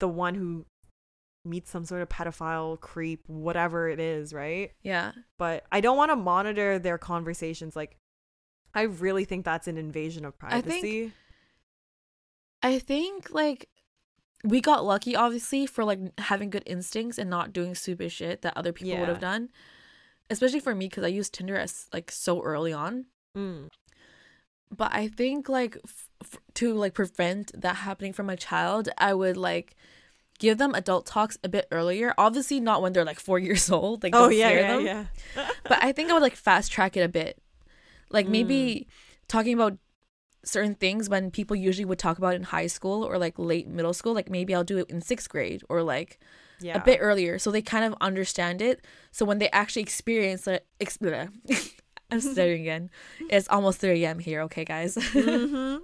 the 0.00 0.08
one 0.08 0.34
who 0.34 0.66
meets 1.44 1.70
some 1.70 1.84
sort 1.84 2.02
of 2.02 2.08
pedophile 2.08 2.78
creep, 2.80 3.22
whatever 3.28 3.88
it 3.88 3.98
is, 3.98 4.32
right? 4.32 4.72
Yeah. 4.82 5.12
but 5.38 5.64
I 5.72 5.80
don't 5.80 5.96
want 5.96 6.10
to 6.10 6.16
monitor 6.16 6.78
their 6.78 6.98
conversations. 6.98 7.74
Like, 7.74 7.96
I 8.74 8.82
really 8.82 9.24
think 9.24 9.44
that's 9.44 9.66
an 9.68 9.76
invasion 9.76 10.24
of 10.24 10.34
I 10.42 10.60
think- 10.60 10.64
privacy. 10.82 11.12
I 12.62 12.78
think 12.78 13.30
like 13.30 13.68
we 14.44 14.60
got 14.60 14.84
lucky, 14.84 15.16
obviously, 15.16 15.66
for 15.66 15.84
like 15.84 15.98
having 16.18 16.50
good 16.50 16.62
instincts 16.66 17.18
and 17.18 17.28
not 17.30 17.52
doing 17.52 17.74
stupid 17.74 18.12
shit 18.12 18.42
that 18.42 18.56
other 18.56 18.72
people 18.72 18.98
would 18.98 19.08
have 19.08 19.20
done. 19.20 19.48
Especially 20.28 20.60
for 20.60 20.74
me, 20.74 20.86
because 20.88 21.04
I 21.04 21.08
used 21.08 21.34
Tinder 21.34 21.56
as 21.56 21.88
like 21.92 22.10
so 22.10 22.40
early 22.42 22.72
on. 22.72 23.06
Mm. 23.36 23.68
But 24.74 24.94
I 24.94 25.08
think 25.08 25.48
like 25.48 25.76
f- 26.22 26.36
to 26.54 26.74
like 26.74 26.94
prevent 26.94 27.50
that 27.60 27.76
happening 27.76 28.12
for 28.12 28.22
my 28.22 28.36
child, 28.36 28.88
I 28.96 29.12
would 29.14 29.36
like 29.36 29.74
give 30.38 30.58
them 30.58 30.74
adult 30.74 31.04
talks 31.06 31.36
a 31.42 31.48
bit 31.48 31.66
earlier. 31.72 32.14
Obviously, 32.16 32.60
not 32.60 32.80
when 32.80 32.92
they're 32.92 33.04
like 33.04 33.18
four 33.20 33.38
years 33.48 33.70
old. 33.70 34.02
Like, 34.04 34.14
Oh 34.14 34.28
yeah, 34.28 34.48
scare 34.48 34.60
yeah, 34.60 34.76
them. 34.76 34.84
yeah. 35.36 35.48
but 35.64 35.82
I 35.82 35.92
think 35.92 36.10
I 36.10 36.12
would 36.12 36.22
like 36.22 36.36
fast 36.36 36.70
track 36.70 36.96
it 36.96 37.00
a 37.00 37.08
bit. 37.08 37.42
Like 38.10 38.26
maybe 38.28 38.88
talking 39.28 39.54
about 39.54 39.78
certain 40.44 40.74
things 40.74 41.08
when 41.08 41.30
people 41.30 41.54
usually 41.54 41.84
would 41.84 41.98
talk 41.98 42.18
about 42.18 42.34
in 42.34 42.42
high 42.44 42.66
school 42.66 43.04
or 43.04 43.18
like 43.18 43.38
late 43.38 43.68
middle 43.68 43.92
school, 43.92 44.14
like 44.14 44.30
maybe 44.30 44.54
I'll 44.54 44.64
do 44.64 44.78
it 44.78 44.90
in 44.90 45.00
sixth 45.00 45.28
grade 45.28 45.62
or 45.68 45.82
like 45.82 46.18
yeah. 46.60 46.76
a 46.76 46.84
bit 46.84 46.98
earlier 47.00 47.38
so 47.38 47.50
they 47.50 47.62
kind 47.62 47.84
of 47.84 47.94
understand 48.00 48.62
it. 48.62 48.84
So 49.12 49.24
when 49.24 49.38
they 49.38 49.50
actually 49.50 49.82
experience 49.82 50.46
it, 50.46 50.66
ex- 50.80 50.98
I'm 52.10 52.20
stuttering 52.20 52.62
again. 52.62 52.90
It's 53.28 53.48
almost 53.48 53.80
3 53.80 54.02
a.m. 54.04 54.18
here, 54.18 54.40
okay, 54.42 54.64
guys. 54.64 54.96
Mhm. 55.14 55.82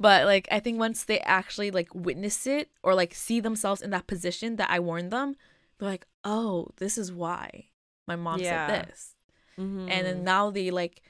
but 0.00 0.24
like 0.24 0.48
I 0.50 0.58
think 0.60 0.78
once 0.78 1.04
they 1.04 1.20
actually 1.20 1.70
like 1.70 1.94
witness 1.94 2.46
it 2.46 2.70
or 2.82 2.94
like 2.94 3.14
see 3.14 3.40
themselves 3.40 3.82
in 3.82 3.90
that 3.90 4.06
position 4.06 4.56
that 4.56 4.70
I 4.70 4.80
warned 4.80 5.10
them, 5.10 5.36
they're 5.78 5.88
like, 5.88 6.06
oh, 6.24 6.68
this 6.76 6.96
is 6.96 7.12
why 7.12 7.66
my 8.06 8.16
mom 8.16 8.40
Yeah. 8.40 8.66
said 8.68 8.86
this 8.88 9.13
Mhm. 9.58 9.88
and 9.90 10.06
then 10.06 10.24
now 10.24 10.50
they 10.50 10.70
like 10.70 11.02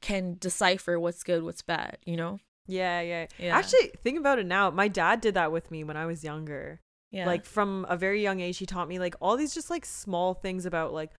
can 0.00 0.36
decipher 0.38 0.98
what's 1.00 1.22
good 1.22 1.42
what's 1.42 1.62
bad 1.62 1.98
you 2.04 2.16
know 2.16 2.38
yeah, 2.68 3.00
yeah, 3.00 3.26
Yeah. 3.38 3.56
Actually, 3.56 3.92
think 4.02 4.18
about 4.18 4.40
it 4.40 4.46
now. 4.46 4.70
My 4.72 4.88
dad 4.88 5.20
did 5.20 5.34
that 5.34 5.52
with 5.52 5.70
me 5.70 5.84
when 5.84 5.96
I 5.96 6.04
was 6.04 6.24
younger. 6.24 6.80
yeah 7.12 7.24
Like 7.24 7.44
from 7.46 7.86
a 7.88 7.96
very 7.96 8.20
young 8.20 8.40
age, 8.40 8.58
he 8.58 8.66
taught 8.66 8.88
me 8.88 8.98
like 8.98 9.14
all 9.20 9.36
these 9.36 9.54
just 9.54 9.70
like 9.70 9.84
small 9.86 10.34
things 10.34 10.66
about 10.66 10.92
like 10.92 11.12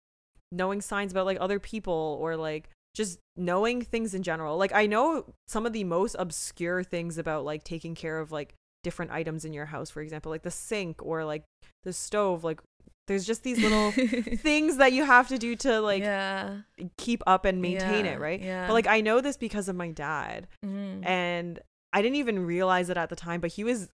knowing 0.52 0.82
signs 0.82 1.14
about 1.14 1.26
like 1.26 1.38
other 1.40 1.58
people 1.58 2.18
or 2.20 2.36
like 2.36 2.70
just 2.94 3.20
knowing 3.38 3.82
things 3.82 4.14
in 4.14 4.24
general. 4.24 4.58
Like 4.58 4.74
I 4.74 4.88
know 4.88 5.34
some 5.48 5.66
of 5.66 5.72
the 5.72 5.86
most 5.86 6.18
obscure 6.20 6.84
things 6.84 7.18
about 7.18 7.46
like 7.46 7.64
taking 7.64 7.96
care 7.96 8.20
of 8.20 8.32
like 8.34 8.54
different 8.84 9.12
items 9.12 9.46
in 9.46 9.54
your 9.54 9.68
house, 9.68 9.90
for 9.90 10.02
example, 10.02 10.30
like 10.30 10.44
the 10.44 10.52
sink 10.52 11.02
or 11.02 11.24
like 11.24 11.46
the 11.84 11.94
stove. 11.94 12.44
Like 12.44 12.60
there's 13.08 13.26
just 13.26 13.44
these 13.44 13.60
little 13.62 13.92
things 14.38 14.78
that 14.78 14.92
you 14.94 15.04
have 15.06 15.28
to 15.30 15.38
do 15.38 15.56
to 15.56 15.80
like 15.82 16.04
yeah 16.04 16.58
keep 16.98 17.24
up 17.26 17.46
and 17.46 17.62
maintain 17.62 18.06
Yeah, 18.06 18.12
it, 18.14 18.20
right? 18.20 18.42
yeah. 18.42 18.68
But 18.68 18.74
like 18.74 18.88
I 18.88 19.02
know 19.02 19.22
this 19.22 19.38
because 19.38 19.68
of 19.70 19.76
my 19.76 19.92
dad 19.92 20.48
Mhm. 20.66 21.06
and 21.06 21.60
I 21.94 22.02
didn't 22.02 22.18
even 22.18 22.46
realize 22.46 22.90
it 22.90 22.98
at 22.98 23.10
the 23.10 23.16
time, 23.16 23.40
but 23.40 23.52
he 23.54 23.64
was 23.64 23.90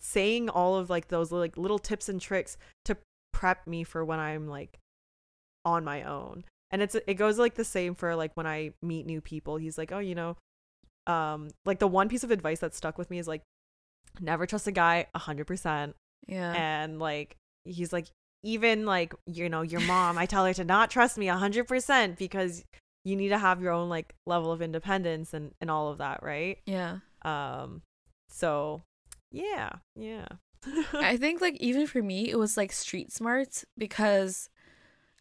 saying 0.00 0.48
all 0.48 0.76
of 0.76 0.90
like 0.90 1.08
those 1.08 1.32
like 1.32 1.56
little 1.56 1.78
tips 1.78 2.08
and 2.08 2.20
tricks 2.20 2.56
to 2.84 2.96
prep 3.32 3.66
me 3.66 3.84
for 3.84 4.04
when 4.04 4.18
I'm 4.18 4.48
like 4.48 4.78
on 5.64 5.84
my 5.84 6.02
own. 6.02 6.44
And 6.70 6.82
it's 6.82 6.94
it 6.94 7.14
goes 7.14 7.38
like 7.38 7.54
the 7.54 7.64
same 7.64 7.94
for 7.94 8.14
like 8.14 8.32
when 8.34 8.46
I 8.46 8.72
meet 8.82 9.06
new 9.06 9.20
people. 9.20 9.56
He's 9.56 9.78
like, 9.78 9.90
"Oh, 9.92 9.98
you 10.00 10.14
know, 10.14 10.36
um 11.06 11.48
like 11.64 11.78
the 11.78 11.88
one 11.88 12.08
piece 12.08 12.24
of 12.24 12.30
advice 12.30 12.60
that 12.60 12.74
stuck 12.74 12.98
with 12.98 13.10
me 13.10 13.18
is 13.18 13.26
like 13.28 13.42
never 14.20 14.46
trust 14.46 14.66
a 14.66 14.72
guy 14.72 15.06
100% 15.14 15.94
yeah 16.26 16.52
and 16.54 16.98
like 16.98 17.36
he's 17.64 17.92
like 17.92 18.06
even 18.42 18.86
like 18.86 19.14
you 19.26 19.48
know 19.48 19.62
your 19.62 19.80
mom 19.80 20.16
i 20.16 20.26
tell 20.26 20.44
her 20.44 20.54
to 20.54 20.64
not 20.64 20.90
trust 20.90 21.18
me 21.18 21.26
100% 21.26 22.16
because 22.16 22.64
you 23.04 23.16
need 23.16 23.28
to 23.30 23.38
have 23.38 23.60
your 23.60 23.72
own 23.72 23.88
like 23.88 24.14
level 24.26 24.52
of 24.52 24.62
independence 24.62 25.32
and 25.32 25.52
and 25.60 25.70
all 25.70 25.88
of 25.88 25.98
that 25.98 26.22
right? 26.22 26.58
Yeah. 26.66 26.98
Um 27.22 27.82
so 28.28 28.82
yeah 29.32 29.70
yeah. 29.96 30.26
I 30.92 31.16
think 31.18 31.40
like 31.40 31.56
even 31.56 31.86
for 31.86 32.02
me 32.02 32.28
it 32.28 32.38
was 32.38 32.56
like 32.56 32.72
street 32.72 33.12
smarts 33.12 33.64
because 33.76 34.50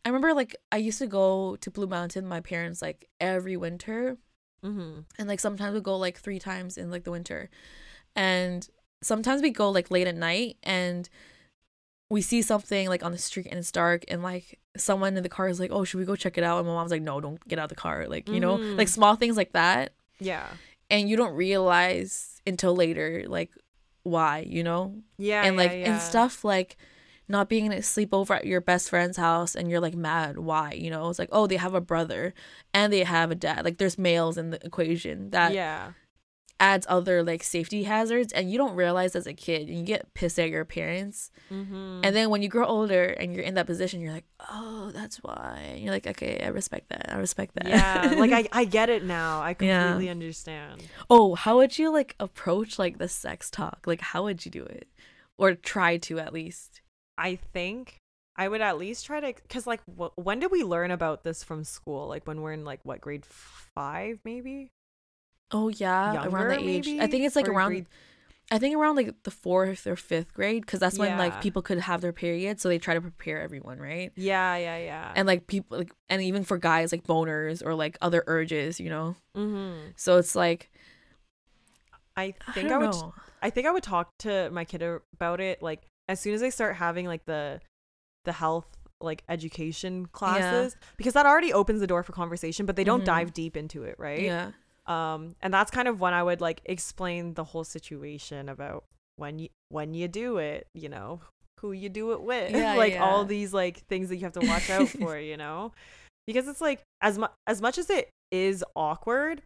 i 0.03 0.09
remember 0.09 0.33
like 0.33 0.55
i 0.71 0.77
used 0.77 0.97
to 0.99 1.07
go 1.07 1.55
to 1.57 1.71
blue 1.71 1.87
mountain 1.87 2.27
my 2.27 2.41
parents 2.41 2.81
like 2.81 3.07
every 3.19 3.55
winter 3.55 4.17
mm-hmm. 4.63 5.01
and 5.17 5.27
like 5.27 5.39
sometimes 5.39 5.73
we 5.73 5.81
go 5.81 5.97
like 5.97 6.17
three 6.17 6.39
times 6.39 6.77
in 6.77 6.91
like 6.91 7.03
the 7.03 7.11
winter. 7.11 7.49
And 8.15 8.67
sometimes 9.01 9.41
we 9.41 9.51
go 9.51 9.69
like 9.69 9.91
late 9.91 10.07
at 10.07 10.15
night 10.15 10.57
and 10.63 11.07
we 12.09 12.21
see 12.21 12.41
something 12.41 12.87
like 12.87 13.03
on 13.03 13.11
the 13.11 13.17
street 13.17 13.47
and 13.49 13.59
it's 13.59 13.71
dark 13.71 14.03
and 14.07 14.23
like 14.23 14.59
someone 14.77 15.17
in 15.17 15.23
the 15.23 15.29
car 15.29 15.49
is 15.49 15.59
like 15.59 15.71
oh 15.73 15.83
should 15.83 15.97
we 15.99 16.05
go 16.05 16.15
check 16.15 16.37
it 16.37 16.43
out? 16.43 16.57
And 16.59 16.67
my 16.67 16.73
mom's 16.73 16.91
like 16.91 17.01
no 17.01 17.19
don't 17.19 17.45
get 17.47 17.59
out 17.59 17.63
of 17.63 17.69
the 17.69 17.75
car 17.75 18.07
like 18.07 18.29
you 18.29 18.39
know 18.39 18.57
Mhm. 18.57 18.77
like 18.77 18.87
small 18.87 19.15
things 19.15 19.35
like 19.37 19.51
that. 19.53 19.93
Yeah. 20.19 20.47
And 20.89 21.09
you 21.09 21.17
don't 21.17 21.33
realize 21.35 22.41
until 22.47 22.75
later 22.75 23.25
like 23.27 23.51
why 24.03 24.45
you 24.47 24.63
know? 24.63 24.95
Yeah 25.17 25.43
and 25.43 25.57
like 25.57 25.71
yeah, 25.71 25.77
yeah. 25.77 25.91
and 25.93 26.01
stuff 26.01 26.43
like 26.45 26.77
not 27.27 27.49
being 27.49 27.65
able 27.65 27.75
to 27.75 27.83
sleep 27.83 28.13
over 28.13 28.35
at 28.35 28.45
your 28.45 28.61
best 28.61 28.89
friend's 28.89 29.17
house 29.17 29.53
and 29.53 29.69
you're 29.69 29.81
like 29.81 29.95
mad 29.95 30.37
why? 30.39 30.71
You 30.71 30.89
know 30.89 31.09
it's 31.09 31.19
like 31.19 31.29
oh 31.33 31.45
they 31.45 31.57
have 31.57 31.73
a 31.73 31.81
brother 31.81 32.33
and 32.73 32.93
they 32.93 33.03
have 33.03 33.31
a 33.31 33.35
dad. 33.35 33.65
Like 33.65 33.79
there's 33.79 33.97
males 33.97 34.37
in 34.37 34.51
the 34.51 34.65
equation 34.65 35.31
that 35.31 35.53
yeah 35.53 35.91
adds 36.59 36.85
other 36.89 37.21
like 37.23 37.43
safety 37.43 37.83
hazards 37.83 38.33
and 38.33 38.51
you 38.51 38.57
don't 38.57 38.75
realize 38.75 39.15
as 39.15 39.27
a 39.27 39.33
kid 39.33 39.67
and 39.69 39.77
you 39.77 39.83
get 39.85 40.11
pissed 40.15 40.39
at 40.39 40.49
your 40.49 40.65
parents 40.65 41.29
Mm-hmm. 41.51 42.01
and 42.03 42.13
then 42.15 42.29
when 42.29 42.41
you 42.41 42.49
grow 42.49 42.65
older 42.65 43.05
and 43.05 43.33
you're 43.33 43.43
in 43.45 43.53
that 43.53 43.65
position 43.67 44.01
you're 44.01 44.11
like 44.11 44.25
oh 44.51 44.91
that's 44.93 45.17
why 45.17 45.61
and 45.69 45.79
you're 45.79 45.93
like 45.93 46.05
okay 46.07 46.41
i 46.43 46.47
respect 46.47 46.89
that 46.89 47.09
i 47.13 47.17
respect 47.17 47.53
that 47.55 47.67
yeah, 47.67 48.15
like 48.19 48.31
I, 48.33 48.47
I 48.61 48.65
get 48.65 48.89
it 48.89 49.03
now. 49.05 49.39
I 49.41 49.55
Yeah. 49.61 49.83
completely 49.91 50.09
understand. 50.09 50.83
oh 51.09 51.35
how 51.35 51.57
would 51.57 51.77
you 51.77 51.89
like 51.93 52.15
approach 52.19 52.77
like 52.77 52.97
the 52.97 53.07
sex 53.07 53.49
talk 53.49 53.83
like 53.85 54.01
how 54.01 54.23
would 54.23 54.43
you 54.45 54.51
do 54.51 54.63
it 54.63 54.87
or 55.37 55.53
try 55.53 55.95
to 55.97 56.19
at 56.19 56.33
least 56.33 56.81
I 57.17 57.35
think 57.35 57.97
I 58.35 58.47
would 58.47 58.61
at 58.61 58.77
least 58.77 59.05
try 59.07 59.19
to, 59.19 59.33
because 59.41 59.65
like, 59.65 59.81
wh- 59.97 60.15
when 60.15 60.37
did 60.39 60.51
we 60.51 60.63
learn 60.63 60.91
about 60.91 61.23
this 61.23 61.43
from 61.43 61.63
school? 61.63 62.07
Like 62.07 62.27
when 62.27 62.41
we're 62.41 62.53
in 62.53 62.63
like 62.65 62.79
what 62.83 63.01
grade 63.01 63.25
five, 63.25 64.19
maybe? 64.23 64.69
Oh 65.51 65.69
yeah 65.69 66.13
around 66.25 66.31
Younger, 66.31 66.49
that 66.49 66.59
age 66.61 66.87
i 66.99 67.07
think 67.07 67.23
it's 67.25 67.35
like 67.35 67.47
Or 67.47 67.51
around 67.53 67.69
grade- 67.71 67.87
i 68.51 68.57
think 68.59 68.75
around 68.75 68.95
like 68.97 69.23
the 69.23 69.31
fourth 69.31 69.87
or 69.87 69.95
fifth 69.95 70.33
grade 70.33 70.61
because 70.65 70.79
that's 70.79 70.97
when 70.99 71.09
Yeah. 71.11 71.17
like 71.17 71.41
people 71.41 71.61
could 71.61 71.79
have 71.79 72.01
their 72.01 72.11
period 72.13 72.59
so 72.59 72.67
they 72.69 72.77
try 72.79 72.93
to 72.93 73.01
prepare 73.01 73.41
everyone 73.41 73.79
right 73.79 74.11
Yeah, 74.15 74.55
yeah, 74.57 74.77
yeah. 74.77 75.13
and 75.15 75.25
like 75.27 75.47
people 75.47 75.77
like 75.79 75.91
and 76.09 76.21
even 76.21 76.43
for 76.43 76.57
guys 76.57 76.91
like 76.91 77.03
boners 77.05 77.65
or 77.65 77.75
like 77.75 77.97
other 78.01 78.23
urges 78.27 78.79
you 78.79 78.89
know 78.89 79.15
mm-hmm. 79.35 79.91
so 79.95 80.17
it's 80.17 80.35
like 80.35 80.69
I 82.15 82.33
i 82.47 82.51
think 82.53 82.65
I, 82.65 82.69
don't 82.69 82.79
would. 82.81 82.91
know 82.91 83.13
I 83.41 83.51
think 83.51 83.67
I 83.67 83.71
would 83.71 83.83
talk 83.83 84.17
to 84.19 84.49
my 84.49 84.65
kid 84.65 84.81
about 85.13 85.39
it. 85.39 85.61
Like 85.61 85.83
as 86.09 86.19
soon 86.19 86.33
as 86.33 86.41
I 86.41 86.49
start 86.49 86.75
having 86.75 87.05
like 87.05 87.25
the, 87.25 87.61
the 88.25 88.31
health 88.31 88.65
like 88.99 89.23
education 89.29 90.07
classes, 90.07 90.75
because 90.97 91.13
that 91.13 91.27
already 91.27 91.53
opens 91.53 91.79
the 91.79 91.85
door 91.85 92.01
for 92.01 92.13
conversation. 92.13 92.65
But 92.65 92.75
they 92.75 92.83
don't 92.83 93.01
Mhm. 93.01 93.05
dive 93.05 93.33
deep 93.33 93.55
into 93.55 93.83
it, 93.83 93.93
right? 93.99 94.21
yeah 94.21 94.51
um 94.87 95.35
and 95.41 95.53
that's 95.53 95.71
kind 95.71 95.87
of 95.87 95.99
when 95.99 96.13
i 96.13 96.23
would 96.23 96.41
like 96.41 96.61
explain 96.65 97.33
the 97.33 97.43
whole 97.43 97.63
situation 97.63 98.49
about 98.49 98.83
when 99.17 99.39
you 99.39 99.49
when 99.69 99.93
you 99.93 100.07
do 100.07 100.37
it 100.37 100.67
you 100.73 100.87
know 100.89 101.19
who 101.59 101.71
you 101.71 101.89
do 101.89 102.11
it 102.11 102.21
with 102.21 102.51
Yeah, 102.51 102.73
like 102.77 102.93
yeah. 102.93 103.03
all 103.03 103.25
these 103.25 103.53
like 103.53 103.79
things 103.87 104.09
that 104.09 104.15
you 104.17 104.23
have 104.23 104.33
to 104.33 104.47
watch 104.47 104.69
out 104.69 104.87
for 104.99 105.17
you 105.17 105.37
know? 105.37 105.71
Because 106.27 106.47
it's 106.47 106.61
like 106.61 106.81
as 107.01 107.17
much 107.17 107.31
as 107.47 107.61
much 107.61 107.77
as 107.77 107.89
it 107.89 108.09
is 108.31 108.63
awkward 108.75 109.41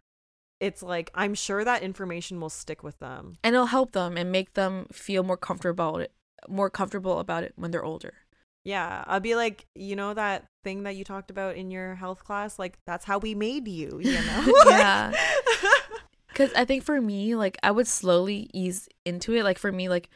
it's 0.60 0.82
like 0.82 1.10
i'm 1.14 1.34
sure 1.34 1.64
that 1.64 1.82
information 1.82 2.40
will 2.40 2.50
stick 2.50 2.82
with 2.82 2.98
them. 2.98 3.36
And 3.42 3.54
it'll 3.54 3.66
help 3.66 3.92
them 3.92 4.16
and 4.16 4.30
make 4.30 4.54
them 4.54 4.86
feel 4.92 5.22
more 5.22 5.36
comfortable 5.36 5.88
about 5.88 6.00
it 6.02 6.12
more 6.48 6.68
comfortable 6.70 7.18
about 7.18 7.44
it 7.44 7.52
when 7.56 7.70
they're 7.70 7.84
older 7.84 8.14
yeah 8.64 9.02
i'll 9.06 9.20
be 9.20 9.34
like 9.34 9.66
you 9.74 9.96
know 9.96 10.14
that 10.14 10.44
thing 10.64 10.84
that 10.84 10.94
you 10.96 11.04
talked 11.04 11.30
about 11.30 11.56
in 11.56 11.70
your 11.70 11.94
health 11.96 12.24
class 12.24 12.58
like 12.58 12.78
that's 12.86 13.04
how 13.04 13.18
we 13.18 13.34
made 13.34 13.66
you 13.66 13.98
you 14.00 14.12
know 14.26 14.52
Yeah. 14.66 15.12
because 16.28 16.52
i 16.54 16.64
think 16.64 16.82
for 16.84 17.00
me 17.00 17.34
like 17.34 17.58
i 17.62 17.70
would 17.70 17.86
slowly 17.86 18.48
ease 18.54 18.88
into 19.04 19.34
it 19.34 19.42
like 19.44 19.58
for 19.58 19.72
me 19.72 19.88
like 19.88 20.08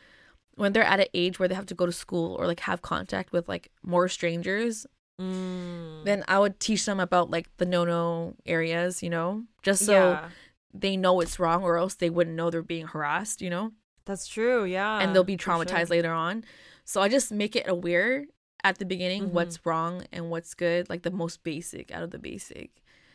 when 0.55 0.73
they're 0.73 0.85
at 0.85 1.01
an 1.01 1.07
age 1.13 1.39
where 1.39 1.49
they 1.49 1.55
have 1.55 1.67
to 1.67 1.75
go 1.75 1.85
to 1.87 1.93
school 1.93 2.35
or 2.39 2.47
like 2.47 2.61
have 2.61 2.81
contact 2.83 3.33
with 3.33 3.49
like 3.49 3.71
more 3.83 4.09
strangers 4.09 4.87
Mm. 5.19 6.05
then 6.05 6.25
i 6.29 6.39
would 6.39 6.61
teach 6.61 6.85
them 6.85 7.01
about 7.01 7.31
like 7.31 7.49
the 7.57 7.65
no-no 7.65 8.35
areas 8.45 9.03
you 9.03 9.09
know 9.09 9.45
just 9.63 9.87
so 9.87 9.93
yeah, 10.11 10.29
they 10.75 10.95
know 10.95 11.23
it's 11.23 11.39
wrong 11.39 11.63
or 11.63 11.79
else 11.79 11.95
they 11.95 12.11
wouldn't 12.11 12.37
know 12.37 12.51
they're 12.51 12.61
being 12.61 12.87
harassed 12.89 13.41
you 13.41 13.49
know 13.49 13.73
that's 14.05 14.27
true 14.27 14.65
yeah 14.65 14.99
and 14.99 15.15
they'll 15.15 15.25
be 15.25 15.39
for 15.39 15.45
sure. 15.45 15.65
traumatized 15.65 15.89
later 15.89 16.13
on 16.13 16.45
so 16.85 17.01
i 17.01 17.09
just 17.09 17.33
make 17.33 17.57
it 17.57 17.67
aware 17.67 18.27
at 18.67 18.79
the 18.79 18.85
beginning 18.85 19.23
Mhm. 19.29 19.33
what's 19.37 19.59
wrong 19.67 20.05
and 20.13 20.31
what's 20.31 20.55
good 20.55 20.89
like 20.91 21.03
the 21.03 21.11
most 21.23 21.43
basic 21.43 21.91
out 21.95 22.03
of 22.03 22.11
the 22.11 22.19
basic. 22.19 22.71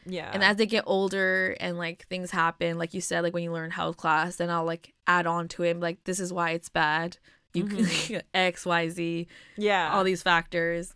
Yeah. 0.05 0.31
And 0.33 0.43
as 0.43 0.55
they 0.57 0.65
get 0.65 0.83
older 0.87 1.55
and 1.59 1.77
like 1.77 2.07
things 2.07 2.31
happen 2.31 2.77
like 2.77 2.93
you 2.95 3.01
said 3.01 3.21
like 3.23 3.33
when 3.35 3.43
you 3.43 3.51
learn 3.51 3.71
health 3.71 3.97
class 3.97 4.37
then 4.37 4.49
i'll 4.49 4.65
like 4.65 4.93
add 5.05 5.25
on 5.27 5.47
to 5.49 5.63
it 5.63 5.79
like 5.79 6.03
this 6.05 6.19
is 6.19 6.31
why 6.33 6.51
it's 6.51 6.69
bad. 6.69 7.17
You 7.53 7.65
can 7.65 7.85
x 8.33 8.65
y 8.65 8.87
z 8.89 9.27
yeah. 9.57 9.91
all 9.93 10.03
these 10.03 10.23
factors. 10.23 10.95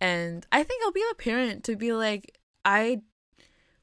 And 0.00 0.46
i 0.52 0.62
think 0.62 0.78
i'll 0.84 0.92
be 0.92 1.04
a 1.10 1.14
parent 1.28 1.64
to 1.64 1.76
be 1.76 1.92
like 1.92 2.24
i 2.64 3.00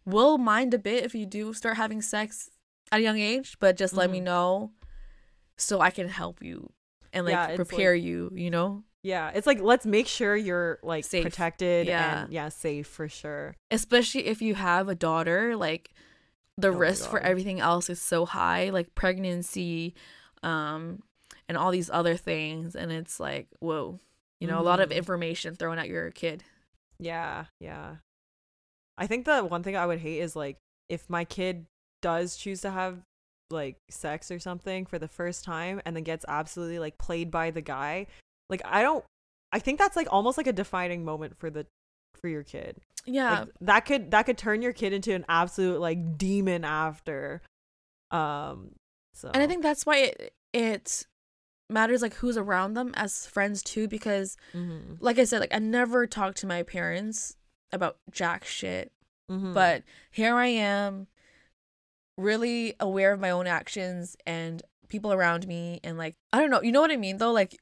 will 0.06 0.38
mind 0.38 0.74
a 0.74 0.80
bit 0.80 1.04
if 1.04 1.14
you 1.14 1.26
do 1.26 1.54
start 1.54 1.76
having 1.78 2.02
sex 2.02 2.50
at 2.92 3.00
a 3.00 3.04
young 3.04 3.20
age 3.20 3.58
but 3.60 3.76
just 3.76 3.94
let 3.94 4.10
me 4.10 4.20
Mhm. 4.22 4.24
know 4.32 4.72
so 5.58 5.82
i 5.82 5.90
can 5.90 6.08
help 6.08 6.42
you 6.42 6.72
and 7.12 7.26
like 7.26 7.34
Yeah, 7.34 7.56
prepare 7.56 7.94
like- 7.96 8.04
you 8.04 8.32
you 8.34 8.50
know 8.50 8.84
Yeah, 9.06 9.30
it's 9.36 9.46
like 9.46 9.62
let's 9.62 9.86
make 9.86 10.08
sure 10.08 10.36
you're 10.36 10.80
like 10.82 11.06
Safe. 11.06 11.22
protected 11.24 11.86
Yeah. 11.86 12.24
and 12.24 12.34
yeah, 12.34 12.50
safe 12.50 12.88
for 12.88 13.08
sure. 13.08 13.56
especially 13.70 14.26
if 14.26 14.42
you 14.42 14.56
have 14.56 14.90
a 14.90 14.96
daughter 14.96 15.56
like 15.56 15.92
the 16.58 16.70
Oh 16.70 16.78
risk 16.86 17.10
for 17.10 17.20
everything 17.20 17.60
else 17.60 17.88
is 17.90 18.02
so 18.02 18.26
high 18.26 18.72
like 18.72 18.96
pregnancy 18.96 19.94
um 20.42 21.04
and 21.48 21.56
all 21.58 21.70
these 21.70 21.90
other 21.94 22.16
things 22.18 22.76
and 22.76 22.92
it's 22.92 23.20
like 23.20 23.48
whoa 23.60 24.00
you 24.40 24.48
know 24.48 24.60
a 24.60 24.64
lot 24.72 24.80
of 24.80 24.90
Mhm. 24.90 24.96
information 24.98 25.54
thrown 25.56 25.78
at 25.78 25.88
your 25.88 26.10
kid 26.12 26.44
Yeah, 26.98 27.46
yeah. 27.60 27.98
I 28.98 29.06
think 29.08 29.26
the 29.26 29.44
one 29.44 29.62
thing 29.64 29.76
I 29.76 29.86
would 29.86 30.00
hate 30.00 30.20
is 30.20 30.36
like 30.36 30.58
if 30.90 31.10
my 31.10 31.26
kid 31.26 31.66
does 32.02 32.38
choose 32.38 32.62
to 32.62 32.72
have 32.72 33.02
like 33.52 33.78
sex 33.90 34.32
or 34.32 34.40
something 34.40 34.86
for 34.86 34.98
the 34.98 35.08
first 35.08 35.44
time 35.44 35.82
and 35.86 35.96
then 35.96 36.04
gets 36.04 36.26
absolutely 36.28 36.80
like 36.80 36.98
played 36.98 37.30
by 37.30 37.52
the 37.52 37.62
guy. 37.62 38.08
Like 38.50 38.62
I 38.66 38.82
don't 38.82 39.04
I 39.52 39.60
think 39.60 39.80
that's 39.80 39.96
like 39.96 40.08
almost 40.12 40.38
like 40.38 40.48
a 40.48 40.54
defining 40.54 41.04
moment 41.06 41.38
for 41.38 41.50
the 41.50 41.66
for 42.16 42.28
your 42.28 42.44
kid. 42.44 42.82
yeah 43.06 43.40
Like, 43.42 43.50
that 43.62 43.80
could 43.86 44.12
that 44.12 44.24
could 44.26 44.38
turn 44.38 44.62
your 44.62 44.74
kid 44.74 44.94
into 44.94 45.14
an 45.14 45.26
absolute 45.30 45.80
like 45.80 46.18
demon 46.18 46.64
after. 46.66 47.42
Um 48.12 48.72
so 49.14 49.32
and 49.34 49.42
i 49.42 49.48
think 49.48 49.64
that's 49.64 49.86
why 49.86 49.98
it, 49.98 50.34
it 50.54 51.06
matters 51.70 52.02
like 52.02 52.14
who's 52.16 52.38
around 52.38 52.74
them 52.76 52.92
as 52.96 53.26
friends 53.26 53.64
too 53.64 53.88
because 53.88 54.38
Mhm. 54.54 54.98
like 55.00 55.18
i 55.18 55.24
said 55.24 55.40
like 55.40 55.54
i 55.56 55.60
never 55.60 56.06
talked 56.06 56.38
to 56.40 56.48
my 56.48 56.62
parents 56.64 57.36
about 57.72 57.98
jack 58.12 58.46
shit 58.46 58.92
Mhm. 59.32 59.54
but 59.56 59.82
here 60.12 60.36
I 60.36 60.48
am 60.48 61.08
really 62.18 62.76
aware 62.80 63.12
of 63.12 63.20
my 63.20 63.30
own 63.32 63.48
actions 63.48 64.16
and 64.26 64.62
people 64.88 65.12
around 65.12 65.48
me 65.48 65.80
and 65.84 65.98
like 65.98 66.16
I 66.32 66.40
don't 66.40 66.52
know, 66.52 66.62
you 66.62 66.72
know 66.72 66.82
what 66.82 66.92
I 66.92 66.98
mean 66.98 67.18
though 67.18 67.32
like 67.32 67.58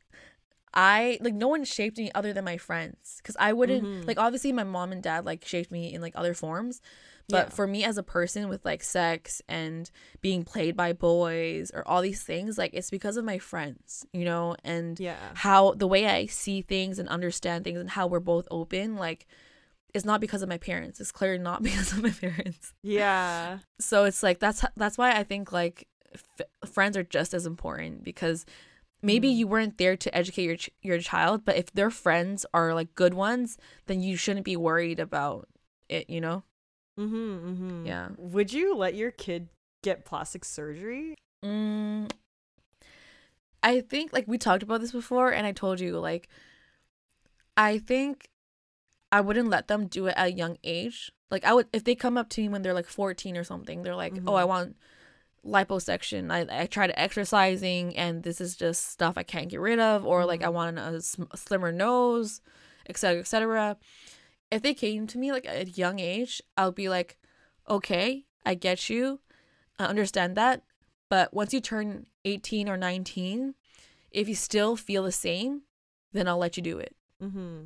I 0.74 1.18
like 1.22 1.34
no 1.36 1.48
one 1.48 1.64
shaped 1.66 1.98
me 1.98 2.10
other 2.16 2.34
than 2.34 2.46
my 2.46 2.58
friends 2.58 3.20
cuz 3.24 3.36
I 3.40 3.54
wouldn't 3.54 3.84
Mhm. 3.84 4.08
like 4.08 4.18
obviously 4.18 4.52
my 4.52 4.64
mom 4.64 4.92
and 4.92 5.04
dad 5.04 5.26
like 5.26 5.46
shaped 5.46 5.72
me 5.72 5.94
in 5.94 6.02
like 6.02 6.14
other 6.16 6.34
forms 6.34 6.82
but 7.30 7.48
Yeah. 7.48 7.50
for 7.56 7.68
me 7.68 7.84
as 7.86 7.98
a 7.98 8.04
person 8.04 8.50
with 8.50 8.66
like 8.66 8.84
sex 8.84 9.42
and 9.48 9.90
being 10.22 10.44
played 10.44 10.76
by 10.76 10.92
boys 10.94 11.72
or 11.74 11.88
all 11.88 12.02
these 12.02 12.24
things 12.24 12.58
like 12.58 12.72
it's 12.74 12.90
because 12.90 13.18
of 13.18 13.24
my 13.24 13.38
friends 13.38 14.06
you 14.14 14.26
know 14.26 14.56
and 14.64 15.00
yeah. 15.00 15.32
how 15.36 15.72
the 15.74 15.88
way 15.88 16.08
I 16.08 16.26
see 16.26 16.62
things 16.62 16.98
and 17.00 17.08
understand 17.08 17.64
things 17.64 17.80
and 17.80 17.92
how 17.92 18.08
we're 18.08 18.20
both 18.20 18.48
open 18.52 18.96
like 18.98 19.26
it's 19.94 20.06
not 20.06 20.20
because 20.20 20.42
of 20.42 20.50
my 20.50 20.58
parents 20.58 21.00
it's 21.00 21.12
clearly 21.12 21.38
not 21.38 21.62
because 21.70 21.92
of 21.94 22.02
my 22.02 22.10
parents 22.10 22.74
Yeah. 22.82 23.60
so 23.80 24.06
it's 24.06 24.24
like 24.24 24.40
that's 24.40 24.66
that's 24.76 24.98
why 24.98 25.12
i 25.18 25.24
think 25.24 25.52
like 25.52 25.88
f- 26.14 26.48
friends 26.70 26.98
are 26.98 27.04
just 27.04 27.34
as 27.34 27.46
important 27.46 28.04
because 28.04 28.46
maybe 29.04 29.30
Mhm. 29.30 29.36
you 29.38 29.48
weren't 29.48 29.78
there 29.78 29.96
to 29.98 30.16
educate 30.18 30.44
your 30.46 30.58
ch- 30.58 30.70
your 30.82 31.00
child 31.00 31.44
but 31.46 31.56
if 31.58 31.72
their 31.74 31.92
friends 31.92 32.46
are 32.54 32.74
like 32.74 32.96
good 32.96 33.14
ones 33.14 33.58
then 33.86 34.02
you 34.02 34.16
shouldn't 34.18 34.46
be 34.46 34.56
worried 34.58 35.00
about 35.00 35.48
it 35.90 36.10
you 36.10 36.22
know 36.22 36.44
Mm-hmm, 37.00 37.50
mm-hmm. 37.50 37.86
Yeah. 37.88 38.10
Would 38.18 38.54
you 38.54 38.76
let 38.76 38.94
your 38.94 39.10
kid 39.12 39.50
get 39.82 40.06
plastic 40.06 40.46
surgery? 40.46 41.16
mm, 41.44 42.10
i 43.62 43.82
think 43.82 44.14
like 44.14 44.28
we 44.28 44.38
talked 44.38 44.64
about 44.64 44.80
this 44.82 44.92
before 44.92 45.32
and 45.32 45.46
i 45.48 45.52
told 45.52 45.80
you 45.80 45.98
like 46.00 46.28
i 47.58 47.78
think 47.78 48.30
i 49.12 49.20
wouldn't 49.22 49.50
let 49.50 49.68
them 49.68 49.88
do 49.88 50.08
it 50.08 50.14
at 50.18 50.28
a 50.28 50.32
young 50.32 50.58
age 50.64 51.12
like 51.32 51.44
i 51.46 51.54
would 51.54 51.68
if 51.74 51.84
they 51.84 51.96
come 51.96 52.18
up 52.18 52.30
to 52.30 52.42
me 52.42 52.50
when 52.50 52.62
they're 52.62 52.74
like 52.74 52.88
14 52.88 53.36
or 53.38 53.44
something 53.44 53.84
they're 53.84 53.96
like 53.96 54.14
oh 54.28 54.36
i 54.36 54.44
Mhm. 54.44 54.48
want 54.48 54.76
liposuction 55.46 56.32
I, 56.32 56.62
I 56.64 56.66
tried 56.68 56.94
exercising 56.96 57.98
and 57.98 58.24
this 58.24 58.40
is 58.40 58.56
just 58.56 58.88
stuff 58.90 59.18
i 59.18 59.24
can't 59.24 59.50
get 59.50 59.60
rid 59.60 59.80
of 59.80 60.06
or 60.06 60.26
like 60.26 60.42
i 60.44 60.48
Mhm. 60.48 60.54
want 60.54 60.80
a, 60.80 61.02
sm- 61.02 61.24
slimmer 61.36 61.72
nose 61.72 62.40
etc 62.88 63.20
etc 63.20 63.78
if 64.52 64.62
they 64.62 64.74
came 64.74 65.06
to 65.08 65.18
me 65.18 65.32
like 65.32 65.46
at 65.46 65.68
a 65.68 65.70
young 65.72 66.00
age 66.00 66.42
i'll 66.56 66.72
be 66.72 66.88
like 66.88 67.18
okay 67.70 68.26
i 68.46 68.54
get 68.56 68.90
you 68.90 69.20
i 69.80 69.86
understand 69.86 70.36
that 70.38 70.64
but 71.10 71.34
once 71.34 71.54
you 71.54 71.60
turn 71.60 72.06
18 72.24 72.70
or 72.70 72.78
19 72.78 73.56
if 74.12 74.30
you 74.30 74.36
still 74.36 74.76
feel 74.78 75.04
the 75.04 75.12
same 75.12 75.64
then 76.14 76.28
i'll 76.28 76.38
let 76.38 76.56
you 76.56 76.64
do 76.64 76.78
it 76.80 76.96
Mm-hmm. 77.22 77.66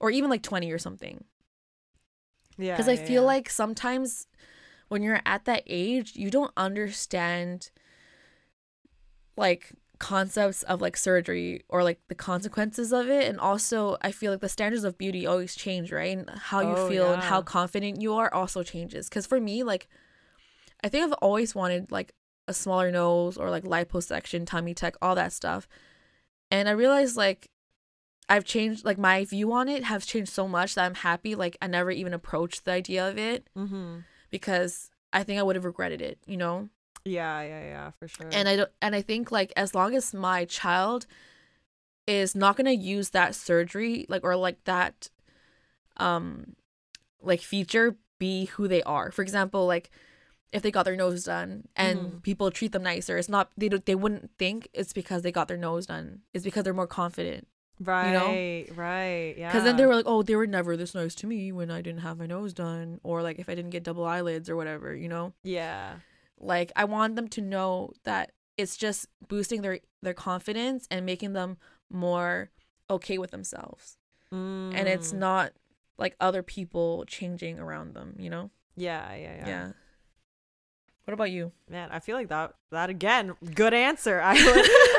or 0.00 0.10
even 0.10 0.30
like 0.30 0.42
20 0.42 0.70
or 0.72 0.78
something 0.78 1.24
Yeah. 2.58 2.72
because 2.76 2.88
I 2.88 2.92
yeah, 2.94 3.06
feel 3.06 3.22
yeah. 3.22 3.26
like 3.26 3.48
sometimes 3.50 4.26
when 4.92 5.02
you're 5.02 5.22
at 5.24 5.46
that 5.46 5.62
age, 5.66 6.16
you 6.16 6.30
don't 6.30 6.52
understand 6.56 7.70
like 9.36 9.72
concepts 9.98 10.62
of 10.64 10.80
like 10.80 10.96
surgery 10.96 11.62
or 11.68 11.82
like 11.82 11.98
the 12.08 12.14
consequences 12.14 12.92
of 12.92 13.08
it. 13.08 13.26
And 13.26 13.40
also, 13.40 13.96
I 14.02 14.12
feel 14.12 14.32
like 14.32 14.40
the 14.40 14.48
standards 14.48 14.84
of 14.84 14.98
beauty 14.98 15.26
always 15.26 15.54
change, 15.54 15.90
right? 15.92 16.16
And 16.18 16.28
how 16.28 16.60
you 16.60 16.76
Oh, 16.76 16.88
feel 16.88 17.12
and 17.12 17.22
how 17.22 17.40
confident 17.40 18.02
you 18.02 18.14
are 18.14 18.32
also 18.34 18.62
changes. 18.62 19.08
Because 19.08 19.26
for 19.26 19.40
me, 19.40 19.62
like, 19.62 19.88
I 20.84 20.88
think 20.88 21.04
I've 21.04 21.12
always 21.22 21.54
wanted 21.54 21.90
like 21.90 22.10
a 22.10 22.50
a 22.50 22.54
smaller 22.54 22.90
nose 22.90 23.36
or 23.38 23.50
like 23.50 23.62
liposuction, 23.62 24.44
tummy 24.44 24.74
tuck, 24.74 24.96
all 25.00 25.14
that 25.14 25.32
stuff. 25.32 25.68
And 26.50 26.68
I 26.68 26.72
realized 26.72 27.16
like 27.16 27.48
I've 28.28 28.44
changed 28.44 28.84
like 28.84 28.98
my 28.98 29.24
view 29.24 29.52
on 29.52 29.68
it 29.68 29.84
has 29.84 30.04
changed 30.04 30.32
so 30.32 30.48
much 30.48 30.74
that 30.74 30.84
I'm 30.84 30.96
happy 30.96 31.34
like 31.36 31.56
I 31.62 31.68
never 31.68 31.92
even 31.92 32.12
approached 32.12 32.64
the 32.64 32.72
idea 32.72 33.08
of 33.08 33.16
it 33.16 33.46
Mm-hmm. 33.56 34.00
Because 34.32 34.90
I 35.12 35.22
think 35.22 35.38
I 35.38 35.44
would 35.44 35.54
have 35.54 35.64
regretted 35.64 36.02
it, 36.02 36.18
you 36.26 36.36
know? 36.36 36.68
Yeah, 37.04 37.40
yeah, 37.42 37.62
yeah, 37.62 37.90
for 37.98 38.08
sure. 38.08 38.28
And 38.32 38.48
I 38.48 38.56
don't 38.56 38.70
and 38.80 38.94
I 38.96 39.02
think 39.02 39.30
like 39.30 39.52
as 39.56 39.74
long 39.74 39.94
as 39.94 40.12
my 40.12 40.44
child 40.46 41.06
is 42.06 42.34
not 42.34 42.56
going 42.56 42.66
to 42.66 42.74
use 42.74 43.10
that 43.10 43.34
surgery 43.34 44.06
like 44.08 44.24
or 44.24 44.34
like 44.34 44.64
that 44.64 45.08
um 45.98 46.56
like 47.20 47.40
feature 47.40 47.96
be 48.18 48.46
who 48.46 48.66
they 48.68 48.82
are. 48.82 49.10
For 49.12 49.22
example, 49.22 49.66
like 49.66 49.90
if 50.52 50.62
they 50.62 50.70
got 50.70 50.84
their 50.84 50.96
nose 50.96 51.24
done 51.24 51.66
and 51.76 51.98
Mhm. 51.98 52.22
people 52.22 52.50
treat 52.50 52.72
them 52.72 52.82
nicer, 52.82 53.18
it's 53.18 53.28
not 53.28 53.50
they 53.56 53.68
don't 53.68 53.84
they 53.84 53.94
wouldn't 53.94 54.30
think 54.38 54.68
it's 54.72 54.92
because 54.92 55.22
they 55.22 55.32
got 55.32 55.48
their 55.48 55.56
nose 55.56 55.86
done. 55.86 56.22
It's 56.32 56.44
because 56.44 56.64
they're 56.64 56.74
more 56.74 56.86
confident. 56.86 57.46
Right, 57.80 58.66
right, 58.74 59.34
yeah. 59.36 59.48
Because 59.48 59.64
then 59.64 59.76
they 59.76 59.86
were 59.86 59.94
like, 59.94 60.06
oh, 60.06 60.22
they 60.22 60.36
were 60.36 60.46
never 60.46 60.76
this 60.76 60.94
nice 60.94 61.14
to 61.16 61.26
me 61.26 61.52
when 61.52 61.70
I 61.70 61.80
didn't 61.82 62.00
have 62.00 62.18
my 62.18 62.26
nose 62.26 62.52
done, 62.52 63.00
or 63.02 63.22
like 63.22 63.38
if 63.38 63.48
I 63.48 63.54
didn't 63.54 63.70
get 63.70 63.82
double 63.84 64.04
eyelids 64.04 64.48
or 64.50 64.56
whatever, 64.56 64.94
you 64.94 65.08
know. 65.08 65.32
yeah, 65.44 65.98
Like 66.38 66.72
I 66.76 66.84
want 66.84 67.16
them 67.16 67.28
to 67.28 67.40
know 67.40 67.92
that 68.04 68.32
it's 68.56 68.76
just 68.76 69.06
boosting 69.28 69.62
their 69.62 69.78
their 70.02 70.14
confidence 70.14 70.86
and 70.90 71.06
making 71.06 71.32
them 71.32 71.56
more 71.90 72.50
okay 72.90 73.18
with 73.18 73.30
themselves, 73.30 73.96
and 74.30 74.88
it's 74.88 75.12
Mm. 75.12 75.18
not 75.18 75.52
like 75.98 76.16
other 76.20 76.42
people 76.42 77.04
changing 77.06 77.58
around 77.58 77.94
them, 77.94 78.16
you 78.18 78.30
know. 78.30 78.50
Yeah, 78.76 79.14
yeah, 79.14 79.36
yeah, 79.36 79.46
Yeah. 79.46 79.72
What 81.04 81.14
about 81.14 81.30
you? 81.32 81.50
Man, 81.68 81.88
I 81.90 81.98
feel 81.98 82.16
like 82.16 82.28
that. 82.28 82.54
That 82.70 82.88
again, 82.90 83.34
good 83.54 83.74
answer. 83.74 84.20
I, 84.20 84.34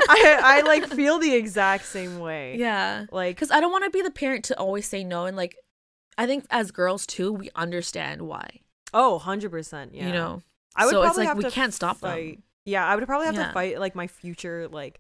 I, 0.10 0.40
I 0.44 0.62
like 0.62 0.88
feel 0.88 1.18
the 1.20 1.34
exact 1.34 1.86
same 1.86 2.20
way. 2.20 2.58
Yeah. 2.58 3.06
Like, 3.12 3.36
Because 3.36 3.52
I 3.52 3.60
don't 3.62 3.72
want 3.72 3.86
to 3.86 3.90
be 3.90 4.02
the 4.02 4.12
parent 4.12 4.44
to 4.46 4.58
always 4.60 4.88
say 4.88 5.04
no, 5.04 5.26
and 5.26 5.38
like, 5.38 5.56
I 6.18 6.26
think 6.28 6.46
as 6.52 6.72
girls 6.72 7.08
too, 7.08 7.32
we 7.32 7.50
understand 7.56 8.24
why. 8.24 8.60
oh, 8.94 9.14
100 9.14 9.50
percent. 9.50 9.96
Yeah. 9.96 10.08
You 10.08 10.14
know. 10.14 10.42
I 10.76 10.86
would 10.86 10.92
so 10.92 11.04
it's 11.04 11.18
like 11.18 11.36
we 11.38 11.44
can't 11.52 11.74
stop 11.74 11.98
fight. 11.98 12.34
them. 12.36 12.44
Yeah, 12.66 12.86
I 12.86 12.96
would 12.96 13.06
probably 13.06 13.28
have 13.28 13.36
Yeah. 13.36 13.48
to 13.48 13.54
fight 13.54 13.80
like 13.80 13.96
my 13.96 14.08
future 14.08 14.68
like 14.68 15.00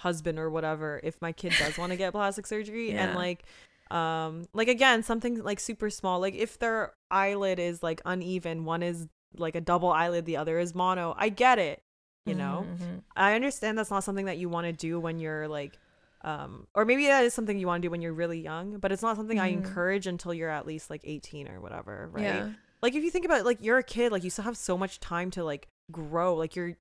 husband 0.00 0.38
or 0.38 0.48
whatever 0.50 0.98
if 1.04 1.20
my 1.20 1.30
kid 1.32 1.52
does 1.58 1.76
want 1.76 1.90
to 1.92 1.96
get 1.96 2.12
plastic 2.12 2.46
surgery 2.46 2.92
and 2.92 3.14
like 3.14 3.42
um 3.90 4.46
like 4.54 4.68
again 4.68 5.02
something 5.02 5.42
like 5.42 5.60
super 5.60 5.90
small 5.90 6.20
like 6.20 6.34
if 6.34 6.58
their 6.58 6.94
eyelid 7.10 7.58
is 7.58 7.82
like 7.82 8.00
uneven 8.06 8.64
one 8.64 8.82
is 8.82 9.08
like 9.36 9.54
a 9.54 9.60
double 9.60 9.90
eyelid 9.90 10.24
the 10.24 10.36
other 10.36 10.58
is 10.58 10.74
mono 10.74 11.14
I 11.16 11.28
get 11.28 11.58
it 11.58 11.82
you 12.26 12.34
know 12.34 12.66
Mhm, 12.68 12.80
mhm. 12.80 13.02
I 13.16 13.34
understand 13.34 13.78
that's 13.78 13.90
not 13.90 14.04
something 14.04 14.26
that 14.26 14.38
you 14.38 14.48
want 14.48 14.66
to 14.66 14.72
do 14.72 14.98
when 15.00 15.18
you're 15.18 15.48
like 15.48 15.78
um 16.22 16.66
or 16.74 16.84
maybe 16.84 17.06
that 17.06 17.24
is 17.24 17.32
something 17.32 17.58
you 17.58 17.66
want 17.66 17.82
to 17.82 17.86
do 17.86 17.90
when 17.90 18.02
you're 18.02 18.12
really 18.12 18.40
young 18.40 18.78
but 18.78 18.92
it's 18.92 19.02
not 19.02 19.16
something 19.16 19.38
I 19.38 19.50
Mhm. 19.50 19.54
encourage 19.54 20.06
until 20.06 20.34
you're 20.34 20.50
at 20.50 20.66
least 20.66 20.90
like 20.90 21.00
18 21.04 21.48
or 21.48 21.60
whatever 21.60 22.08
right 22.12 22.22
Yeah. 22.24 22.48
like 22.82 22.94
if 22.94 23.02
you 23.04 23.10
think 23.10 23.24
about 23.24 23.40
it, 23.40 23.44
like 23.46 23.58
you're 23.62 23.78
a 23.78 23.82
kid 23.82 24.12
like 24.12 24.24
you 24.24 24.30
still 24.30 24.44
have 24.44 24.56
so 24.56 24.76
much 24.76 25.00
time 25.00 25.30
to 25.32 25.44
like 25.44 25.68
grow 25.90 26.34
like 26.36 26.54
you're 26.56 26.76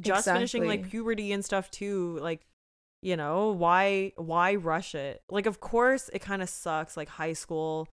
just 0.00 0.26
finishing 0.34 0.62
like 0.68 0.88
puberty 0.90 1.32
and 1.32 1.44
stuff 1.44 1.70
too 1.70 2.18
like 2.20 2.46
you 3.00 3.16
know 3.16 3.50
why 3.50 4.12
why 4.16 4.54
rush 4.54 4.94
it 4.94 5.22
like 5.30 5.46
of 5.46 5.60
course 5.60 6.08
it 6.12 6.20
kind 6.20 6.42
of 6.42 6.48
sucks 6.48 6.96
like 6.96 7.08
high 7.08 7.32
school 7.32 7.88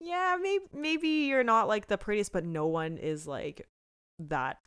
yeah 0.00 0.36
maybe 0.40 0.64
maybe 0.72 1.08
you're 1.08 1.44
not 1.44 1.68
like 1.68 1.86
the 1.86 1.98
prettiest 1.98 2.32
but 2.32 2.44
no 2.44 2.66
one 2.66 2.98
is 2.98 3.26
like 3.26 3.66
that 4.18 4.58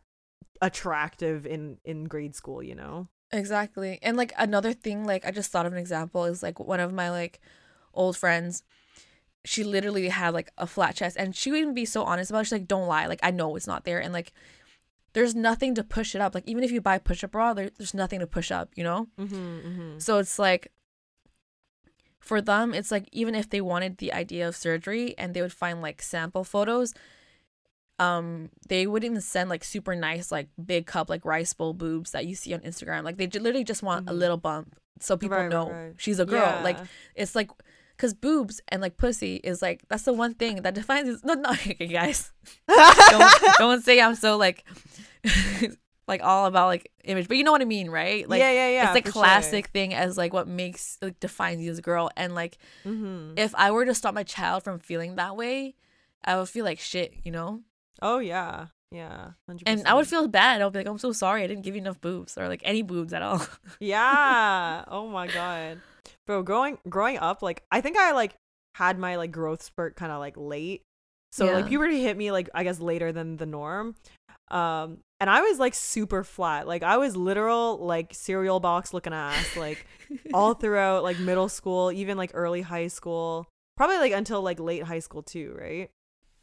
attractive 0.62 1.46
in 1.46 1.78
in 1.86 2.06
grade 2.06 2.36
school 2.36 2.62
you 2.62 2.76
know 2.76 3.08
Exactly. 3.32 4.00
And 4.02 4.18
like 4.18 4.34
another 4.38 4.74
thing, 4.74 5.06
like 5.06 5.26
I 5.26 5.32
just 5.32 5.52
thought 5.52 5.66
of 5.66 5.74
an 5.74 5.80
example 5.80 6.26
is 6.26 6.42
like 6.42 6.60
one 6.60 6.80
of 6.80 6.94
my 6.94 7.10
like 7.10 7.40
old 7.94 8.18
friends. 8.18 8.64
She 9.46 9.64
literally 9.64 10.10
had 10.10 10.34
like 10.34 10.52
a 10.58 10.68
flat 10.68 10.96
chest, 10.96 11.16
and 11.18 11.36
she 11.36 11.52
would 11.52 11.60
even 11.60 11.74
be 11.74 11.86
so 11.86 12.04
honest 12.04 12.30
about. 12.30 12.40
it. 12.40 12.44
She's 12.46 12.52
like, 12.54 12.68
"Don't 12.68 12.88
lie. 12.88 13.06
Like 13.06 13.20
I 13.24 13.32
know 13.32 13.56
it's 13.56 13.68
not 13.68 13.86
there, 13.86 14.00
and 14.00 14.12
like 14.14 14.34
there's 15.14 15.34
nothing 15.36 15.76
to 15.76 15.84
push 15.84 16.14
it 16.16 16.22
up. 16.22 16.36
Like 16.36 16.48
even 16.48 16.64
if 16.64 16.72
you 16.72 16.82
buy 16.82 16.98
push 16.98 17.24
up 17.24 17.32
bra, 17.32 17.54
there, 17.54 17.70
there's 17.78 17.94
nothing 17.94 18.20
to 18.20 18.28
push 18.28 18.52
up. 18.52 18.70
You 18.76 18.84
know. 18.84 19.08
mm-hmm, 19.18 19.36
mm-hmm. 19.36 20.00
So 20.00 20.18
it's 20.18 20.40
like 20.40 20.72
for 22.20 22.42
them, 22.42 22.74
it's 22.74 22.92
like 22.92 23.08
even 23.12 23.34
if 23.36 23.50
they 23.50 23.62
wanted 23.62 23.98
the 23.98 24.12
idea 24.14 24.48
of 24.48 24.56
surgery 24.56 25.18
and 25.18 25.34
they 25.34 25.42
would 25.42 25.54
find 25.54 25.82
like 25.82 26.02
sample 26.02 26.44
photos, 26.44 26.94
um, 27.98 28.50
they 28.68 28.88
wouldn't 28.88 29.10
even 29.12 29.22
send 29.22 29.50
like 29.50 29.64
super 29.64 29.96
nice, 29.96 30.32
like 30.32 30.48
big 30.64 30.86
cup, 30.86 31.10
like 31.10 31.26
rice 31.26 31.54
bowl 31.54 31.74
boobs 31.74 32.12
that 32.12 32.26
you 32.26 32.36
see 32.36 32.54
on 32.54 32.62
Instagram. 32.62 33.04
Like 33.04 33.18
they 33.18 33.28
j- 33.28 33.40
literally 33.40 33.64
just 33.66 33.84
want 33.84 34.10
a 34.10 34.14
Mhm. 34.14 34.18
little 34.20 34.38
bump 34.38 34.76
so 35.02 35.16
people 35.18 35.38
Right, 35.38 35.44
right, 35.44 35.52
know 35.52 35.70
right. 35.72 35.94
she's 35.98 36.20
a 36.20 36.26
girl. 36.26 36.62
Like 36.64 36.78
it's 37.16 37.36
like, 37.36 37.50
cause 37.98 38.14
boobs 38.14 38.62
and 38.70 38.82
like 38.82 38.96
pussy 38.98 39.36
is 39.44 39.62
like 39.62 39.82
that's 39.90 40.04
the 40.04 40.14
one 40.14 40.34
thing 40.34 40.62
that 40.62 40.76
defines. 40.76 41.24
No, 41.24 41.34
no, 41.34 41.50
okay, 41.52 41.88
guys, 41.88 42.32
don't 42.68 43.34
don't 43.58 43.84
say 43.84 44.00
I'm 44.02 44.16
so 44.16 44.38
like. 44.38 44.64
like 46.10 46.22
all 46.24 46.46
about 46.48 46.68
like 46.68 46.92
image 47.06 47.28
but 47.30 47.38
you 47.38 47.44
know 47.46 47.52
what 47.54 47.62
i 47.62 47.66
mean 47.66 47.90
right? 47.90 48.28
Like 48.28 48.40
yeah 48.40 48.52
yeah 48.52 48.70
yeah 48.70 48.94
it's 48.94 49.06
the 49.06 49.12
for 49.12 49.14
sure. 49.14 49.22
classic 49.24 49.68
thing 49.68 49.94
as 49.94 50.18
like 50.18 50.34
what 50.34 50.48
makes 50.48 50.98
like 51.02 51.20
defines 51.22 51.62
you 51.62 51.72
as 51.72 51.80
a 51.80 51.82
girl 51.82 52.10
and 52.18 52.36
like 52.36 52.58
Mhm. 52.86 53.34
if 53.38 53.56
i 53.56 53.72
were 53.72 53.86
to 53.86 53.94
stop 53.96 54.14
my 54.14 54.24
child 54.24 54.64
from 54.64 54.80
feeling 54.80 55.16
that 55.16 55.38
way 55.38 55.76
i 56.26 56.36
would 56.38 56.50
feel 56.50 56.66
like 56.66 56.80
shit 56.80 57.14
you 57.24 57.32
know? 57.32 57.62
Oh 58.02 58.20
yeah. 58.20 58.68
Yeah 58.92 59.32
100%. 59.50 59.64
and 59.68 59.88
i 59.88 59.94
would 59.94 60.08
feel 60.08 60.28
bad. 60.28 60.62
I'll 60.62 60.72
be 60.72 60.80
like 60.80 60.88
i'm 60.88 60.98
so 60.98 61.12
sorry. 61.14 61.44
I 61.44 61.48
didn't 61.48 61.64
give 61.64 61.76
you 61.76 61.82
enough 61.82 62.02
boobs 62.02 62.38
or 62.38 62.48
like 62.48 62.62
any 62.66 62.82
boobs 62.82 63.14
at 63.14 63.22
all. 63.22 63.46
Yeah. 63.80 64.84
Oh 64.88 65.08
my 65.08 65.28
god. 65.28 65.80
Bro 66.26 66.44
growing 66.44 66.78
growing 66.90 67.18
up 67.20 67.42
like 67.42 67.64
i 67.72 67.82
think 67.82 67.98
i 67.98 68.12
like 68.14 68.34
had 68.76 68.98
my 68.98 69.16
like 69.18 69.32
growth 69.32 69.62
spurt 69.62 69.96
kind 69.96 70.12
of 70.12 70.20
like 70.20 70.36
late. 70.38 70.82
So 71.32 71.52
like 71.54 71.68
puberty 71.68 72.02
hit 72.02 72.18
me 72.18 72.32
like 72.32 72.50
i 72.56 72.64
guess 72.64 72.80
later 72.80 73.12
than 73.12 73.38
the 73.38 73.46
norm. 73.46 73.96
Um 74.50 75.00
and 75.20 75.30
i 75.30 75.42
was 75.42 75.60
like 75.60 75.74
super 75.74 76.24
flat. 76.24 76.68
Like 76.68 76.84
i 76.84 76.98
was 76.98 77.16
literal 77.16 77.78
like 77.78 78.14
cereal 78.14 78.60
box 78.60 78.94
looking 78.94 79.14
ass 79.14 79.56
like 79.58 79.86
all 80.34 80.54
throughout 80.62 81.04
like 81.04 81.20
middle 81.20 81.50
school 81.50 81.92
even 81.92 82.18
like 82.18 82.32
early 82.34 82.62
high 82.62 82.88
school 82.88 83.48
probably 83.78 83.98
like 83.98 84.12
until 84.12 84.42
like 84.42 84.60
late 84.60 84.84
high 84.84 85.00
school 85.00 85.24
too 85.24 85.56
right? 85.60 85.90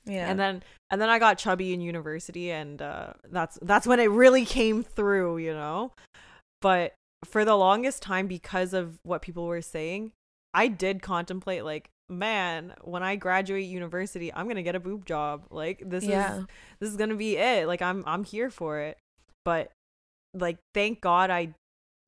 Yeah. 0.06 0.30
And 0.30 0.38
then 0.38 0.62
and 0.90 1.00
then 1.00 1.08
I 1.08 1.18
got 1.18 1.36
chubby 1.36 1.74
in 1.74 1.80
university 1.80 2.50
and 2.50 2.80
uh 2.80 3.12
that's 3.30 3.58
that's 3.60 3.86
when 3.86 4.00
it 4.00 4.10
really 4.10 4.44
came 4.44 4.82
through, 4.82 5.38
you 5.38 5.52
know. 5.52 5.92
But 6.62 6.94
for 7.24 7.44
the 7.44 7.56
longest 7.56 8.02
time 8.02 8.26
because 8.26 8.72
of 8.72 8.98
what 9.02 9.22
people 9.22 9.46
were 9.46 9.62
saying, 9.62 10.12
I 10.54 10.68
did 10.68 11.02
contemplate 11.02 11.64
like, 11.64 11.90
man, 12.08 12.74
when 12.82 13.02
I 13.02 13.16
graduate 13.16 13.66
university, 13.66 14.32
I'm 14.32 14.44
to 14.56 14.62
get 14.62 14.74
a 14.74 14.80
boob 14.80 15.04
job. 15.06 15.46
Like 15.50 15.82
this 15.84 16.04
yeah 16.04 16.38
is 16.38 16.44
this 16.80 16.90
is 16.90 16.96
to 17.10 17.16
be 17.16 17.36
it. 17.36 17.66
Like 17.66 17.82
I'm 17.82 18.04
I'm 18.06 18.24
here 18.24 18.50
for 18.50 18.80
it. 18.80 18.98
But 19.44 19.72
like 20.34 20.58
thank 20.74 21.00
God 21.00 21.30
I 21.30 21.54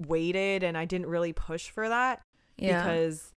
waited 0.07 0.63
and 0.63 0.77
I 0.77 0.85
didn't 0.85 1.07
really 1.09 1.33
push 1.33 1.71
for 1.71 1.89
that 1.89 2.21
yeah 2.57 2.83
because 2.85 3.33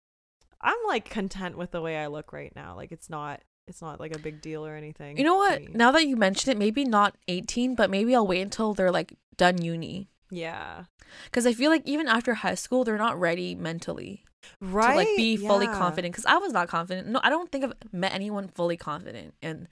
I'm 0.61 0.75
like 0.87 1.09
content 1.09 1.57
with 1.57 1.71
the 1.71 1.79
way 1.81 1.97
I 1.97 2.07
look 2.07 2.33
right 2.33 2.51
now. 2.55 2.75
Like 2.75 2.91
it's 2.91 3.09
not 3.09 3.41
it's 3.67 3.81
not 3.81 3.99
like 3.99 4.15
a 4.15 4.19
big 4.19 4.41
deal 4.41 4.65
or 4.65 4.73
anything. 4.75 5.15
you 5.17 5.23
know 5.23 5.35
what 5.37 5.73
now 5.75 5.91
that 5.91 6.07
you 6.07 6.15
mention 6.17 6.51
it 6.51 6.57
maybe 6.57 6.83
not 6.83 7.15
18 7.27 7.75
but 7.75 7.91
maybe 7.91 8.15
i'll 8.15 8.25
wait 8.25 8.41
until 8.41 8.73
they're 8.73 8.89
like 8.91 9.13
done 9.37 9.61
uni 9.61 10.09
Yeah. 10.31 10.85
because 11.25 11.45
i 11.45 11.53
feel 11.53 11.69
like 11.69 11.83
even 11.85 12.07
after 12.07 12.33
high 12.33 12.55
school 12.55 12.83
they're 12.83 12.97
not 12.97 13.19
ready 13.19 13.53
mentally 13.53 14.25
Right. 14.61 14.91
to 14.91 14.95
like 14.97 15.07
be 15.17 15.37
fully 15.37 15.65
Yeah. 15.65 15.73
confident 15.77 16.13
because 16.13 16.25
i 16.25 16.37
was 16.37 16.51
not 16.53 16.67
confident 16.67 17.07
no 17.07 17.19
i 17.23 17.29
don't 17.29 17.51
think 17.51 17.63
i've 17.65 17.73
met 17.93 18.13
anyone 18.13 18.47
fully 18.47 18.77
confident 18.77 19.33
and 19.41 19.67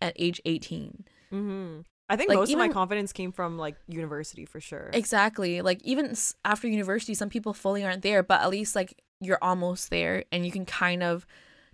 at 0.00 0.12
age 0.16 0.40
18 0.44 1.04
Mm-hmm. 1.32 1.80
I 2.08 2.16
think 2.16 2.28
Like, 2.28 2.38
most 2.38 2.52
of 2.52 2.58
my 2.58 2.68
confidence 2.68 3.12
came 3.12 3.32
from 3.32 3.58
like 3.58 3.76
university 3.88 4.44
for 4.44 4.60
sure. 4.60 4.90
exactly 4.92 5.62
like 5.62 5.82
even 5.82 6.14
after 6.44 6.68
university 6.68 7.14
some 7.14 7.28
people 7.30 7.52
fully 7.54 7.82
aren't 7.84 8.02
there 8.02 8.22
but 8.22 8.40
at 8.42 8.50
least 8.50 8.76
like 8.76 9.00
you're 9.20 9.38
almost 9.42 9.90
there 9.90 10.24
and 10.30 10.44
you 10.44 10.52
can 10.52 10.66
kind 10.66 11.02
of 11.02 11.26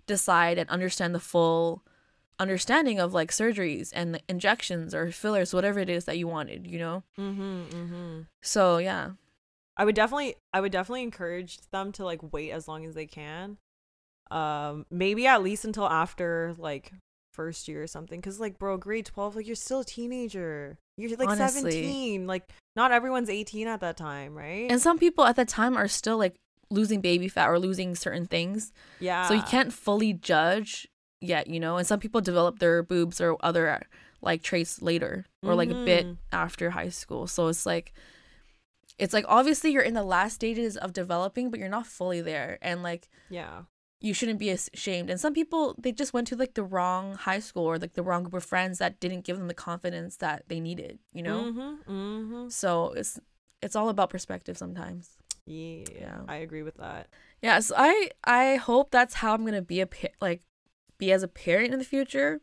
decide 0.07 0.57
and 0.57 0.69
understand 0.69 1.13
the 1.13 1.19
full 1.19 1.83
understanding 2.39 2.99
of 2.99 3.13
like 3.13 3.29
surgeries 3.29 3.91
and 3.93 4.21
injections 4.27 4.95
or 4.95 5.11
fillers 5.11 5.53
whatever 5.53 5.79
it 5.79 5.89
is 5.89 6.05
that 6.05 6.17
you 6.17 6.27
wanted 6.27 6.65
you 6.65 6.79
know 6.79 7.03
mm-hmm, 7.19 7.61
mm-hmm. 7.69 8.21
so 8.41 8.77
yeah 8.79 9.11
I 9.77 9.85
would 9.85 9.95
definitely 9.95 10.35
I 10.53 10.61
would 10.61 10.71
definitely 10.71 11.03
encourage 11.03 11.59
them 11.71 11.91
to 11.93 12.05
like 12.05 12.19
wait 12.33 12.51
as 12.51 12.67
long 12.67 12.85
as 12.85 12.93
they 12.93 13.05
can. 13.07 13.57
Um 14.29 14.85
maybe 14.89 15.27
at 15.27 15.43
least 15.43 15.65
until 15.65 15.87
after 15.87 16.53
like 16.57 16.93
first 17.33 17.67
year 17.67 17.81
or 17.83 17.87
something 17.87 18.21
cuz 18.21 18.39
like 18.39 18.59
bro 18.59 18.77
grade 18.77 19.05
12 19.05 19.35
like 19.37 19.47
you're 19.47 19.55
still 19.55 19.81
a 19.81 19.85
teenager. 19.85 20.77
You're 20.97 21.09
like 21.17 21.29
Honestly. 21.29 21.71
17. 21.71 22.27
Like 22.27 22.43
not 22.75 22.91
everyone's 22.91 23.29
18 23.29 23.67
at 23.67 23.79
that 23.81 23.97
time, 23.97 24.35
right? 24.37 24.69
and 24.71 24.81
some 24.81 24.97
people 24.99 25.25
at 25.25 25.35
that 25.35 25.47
time 25.47 25.75
are 25.77 25.87
still 25.87 26.17
like 26.17 26.35
losing 26.69 27.01
baby 27.01 27.27
fat 27.27 27.49
or 27.49 27.59
losing 27.59 27.95
certain 27.95 28.25
things 28.25 28.71
yeah. 29.01 29.27
so 29.27 29.33
you 29.33 29.41
can't 29.43 29.73
fully 29.73 30.13
judge 30.13 30.87
yet 31.19 31.47
you 31.47 31.59
know 31.59 31.75
and 31.75 31.85
some 31.85 31.99
people 31.99 32.21
develop 32.21 32.59
their 32.59 32.81
boobs 32.81 33.19
or 33.19 33.35
other 33.43 33.81
like 34.21 34.41
traits 34.41 34.81
later 34.81 35.25
or 35.43 35.53
like 35.53 35.69
a 35.69 35.83
bit 35.83 36.05
Mhm. 36.05 36.17
after 36.31 36.69
high 36.69 36.89
school. 36.89 37.27
So 37.27 37.47
it's 37.47 37.65
like 37.65 37.91
it's 39.01 39.13
like 39.13 39.25
obviously 39.27 39.71
you're 39.73 39.81
in 39.91 39.95
the 39.95 40.03
last 40.15 40.35
stages 40.35 40.77
of 40.77 40.93
developing, 40.93 41.49
but 41.51 41.59
you're 41.59 41.67
not 41.77 41.87
fully 41.87 42.21
there. 42.21 42.57
And 42.61 42.81
like 42.83 43.09
Yeah. 43.29 43.63
you 43.99 44.13
shouldn't 44.13 44.39
be 44.39 44.49
ashamed. 44.51 45.09
And 45.09 45.19
some 45.19 45.33
people 45.33 45.75
they 45.77 45.91
just 45.91 46.13
went 46.13 46.27
to 46.27 46.35
like 46.37 46.53
the 46.53 46.63
wrong 46.63 47.15
high 47.15 47.39
school 47.39 47.65
or 47.65 47.77
like 47.77 47.93
the 47.93 48.03
wrong 48.03 48.23
group 48.23 48.35
of 48.35 48.45
friends 48.45 48.77
that 48.77 48.99
didn't 48.99 49.25
give 49.25 49.37
them 49.37 49.47
the 49.49 49.53
confidence 49.69 50.17
that 50.17 50.43
they 50.49 50.59
needed, 50.59 50.99
you 51.11 51.23
know? 51.23 51.39
Mm-hmm, 51.43 51.91
mm-hmm. 51.91 52.49
So 52.49 52.93
it's 52.95 53.19
it's 53.61 53.75
all 53.75 53.89
about 53.89 54.09
perspective 54.09 54.55
sometimes. 54.57 55.17
Yeah, 55.45 55.85
Yeah. 55.99 56.21
I 56.27 56.37
agree 56.45 56.63
with 56.63 56.77
that. 56.77 57.07
Yeah, 57.41 57.59
so 57.59 57.73
I 57.77 58.11
I 58.23 58.55
hope 58.57 58.91
that's 58.91 59.15
how 59.15 59.33
I'm 59.33 59.43
gonna 59.45 59.61
be 59.75 59.81
a 59.81 59.87
pa- 59.87 60.15
like 60.21 60.41
be 60.99 61.11
as 61.11 61.23
a 61.23 61.27
parent 61.27 61.73
in 61.73 61.79
the 61.79 61.85
future. 61.95 62.41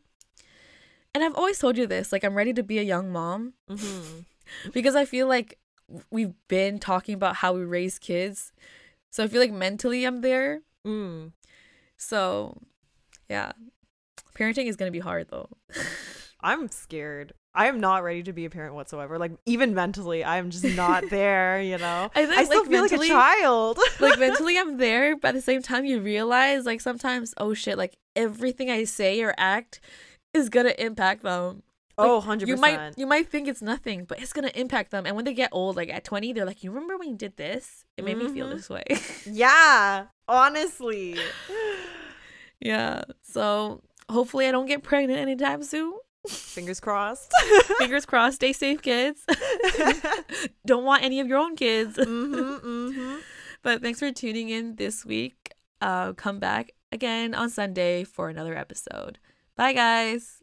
And 1.15 1.23
I've 1.23 1.35
always 1.35 1.57
told 1.59 1.77
you 1.77 1.87
this, 1.87 2.11
like 2.11 2.23
I'm 2.25 2.35
ready 2.35 2.53
to 2.53 2.63
be 2.63 2.79
a 2.79 2.83
young 2.83 3.11
mom 3.11 3.53
Mm-hmm. 3.69 4.19
because 4.73 4.95
I 4.95 5.05
feel 5.05 5.27
like 5.27 5.57
we've 6.11 6.33
been 6.47 6.79
talking 6.79 7.15
about 7.15 7.37
how 7.37 7.53
we 7.53 7.63
raise 7.63 7.99
kids, 7.99 8.51
so 9.11 9.23
I 9.23 9.27
feel 9.27 9.41
like 9.41 9.51
mentally 9.51 10.05
I'm 10.05 10.21
there. 10.21 10.61
Mm. 10.85 11.31
So, 11.97 12.57
yeah, 13.29 13.51
parenting 14.35 14.67
is 14.67 14.75
gonna 14.75 14.91
be 14.91 14.99
hard 14.99 15.27
though. 15.29 15.49
I'm 16.41 16.69
scared. 16.69 17.33
I 17.53 17.67
am 17.67 17.79
not 17.79 18.03
ready 18.03 18.23
to 18.23 18.31
be 18.31 18.45
a 18.45 18.49
parent 18.49 18.75
whatsoever. 18.75 19.17
Like 19.17 19.33
even 19.45 19.73
mentally, 19.73 20.23
I'm 20.23 20.49
just 20.49 20.63
not 20.63 21.03
there. 21.09 21.61
You 21.61 21.77
know, 21.77 22.09
I 22.15 22.25
think, 22.25 22.37
I 22.37 22.43
still 22.45 22.59
like, 22.59 22.69
feel 22.69 22.81
mentally- 22.81 23.09
like 23.09 23.17
a 23.17 23.41
child. 23.41 23.79
like 23.99 24.19
mentally 24.19 24.57
I'm 24.57 24.77
there, 24.77 25.17
but 25.17 25.29
at 25.29 25.33
the 25.33 25.41
same 25.41 25.61
time 25.61 25.85
you 25.85 25.99
realize 25.99 26.65
like 26.65 26.81
sometimes 26.81 27.33
oh 27.37 27.53
shit, 27.53 27.77
like 27.77 27.97
everything 28.15 28.69
I 28.69 28.83
say 28.85 29.21
or 29.21 29.33
act 29.37 29.81
is 30.33 30.49
gonna 30.49 30.75
impact 30.77 31.23
them. 31.23 31.63
Oh, 32.01 32.15
100 32.17 32.47
you 32.47 32.57
might 32.57 32.97
you 32.97 33.05
might 33.07 33.29
think 33.29 33.47
it's 33.47 33.61
nothing, 33.61 34.05
but 34.05 34.21
it's 34.21 34.33
gonna 34.33 34.51
impact 34.55 34.91
them. 34.91 35.05
And 35.05 35.15
when 35.15 35.25
they 35.25 35.33
get 35.33 35.49
old, 35.51 35.75
like 35.75 35.89
at 35.89 36.03
twenty, 36.03 36.33
they're 36.33 36.45
like, 36.45 36.63
"You 36.63 36.71
remember 36.71 36.97
when 36.97 37.09
you 37.09 37.15
did 37.15 37.37
this? 37.37 37.85
It 37.97 38.03
made 38.05 38.17
me 38.17 38.27
feel 38.29 38.47
Mhm. 38.47 38.55
this 38.55 38.69
way." 38.69 38.83
Yeah, 39.25 40.05
honestly. 40.27 41.17
yeah. 42.59 43.03
So 43.23 43.81
hopefully, 44.09 44.47
I 44.47 44.51
don't 44.51 44.65
get 44.65 44.83
pregnant 44.83 45.19
anytime 45.19 45.63
soon. 45.63 45.93
Fingers 46.27 46.79
crossed. 46.79 47.31
Fingers 47.79 48.05
crossed. 48.05 48.35
Stay 48.35 48.51
safe, 48.53 48.81
kids. 48.81 49.25
don't 50.65 50.83
want 50.83 51.03
any 51.03 51.19
of 51.21 51.27
your 51.27 51.37
own 51.39 51.55
kids. 51.55 51.97
mm-hmm, 51.97 52.67
mm-hmm. 52.67 53.15
But 53.63 53.81
thanks 53.81 53.99
for 53.99 54.11
tuning 54.11 54.49
in 54.49 54.75
this 54.75 55.05
week. 55.05 55.53
Uh, 55.81 56.13
come 56.13 56.39
back 56.39 56.71
again 56.91 57.33
on 57.33 57.49
Sunday 57.49 58.03
for 58.03 58.29
another 58.29 58.55
episode. 58.55 59.17
Bye, 59.55 59.73
guys. 59.73 60.38